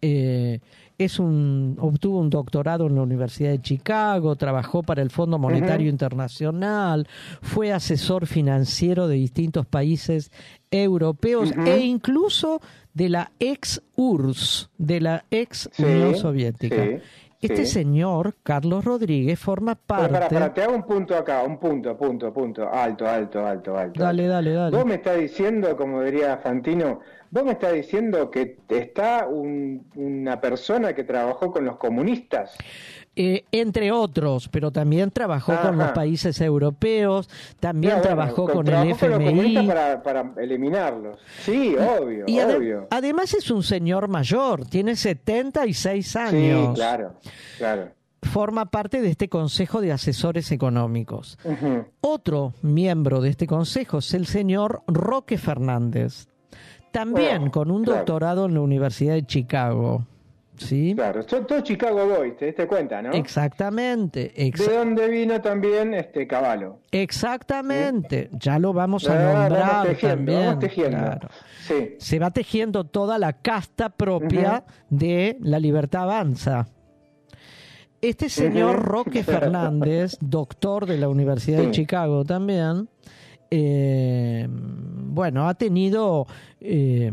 eh, 0.00 0.60
es 0.98 1.18
un, 1.18 1.76
obtuvo 1.80 2.20
un 2.20 2.30
doctorado 2.30 2.86
en 2.86 2.94
la 2.94 3.02
Universidad 3.02 3.50
de 3.50 3.60
Chicago, 3.60 4.36
trabajó 4.36 4.82
para 4.82 5.02
el 5.02 5.10
Fondo 5.10 5.38
Monetario. 5.38 5.88
Internacional, 5.90 7.06
fue 7.42 7.72
asesor 7.72 8.26
financiero 8.26 9.08
de 9.08 9.16
distintos 9.16 9.66
países 9.66 10.30
europeos 10.70 11.52
e 11.66 11.80
incluso 11.80 12.60
de 12.94 13.08
la 13.10 13.30
ex 13.38 13.82
URSS, 13.96 14.70
de 14.78 15.00
la 15.00 15.24
ex 15.30 15.68
Sí, 15.72 15.82
Unión 15.84 16.16
Soviética. 16.16 16.76
sí, 16.82 16.98
Este 17.42 17.66
sí. 17.66 17.72
señor, 17.72 18.34
Carlos 18.42 18.84
Rodríguez, 18.84 19.38
forma 19.38 19.74
parte... 19.74 20.12
para, 20.12 20.28
para, 20.28 20.54
te 20.54 20.62
hago 20.62 20.74
un 20.74 20.84
punto 20.84 21.14
acá, 21.14 21.42
un 21.42 21.58
punto, 21.58 21.96
punto, 21.96 22.32
punto, 22.32 22.68
alto, 22.72 23.06
alto, 23.06 23.44
alto, 23.46 23.76
alto. 23.76 24.02
Dale, 24.02 24.26
dale, 24.26 24.52
dale. 24.52 24.74
Vos 24.76 24.86
me 24.86 24.94
estás 24.94 25.18
diciendo, 25.18 25.76
como 25.76 26.02
diría 26.02 26.38
Fantino, 26.38 27.00
vos 27.30 27.44
me 27.44 27.52
estás 27.52 27.72
diciendo 27.72 28.30
que 28.30 28.58
está 28.68 29.26
un- 29.28 29.86
una 29.94 30.40
persona 30.40 30.94
que 30.94 31.04
trabajó 31.04 31.50
con 31.52 31.64
los 31.64 31.76
comunistas. 31.76 32.56
Eh, 33.18 33.44
entre 33.50 33.92
otros, 33.92 34.48
pero 34.50 34.70
también 34.70 35.10
trabajó 35.10 35.56
con 35.62 35.78
los 35.78 35.92
países 35.92 36.38
europeos, 36.42 37.30
también 37.60 37.94
No, 37.94 38.00
bueno, 38.00 38.14
trabajó 38.14 38.46
con, 38.46 38.58
el 38.66 38.72
trabajó 38.72 38.98
con 38.98 39.10
los 39.10 39.18
comunistas 39.18 39.64
FMI. 39.64 39.66
para, 39.68 40.02
para 40.02 40.32
eliminarlos. 40.42 41.18
Sí, 41.42 41.74
obvio, 41.76 42.24
Y 42.26 42.36
ade- 42.38 42.56
obvio. 42.56 42.88
además 42.90 43.32
es 43.32 43.50
un 43.50 43.62
señor 43.62 44.08
mayor, 44.08 44.66
tiene 44.66 44.96
76 44.96 46.08
Sí, 46.08 46.18
años. 46.18 46.74
claro, 46.74 47.14
claro. 47.56 47.88
Forma 48.22 48.66
parte 48.66 49.00
de 49.00 49.08
este 49.10 49.28
Consejo 49.30 49.80
de 49.80 49.92
Asesores 49.92 50.50
Económicos. 50.52 51.38
Otro 52.02 52.52
miembro 52.60 53.20
de 53.22 53.30
este 53.30 53.46
consejo 53.46 53.98
es 53.98 54.12
el 54.14 54.26
señor 54.26 54.82
Roque 54.88 55.38
Fernández, 55.38 56.26
también 56.98 57.50
con 57.50 57.70
un 57.70 57.84
claro. 57.84 57.98
doctorado 57.98 58.46
en 58.46 58.54
la 58.54 58.60
Universidad 58.60 59.14
de 59.14 59.24
Chicago. 59.26 60.06
¿Sí? 60.58 60.94
Claro, 60.96 61.22
son 61.28 61.46
todos 61.46 61.64
Chicago 61.64 62.06
Boys, 62.06 62.34
te 62.38 62.46
diste 62.46 62.66
cuenta, 62.66 63.02
¿no? 63.02 63.12
Exactamente, 63.12 64.32
exa- 64.36 64.66
De 64.70 64.74
dónde 64.78 65.08
vino 65.08 65.38
también 65.42 65.92
este 65.92 66.26
Caballo. 66.26 66.78
exactamente. 66.90 68.30
Ya 68.32 68.58
lo 68.58 68.72
vamos 68.72 69.06
a 69.06 69.12
Ah, 69.12 69.32
vamos 69.34 69.50
nombrar 69.50 69.86
tejiendo, 69.86 70.16
también. 70.16 70.46
vamos 70.46 70.58
tejiendo. 70.60 70.96
claro. 70.96 71.28
Sí. 71.66 71.94
Se 71.98 72.18
va 72.18 72.30
tejiendo 72.30 72.84
toda 72.84 73.18
la 73.18 73.34
casta 73.34 73.90
propia 73.90 74.64
de 74.88 75.36
la 75.40 75.58
libertad 75.58 76.04
avanza. 76.04 76.66
Este 78.00 78.28
señor. 78.30 78.82
Roque 78.82 79.24
Fernández, 79.24 80.16
doctor 80.20 80.86
de 80.86 80.96
la 80.96 81.08
Universidad 81.10 81.58
de. 81.58 81.70
Chicago 81.70 82.24
también, 82.24 82.88
eh, 83.50 84.46
bueno, 84.48 85.48
ha 85.48 85.54
tenido 85.54 86.26
eh, 86.60 87.12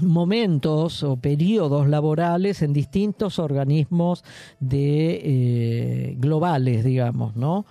momentos 0.00 1.02
o 1.02 1.16
periodos 1.16 1.88
laborales 1.88 2.62
en 2.62 2.72
distintos 2.72 3.38
organismos 3.38 4.24
de 4.58 5.20
eh, 5.22 6.14
globales, 6.18 6.84
digamos, 6.84 7.36
¿no? 7.36 7.66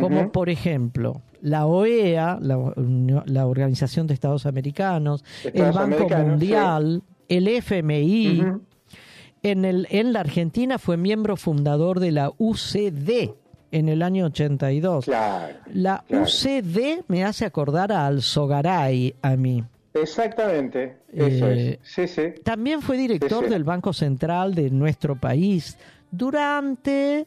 Como 0.00 0.32
por 0.32 0.48
ejemplo 0.48 1.22
la 1.42 1.66
OEA, 1.66 2.38
la, 2.40 3.46
Organización 3.46 4.06
de 4.06 4.14
Estados 4.14 4.46
Americanos, 4.46 5.24
el 5.44 5.62
Banco 5.62 5.78
Americanos, 5.80 6.28
Mundial, 6.28 7.02
el 7.28 7.48
FMI. 7.48 8.42
En, 9.42 9.64
el, 9.64 9.86
en 9.90 10.12
la 10.12 10.20
Argentina 10.20 10.78
fue 10.78 10.96
miembro 10.96 11.36
fundador 11.36 12.00
de 12.00 12.10
la 12.10 12.32
UCD 12.36 13.30
en 13.70 13.88
el 13.88 14.02
año 14.02 14.26
82. 14.26 15.04
Claro. 15.06 15.54
La 15.74 16.04
claro. 16.06 16.24
UCD 16.24 17.04
me 17.08 17.24
hace 17.24 17.44
acordar 17.44 17.92
a 17.92 18.06
Alzogaray 18.06 19.14
a 19.22 19.36
mí. 19.36 19.64
Exactamente, 19.94 20.98
eso 21.12 21.46
Eh, 21.48 21.78
es. 21.82 21.88
Sí, 21.90 22.06
sí. 22.06 22.22
También 22.44 22.82
fue 22.82 22.98
director 22.98 23.44
Sí, 23.44 23.50
del 23.50 23.64
Banco 23.64 23.92
Central 23.94 24.54
de 24.54 24.70
nuestro 24.70 25.16
país 25.18 25.78
durante 26.10 27.26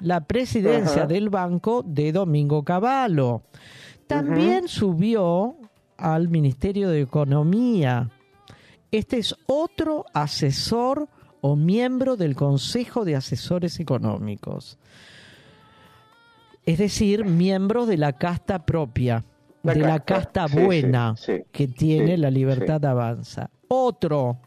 la 0.00 0.20
presidencia 0.20 1.02
Ajá. 1.02 1.06
del 1.06 1.30
banco 1.30 1.82
de 1.84 2.12
Domingo 2.12 2.62
Cavallo. 2.62 3.42
También 4.06 4.68
subió 4.68 5.56
al 5.96 6.28
Ministerio 6.28 6.90
de 6.90 7.00
Economía. 7.00 8.08
Este 8.92 9.18
es 9.18 9.34
otro 9.46 10.04
asesor 10.12 11.08
o 11.40 11.56
miembro 11.56 12.16
del 12.16 12.36
Consejo 12.36 13.04
de 13.04 13.16
Asesores 13.16 13.80
Económicos. 13.80 14.78
Es 16.66 16.78
decir, 16.78 17.24
miembro 17.24 17.86
de 17.86 17.96
la 17.96 18.12
casta 18.12 18.66
propia, 18.66 19.24
La 19.62 19.72
de 19.72 19.80
la 19.80 20.00
casta, 20.00 20.42
casta 20.42 20.48
sí, 20.48 20.56
sí, 20.58 20.64
buena 20.64 21.16
sí, 21.16 21.32
que 21.52 21.68
tiene 21.68 22.18
la 22.18 22.30
libertad 22.30 22.84
avanza. 22.84 23.50
Otro, 23.68 24.38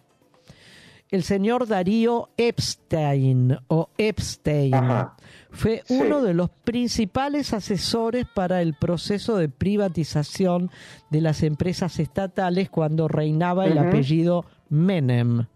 el 1.09 1.23
señor 1.23 1.65
Darío 1.67 2.29
Epstein 2.37 3.57
o 3.67 3.89
Epstein. 3.97 4.75
Ajá. 4.75 5.15
Fue 5.51 5.81
uno 5.89 6.21
de 6.21 6.35
los 6.35 6.49
principales 6.51 7.53
asesores 7.53 8.25
para 8.35 8.61
el 8.61 8.75
proceso 8.75 9.35
de 9.37 9.49
privatización 9.49 10.69
de 11.09 11.21
las 11.21 11.41
empresas 11.41 11.99
estatales 11.99 12.69
cuando 12.69 13.07
reinaba 13.07 13.65
el 13.65 13.77
apellido 13.79 14.45
Menem, 14.69 15.47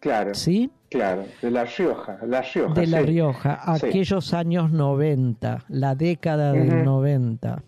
Claro. 0.00 0.34
¿sí? 0.34 0.70
Claro, 0.90 1.24
de 1.42 1.50
La 1.50 1.64
Rioja, 1.64 2.18
La 2.26 2.42
Rioja. 2.42 2.74
De 2.80 2.86
La. 2.86 3.02
Rioja, 3.02 3.76
Sí. 3.78 3.86
aquellos 3.86 4.32
años 4.32 4.70
90, 4.70 5.64
la 5.68 5.94
década 5.94 6.52
del 6.52 6.68
Ujú. 6.76 6.84
90. 6.84 7.62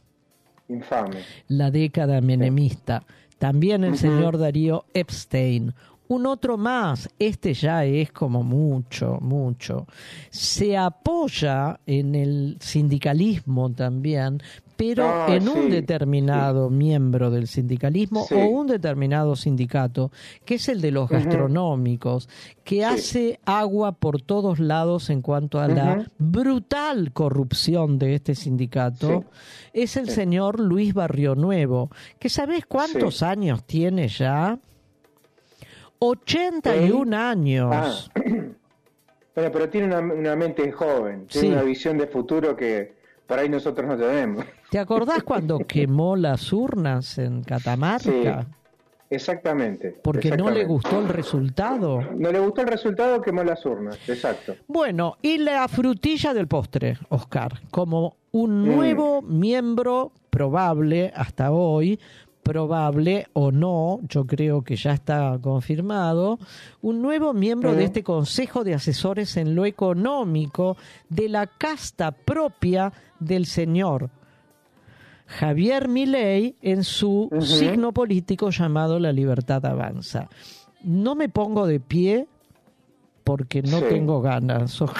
Infame. 0.69 1.20
la 1.49 1.70
década 1.70 2.20
menemista. 2.20 3.03
También 3.39 3.85
el 3.85 3.97
señor 3.97 4.36
Darío 4.39 4.85
Epstein. 4.93 5.73
Un 6.09 6.27
otro 6.27 6.57
más, 6.59 7.09
este 7.19 7.55
ya 7.55 7.85
es 7.85 8.12
como 8.12 8.43
mucho, 8.43 9.19
mucho. 9.20 9.86
Se 10.31 10.77
apoya 10.77 11.81
en 11.86 12.15
el 12.15 12.57
sindicalismo 12.61 13.70
también, 13.73 14.43
pero 14.79 15.05
Ah, 15.09 15.27
en 15.35 15.49
un 15.49 15.65
sí, 15.65 15.71
determinado 15.71 16.71
miembro 16.71 17.33
del 17.33 17.49
sindicalismo 17.49 18.25
Sí. 18.29 18.35
o 18.37 18.47
un 18.47 18.69
determinado 18.69 19.35
sindicato, 19.35 20.13
que 20.45 20.55
es 20.55 20.69
el 20.69 20.81
de 20.81 20.93
los 20.93 21.09
gastronómicos, 21.11 22.29
que 22.63 22.85
hace 22.85 23.41
agua 23.45 23.91
por 23.93 24.23
todos 24.23 24.61
lados 24.61 25.11
en 25.11 25.21
cuanto 25.21 25.59
a 25.61 25.67
la 25.67 26.07
brutal 26.19 27.13
corrupción 27.13 27.99
de 27.99 28.15
este 28.15 28.37
sindicato, 28.37 29.25
es 29.73 29.97
el 29.97 30.09
señor 30.11 30.61
Luis 30.61 30.95
Barrio 30.95 31.35
Nuevo, 31.35 31.91
que 32.21 32.29
¿sabés 32.29 32.65
cuántos 32.65 33.25
años 33.25 33.65
tiene 33.65 34.07
ya? 34.07 34.61
81 35.99 37.13
años. 37.17 37.71
Ah. 37.75 37.93
Bueno, 39.35 39.53
pero 39.53 39.69
tiene 39.69 39.87
una, 39.87 40.01
una 40.01 40.35
mente 40.35 40.73
joven, 40.73 41.29
tiene 41.29 41.47
Sí. 41.49 41.53
una 41.53 41.63
visión 41.63 41.97
de 41.97 42.09
futuro 42.09 42.57
que 42.57 42.97
por 43.25 43.39
ahí 43.39 43.49
nosotros 43.49 43.87
no 43.87 43.97
tenemos. 43.97 44.45
¿Te 44.70 44.78
acordás 44.78 45.23
cuando 45.23 45.59
quemó 45.61 46.16
las 46.16 46.53
urnas 46.53 47.19
en 47.19 47.43
Catamarca? 47.43 48.47
Exactamente. 49.11 49.99
Porque 50.03 50.36
no 50.36 50.51
le 50.51 50.65
gustó 50.66 50.99
el 50.99 51.09
resultado. 51.09 52.03
No 52.15 52.31
le 52.31 52.39
gustó 52.40 52.61
el 52.61 52.66
resultado, 52.69 53.23
quemó 53.23 53.43
las 53.43 53.65
urnas, 53.65 53.99
exacto. 54.07 54.57
Bueno, 54.66 55.16
y 55.23 55.39
la 55.39 55.66
frutilla 55.69 56.35
del 56.35 56.47
postre, 56.47 56.99
Oscar, 57.09 57.61
como 57.70 58.16
un 58.32 58.62
Mm. 58.62 58.66
nuevo 58.66 59.23
miembro 59.23 60.12
probable 60.28 61.11
hasta 61.16 61.51
hoy, 61.53 61.99
probable 62.43 63.27
o 63.32 63.51
no, 63.51 64.01
yo 64.09 64.27
creo 64.27 64.62
que 64.62 64.77
ya 64.77 64.93
está 64.93 65.39
confirmado, 65.40 66.39
un 66.82 67.01
nuevo 67.01 67.32
miembro 67.32 67.73
de 67.74 67.82
Mm. 67.82 67.86
este 67.86 68.03
Consejo 68.03 68.62
de 68.65 68.74
Asesores 68.74 69.39
en 69.39 69.55
lo 69.55 69.65
Económico 69.65 70.77
de 71.09 71.31
la 71.31 71.47
casta 71.47 72.11
propia 72.12 72.93
del 73.19 73.47
señor 73.47 74.11
Javier 75.29 75.89
Milei 75.89 76.57
en 76.63 76.83
su 76.85 77.29
signo 77.41 77.93
político 77.93 78.51
llamado 78.51 78.99
La 78.99 79.13
Libertad 79.13 79.65
Avanza. 79.67 80.29
No 80.83 81.15
me 81.15 81.29
pongo 81.29 81.67
de 81.67 81.81
pie 81.81 82.27
porque 83.25 83.61
no 83.63 83.79
Sí. 83.81 83.85
tengo 83.91 84.21
ganas. 84.23 84.83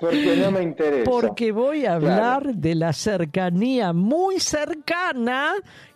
Porque 0.00 0.36
no 0.36 0.50
me 0.50 0.62
interesa. 0.62 1.10
Porque 1.10 1.52
voy 1.52 1.86
a 1.86 1.94
hablar 1.94 2.54
de 2.54 2.74
la 2.74 2.92
cercanía 2.92 3.92
muy 3.92 4.40
cercana 4.40 5.52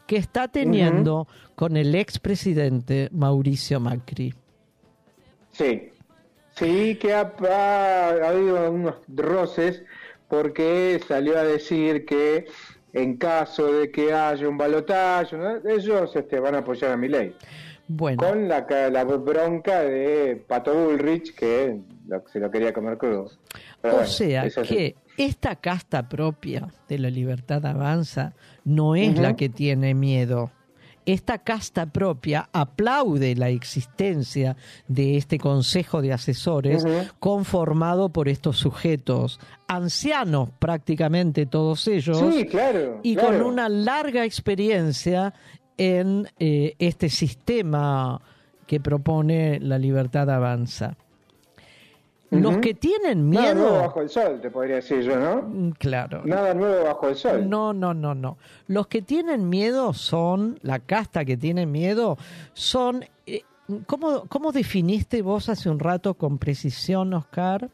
que 0.07 0.17
está 0.17 0.49
teniendo 0.49 1.27
con 1.55 1.77
el 1.77 1.95
expresidente 1.95 3.09
Mauricio 3.13 3.81
Macri. 3.81 4.35
Sí, 5.53 5.91
sí 6.57 6.97
que 7.01 7.13
ha, 7.13 7.33
ha- 7.51 8.09
ha 8.25 8.29
habido 8.31 8.71
unos 8.71 8.95
roces 9.09 9.83
porque 10.29 11.01
salió 11.07 11.39
a 11.39 11.43
decir 11.43 12.05
que 12.05 12.47
en 12.93 13.17
caso 13.17 13.73
de 13.73 13.91
que 13.91 14.13
haya 14.13 14.49
un 14.49 14.57
balotaje, 14.59 15.37
¿no? 15.37 15.57
ellos 15.69 16.15
este, 16.17 16.41
van 16.41 16.55
a 16.55 16.59
apoyar 16.59 16.93
a 16.93 16.97
mi 16.97 17.09
ley. 17.09 17.35
Bueno, 17.91 18.19
Con 18.23 18.49
la, 18.49 18.67
la 18.91 19.05
bronca 19.05 19.81
de 19.83 20.37
Pato 20.47 20.75
Bullrich 20.75 21.35
que 21.35 21.81
lo- 22.07 22.23
se 22.31 22.39
lo 22.39 22.51
quería 22.51 22.73
comer 22.73 22.99
crudo. 22.99 23.31
Pero 23.81 23.95
o 23.95 23.97
bueno, 23.99 24.11
sea 24.11 24.51
sí. 24.51 24.61
que 24.63 24.95
esta 25.17 25.57
casta 25.57 26.07
propia 26.09 26.69
de 26.89 26.99
la 26.99 27.09
libertad 27.11 27.65
avanza 27.65 28.35
no 28.65 28.95
es 28.95 29.19
la 29.19 29.37
que 29.37 29.49
tiene 29.49 29.95
miedo. 29.95 30.51
Esta 31.09 31.39
casta 31.39 31.87
propia 31.87 32.51
aplaude 32.53 33.35
la 33.35 33.49
existencia 33.49 34.59
de 34.89 35.17
este 35.17 35.39
consejo 35.39 36.03
de 36.03 36.13
asesores 36.13 36.85
conformado 37.19 38.11
por 38.11 38.29
estos 38.29 38.59
sujetos, 38.59 39.41
ancianos 39.69 40.51
prácticamente 40.59 41.47
todos 41.47 41.89
ellos, 41.89 42.19
Sí, 42.19 42.45
claro. 42.45 43.01
y 43.03 43.15
claro. 43.15 43.39
con 43.39 43.47
una 43.47 43.71
larga 43.71 44.27
experiencia 44.27 45.33
en 45.79 46.29
eh, 46.39 46.75
este 46.79 47.09
sistema 47.09 48.21
que 48.67 48.79
propone 48.79 49.61
la 49.61 49.79
libertad 49.79 50.29
avanza. 50.29 50.95
Los 52.31 52.59
que 52.59 52.75
tienen 52.75 53.31
Nada 53.31 53.55
nuevo 53.55 53.71
miedo, 53.71 53.83
bajo 53.83 54.01
el 54.03 54.11
sol, 54.11 54.39
te 54.43 54.51
podría 54.51 54.77
decir 54.77 55.01
yo, 55.01 55.17
¿no? 55.19 55.43
Mm, 55.43 55.71
claro, 55.73 56.23
Nada 56.25 56.53
nuevo 56.53 56.85
bajo 56.85 57.09
el 57.09 57.17
sol. 57.17 57.49
no, 57.49 57.73
no, 57.73 57.95
no, 57.95 58.15
no. 58.15 58.37
Los 58.67 58.87
que 58.87 59.01
tienen 59.01 59.49
miedo 59.49 59.95
son, 59.95 60.59
la 60.63 60.79
casta 60.79 61.25
que 61.25 61.39
tiene 61.39 61.65
miedo, 61.65 62.19
son, 62.53 63.05
eh, 63.27 63.45
¿cómo, 63.87 64.25
¿cómo 64.29 64.53
definiste 64.53 65.23
vos 65.23 65.49
hace 65.49 65.71
un 65.71 65.79
rato 65.79 66.15
con 66.15 66.37
precisión, 66.39 67.15
Oscar? 67.15 67.71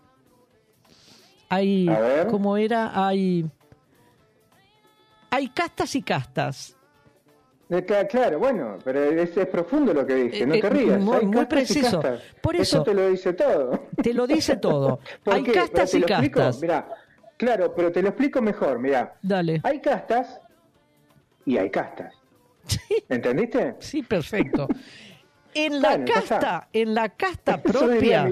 Hay, 1.49 1.89
A 1.89 1.99
ver. 1.99 2.27
¿cómo 2.29 2.57
era? 2.57 3.07
Hay, 3.07 3.45
hay 5.31 5.49
castas 5.49 5.97
y 5.97 6.03
castas. 6.03 6.77
Ca- 7.87 8.07
Claro, 8.07 8.39
bueno, 8.39 8.77
pero 8.85 9.03
es, 9.03 9.37
es 9.37 9.47
profundo 9.47 9.93
lo 9.95 10.07
que 10.07 10.15
dije, 10.15 10.47
no 10.47 10.55
Eh, 10.55 10.61
te 10.61 10.67
eh, 10.67 10.71
rías. 10.71 11.01
muy- 11.01 11.17
hay 11.17 11.27
muy 11.27 11.47
preciso. 11.47 12.03
Por 12.41 12.57
eso- 12.57 12.83
te 12.83 12.95
lo 12.95 13.09
dice 13.09 13.33
todo. 13.33 13.89
Te 14.03 14.13
lo 14.15 14.27
dice 14.27 14.57
todo. 14.57 15.01
¿Por 15.25 15.35
hay 15.35 15.43
qué? 15.43 15.53
Castas 15.53 15.91
te 15.91 15.97
y 15.97 16.01
lo 16.01 16.07
explico, 16.07 16.41
castas. 16.41 16.61
Mirá, 16.63 16.89
claro, 17.37 17.75
pero 17.75 17.91
te 17.91 18.03
lo 18.03 18.09
explico 18.09 18.41
mejor, 18.43 18.79
mira. 18.79 19.15
Dale. 19.23 19.61
Hay 19.65 19.81
castas 19.81 20.39
y 21.47 21.57
hay 21.57 21.71
castas. 21.71 22.15
¿Entendiste? 23.09 23.75
Sí, 23.79 24.03
perfecto. 24.03 24.69
En 25.57 25.81
la 25.81 25.91
Bueno, 25.91 26.05
casta, 26.13 26.69
en 26.73 26.95
la 26.95 27.09
casta 27.11 27.63
propia. 27.63 28.29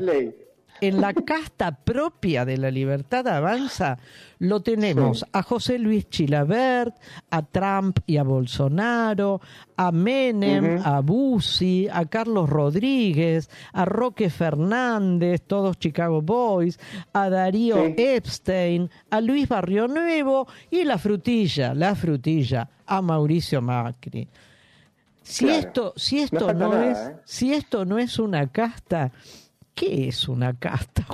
En 0.82 1.00
la 1.00 1.14
casta 1.14 1.74
propia 1.76 2.44
de 2.44 2.58
la 2.58 2.70
libertad 2.70 3.26
avanza, 3.28 3.98
lo 4.38 4.60
tenemos 4.60 5.20
Sí. 5.20 5.24
a 5.32 5.42
José 5.42 5.78
Luis 5.78 6.10
Chilabert, 6.10 6.94
a 7.30 7.42
Trump 7.42 8.00
y 8.06 8.16
a 8.16 8.24
Bolsonaro, 8.24 9.40
a 9.76 9.92
Menem, 9.92 10.80
a 10.84 11.00
Bussi, 11.00 11.88
a 11.90 12.04
Carlos 12.06 12.50
Rodríguez, 12.50 13.48
a 13.72 13.84
Roque 13.84 14.28
Fernández, 14.28 15.42
todos 15.46 15.78
Chicago 15.78 16.20
Boys, 16.20 16.78
a 17.12 17.30
Darío 17.30 17.76
Sí. 17.86 17.94
Epstein, 17.96 18.90
a 19.10 19.20
Luis 19.20 19.48
Barrio 19.48 19.86
Nuevo 19.88 20.48
y 20.70 20.84
la 20.84 20.98
frutilla, 20.98 21.74
la 21.74 21.94
frutilla, 21.94 22.68
a 22.86 23.00
Mauricio 23.00 23.62
Macri. 23.62 24.28
Si 25.22 25.44
Claro. 25.44 25.58
esto, 25.60 25.92
si 25.96 26.18
esto 26.18 26.52
no, 26.52 26.68
nada, 26.70 26.90
es, 26.90 26.98
¿eh? 26.98 27.16
si 27.24 27.52
esto 27.54 27.84
no 27.84 27.98
es 27.98 28.18
una 28.18 28.48
casta, 28.48 29.12
¿qué 29.74 30.08
es 30.08 30.28
una 30.28 30.54
casta? 30.54 31.06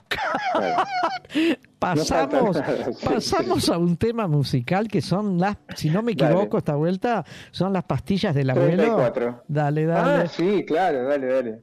pasamos, 1.78 2.60
pasamos 3.05 3.68
a 3.68 3.78
un 3.78 3.97
tema 3.97 4.26
musical 4.26 4.89
que 4.89 5.01
son 5.01 5.39
las, 5.39 5.56
si 5.76 5.90
no 5.90 6.02
me 6.02 6.14
Dale. 6.14 6.32
equivoco 6.35 6.59
esta 6.59 6.74
vuelta, 6.74 7.24
son 7.51 7.72
las 7.72 7.85
pastillas 7.85 8.35
del 8.35 8.51
abuelo. 8.51 8.76
34. 8.76 9.44
Dale, 9.48 9.86
dale. 9.86 10.22
Ah, 10.24 10.26
sí, 10.26 10.64
claro, 10.66 11.05
dale, 11.05 11.26
dale. 11.26 11.62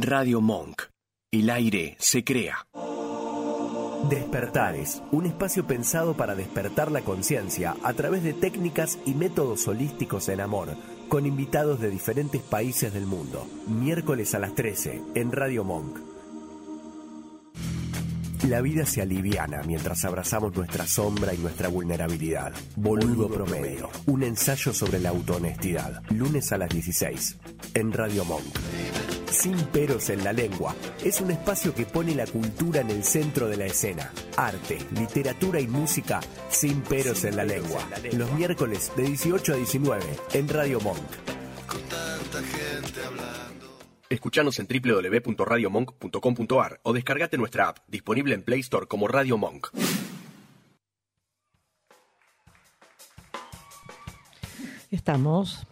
Radio 0.00 0.40
Monk. 0.40 0.82
El 1.32 1.50
aire 1.50 1.96
se 1.98 2.22
crea. 2.22 2.68
Despertares, 4.08 5.02
un 5.10 5.26
espacio 5.26 5.66
pensado 5.66 6.16
para 6.16 6.36
despertar 6.36 6.92
la 6.92 7.00
conciencia 7.00 7.74
a 7.82 7.92
través 7.94 8.22
de 8.22 8.32
técnicas 8.32 9.00
y 9.06 9.14
métodos 9.14 9.66
holísticos 9.66 10.28
en 10.28 10.40
amor, 10.40 10.76
con 11.08 11.26
invitados 11.26 11.80
de 11.80 11.90
diferentes 11.90 12.40
países 12.42 12.94
del 12.94 13.06
mundo. 13.06 13.44
Miércoles 13.66 14.36
a 14.36 14.38
las 14.38 14.54
13 14.54 15.02
en 15.16 15.32
Radio 15.32 15.64
Monk. 15.64 15.98
La 18.46 18.60
vida 18.60 18.86
se 18.86 19.02
aliviana 19.02 19.62
mientras 19.64 20.04
abrazamos 20.04 20.54
nuestra 20.54 20.86
sombra 20.86 21.34
y 21.34 21.38
nuestra 21.38 21.68
vulnerabilidad. 21.68 22.52
Boludo 22.76 23.28
Promedio, 23.28 23.90
un 24.06 24.22
ensayo 24.22 24.72
sobre 24.72 25.00
la 25.00 25.10
autohonestidad. 25.10 26.02
Lunes 26.10 26.52
a 26.52 26.58
las 26.58 26.68
16 26.68 27.36
en 27.74 27.92
Radio 27.92 28.24
Monk. 28.24 28.44
Sin 29.30 29.56
peros 29.56 30.08
en 30.10 30.24
la 30.24 30.32
lengua, 30.32 30.74
es 31.04 31.20
un 31.20 31.30
espacio 31.30 31.74
que 31.74 31.84
pone 31.84 32.14
la 32.14 32.26
cultura 32.26 32.80
en 32.80 32.90
el 32.90 33.04
centro 33.04 33.48
de 33.48 33.56
la 33.56 33.66
escena. 33.66 34.10
Arte, 34.36 34.78
literatura 34.92 35.60
y 35.60 35.66
música 35.66 36.20
sin 36.48 36.80
peros 36.82 37.24
en 37.24 37.36
la 37.36 37.44
lengua. 37.44 37.86
Los 38.12 38.32
miércoles 38.32 38.92
de 38.96 39.02
18 39.02 39.52
a 39.52 39.56
19 39.56 40.04
en 40.34 40.48
Radio 40.48 40.80
Monk. 40.80 41.38
Escuchanos 44.10 44.58
en 44.58 44.66
www.radiomonk.com.ar 44.66 46.80
o 46.82 46.92
descargate 46.92 47.36
nuestra 47.36 47.68
app, 47.68 47.78
disponible 47.88 48.34
en 48.34 48.42
Play 48.42 48.60
Store 48.60 48.86
como 48.86 49.06
Radio 49.06 49.36
Monk. 49.36 49.68
Estamos 54.90 55.66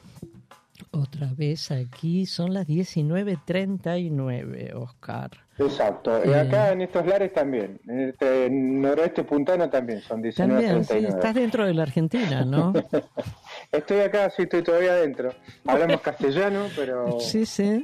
otra 0.90 1.32
vez 1.34 1.70
aquí, 1.70 2.26
son 2.26 2.52
las 2.54 2.66
19.39, 2.66 4.74
Oscar. 4.74 5.30
Exacto, 5.58 6.20
y 6.24 6.28
Eh. 6.28 6.38
acá 6.40 6.72
en 6.72 6.82
estos 6.82 7.06
lares 7.06 7.32
también, 7.32 7.80
en 7.88 8.08
este 8.10 8.48
noroeste 8.50 9.24
puntano 9.24 9.70
también 9.70 10.00
son 10.02 10.20
También, 10.22 10.84
sí, 10.84 10.94
19.39. 10.94 11.08
estás 11.08 11.34
dentro 11.34 11.64
de 11.66 11.72
la 11.74 11.82
Argentina, 11.84 12.44
¿no? 12.44 12.72
Estoy 13.72 14.01
acá, 14.01 14.30
sí, 14.30 14.43
estoy 14.43 14.62
todavía 14.62 14.93
adentro. 14.93 15.30
Hablamos 15.66 16.01
castellano, 16.02 16.66
pero 16.76 17.20
Sí, 17.20 17.44
sí. 17.44 17.82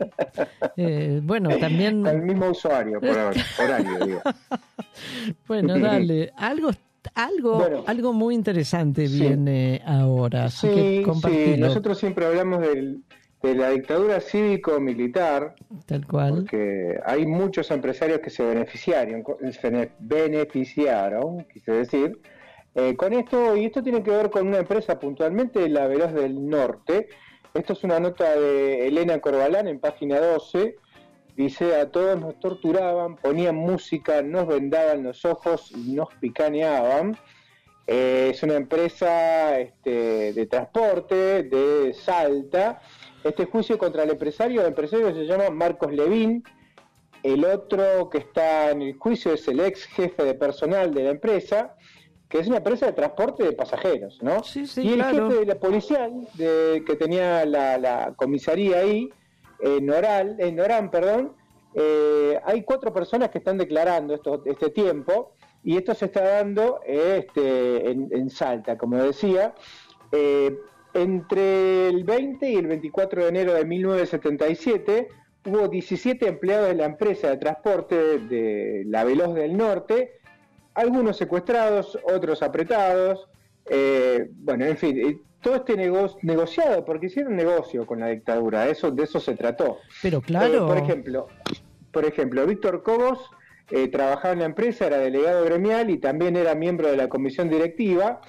Eh, 0.76 1.20
bueno, 1.22 1.50
también... 1.58 2.06
el 2.06 2.22
mismo 2.22 2.50
usuario, 2.50 3.00
por 3.00 3.10
ahora, 3.18 3.40
horario, 3.62 4.06
digo. 4.06 4.20
Bueno, 5.48 5.78
dale. 5.78 6.32
Algo, 6.36 6.70
algo, 7.14 7.58
Bueno. 7.58 7.84
algo 7.86 8.12
muy 8.12 8.34
interesante 8.34 9.06
Sí. 9.06 9.20
viene 9.20 9.80
ahora, 9.86 10.44
así 10.44 10.68
que 10.68 11.04
Sí, 11.24 11.54
sí, 11.54 11.60
nosotros 11.60 11.98
siempre 11.98 12.26
hablamos 12.26 12.60
del- 12.60 13.02
de 13.42 13.54
la 13.56 13.70
dictadura 13.70 14.20
cívico-militar, 14.20 15.56
Tal 15.86 16.06
cual. 16.06 16.34
porque 16.34 16.94
hay 17.04 17.26
muchos 17.26 17.70
empresarios 17.72 18.20
que 18.20 18.30
se 18.30 18.44
beneficiaron, 18.44 19.24
se 19.50 19.60
bene- 19.70 19.90
beneficiaron, 19.98 21.44
quise 21.52 21.72
decir, 21.72 22.20
eh, 22.74 22.96
con 22.96 23.12
esto, 23.12 23.56
y 23.56 23.66
esto 23.66 23.82
tiene 23.82 24.02
que 24.02 24.10
ver 24.10 24.30
con 24.30 24.48
una 24.48 24.58
empresa 24.58 24.98
puntualmente, 24.98 25.68
la 25.68 25.86
Veloz 25.86 26.12
del 26.12 26.48
Norte. 26.48 27.08
Esto 27.54 27.74
es 27.74 27.84
una 27.84 28.00
nota 28.00 28.34
de 28.34 28.88
Elena 28.88 29.20
Corbalán 29.20 29.68
en 29.68 29.78
página 29.78 30.18
12. 30.18 30.76
Dice, 31.36 31.76
a 31.76 31.90
todos 31.90 32.18
nos 32.18 32.38
torturaban, 32.40 33.16
ponían 33.16 33.56
música, 33.56 34.22
nos 34.22 34.46
vendaban 34.46 35.02
los 35.02 35.24
ojos 35.24 35.70
y 35.72 35.92
nos 35.92 36.14
picaneaban. 36.14 37.18
Eh, 37.86 38.30
es 38.32 38.42
una 38.42 38.54
empresa 38.54 39.58
este, 39.58 40.32
de 40.32 40.46
transporte 40.46 41.42
de 41.42 41.92
Salta. 41.92 42.80
Este 43.24 43.44
juicio 43.46 43.76
contra 43.76 44.04
el 44.04 44.10
empresario, 44.10 44.62
el 44.62 44.68
empresario 44.68 45.14
se 45.14 45.24
llama 45.24 45.50
Marcos 45.50 45.92
Levín. 45.92 46.42
El 47.22 47.44
otro 47.44 48.08
que 48.10 48.18
está 48.18 48.70
en 48.70 48.82
el 48.82 48.94
juicio 48.98 49.32
es 49.32 49.46
el 49.46 49.60
ex 49.60 49.84
jefe 49.84 50.24
de 50.24 50.34
personal 50.34 50.92
de 50.92 51.04
la 51.04 51.10
empresa, 51.10 51.76
que 52.32 52.38
es 52.38 52.46
una 52.46 52.56
empresa 52.56 52.86
de 52.86 52.94
transporte 52.94 53.42
de 53.44 53.52
pasajeros, 53.52 54.22
¿no? 54.22 54.42
Sí, 54.42 54.66
sí, 54.66 54.80
y 54.80 54.88
el 54.94 55.00
claro. 55.00 55.28
jefe 55.28 55.40
de 55.40 55.44
la 55.44 55.54
policial 55.56 56.26
de, 56.32 56.82
que 56.86 56.96
tenía 56.96 57.44
la, 57.44 57.76
la 57.76 58.14
comisaría 58.16 58.78
ahí, 58.78 59.10
en 59.60 59.90
Oral, 59.90 60.36
en 60.38 60.58
Orán, 60.58 60.90
perdón, 60.90 61.34
eh, 61.74 62.40
hay 62.46 62.62
cuatro 62.62 62.90
personas 62.90 63.28
que 63.28 63.36
están 63.36 63.58
declarando 63.58 64.14
esto, 64.14 64.42
este 64.46 64.70
tiempo 64.70 65.34
y 65.62 65.76
esto 65.76 65.92
se 65.92 66.06
está 66.06 66.22
dando 66.22 66.80
este, 66.86 67.90
en, 67.90 68.08
en 68.10 68.30
Salta, 68.30 68.78
como 68.78 68.96
decía. 68.96 69.54
Eh, 70.10 70.56
entre 70.94 71.88
el 71.88 72.04
20 72.04 72.50
y 72.50 72.56
el 72.56 72.66
24 72.66 73.24
de 73.24 73.28
enero 73.28 73.52
de 73.52 73.66
1977 73.66 75.08
hubo 75.44 75.68
17 75.68 76.26
empleados 76.26 76.68
de 76.68 76.76
la 76.76 76.86
empresa 76.86 77.28
de 77.28 77.36
transporte 77.36 77.94
de 78.20 78.84
la 78.86 79.04
Veloz 79.04 79.34
del 79.34 79.54
Norte, 79.54 80.21
algunos 80.74 81.16
secuestrados, 81.16 81.98
otros 82.04 82.42
apretados, 82.42 83.28
eh, 83.66 84.28
bueno, 84.32 84.64
en 84.64 84.76
fin, 84.76 84.98
eh, 84.98 85.18
todo 85.40 85.56
este 85.56 85.76
nego- 85.76 86.16
negociado, 86.22 86.84
porque 86.84 87.06
hicieron 87.06 87.36
negocio 87.36 87.84
con 87.86 88.00
la 88.00 88.08
dictadura, 88.08 88.68
eso, 88.68 88.90
de 88.90 89.04
eso 89.04 89.20
se 89.20 89.34
trató. 89.34 89.78
Pero 90.00 90.20
claro. 90.20 90.54
Eh, 90.54 90.58
por 90.68 90.78
ejemplo, 90.78 91.26
por 91.92 92.04
ejemplo, 92.04 92.46
Víctor 92.46 92.82
Cobos 92.82 93.18
eh, 93.70 93.88
trabajaba 93.88 94.32
en 94.34 94.40
la 94.40 94.44
empresa, 94.46 94.86
era 94.86 94.98
delegado 94.98 95.44
gremial 95.44 95.90
y 95.90 95.98
también 95.98 96.36
era 96.36 96.54
miembro 96.54 96.88
de 96.90 96.96
la 96.96 97.08
comisión 97.08 97.48
directiva. 97.48 98.20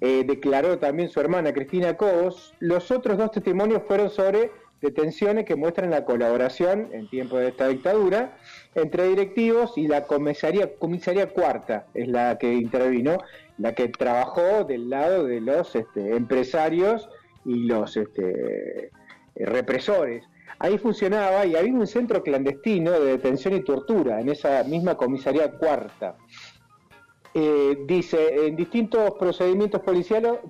Eh, 0.00 0.24
declaró 0.26 0.78
también 0.78 1.08
su 1.08 1.20
hermana 1.20 1.52
Cristina 1.52 1.96
Cobos. 1.96 2.54
Los 2.58 2.90
otros 2.90 3.16
dos 3.16 3.30
testimonios 3.30 3.82
fueron 3.86 4.10
sobre 4.10 4.50
detenciones 4.80 5.44
que 5.44 5.54
muestran 5.54 5.90
la 5.90 6.04
colaboración 6.04 6.88
en 6.92 7.08
tiempo 7.08 7.38
de 7.38 7.48
esta 7.48 7.68
dictadura 7.68 8.36
entre 8.74 9.08
directivos 9.08 9.76
y 9.76 9.86
la 9.86 10.04
comisaría, 10.04 10.74
comisaría 10.76 11.28
cuarta 11.28 11.86
es 11.94 12.08
la 12.08 12.38
que 12.38 12.52
intervino, 12.52 13.18
la 13.58 13.74
que 13.74 13.88
trabajó 13.88 14.64
del 14.64 14.88
lado 14.88 15.24
de 15.24 15.40
los 15.40 15.74
este, 15.76 16.16
empresarios 16.16 17.08
y 17.44 17.66
los 17.66 17.96
este, 17.96 18.86
eh, 18.86 18.90
represores. 19.36 20.24
Ahí 20.58 20.78
funcionaba 20.78 21.44
y 21.44 21.56
había 21.56 21.72
un 21.72 21.86
centro 21.86 22.22
clandestino 22.22 22.92
de 22.92 23.04
detención 23.04 23.54
y 23.54 23.62
tortura 23.62 24.20
en 24.20 24.28
esa 24.28 24.62
misma 24.64 24.96
comisaría 24.96 25.50
cuarta. 25.50 26.16
Eh, 27.34 27.78
dice, 27.86 28.46
en 28.46 28.56
distintos 28.56 29.12
procedimientos 29.18 29.80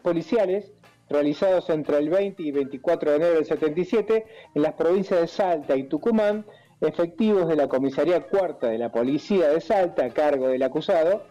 policiales 0.03 0.73
realizados 1.09 1.71
entre 1.71 1.99
el 1.99 2.09
20 2.09 2.43
y 2.43 2.51
24 2.51 3.11
de 3.11 3.17
enero 3.17 3.35
del 3.35 3.45
77 3.45 4.27
en 4.55 4.63
las 4.63 4.73
provincias 4.75 5.21
de 5.21 5.29
Salta 5.29 5.77
y 5.77 5.85
Tucumán, 5.85 6.45
efectivos 6.83 7.49
de 7.49 7.57
la 7.57 7.69
comisaría 7.69 8.27
cuarta 8.27 8.69
de 8.69 8.79
la 8.79 8.91
policía 8.91 9.49
de 9.49 9.61
Salta 9.61 10.05
a 10.05 10.11
cargo 10.11 10.49
del 10.49 10.63
acusado, 10.63 11.23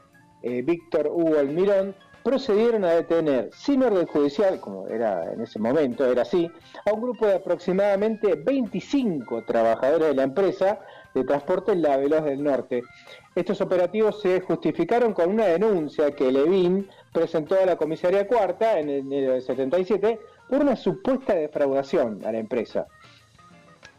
eh, 0.42 0.62
Víctor 0.62 1.08
Hugo 1.08 1.38
Almirón, 1.38 1.96
procedieron 2.24 2.86
a 2.86 2.92
detener 2.92 3.50
sin 3.52 3.84
orden 3.84 4.06
judicial, 4.06 4.60
como 4.60 4.88
era 4.88 5.34
en 5.34 5.42
ese 5.42 5.60
momento, 5.60 6.06
era 6.06 6.22
así, 6.22 6.50
a 6.86 6.94
un 6.94 7.02
grupo 7.02 7.26
de 7.26 7.36
aproximadamente 7.36 8.36
25 8.36 9.44
trabajadores 9.44 10.10
de 10.10 10.16
la 10.16 10.24
empresa 10.24 10.80
de 11.14 11.24
transporte 11.24 11.76
La 11.76 11.98
Veloz 11.98 12.24
del 12.24 12.44
Norte. 12.44 12.84
Estos 13.36 13.62
operativos 13.62 14.22
se 14.22 14.42
justificaron 14.42 15.14
con 15.14 15.30
una 15.32 15.46
denuncia 15.46 16.12
que 16.12 16.32
Levin 16.32 16.88
presentó 17.12 17.56
a 17.60 17.66
la 17.66 17.76
comisaría 17.76 18.28
cuarta 18.28 18.80
en 18.80 19.10
del 19.10 19.42
77 19.42 20.20
por 20.50 20.62
una 20.62 20.76
supuesta 20.76 21.34
defraudación 21.34 22.22
a 22.26 22.32
la 22.32 22.40
empresa. 22.40 22.88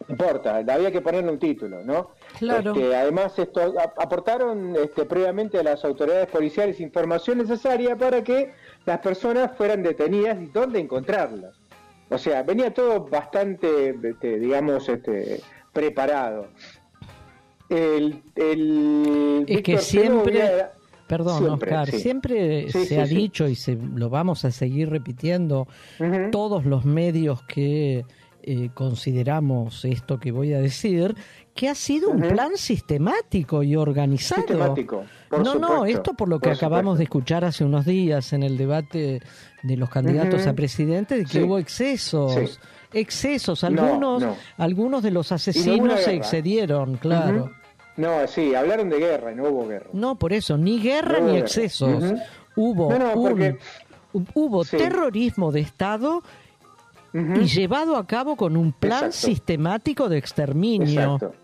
Importa, 0.09 0.57
había 0.57 0.91
que 0.91 1.01
ponerle 1.01 1.31
un 1.33 1.39
título, 1.39 1.83
¿no? 1.85 2.11
Claro. 2.39 2.73
Este, 2.75 2.95
además, 2.97 3.39
esto, 3.39 3.75
aportaron 3.97 4.75
este, 4.77 5.05
previamente 5.05 5.59
a 5.59 5.63
las 5.63 5.85
autoridades 5.85 6.29
policiales 6.29 6.81
información 6.81 7.39
necesaria 7.39 7.97
para 7.97 8.23
que 8.25 8.53
las 8.87 8.99
personas 9.01 9.53
fueran 9.57 9.83
detenidas 9.83 10.41
y 10.41 10.47
dónde 10.47 10.81
encontrarlas. 10.81 11.55
O 12.11 12.19
sea, 12.19 12.43
venía 12.43 12.73
todo 12.75 13.05
bastante, 13.07 13.97
este, 14.03 14.39
digamos, 14.39 14.89
este, 14.89 15.41
preparado. 15.73 16.49
El, 17.69 18.23
el 18.37 19.45
Es 19.49 19.63
que 19.63 19.73
Víctor 19.73 19.79
siempre, 19.81 20.39
era- 20.41 20.73
perdón 21.07 21.39
siempre, 21.39 21.71
Oscar, 21.71 21.91
sí. 21.91 21.99
siempre 22.01 22.63
Sí, 22.71 22.79
se 22.81 22.87
sí, 22.87 22.95
ha 22.97 23.05
dicho 23.07 23.49
y 23.49 23.55
se 23.55 23.77
lo 23.77 24.11
vamos 24.11 24.45
a 24.45 24.51
seguir 24.51 24.91
repitiendo, 24.91 25.67
todos 26.31 26.67
los 26.67 26.85
medios 26.85 27.43
que 27.45 28.05
eh, 28.43 28.71
consideramos 28.75 29.85
esto 29.85 30.19
que 30.19 30.33
voy 30.33 30.53
a 30.53 30.59
decir, 30.61 31.15
que 31.55 31.69
ha 31.69 31.75
sido 31.75 32.11
un 32.11 32.23
plan 32.23 32.53
sistemático 32.57 33.63
y 33.63 33.77
organizado. 33.77 34.43
Sistemático, 34.43 35.05
por 35.29 35.45
no, 35.45 35.55
no, 35.57 35.85
esto 35.87 36.15
por 36.15 36.29
lo 36.29 36.39
que 36.41 36.49
por 36.49 36.57
acabamos 36.57 36.99
de 36.99 37.05
escuchar 37.05 37.45
hace 37.45 37.65
unos 37.65 37.85
días 37.85 38.33
en 38.33 38.43
el 38.43 38.57
debate 38.57 39.21
de 39.63 39.77
los 39.77 39.91
candidatos 39.91 40.47
a 40.47 40.55
presidente, 40.55 41.17
de 41.17 41.25
que 41.25 41.31
Sí. 41.33 41.43
hubo 41.43 41.59
excesos. 41.59 42.33
Sí. 42.35 42.59
Excesos, 42.95 43.63
No, 43.63 43.69
algunos, 43.69 44.23
no. 44.23 44.37
algunos 44.59 45.03
de 45.03 45.11
los 45.11 45.33
asesinos 45.33 46.01
se 46.01 46.15
excedieron, 46.15 46.97
claro. 46.97 47.51
No, 47.97 48.27
sí, 48.27 48.55
hablaron 48.55 48.89
de 48.91 48.99
guerra 48.99 49.33
y 49.33 49.35
no 49.35 49.45
hubo 49.49 49.67
guerra. 49.69 49.87
No, 49.93 50.19
por 50.19 50.33
eso, 50.33 50.57
ni 50.57 50.81
guerra 50.81 51.19
No 51.21 51.27
ni 51.27 51.33
guerra. 51.33 51.45
excesos. 51.47 52.03
Hubo 52.57 52.89
un 52.89 53.13
porque- 53.15 53.59
hubo 54.35 54.65
Sí. 54.65 54.77
terrorismo 54.77 55.53
de 55.53 55.61
Estado 55.61 56.23
y 57.15 57.45
llevado 57.47 57.97
a 57.97 58.07
cabo 58.07 58.37
con 58.37 58.57
un 58.57 58.73
plan 58.73 59.07
Exacto. 59.07 59.27
sistemático 59.27 60.09
de 60.09 60.19
exterminio. 60.19 60.89
Exacto. 61.17 61.35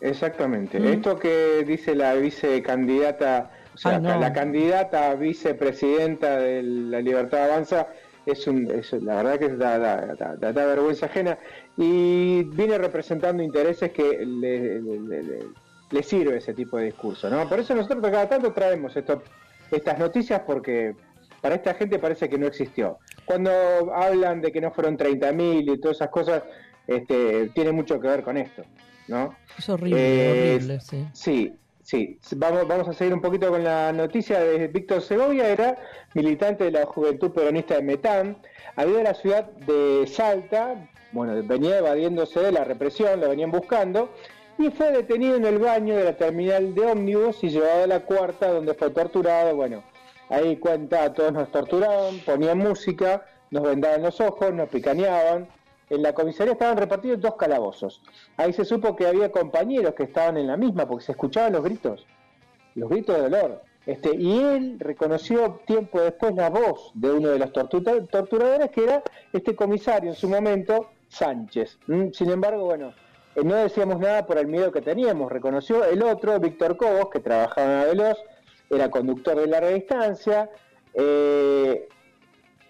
Exactamente. 0.00 0.78
Mm. 0.80 0.86
Esto 0.86 1.18
que 1.18 1.64
dice 1.66 1.94
la 1.94 2.14
vicecandidata, 2.14 3.50
o 3.74 3.78
sea, 3.78 3.98
no. 3.98 4.18
la 4.18 4.32
candidata 4.32 5.10
a 5.10 5.14
vicepresidenta 5.14 6.36
de 6.36 6.62
la 6.62 7.00
Libertad 7.00 7.44
Avanza, 7.50 7.86
es 8.26 8.46
un, 8.46 8.70
es- 8.70 8.92
la 8.92 9.16
verdad 9.16 9.38
que 9.38 9.48
da, 9.50 9.78
da- 9.78 10.14
da- 10.18 10.36
da- 10.36 10.52
da 10.52 10.66
vergüenza 10.66 11.06
ajena 11.06 11.38
y 11.76 12.42
viene 12.44 12.78
representando 12.78 13.42
intereses 13.42 13.92
que 13.92 14.24
le, 14.24 14.80
le- 14.80 14.98
le- 14.98 15.22
le- 15.22 15.44
le 15.90 16.02
sirve 16.02 16.38
ese 16.38 16.54
tipo 16.54 16.76
de 16.78 16.86
discurso, 16.86 17.28
¿no? 17.30 17.48
Por 17.48 17.60
eso 17.60 17.74
nosotros 17.74 18.02
cada 18.02 18.28
tanto 18.28 18.52
traemos 18.52 18.96
esto, 18.96 19.22
estas 19.70 19.98
noticias 19.98 20.40
porque 20.46 20.94
para 21.44 21.56
esta 21.56 21.74
gente 21.74 21.98
parece 21.98 22.26
que 22.30 22.38
no 22.38 22.46
existió. 22.46 23.00
Cuando 23.26 23.50
hablan 23.94 24.40
de 24.40 24.50
que 24.50 24.62
no 24.62 24.70
fueron 24.70 24.96
30.000 24.96 25.74
y 25.74 25.78
todas 25.78 25.98
esas 25.98 26.08
cosas, 26.08 26.42
este, 26.86 27.50
tiene 27.50 27.70
mucho 27.70 28.00
que 28.00 28.08
ver 28.08 28.22
con 28.22 28.38
esto, 28.38 28.62
¿no? 29.08 29.36
Es 29.58 29.68
horrible, 29.68 29.98
Eh, 30.00 30.54
horrible, 30.54 30.80
sí. 30.80 31.06
Sí, 31.12 31.54
sí. 31.82 32.18
Vamos, 32.36 32.66
vamos 32.66 32.88
a 32.88 32.94
seguir 32.94 33.12
un 33.12 33.20
poquito 33.20 33.50
con 33.50 33.62
la 33.62 33.92
noticia 33.92 34.40
de 34.40 34.68
Víctor 34.68 35.02
Segovia, 35.02 35.46
era 35.50 35.76
militante 36.14 36.64
de 36.64 36.70
la 36.70 36.86
Juventud 36.86 37.30
Peronista 37.32 37.74
de 37.74 37.82
Metán, 37.82 38.38
había 38.74 38.96
de 38.96 39.02
la 39.02 39.14
ciudad 39.14 39.44
de 39.44 40.06
Salta, 40.06 40.88
bueno, 41.12 41.34
venía 41.46 41.76
evadiéndose 41.76 42.40
de 42.40 42.52
la 42.52 42.64
represión, 42.64 43.20
lo 43.20 43.28
venían 43.28 43.50
buscando, 43.50 44.08
y 44.56 44.70
fue 44.70 44.92
detenido 44.92 45.36
en 45.36 45.44
el 45.44 45.58
baño 45.58 45.94
de 45.94 46.04
la 46.04 46.16
terminal 46.16 46.74
de 46.74 46.86
ómnibus 46.86 47.44
y 47.44 47.50
llevado 47.50 47.84
a 47.84 47.86
la 47.86 48.00
cuarta 48.00 48.48
donde 48.48 48.72
fue 48.72 48.88
torturado, 48.88 49.54
bueno, 49.54 49.84
ahí 50.28 50.56
cuenta, 50.56 51.12
todos 51.12 51.32
nos 51.32 51.50
torturaban, 51.50 52.18
ponían 52.24 52.58
música, 52.58 53.24
nos 53.50 53.62
vendaban 53.62 54.02
los 54.02 54.20
ojos, 54.20 54.52
nos 54.52 54.68
picaneaban, 54.68 55.48
en 55.90 56.02
la 56.02 56.12
comisaría 56.14 56.54
estaban 56.54 56.76
repartidos 56.76 57.20
dos 57.20 57.36
calabozos. 57.36 58.02
Ahí 58.36 58.52
se 58.52 58.64
supo 58.64 58.96
que 58.96 59.06
había 59.06 59.30
compañeros 59.30 59.94
que 59.94 60.04
estaban 60.04 60.36
en 60.38 60.46
la 60.46 60.56
misma 60.56 60.86
porque 60.86 61.04
se 61.04 61.12
escuchaban 61.12 61.52
los 61.52 61.62
gritos, 61.62 62.06
los 62.74 62.88
gritos 62.88 63.16
de 63.16 63.22
dolor. 63.28 63.62
Este, 63.86 64.16
y 64.16 64.38
él 64.40 64.76
reconoció 64.80 65.60
tiempo 65.66 66.00
después 66.00 66.34
la 66.34 66.48
voz 66.48 66.90
de 66.94 67.12
uno 67.12 67.28
de 67.28 67.38
los 67.38 67.52
tortura- 67.52 68.06
torturadores, 68.06 68.70
que 68.70 68.84
era 68.84 69.02
este 69.30 69.54
comisario 69.54 70.08
en 70.08 70.16
su 70.16 70.26
momento, 70.28 70.88
Sánchez. 71.08 71.78
Mm, 71.86 72.08
Sin 72.12 72.30
embargo, 72.30 72.64
bueno, 72.64 72.94
eh, 73.36 73.42
no 73.44 73.54
decíamos 73.54 74.00
nada 74.00 74.26
por 74.26 74.38
el 74.38 74.46
miedo 74.46 74.72
que 74.72 74.80
teníamos. 74.80 75.30
Reconoció 75.30 75.84
el 75.84 76.02
otro, 76.02 76.40
Víctor 76.40 76.78
Cobos, 76.78 77.10
que 77.10 77.20
trabajaba 77.20 77.82
en 77.82 77.88
Veloz, 77.90 78.18
era 78.70 78.90
conductor 78.90 79.36
de 79.36 79.46
larga 79.46 79.68
distancia. 79.70 80.50
eh, 80.94 81.88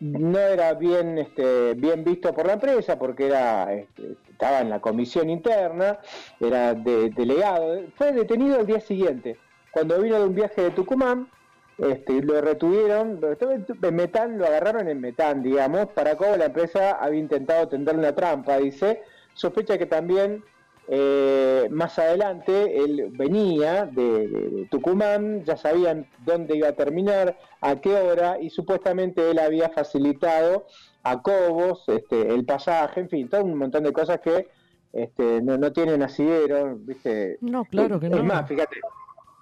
no 0.00 0.38
era 0.38 0.74
bien 0.74 1.18
este, 1.18 1.74
bien 1.74 2.04
visto 2.04 2.34
por 2.34 2.46
la 2.46 2.54
empresa 2.54 2.98
porque 2.98 3.26
era 3.26 3.72
este, 3.72 4.16
estaba 4.30 4.60
en 4.60 4.68
la 4.70 4.80
comisión 4.80 5.30
interna, 5.30 5.98
era 6.40 6.74
de- 6.74 7.10
delegado, 7.10 7.80
fue 7.96 8.12
detenido 8.12 8.60
el 8.60 8.66
día 8.66 8.80
siguiente, 8.80 9.38
cuando 9.70 10.00
vino 10.02 10.18
de 10.18 10.26
un 10.26 10.34
viaje 10.34 10.62
de 10.62 10.70
Tucumán, 10.72 11.28
este, 11.78 12.20
lo 12.22 12.40
retuvieron, 12.40 13.20
en 13.82 13.94
Metán 13.94 14.36
lo 14.38 14.46
agarraron 14.46 14.88
en 14.88 15.00
Metán, 15.00 15.42
digamos, 15.42 15.86
para 15.86 16.16
cómo 16.16 16.36
la 16.36 16.46
empresa 16.46 16.92
había 16.92 17.20
intentado 17.20 17.68
tender 17.68 17.96
una 17.96 18.14
trampa, 18.14 18.58
dice, 18.58 19.02
sospecha 19.34 19.78
que 19.78 19.86
también 19.86 20.44
eh, 20.88 21.68
más 21.70 21.98
adelante 21.98 22.76
él 22.84 23.08
venía 23.12 23.86
de, 23.86 24.28
de- 24.28 24.48
de 24.50 24.66
Tucumán, 24.70 25.42
ya 25.44 25.56
sabían 25.56 26.06
dónde 26.24 26.56
iba 26.56 26.68
a 26.68 26.72
terminar, 26.72 27.38
a 27.60 27.80
qué 27.80 27.94
hora, 27.94 28.38
y 28.40 28.50
supuestamente 28.50 29.30
él 29.30 29.38
había 29.38 29.70
facilitado 29.70 30.66
a 31.02 31.22
Cobos 31.22 31.84
este, 31.88 32.28
el 32.34 32.44
pasaje, 32.44 33.00
en 33.00 33.08
fin, 33.08 33.28
todo 33.28 33.44
un 33.44 33.56
montón 33.56 33.84
de 33.84 33.92
cosas 33.92 34.20
que 34.20 34.46
este, 34.92 35.40
no, 35.42 35.56
no 35.58 35.72
tienen 35.72 36.02
asidero, 36.02 36.76
¿viste? 36.76 37.38
No, 37.40 37.64
claro 37.64 37.98
que 37.98 38.06
Es 38.06 38.12
no. 38.12 38.22
más, 38.24 38.46
fíjate, 38.48 38.76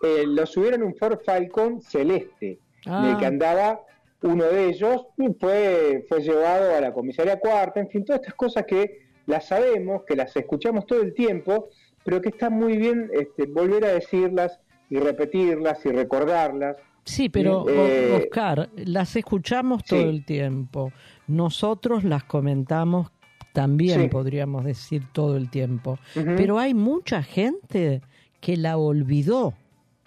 eh, 0.02 0.24
lo 0.26 0.46
subieron 0.46 0.82
un 0.82 0.94
Ford 0.94 1.18
Falcon 1.24 1.80
celeste, 1.82 2.58
en 2.86 2.92
Ah. 2.92 3.10
el 3.12 3.16
que 3.18 3.26
andaba 3.26 3.80
uno 4.22 4.44
de 4.44 4.68
ellos 4.68 5.06
y 5.18 5.28
fue, 5.40 6.04
fue 6.08 6.20
llevado 6.20 6.74
a 6.76 6.80
la 6.80 6.92
comisaría 6.92 7.38
cuarta, 7.38 7.80
en 7.80 7.88
fin, 7.88 8.04
todas 8.04 8.20
estas 8.22 8.34
cosas 8.34 8.64
que 8.64 9.01
las 9.26 9.48
sabemos, 9.48 10.02
que 10.06 10.16
las 10.16 10.34
escuchamos 10.36 10.86
todo 10.86 11.00
el 11.02 11.14
tiempo, 11.14 11.68
pero 12.04 12.20
que 12.20 12.30
está 12.30 12.50
muy 12.50 12.76
bien 12.76 13.10
este, 13.12 13.46
volver 13.46 13.84
a 13.84 13.92
decirlas 13.94 14.58
y 14.90 14.98
repetirlas 14.98 15.84
y 15.86 15.90
recordarlas. 15.90 16.76
Sí, 17.04 17.28
pero 17.28 17.68
Eh, 17.68 18.22
Oscar, 18.24 18.68
las 18.76 19.16
escuchamos 19.16 19.84
todo 19.84 20.00
sí. 20.02 20.08
el 20.08 20.24
tiempo. 20.24 20.92
Nosotros 21.26 22.04
las 22.04 22.24
comentamos 22.24 23.10
también, 23.52 24.02
Sí. 24.02 24.08
podríamos 24.08 24.64
decir, 24.64 25.02
todo 25.12 25.36
el 25.36 25.50
tiempo. 25.50 25.98
Pero 26.14 26.58
hay 26.58 26.74
mucha 26.74 27.22
gente 27.22 28.02
que 28.40 28.56
la 28.56 28.76
olvidó. 28.76 29.54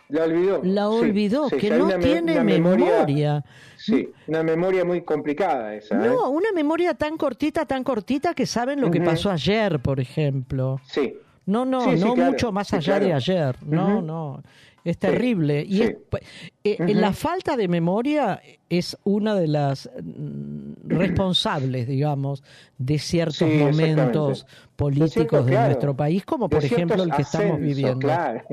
La 0.09 0.23
olvidó. 0.25 0.61
La 0.63 0.89
olvidó, 0.89 1.49
sí, 1.49 1.57
que 1.57 1.69
no 1.71 1.85
una 1.85 1.99
tiene 1.99 2.33
una 2.33 2.43
memoria. 2.43 3.43
Sí, 3.75 4.09
una 4.27 4.43
memoria 4.43 4.85
muy 4.85 5.01
complicada 5.01 5.73
esa. 5.75 5.95
¿eh? 5.95 6.07
No, 6.07 6.29
una 6.29 6.51
memoria 6.53 6.93
tan 6.93 7.17
cortita, 7.17 7.65
tan 7.65 7.83
cortita 7.83 8.33
que 8.33 8.45
saben 8.45 8.81
lo 8.81 8.91
que 8.91 9.01
pasó 9.01 9.31
ayer, 9.31 9.79
por 9.79 9.99
ejemplo. 9.99 10.79
Sí. 10.85 11.15
No, 11.47 11.65
no, 11.65 11.81
Sí, 11.81 11.97
sí, 11.97 12.03
no 12.03 12.13
claro, 12.15 12.31
mucho 12.31 12.51
más 12.51 12.73
allá 12.73 12.99
de 12.99 13.13
ayer. 13.13 13.55
No, 13.65 14.01
no. 14.01 14.41
Es 14.83 14.99
terrible. 14.99 15.63
Y 15.67 15.81
es- 15.81 15.95
eh, 16.63 16.77
Ujú. 16.79 16.93
la 16.93 17.11
falta 17.11 17.57
de 17.57 17.67
memoria 17.67 18.39
es 18.69 18.95
una 19.03 19.33
de 19.33 19.47
las 19.47 19.89
mm, 20.03 20.73
responsables, 20.87 21.87
digamos, 21.87 22.43
de 22.77 22.99
ciertos 22.99 23.49
momentos 23.49 24.45
políticos 24.75 25.11
cierto, 25.13 25.43
de 25.43 25.51
claro. 25.51 25.65
nuestro 25.69 25.95
país, 25.95 26.23
como 26.25 26.47
por 26.49 26.63
ejemplo 26.63 27.01
el 27.01 27.11
que 27.11 27.23
estamos 27.23 27.59
viviendo. 27.59 27.97
Claro, 27.99 28.43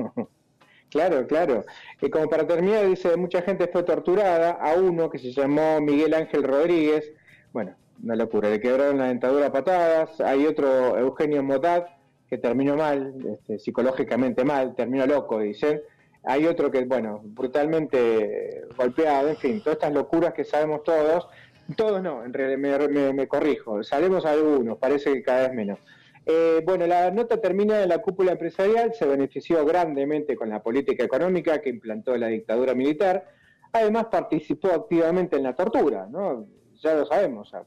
claro, 0.93 1.27
claro. 1.27 1.65
Y 2.01 2.09
como 2.09 2.29
para 2.29 2.47
terminar, 2.47 2.87
dice, 2.87 3.17
mucha 3.17 3.41
gente 3.41 3.67
fue 3.67 3.83
torturada, 3.83 4.51
a 4.51 4.75
uno 4.75 5.09
que 5.09 5.19
se 5.19 5.31
llamó 5.33 5.81
Miguel 5.81 6.13
Ángel 6.13 6.43
Rodríguez, 6.43 7.11
bueno, 7.51 7.75
una 8.03 8.15
locura, 8.15 8.49
le 8.49 8.59
quebraron 8.61 8.97
la 8.99 9.07
dentadura 9.07 9.47
a 9.47 9.51
patadas, 9.51 10.21
hay 10.21 10.45
otro, 10.45 10.97
Eugenio 10.97 11.43
Motat, 11.43 11.87
que 12.29 12.37
terminó 12.37 12.75
mal, 12.75 13.13
este, 13.33 13.59
psicológicamente 13.59 14.43
mal, 14.43 14.75
terminó 14.75 15.05
loco, 15.05 15.39
dicen. 15.39 15.81
Hay 16.25 16.45
otro 16.47 16.71
que, 16.71 16.85
bueno, 16.85 17.19
brutalmente 17.23 18.63
golpeado, 18.77 19.29
en 19.29 19.37
fin, 19.37 19.59
todas 19.61 19.77
estas 19.77 19.93
locuras 19.93 20.33
que 20.33 20.43
sabemos 20.45 20.83
todos, 20.83 21.27
todos 21.75 22.01
no, 22.01 22.23
en 22.23 22.33
realidad 22.33 22.57
me, 22.57 22.87
me- 22.87 23.13
me 23.13 23.27
corrijo, 23.27 23.83
sabemos 23.83 24.25
algunos, 24.25 24.77
parece 24.77 25.13
que 25.13 25.21
cada 25.21 25.47
vez 25.47 25.53
menos. 25.53 25.79
Eh, 26.25 26.61
bueno, 26.65 26.87
la 26.87 27.11
nota 27.11 27.39
termina 27.41 27.83
en 27.83 27.89
la 27.89 27.97
cúpula 27.99 28.31
empresarial, 28.31 28.93
se 28.93 29.05
benefició 29.05 29.65
grandemente 29.65 30.35
con 30.35 30.49
la 30.49 30.63
política 30.63 31.03
económica 31.03 31.61
que 31.61 31.69
implantó 31.69 32.15
la 32.17 32.27
dictadura 32.27 32.73
militar, 32.73 33.27
además 33.73 34.05
participó 34.11 34.69
activamente 34.69 35.35
en 35.35 35.43
la 35.43 35.53
tortura, 35.55 36.07
¿no? 36.09 36.47
Ya 36.81 36.93
lo 36.95 37.05
sabemos, 37.05 37.47
o 37.47 37.51
sea, 37.51 37.63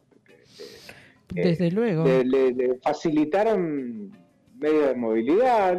Desde 1.31 1.71
luego. 1.71 2.05
le, 2.05 2.25
le- 2.25 2.53
le 2.53 2.75
facilitaron 2.79 4.11
medios 4.59 4.89
de 4.89 4.95
movilidad, 4.95 5.79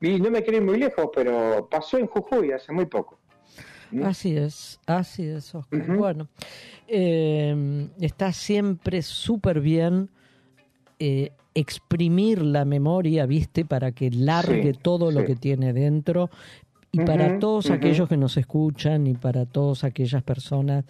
y 0.00 0.20
no 0.20 0.30
me 0.30 0.42
quiero 0.42 0.58
ir 0.58 0.64
muy 0.64 0.78
lejos, 0.78 1.08
pero 1.14 1.68
pasó 1.70 1.98
en 1.98 2.06
Jujuy 2.06 2.52
hace 2.52 2.72
muy 2.72 2.86
poco. 2.86 3.18
Así 4.04 4.36
es, 4.36 4.80
así 4.86 5.26
es, 5.26 5.54
Oscar. 5.54 5.84
Bueno, 5.96 6.28
eh, 6.88 7.88
está 8.00 8.32
siempre 8.32 9.02
súper 9.02 9.60
bien 9.60 10.08
eh, 10.98 11.30
exprimir 11.54 12.42
la 12.42 12.64
memoria, 12.64 13.26
¿viste? 13.26 13.64
Para 13.64 13.92
que 13.92 14.10
largue 14.10 14.72
Sí, 14.74 14.78
todo 14.82 15.10
lo 15.10 15.24
que 15.24 15.36
tiene 15.36 15.72
dentro. 15.72 16.30
Y 16.90 16.98
para 17.00 17.38
todos 17.38 17.70
aquellos 17.70 18.08
que 18.08 18.16
nos 18.18 18.36
escuchan 18.36 19.06
y 19.06 19.14
para 19.14 19.46
todas 19.46 19.82
aquellas 19.84 20.22
personas 20.22 20.84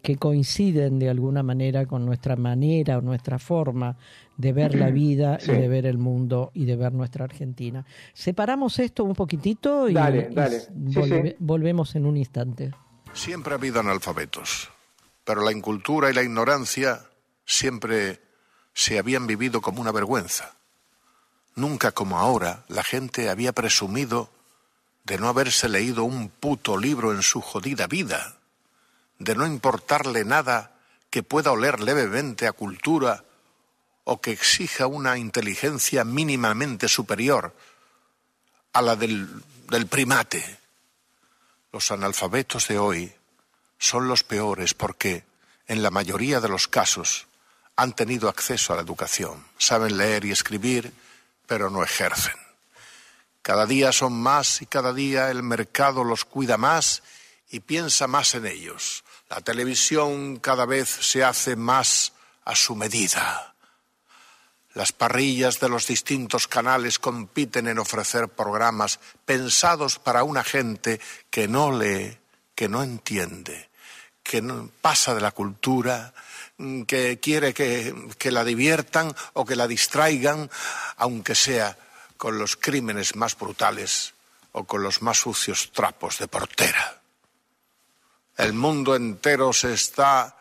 que 0.00 0.16
coinciden 0.16 0.98
de 0.98 1.08
alguna 1.10 1.42
manera 1.44 1.86
con 1.86 2.04
nuestra 2.04 2.34
manera 2.36 2.98
o 2.98 3.02
nuestra 3.02 3.38
forma 3.38 3.96
de 4.36 4.52
ver 4.52 4.74
la 4.74 4.90
vida 4.90 5.38
Sí. 5.38 5.52
y 5.52 5.54
de 5.54 5.68
ver 5.68 5.86
el 5.86 5.98
mundo 5.98 6.50
y 6.54 6.64
de 6.64 6.74
ver 6.74 6.92
nuestra 6.92 7.24
Argentina. 7.24 7.84
Separamos 8.14 8.78
esto 8.80 9.04
un 9.04 9.14
poquitito 9.14 9.88
y, 9.88 9.92
Dale, 9.92 10.28
y 10.30 10.34
dale. 10.34 10.56
s- 10.56 10.66
Sí, 10.88 10.94
volve- 10.98 11.28
sí. 11.30 11.36
volvemos 11.38 11.94
en 11.94 12.06
un 12.06 12.16
instante. 12.16 12.72
Siempre 13.12 13.52
ha 13.52 13.58
habido 13.58 13.78
analfabetos, 13.78 14.70
pero 15.22 15.44
la 15.44 15.52
incultura 15.52 16.10
y 16.10 16.14
la 16.14 16.22
ignorancia 16.22 16.98
siempre 17.44 18.18
se 18.74 18.98
habían 18.98 19.26
vivido 19.26 19.60
como 19.60 19.80
una 19.80 19.92
vergüenza. 19.92 20.54
Nunca 21.54 21.92
como 21.92 22.18
ahora 22.18 22.64
la 22.68 22.82
gente 22.82 23.28
había 23.28 23.52
presumido 23.52 24.30
de 25.04 25.18
no 25.18 25.28
haberse 25.28 25.68
leído 25.68 26.04
un 26.04 26.28
puto 26.28 26.76
libro 26.76 27.12
en 27.12 27.22
su 27.22 27.40
jodida 27.40 27.86
vida, 27.86 28.36
de 29.18 29.34
no 29.34 29.46
importarle 29.46 30.24
nada 30.24 30.72
que 31.10 31.22
pueda 31.22 31.52
oler 31.52 31.80
levemente 31.80 32.46
a 32.46 32.52
cultura 32.52 33.24
o 34.04 34.20
que 34.20 34.32
exija 34.32 34.86
una 34.86 35.18
inteligencia 35.18 36.04
mínimamente 36.04 36.88
superior 36.88 37.54
a 38.72 38.82
la 38.82 38.96
del, 38.96 39.28
del 39.68 39.86
primate. 39.86 40.58
Los 41.72 41.90
analfabetos 41.90 42.68
de 42.68 42.78
hoy 42.78 43.12
son 43.78 44.08
los 44.08 44.24
peores 44.24 44.74
porque, 44.74 45.24
en 45.66 45.82
la 45.82 45.90
mayoría 45.90 46.40
de 46.40 46.48
los 46.48 46.68
casos, 46.68 47.26
han 47.76 47.94
tenido 47.94 48.28
acceso 48.28 48.72
a 48.72 48.76
la 48.76 48.82
educación, 48.82 49.44
saben 49.58 49.96
leer 49.96 50.24
y 50.24 50.30
escribir, 50.30 50.92
pero 51.46 51.70
no 51.70 51.82
ejercen. 51.82 52.34
Cada 53.42 53.66
día 53.66 53.92
son 53.92 54.12
más 54.12 54.62
y 54.62 54.66
cada 54.66 54.92
día 54.92 55.30
el 55.30 55.42
mercado 55.42 56.04
los 56.04 56.24
cuida 56.24 56.56
más 56.56 57.02
y 57.50 57.60
piensa 57.60 58.06
más 58.06 58.34
en 58.34 58.46
ellos. 58.46 59.04
La 59.28 59.40
televisión 59.40 60.38
cada 60.38 60.64
vez 60.64 60.88
se 60.88 61.24
hace 61.24 61.56
más 61.56 62.12
a 62.44 62.54
su 62.54 62.76
medida. 62.76 63.54
Las 64.74 64.92
parrillas 64.92 65.60
de 65.60 65.68
los 65.68 65.86
distintos 65.86 66.48
canales 66.48 66.98
compiten 66.98 67.66
en 67.66 67.78
ofrecer 67.78 68.28
programas 68.28 69.00
pensados 69.26 69.98
para 69.98 70.22
una 70.22 70.44
gente 70.44 71.00
que 71.30 71.46
no 71.46 71.76
lee, 71.76 72.16
que 72.54 72.68
no 72.68 72.82
entiende, 72.82 73.68
que 74.22 74.40
no 74.40 74.70
pasa 74.80 75.14
de 75.14 75.20
la 75.20 75.32
cultura, 75.32 76.14
que 76.86 77.18
quiere 77.20 77.54
que, 77.54 77.94
que 78.18 78.30
la 78.30 78.44
diviertan 78.44 79.14
o 79.34 79.44
que 79.44 79.56
la 79.56 79.66
distraigan, 79.66 80.50
aunque 80.96 81.34
sea 81.34 81.76
con 82.16 82.38
los 82.38 82.56
crímenes 82.56 83.16
más 83.16 83.36
brutales 83.38 84.14
o 84.52 84.64
con 84.64 84.82
los 84.82 85.02
más 85.02 85.18
sucios 85.18 85.72
trapos 85.72 86.18
de 86.18 86.28
portera. 86.28 87.00
El 88.36 88.52
mundo 88.52 88.96
entero 88.96 89.52
se 89.52 89.72
está 89.74 90.38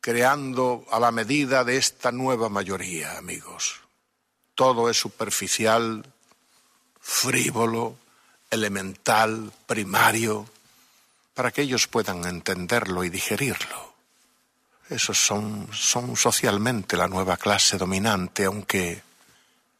creando 0.00 0.84
a 0.90 1.00
la 1.00 1.10
medida 1.10 1.64
de 1.64 1.78
esta 1.78 2.12
nueva 2.12 2.48
mayoría, 2.48 3.16
amigos. 3.16 3.80
Todo 4.54 4.90
es 4.90 4.98
superficial, 4.98 6.04
frívolo, 7.00 7.96
elemental, 8.50 9.52
primario, 9.66 10.48
para 11.34 11.50
que 11.50 11.62
ellos 11.62 11.88
puedan 11.88 12.24
entenderlo 12.24 13.02
y 13.02 13.08
digerirlo. 13.08 13.83
Esos 14.90 15.18
son, 15.18 15.68
son 15.72 16.16
socialmente 16.16 16.96
la 16.96 17.08
nueva 17.08 17.36
clase 17.36 17.78
dominante, 17.78 18.44
aunque 18.44 19.00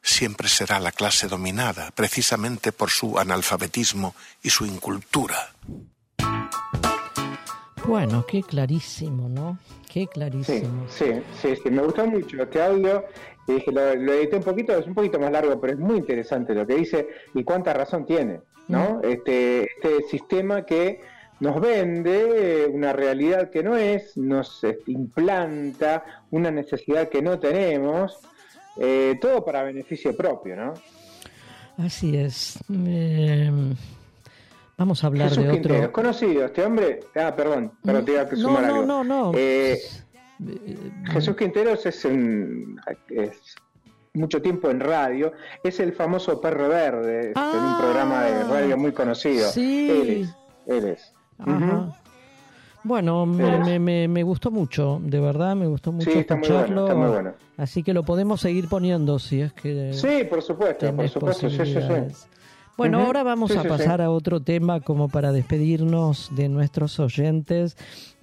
siempre 0.02 0.48
será 0.48 0.80
la 0.80 0.92
clase 0.92 1.28
dominada, 1.28 1.90
precisamente 1.94 2.72
por 2.72 2.90
su 2.90 3.18
analfabetismo 3.18 4.14
y 4.42 4.50
su 4.50 4.66
incultura. 4.66 5.52
Bueno, 7.86 8.24
qué 8.26 8.42
clarísimo, 8.42 9.28
¿no? 9.28 9.58
Qué 9.90 10.06
clarísimo. 10.06 10.86
sí, 10.88 11.22
sí, 11.40 11.54
sí, 11.62 11.70
me 11.70 11.82
gustó 11.82 12.06
mucho 12.06 12.42
este 12.42 12.62
audio. 12.62 13.04
Y 13.46 13.52
dije, 13.54 13.72
lo, 13.72 13.94
lo 13.94 14.12
edité 14.14 14.36
un 14.36 14.42
poquito, 14.42 14.72
es 14.76 14.86
un 14.86 14.94
poquito 14.94 15.18
más 15.18 15.30
largo, 15.30 15.60
pero 15.60 15.74
es 15.74 15.78
muy 15.78 15.98
interesante 15.98 16.54
lo 16.54 16.66
que 16.66 16.76
dice 16.76 17.08
y 17.34 17.44
cuánta 17.44 17.74
razón 17.74 18.06
tiene, 18.06 18.40
¿no? 18.68 19.02
Este, 19.02 19.64
este 19.64 20.02
sistema 20.10 20.64
que 20.64 21.00
nos 21.40 21.60
vende 21.60 22.66
una 22.72 22.92
realidad 22.92 23.50
que 23.50 23.62
no 23.62 23.76
es, 23.76 24.16
nos 24.16 24.62
implanta 24.86 26.04
una 26.30 26.50
necesidad 26.50 27.08
que 27.08 27.20
no 27.22 27.38
tenemos, 27.38 28.18
eh, 28.78 29.16
todo 29.20 29.44
para 29.44 29.62
beneficio 29.62 30.16
propio, 30.16 30.56
¿no? 30.56 30.74
Así 31.78 32.16
es. 32.16 32.58
Eh, 32.86 33.50
vamos 34.78 35.02
a 35.02 35.06
hablar 35.08 35.28
Jesús 35.30 35.44
de 35.44 35.50
Quintero, 35.52 35.74
otro. 35.74 35.86
¿es 35.86 35.92
conocido 35.92 36.44
este 36.46 36.64
hombre? 36.64 37.00
Ah, 37.16 37.34
perdón, 37.36 37.72
pero 37.84 38.04
te 38.04 38.12
iba 38.12 38.22
a 38.22 38.24
No, 38.24 38.36
sumar 38.36 38.62
no, 38.62 38.68
algo. 38.74 38.86
no, 38.86 39.04
no. 39.04 39.32
Eh, 39.34 39.80
Jesús 41.06 41.36
Quinteros 41.36 41.84
es, 41.86 42.04
un- 42.04 42.80
es 43.08 43.56
mucho 44.14 44.40
tiempo 44.42 44.70
en 44.70 44.80
radio, 44.80 45.32
es 45.62 45.80
el 45.80 45.92
famoso 45.92 46.40
perro 46.40 46.68
verde, 46.68 47.32
en 47.34 47.38
un 47.42 47.78
programa 47.78 48.24
de 48.24 48.44
radio 48.44 48.76
muy 48.76 48.92
conocido. 48.92 49.48
Ah, 49.48 49.52
sí. 49.52 49.88
Él 49.90 50.10
es, 50.22 50.36
él 50.76 50.88
es. 50.90 51.12
Ajá. 51.38 51.88
Bueno, 52.82 53.24
me, 53.24 53.58
me, 53.60 53.78
me, 53.78 54.08
me 54.08 54.22
gustó 54.22 54.50
mucho, 54.50 55.00
de 55.02 55.18
verdad, 55.18 55.56
me 55.56 55.66
gustó 55.66 55.90
mucho 55.90 56.10
Sí, 56.10 56.18
está 56.18 56.36
muy 56.36 56.46
bueno, 56.46 56.60
escucharlo. 56.60 56.86
está 56.86 56.94
muy 56.94 57.08
bueno. 57.08 57.32
Así 57.56 57.82
que 57.82 57.94
lo 57.94 58.02
podemos 58.02 58.42
seguir 58.42 58.68
poniendo 58.68 59.18
si 59.18 59.40
es 59.40 59.54
que 59.54 59.94
Sí, 59.94 60.24
por 60.28 60.42
supuesto, 60.42 60.94
por 60.94 61.08
supuesto, 61.08 61.48
sí. 61.48 61.74
Bueno, 62.76 63.00
ahora 63.00 63.22
vamos 63.22 63.56
a 63.56 63.62
pasar 63.62 64.02
a 64.02 64.10
otro 64.10 64.40
tema 64.40 64.80
como 64.80 65.08
para 65.08 65.32
despedirnos 65.32 66.30
de 66.34 66.48
nuestros 66.48 66.98
oyentes 66.98 67.76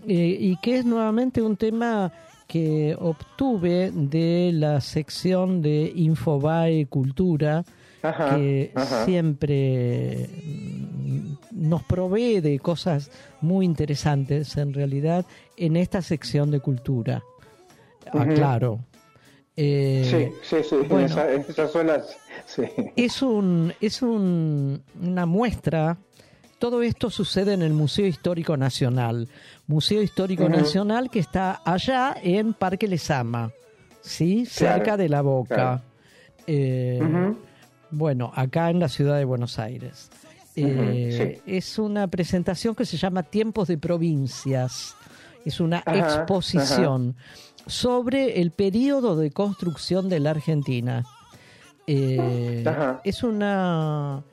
eh, 0.08 0.38
y 0.40 0.58
que 0.58 0.78
es 0.78 0.86
nuevamente 0.86 1.42
un 1.42 1.56
tema 1.56 2.12
que 2.48 2.98
obtuve 3.00 3.92
de 3.92 4.52
la 4.54 4.82
sección 4.82 5.62
de 5.62 5.92
Infobae 5.96 6.86
Cultura 6.88 7.64
Ajá, 8.04 8.36
que 8.36 8.72
ajá. 8.76 9.06
siempre 9.06 10.28
mm, 10.46 11.34
nos 11.52 11.84
provee 11.84 12.40
de 12.42 12.60
cosas 12.60 13.12
muy 13.42 13.66
interesantes 13.66 14.56
en 14.58 14.74
realidad 14.74 15.26
en 15.58 15.76
esta 15.78 16.02
sección 16.02 16.50
de 16.52 16.60
cultura. 16.60 17.24
Ujú. 18.14 18.20
Aclaro. 18.20 18.80
Eh, 19.56 20.32
Sí, 20.42 20.58
sí, 20.58 20.64
sí, 20.68 20.76
bueno. 20.88 21.06
esa- 21.06 21.30
es 22.96 23.22
un 23.22 23.74
es 23.82 24.02
un- 24.02 24.82
una 25.02 25.26
muestra 25.26 25.98
todo 26.58 26.82
esto 26.84 27.10
sucede 27.10 27.54
en 27.54 27.62
el 27.62 27.74
Museo 27.74 28.06
Histórico 28.08 28.56
Nacional 28.58 29.28
Museo 29.68 30.02
Histórico. 30.02 30.48
Nacional 30.50 31.10
que 31.10 31.20
está 31.20 31.62
allá 31.66 32.16
en 32.24 32.54
Parque 32.54 32.88
Lesama 32.88 33.52
sí 34.02 34.46
Claro, 34.56 34.76
cerca 34.76 34.98
de 34.98 35.10
la 35.10 35.22
Boca 35.22 35.56
claro. 35.56 35.82
Eh. 36.48 37.00
Bueno 37.92 38.32
acá 38.36 38.70
en 38.70 38.80
la 38.80 38.90
ciudad 38.90 39.18
de 39.18 39.26
Buenos 39.26 39.60
Aires. 39.60 40.10
Eh, 40.56 41.42
es 41.46 41.80
una 41.80 42.08
presentación 42.08 42.76
que 42.76 42.86
se 42.86 42.98
llama 42.98 43.24
Tiempos 43.24 43.68
de 43.68 43.78
Provincias. 43.78 44.96
Es 45.46 45.60
una 45.60 45.82
Ajá, 45.86 45.98
exposición 45.98 47.16
sobre 47.66 48.42
el 48.42 48.52
periodo 48.52 49.16
de 49.16 49.32
construcción 49.32 50.10
de 50.10 50.20
la 50.20 50.32
Argentina. 50.32 51.06
Eh, 51.88 52.64
es 53.04 53.24
una, 53.24 54.24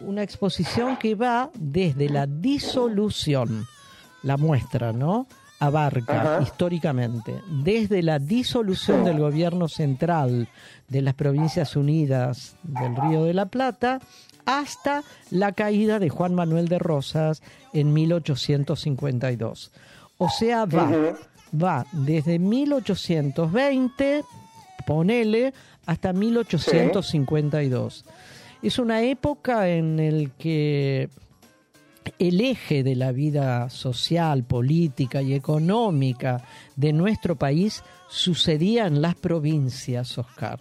una 0.00 0.22
exposición 0.22 0.96
que 0.96 1.14
va 1.14 1.50
desde 1.54 2.08
la 2.08 2.26
disolución, 2.26 3.66
la 4.22 4.36
muestra, 4.36 4.92
¿no? 4.92 5.26
Abarca 5.60 6.20
Ajá. 6.20 6.42
históricamente 6.42 7.40
desde 7.48 8.02
la 8.02 8.18
disolución 8.18 9.00
Sí. 9.00 9.04
del 9.10 9.18
gobierno 9.20 9.68
central 9.68 10.48
de 10.88 11.02
las 11.02 11.14
Provincias 11.14 11.76
Unidas 11.76 12.56
del 12.62 12.96
Río 12.96 13.24
de 13.24 13.34
la 13.34 13.46
Plata 13.46 14.00
hasta 14.46 15.02
la 15.30 15.52
caída 15.52 15.98
de 15.98 16.10
Juan 16.10 16.34
Manuel 16.34 16.68
de 16.68 16.78
Rosas 16.78 17.42
en 17.72 17.92
1852. 17.94 19.72
O 20.18 20.28
sea, 20.28 20.64
va, 20.66 20.90
va 21.60 21.86
desde 21.92 22.38
1820, 22.38 24.22
ponele, 24.86 25.54
hasta 25.86 26.12
1852. 26.12 28.04
Es 28.62 28.78
una 28.78 29.02
época 29.02 29.68
en 29.68 29.98
el 30.00 30.30
que 30.32 31.08
el 32.18 32.40
eje 32.40 32.82
de 32.82 32.94
la 32.96 33.12
vida 33.12 33.68
social, 33.70 34.44
política 34.44 35.22
y 35.22 35.34
económica 35.34 36.44
de 36.76 36.92
nuestro 36.92 37.36
país 37.36 37.82
sucedía 38.08 38.86
en 38.86 39.00
las 39.02 39.14
provincias, 39.14 40.18
Oscar. 40.18 40.58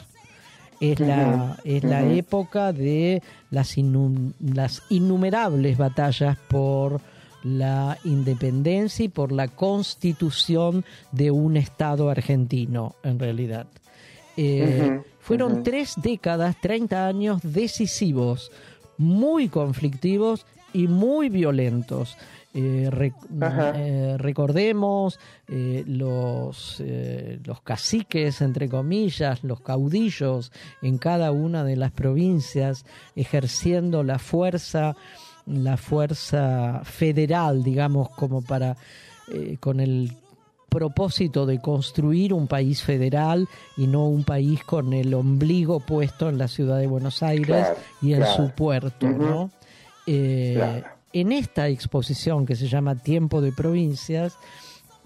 Es 0.80 1.00
la, 1.00 1.58
es 1.64 1.84
la 1.84 2.04
época 2.04 2.74
de 2.74 3.22
las, 3.52 3.78
innu- 3.78 4.34
las 4.42 4.82
innumerables 4.90 5.78
batallas 5.78 6.38
por 6.50 7.00
la 7.44 7.98
independencia 8.04 9.06
y 9.06 9.10
por 9.10 9.32
la 9.32 9.48
constitución 9.48 10.84
de 11.12 11.32
un 11.32 11.58
Estado 11.58 12.10
argentino, 12.10 12.96
en 13.04 13.20
realidad. 13.20 13.68
Eh, 14.36 15.02
fueron 15.20 15.64
tres 15.64 15.94
décadas, 15.98 16.56
30 16.60 17.08
años 17.08 17.42
decisivos, 17.44 18.52
muy 18.98 19.48
conflictivos 19.50 20.46
y 20.74 20.88
muy 20.88 21.30
violentos. 21.30 22.18
Eh, 22.56 22.90
re- 22.92 23.14
Ajá. 23.42 23.74
eh, 23.76 24.16
recordemos 24.20 25.20
eh, 25.48 25.84
los, 25.88 26.78
eh, 26.86 27.40
los 27.44 27.62
caciques, 27.62 28.42
entre 28.42 28.70
comillas, 28.70 29.44
los 29.44 29.60
caudillos 29.62 30.52
en 30.84 31.00
cada 31.00 31.32
una 31.32 31.64
de 31.64 31.76
las 31.78 31.92
provincias, 31.92 32.86
ejerciendo 33.16 34.04
la 34.04 34.20
fuerza, 34.20 34.96
la 35.48 35.78
fuerza 35.78 36.82
federal, 36.84 37.64
digamos, 37.64 38.10
como 38.12 38.44
para, 38.44 38.78
eh, 39.34 39.58
con 39.60 39.80
el 39.80 40.12
propósito 40.70 41.46
de 41.48 41.60
construir 41.60 42.34
un 42.34 42.48
país 42.48 42.82
federal 42.84 43.48
y 43.78 43.88
no 43.88 44.08
un 44.08 44.24
país 44.24 44.64
con 44.64 44.94
el 44.94 45.14
ombligo 45.14 45.80
puesto 45.80 46.30
en 46.30 46.38
la 46.38 46.48
ciudad 46.48 46.78
de 46.80 46.88
Buenos 46.88 47.22
Aires 47.24 47.66
Claro, 47.68 47.76
y 48.02 48.14
en 48.14 48.20
claro. 48.22 48.36
su 48.36 48.50
puerto. 48.52 49.08
¿no? 49.08 49.52
Eh, 50.08 50.54
Claro. 50.56 50.88
En 51.14 51.32
esta 51.32 51.68
exposición 51.68 52.46
que 52.46 52.56
se 52.56 52.68
llama 52.68 52.96
Tiempo 52.96 53.40
de 53.40 53.52
Provincias, 53.52 54.36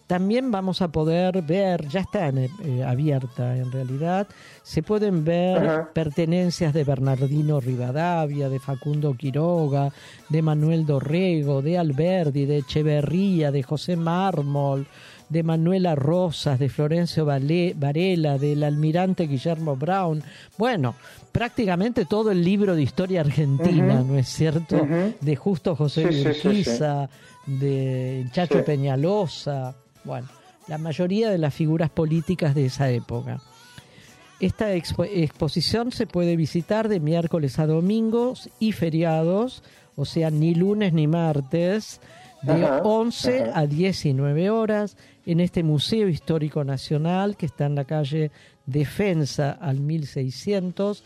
también 0.07 0.52
vamos 0.52 0.82
a 0.82 0.88
poder 0.88 1.41
ver, 1.41 1.86
ya 1.90 1.99
está 1.99 2.30
en- 2.30 2.38
eh, 2.64 2.84
abierta 2.86 3.57
en 3.57 3.69
realidad, 3.74 4.26
se 4.64 4.82
pueden 4.82 5.26
ver 5.26 5.57
Ajá. 5.68 5.90
pertenencias 5.94 6.74
de 6.74 6.86
Bernardino 6.86 7.60
Rivadavia, 7.60 8.48
de 8.48 8.57
Facundo 8.60 9.15
Quiroga, 9.15 9.91
de 10.30 10.41
Manuel 10.41 10.86
Dorrego, 10.86 11.61
de 11.61 11.78
Alberdi, 11.78 12.45
de 12.45 12.60
Echeverría, 12.60 13.52
de 13.52 13.64
José 13.64 13.98
Mármol, 13.98 14.88
de 15.30 15.44
Manuela 15.44 15.94
Rosas, 15.95 16.58
de 16.60 16.70
Florencio 16.70 17.26
Varela, 17.26 18.38
del 18.38 18.64
almirante 18.64 19.28
Guillermo 19.28 19.76
Brown. 19.76 20.24
Bueno, 20.58 20.95
prácticamente 21.32 22.06
todo 22.06 22.32
el 22.32 22.44
libro 22.44 22.76
de 22.76 22.84
historia 22.84 23.22
argentina. 23.22 24.02
¿no 24.08 24.18
es 24.18 24.30
cierto? 24.30 24.88
De 25.22 25.36
Justo 25.36 25.76
José 25.76 26.12
Sí, 26.12 26.24
sí, 26.24 26.24
sí, 26.24 26.40
sí. 26.41 26.48
Urquiza, 26.48 27.10
de 27.45 28.26
Chacho. 28.32 28.64
Peñalosa, 28.64 29.76
bueno, 30.04 30.28
la 30.68 30.78
mayoría 30.78 31.30
de 31.30 31.38
las 31.38 31.54
figuras 31.54 31.90
políticas 31.90 32.56
de 32.56 32.66
esa 32.66 32.90
época. 32.90 33.40
Esta 34.40 34.74
expo- 34.76 35.10
exposición 35.12 35.91
se 35.91 36.06
puede 36.08 36.36
visitar 36.36 36.90
de 36.90 36.99
miércoles 36.99 37.58
a 37.58 37.66
domingos 37.66 38.49
y 38.60 38.72
feriados, 38.72 39.64
o 39.95 40.06
sea, 40.06 40.30
ni 40.30 40.54
lunes 40.54 40.94
ni 40.94 41.08
martes, 41.08 41.99
de 42.44 42.66
Ajá, 42.66 42.82
11 42.84 43.44
ajá. 43.49 43.60
a 43.62 43.66
19 43.66 44.52
horas 44.52 44.95
en 45.28 45.40
este 45.41 45.62
Museo 45.62 46.08
Histórico 46.08 46.64
Nacional 46.64 47.36
que 47.38 47.45
está 47.45 47.66
en 47.68 47.76
la 47.76 47.86
calle 47.86 48.32
Defensa 48.66 49.52
al 49.52 49.80
1600. 49.82 51.04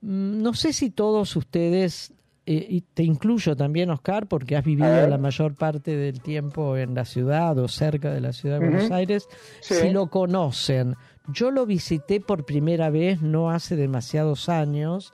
Mm, 0.00 0.42
No 0.42 0.54
sé 0.54 0.72
si 0.72 0.90
todos 0.90 1.34
ustedes, 1.36 2.12
eh, 2.46 2.66
y 2.68 2.80
te 2.80 3.02
incluyo 3.02 3.54
también, 3.56 3.90
Oscar, 3.90 4.26
porque 4.26 4.56
has 4.56 4.64
vivido 4.64 5.06
la 5.08 5.18
mayor 5.18 5.54
parte 5.54 5.96
del 5.96 6.20
tiempo 6.20 6.76
en 6.76 6.94
la 6.94 7.04
ciudad 7.04 7.58
o 7.58 7.68
cerca 7.68 8.10
de 8.12 8.20
la 8.20 8.32
ciudad 8.32 8.60
de 8.60 8.68
Buenos. 8.70 8.90
Aires, 8.90 9.28
Sí. 9.60 9.74
si 9.74 9.90
lo 9.90 10.06
conocen. 10.06 10.94
Yo 11.32 11.50
lo 11.50 11.66
visité 11.66 12.20
por 12.20 12.44
primera 12.46 12.88
vez 12.90 13.20
no 13.20 13.50
hace 13.50 13.76
demasiados 13.76 14.48
años 14.48 15.12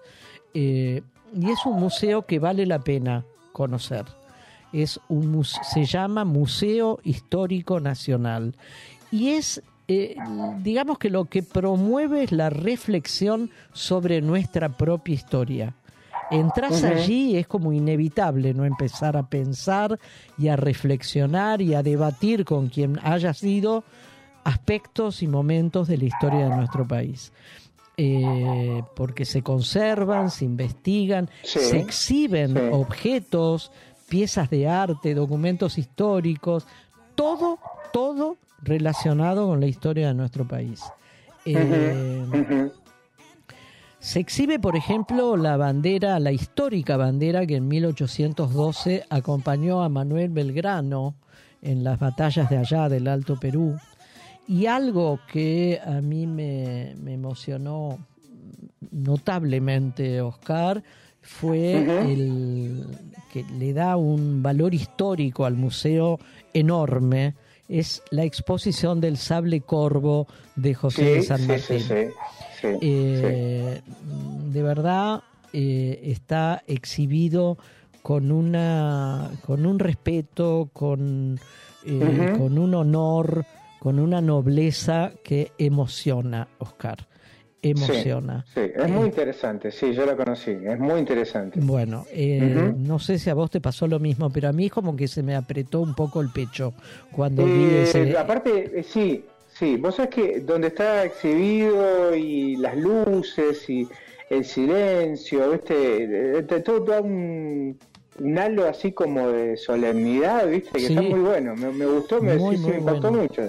eh, 0.54 1.02
y 1.34 1.50
es 1.50 1.58
un 1.66 1.78
museo 1.80 2.22
que 2.26 2.38
vale 2.38 2.64
la 2.64 2.78
pena 2.78 3.24
conocer. 3.52 4.04
Es 4.72 5.00
un 5.08 5.44
se 5.44 5.84
llama 5.84 6.24
Museo 6.24 6.98
Histórico 7.04 7.80
Nacional 7.80 8.54
y 9.10 9.30
es 9.30 9.62
eh, 9.88 10.16
digamos 10.62 10.98
que 10.98 11.10
lo 11.10 11.26
que 11.26 11.42
promueve 11.42 12.24
es 12.24 12.32
la 12.32 12.50
reflexión 12.50 13.50
sobre 13.72 14.20
nuestra 14.20 14.68
propia 14.70 15.14
historia. 15.14 15.74
Entras 16.28 16.82
allí 16.82 17.30
y 17.32 17.36
es 17.36 17.46
como 17.46 17.72
inevitable 17.72 18.52
no 18.52 18.64
empezar 18.64 19.16
a 19.16 19.28
pensar 19.28 19.98
y 20.36 20.48
a 20.48 20.56
reflexionar 20.56 21.62
y 21.62 21.74
a 21.74 21.84
debatir 21.84 22.44
con 22.44 22.68
quien 22.68 22.98
haya 23.04 23.32
sido 23.32 23.84
aspectos 24.42 25.22
y 25.22 25.28
momentos 25.28 25.86
de 25.86 25.98
la 25.98 26.04
historia 26.06 26.48
de 26.48 26.56
nuestro 26.56 26.86
país. 26.86 27.32
Eh, 27.96 28.82
porque 28.94 29.24
se 29.24 29.42
conservan, 29.42 30.30
se 30.30 30.44
investigan, 30.44 31.30
Sí, 31.44 31.60
se 31.60 31.78
exhiben 31.78 32.54
sí. 32.54 32.60
objetos, 32.72 33.70
piezas 34.08 34.50
de 34.50 34.68
arte, 34.68 35.14
documentos 35.14 35.78
históricos, 35.78 36.66
todo, 37.14 37.58
todo 37.92 38.36
relacionado 38.62 39.48
con 39.48 39.60
la 39.60 39.66
historia 39.66 40.08
de 40.08 40.14
nuestro 40.14 40.46
país. 40.46 40.82
Eh, 41.44 42.70
se 43.98 44.20
exhibe, 44.20 44.58
por 44.58 44.76
ejemplo, 44.76 45.36
la 45.36 45.56
bandera, 45.56 46.18
la 46.20 46.32
histórica 46.32 46.96
bandera 46.96 47.46
que 47.46 47.56
en 47.56 47.68
1812 47.68 49.04
acompañó 49.10 49.82
a 49.82 49.88
Manuel 49.88 50.30
Belgrano 50.30 51.14
en 51.62 51.82
las 51.82 51.98
batallas 51.98 52.48
de 52.50 52.58
allá 52.58 52.88
del 52.88 53.08
Alto 53.08 53.36
Perú. 53.36 53.78
Y 54.48 54.66
algo 54.66 55.18
que 55.32 55.80
a 55.84 56.00
mí 56.00 56.26
me, 56.26 56.94
me 57.02 57.14
emocionó 57.14 57.98
notablemente, 58.92 60.20
Oscar, 60.20 60.82
fue 61.26 61.74
el 62.12 62.86
que 63.32 63.44
le 63.58 63.72
da 63.72 63.96
un 63.96 64.42
valor 64.42 64.72
histórico 64.74 65.44
al 65.44 65.56
museo 65.56 66.18
enorme, 66.54 67.34
es 67.68 68.02
la 68.10 68.24
exposición 68.24 69.00
del 69.00 69.16
sable 69.16 69.60
corvo 69.60 70.28
de 70.54 70.74
José 70.74 71.04
de 71.04 71.22
San 71.22 71.46
Martín. 71.46 71.80
sí, 71.80 71.84
sí, 71.84 72.10
sí, 72.60 72.68
Eh, 72.80 73.82
De 74.52 74.62
verdad 74.62 75.22
eh, 75.52 76.00
está 76.04 76.62
exhibido 76.66 77.58
con 78.02 78.30
una 78.30 79.32
con 79.44 79.66
un 79.66 79.80
respeto, 79.80 80.70
con, 80.72 81.40
eh, 81.84 82.34
con 82.38 82.56
un 82.56 82.74
honor, 82.74 83.44
con 83.80 83.98
una 83.98 84.20
nobleza 84.20 85.10
que 85.24 85.50
emociona, 85.58 86.46
Oscar. 86.58 87.08
Emociona. 87.70 88.44
Sí, 88.54 88.60
sí, 88.62 88.70
es 88.74 88.88
muy 88.88 89.06
interesante, 89.06 89.70
sí, 89.70 89.92
yo 89.92 90.06
la 90.06 90.16
conocí, 90.16 90.50
es 90.50 90.78
muy 90.78 90.98
interesante. 91.00 91.60
Bueno, 91.60 92.04
eh, 92.10 92.72
no 92.76 92.98
sé 92.98 93.18
si 93.18 93.30
a 93.30 93.34
vos 93.34 93.50
te 93.50 93.60
pasó 93.60 93.86
lo 93.86 93.98
mismo, 93.98 94.30
pero 94.30 94.48
a 94.48 94.52
mí 94.52 94.68
como 94.68 94.94
que 94.94 95.08
se 95.08 95.22
me 95.22 95.34
apretó 95.34 95.80
un 95.80 95.94
poco 95.94 96.20
el 96.20 96.28
pecho 96.30 96.74
cuando 97.10 97.44
vi 97.46 97.76
Eh, 97.76 97.82
ese... 97.82 98.18
Aparte, 98.18 98.80
eh, 98.80 98.82
sí, 98.82 99.24
sí, 99.46 99.76
vos 99.76 99.94
sabés 99.96 100.10
que 100.14 100.40
donde 100.40 100.68
está 100.68 101.04
exhibido 101.04 102.14
y 102.14 102.56
las 102.56 102.76
luces 102.76 103.68
y 103.70 103.88
el 104.28 104.44
silencio, 104.44 105.50
¿viste? 105.50 106.38
Eh, 106.38 106.42
te- 106.42 106.60
Todo 106.60 106.80
da 106.80 107.00
un, 107.00 107.78
un 108.18 108.38
halo 108.38 108.66
así 108.66 108.92
como 108.92 109.28
de 109.28 109.56
solemnidad, 109.56 110.48
¿viste? 110.48 110.72
Que 110.72 110.78
Sí. 110.88 110.94
está 110.94 111.02
muy 111.02 111.20
bueno, 111.20 111.54
me, 111.56 111.72
me 111.72 111.86
gustó, 111.86 112.20
me, 112.20 112.38
Muy, 112.38 112.56
sí, 112.56 112.56
sí, 112.58 112.62
muy 112.62 112.70
me 112.72 112.78
impactó 112.78 113.10
bueno. 113.10 113.22
mucho. 113.22 113.42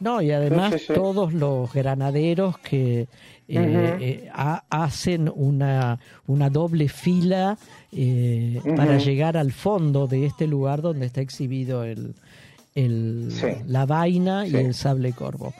No, 0.00 0.20
y 0.20 0.32
además 0.32 0.74
todos 0.92 1.32
los 1.32 1.72
granaderos 1.72 2.58
que 2.58 3.08
eh, 3.48 3.96
eh, 4.00 4.28
ha- 4.32 4.64
hacen 4.70 5.30
una, 5.34 5.98
una 6.26 6.50
doble 6.50 6.88
fila 6.88 7.58
eh, 7.92 8.60
para 8.76 8.98
llegar 8.98 9.36
al 9.36 9.52
fondo 9.52 10.06
de 10.06 10.26
este 10.26 10.46
lugar 10.46 10.80
donde 10.82 11.06
está 11.06 11.20
exhibido 11.20 11.84
el, 11.84 12.14
el- 12.74 13.28
Sí. 13.30 13.48
la 13.66 13.86
vaina 13.86 14.46
y 14.46 14.54
el 14.56 14.74
sable 14.74 15.12
corvo. 15.12 15.52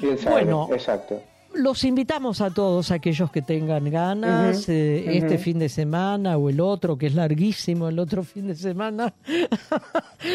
Y 0.00 0.06
el 0.06 0.18
sable, 0.18 0.44
Bueno, 0.44 0.68
exacto. 0.72 1.20
Los 1.54 1.84
invitamos 1.84 2.40
a 2.40 2.48
todos 2.48 2.90
aquellos 2.90 3.30
que 3.30 3.42
tengan 3.42 3.90
ganas 3.90 4.66
eh, 4.70 5.18
este 5.18 5.36
fin 5.36 5.58
de 5.58 5.68
semana 5.68 6.38
o 6.38 6.48
el 6.48 6.60
otro, 6.60 6.96
que 6.96 7.08
es 7.08 7.14
larguísimo 7.14 7.88
el 7.90 7.98
otro 7.98 8.22
fin 8.24 8.46
de 8.46 8.54
semana, 8.54 9.12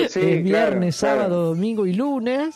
Sí, 0.10 0.20
eh, 0.20 0.42
viernes, 0.44 1.00
claro. 1.00 1.22
sábado, 1.22 1.46
domingo 1.56 1.88
y 1.88 1.94
lunes. 1.94 2.54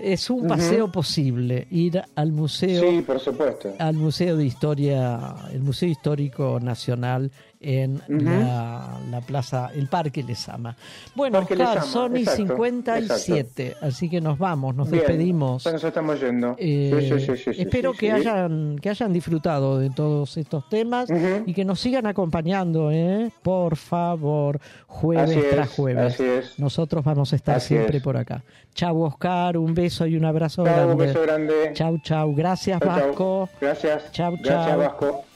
Es 0.00 0.30
un 0.30 0.46
paseo 0.46 0.90
posible 0.90 1.66
ir 1.70 2.02
al 2.14 2.32
museo 2.32 2.82
Sí, 2.82 3.02
por 3.02 3.18
supuesto. 3.20 3.74
al 3.78 3.94
Museo 3.94 4.36
de 4.36 4.44
Historia, 4.44 5.34
el 5.52 5.60
Museo 5.62 5.88
Histórico 5.88 6.58
Nacional 6.60 7.30
en 7.60 8.00
la, 8.08 8.98
la 9.10 9.20
plaza, 9.20 9.70
el 9.74 9.88
Parque 9.88 10.22
Lesama. 10.22 10.76
Bueno, 11.14 11.38
Parque 11.40 11.54
Oscar, 11.54 11.68
Lezama, 11.74 11.92
son 11.92 12.16
y 12.16 12.20
exacto, 12.20 12.42
57, 12.42 13.76
así 13.80 14.08
que 14.08 14.20
nos 14.20 14.38
vamos, 14.38 14.74
nos 14.76 14.88
Bien, 14.90 15.02
despedimos. 15.04 15.64
Nos 15.66 15.82
estamos 15.84 16.20
yendo. 16.20 16.54
Eh, 16.58 16.96
Sí, 17.00 17.08
sí, 17.08 17.20
sí, 17.26 17.36
sí, 17.36 17.54
sí, 17.54 17.62
espero 17.62 17.92
que 17.92 18.12
hayan 18.12 18.78
que 18.80 18.90
hayan 18.90 19.12
disfrutado 19.12 19.78
de 19.78 19.90
todos 19.90 20.36
estos 20.36 20.68
temas 20.68 21.08
y 21.46 21.52
que 21.54 21.64
nos 21.64 21.80
sigan 21.80 22.06
acompañando, 22.06 22.90
¿eh? 22.90 23.30
por 23.42 23.76
favor, 23.76 24.60
jueves 24.86 25.30
Así 25.30 25.40
tras 25.50 25.68
jueves. 25.70 26.14
así 26.14 26.24
es. 26.24 26.58
Nosotros 26.58 27.04
vamos 27.04 27.32
a 27.32 27.36
estar 27.36 27.56
Así 27.56 27.68
siempre 27.74 27.98
es. 27.98 28.02
por 28.02 28.16
acá. 28.16 28.42
Chau, 28.74 29.02
Oscar, 29.02 29.56
un 29.58 29.74
beso 29.74 30.06
y 30.06 30.16
un 30.16 30.24
abrazo 30.24 30.64
Chau, 30.64 30.72
grande. 30.74 30.92
un 30.92 30.98
beso 30.98 31.22
grande. 31.22 31.70
Chau, 31.74 31.98
chau. 31.98 32.34
Gracias, 32.34 32.78
Chau, 32.80 32.88
chau. 32.88 33.06
Vasco. 33.08 33.48
Gracias. 33.60 34.12
Chau, 34.12 34.32
Gracias, 34.42 34.66
chau. 34.66 34.78
Vasco. 34.78 35.27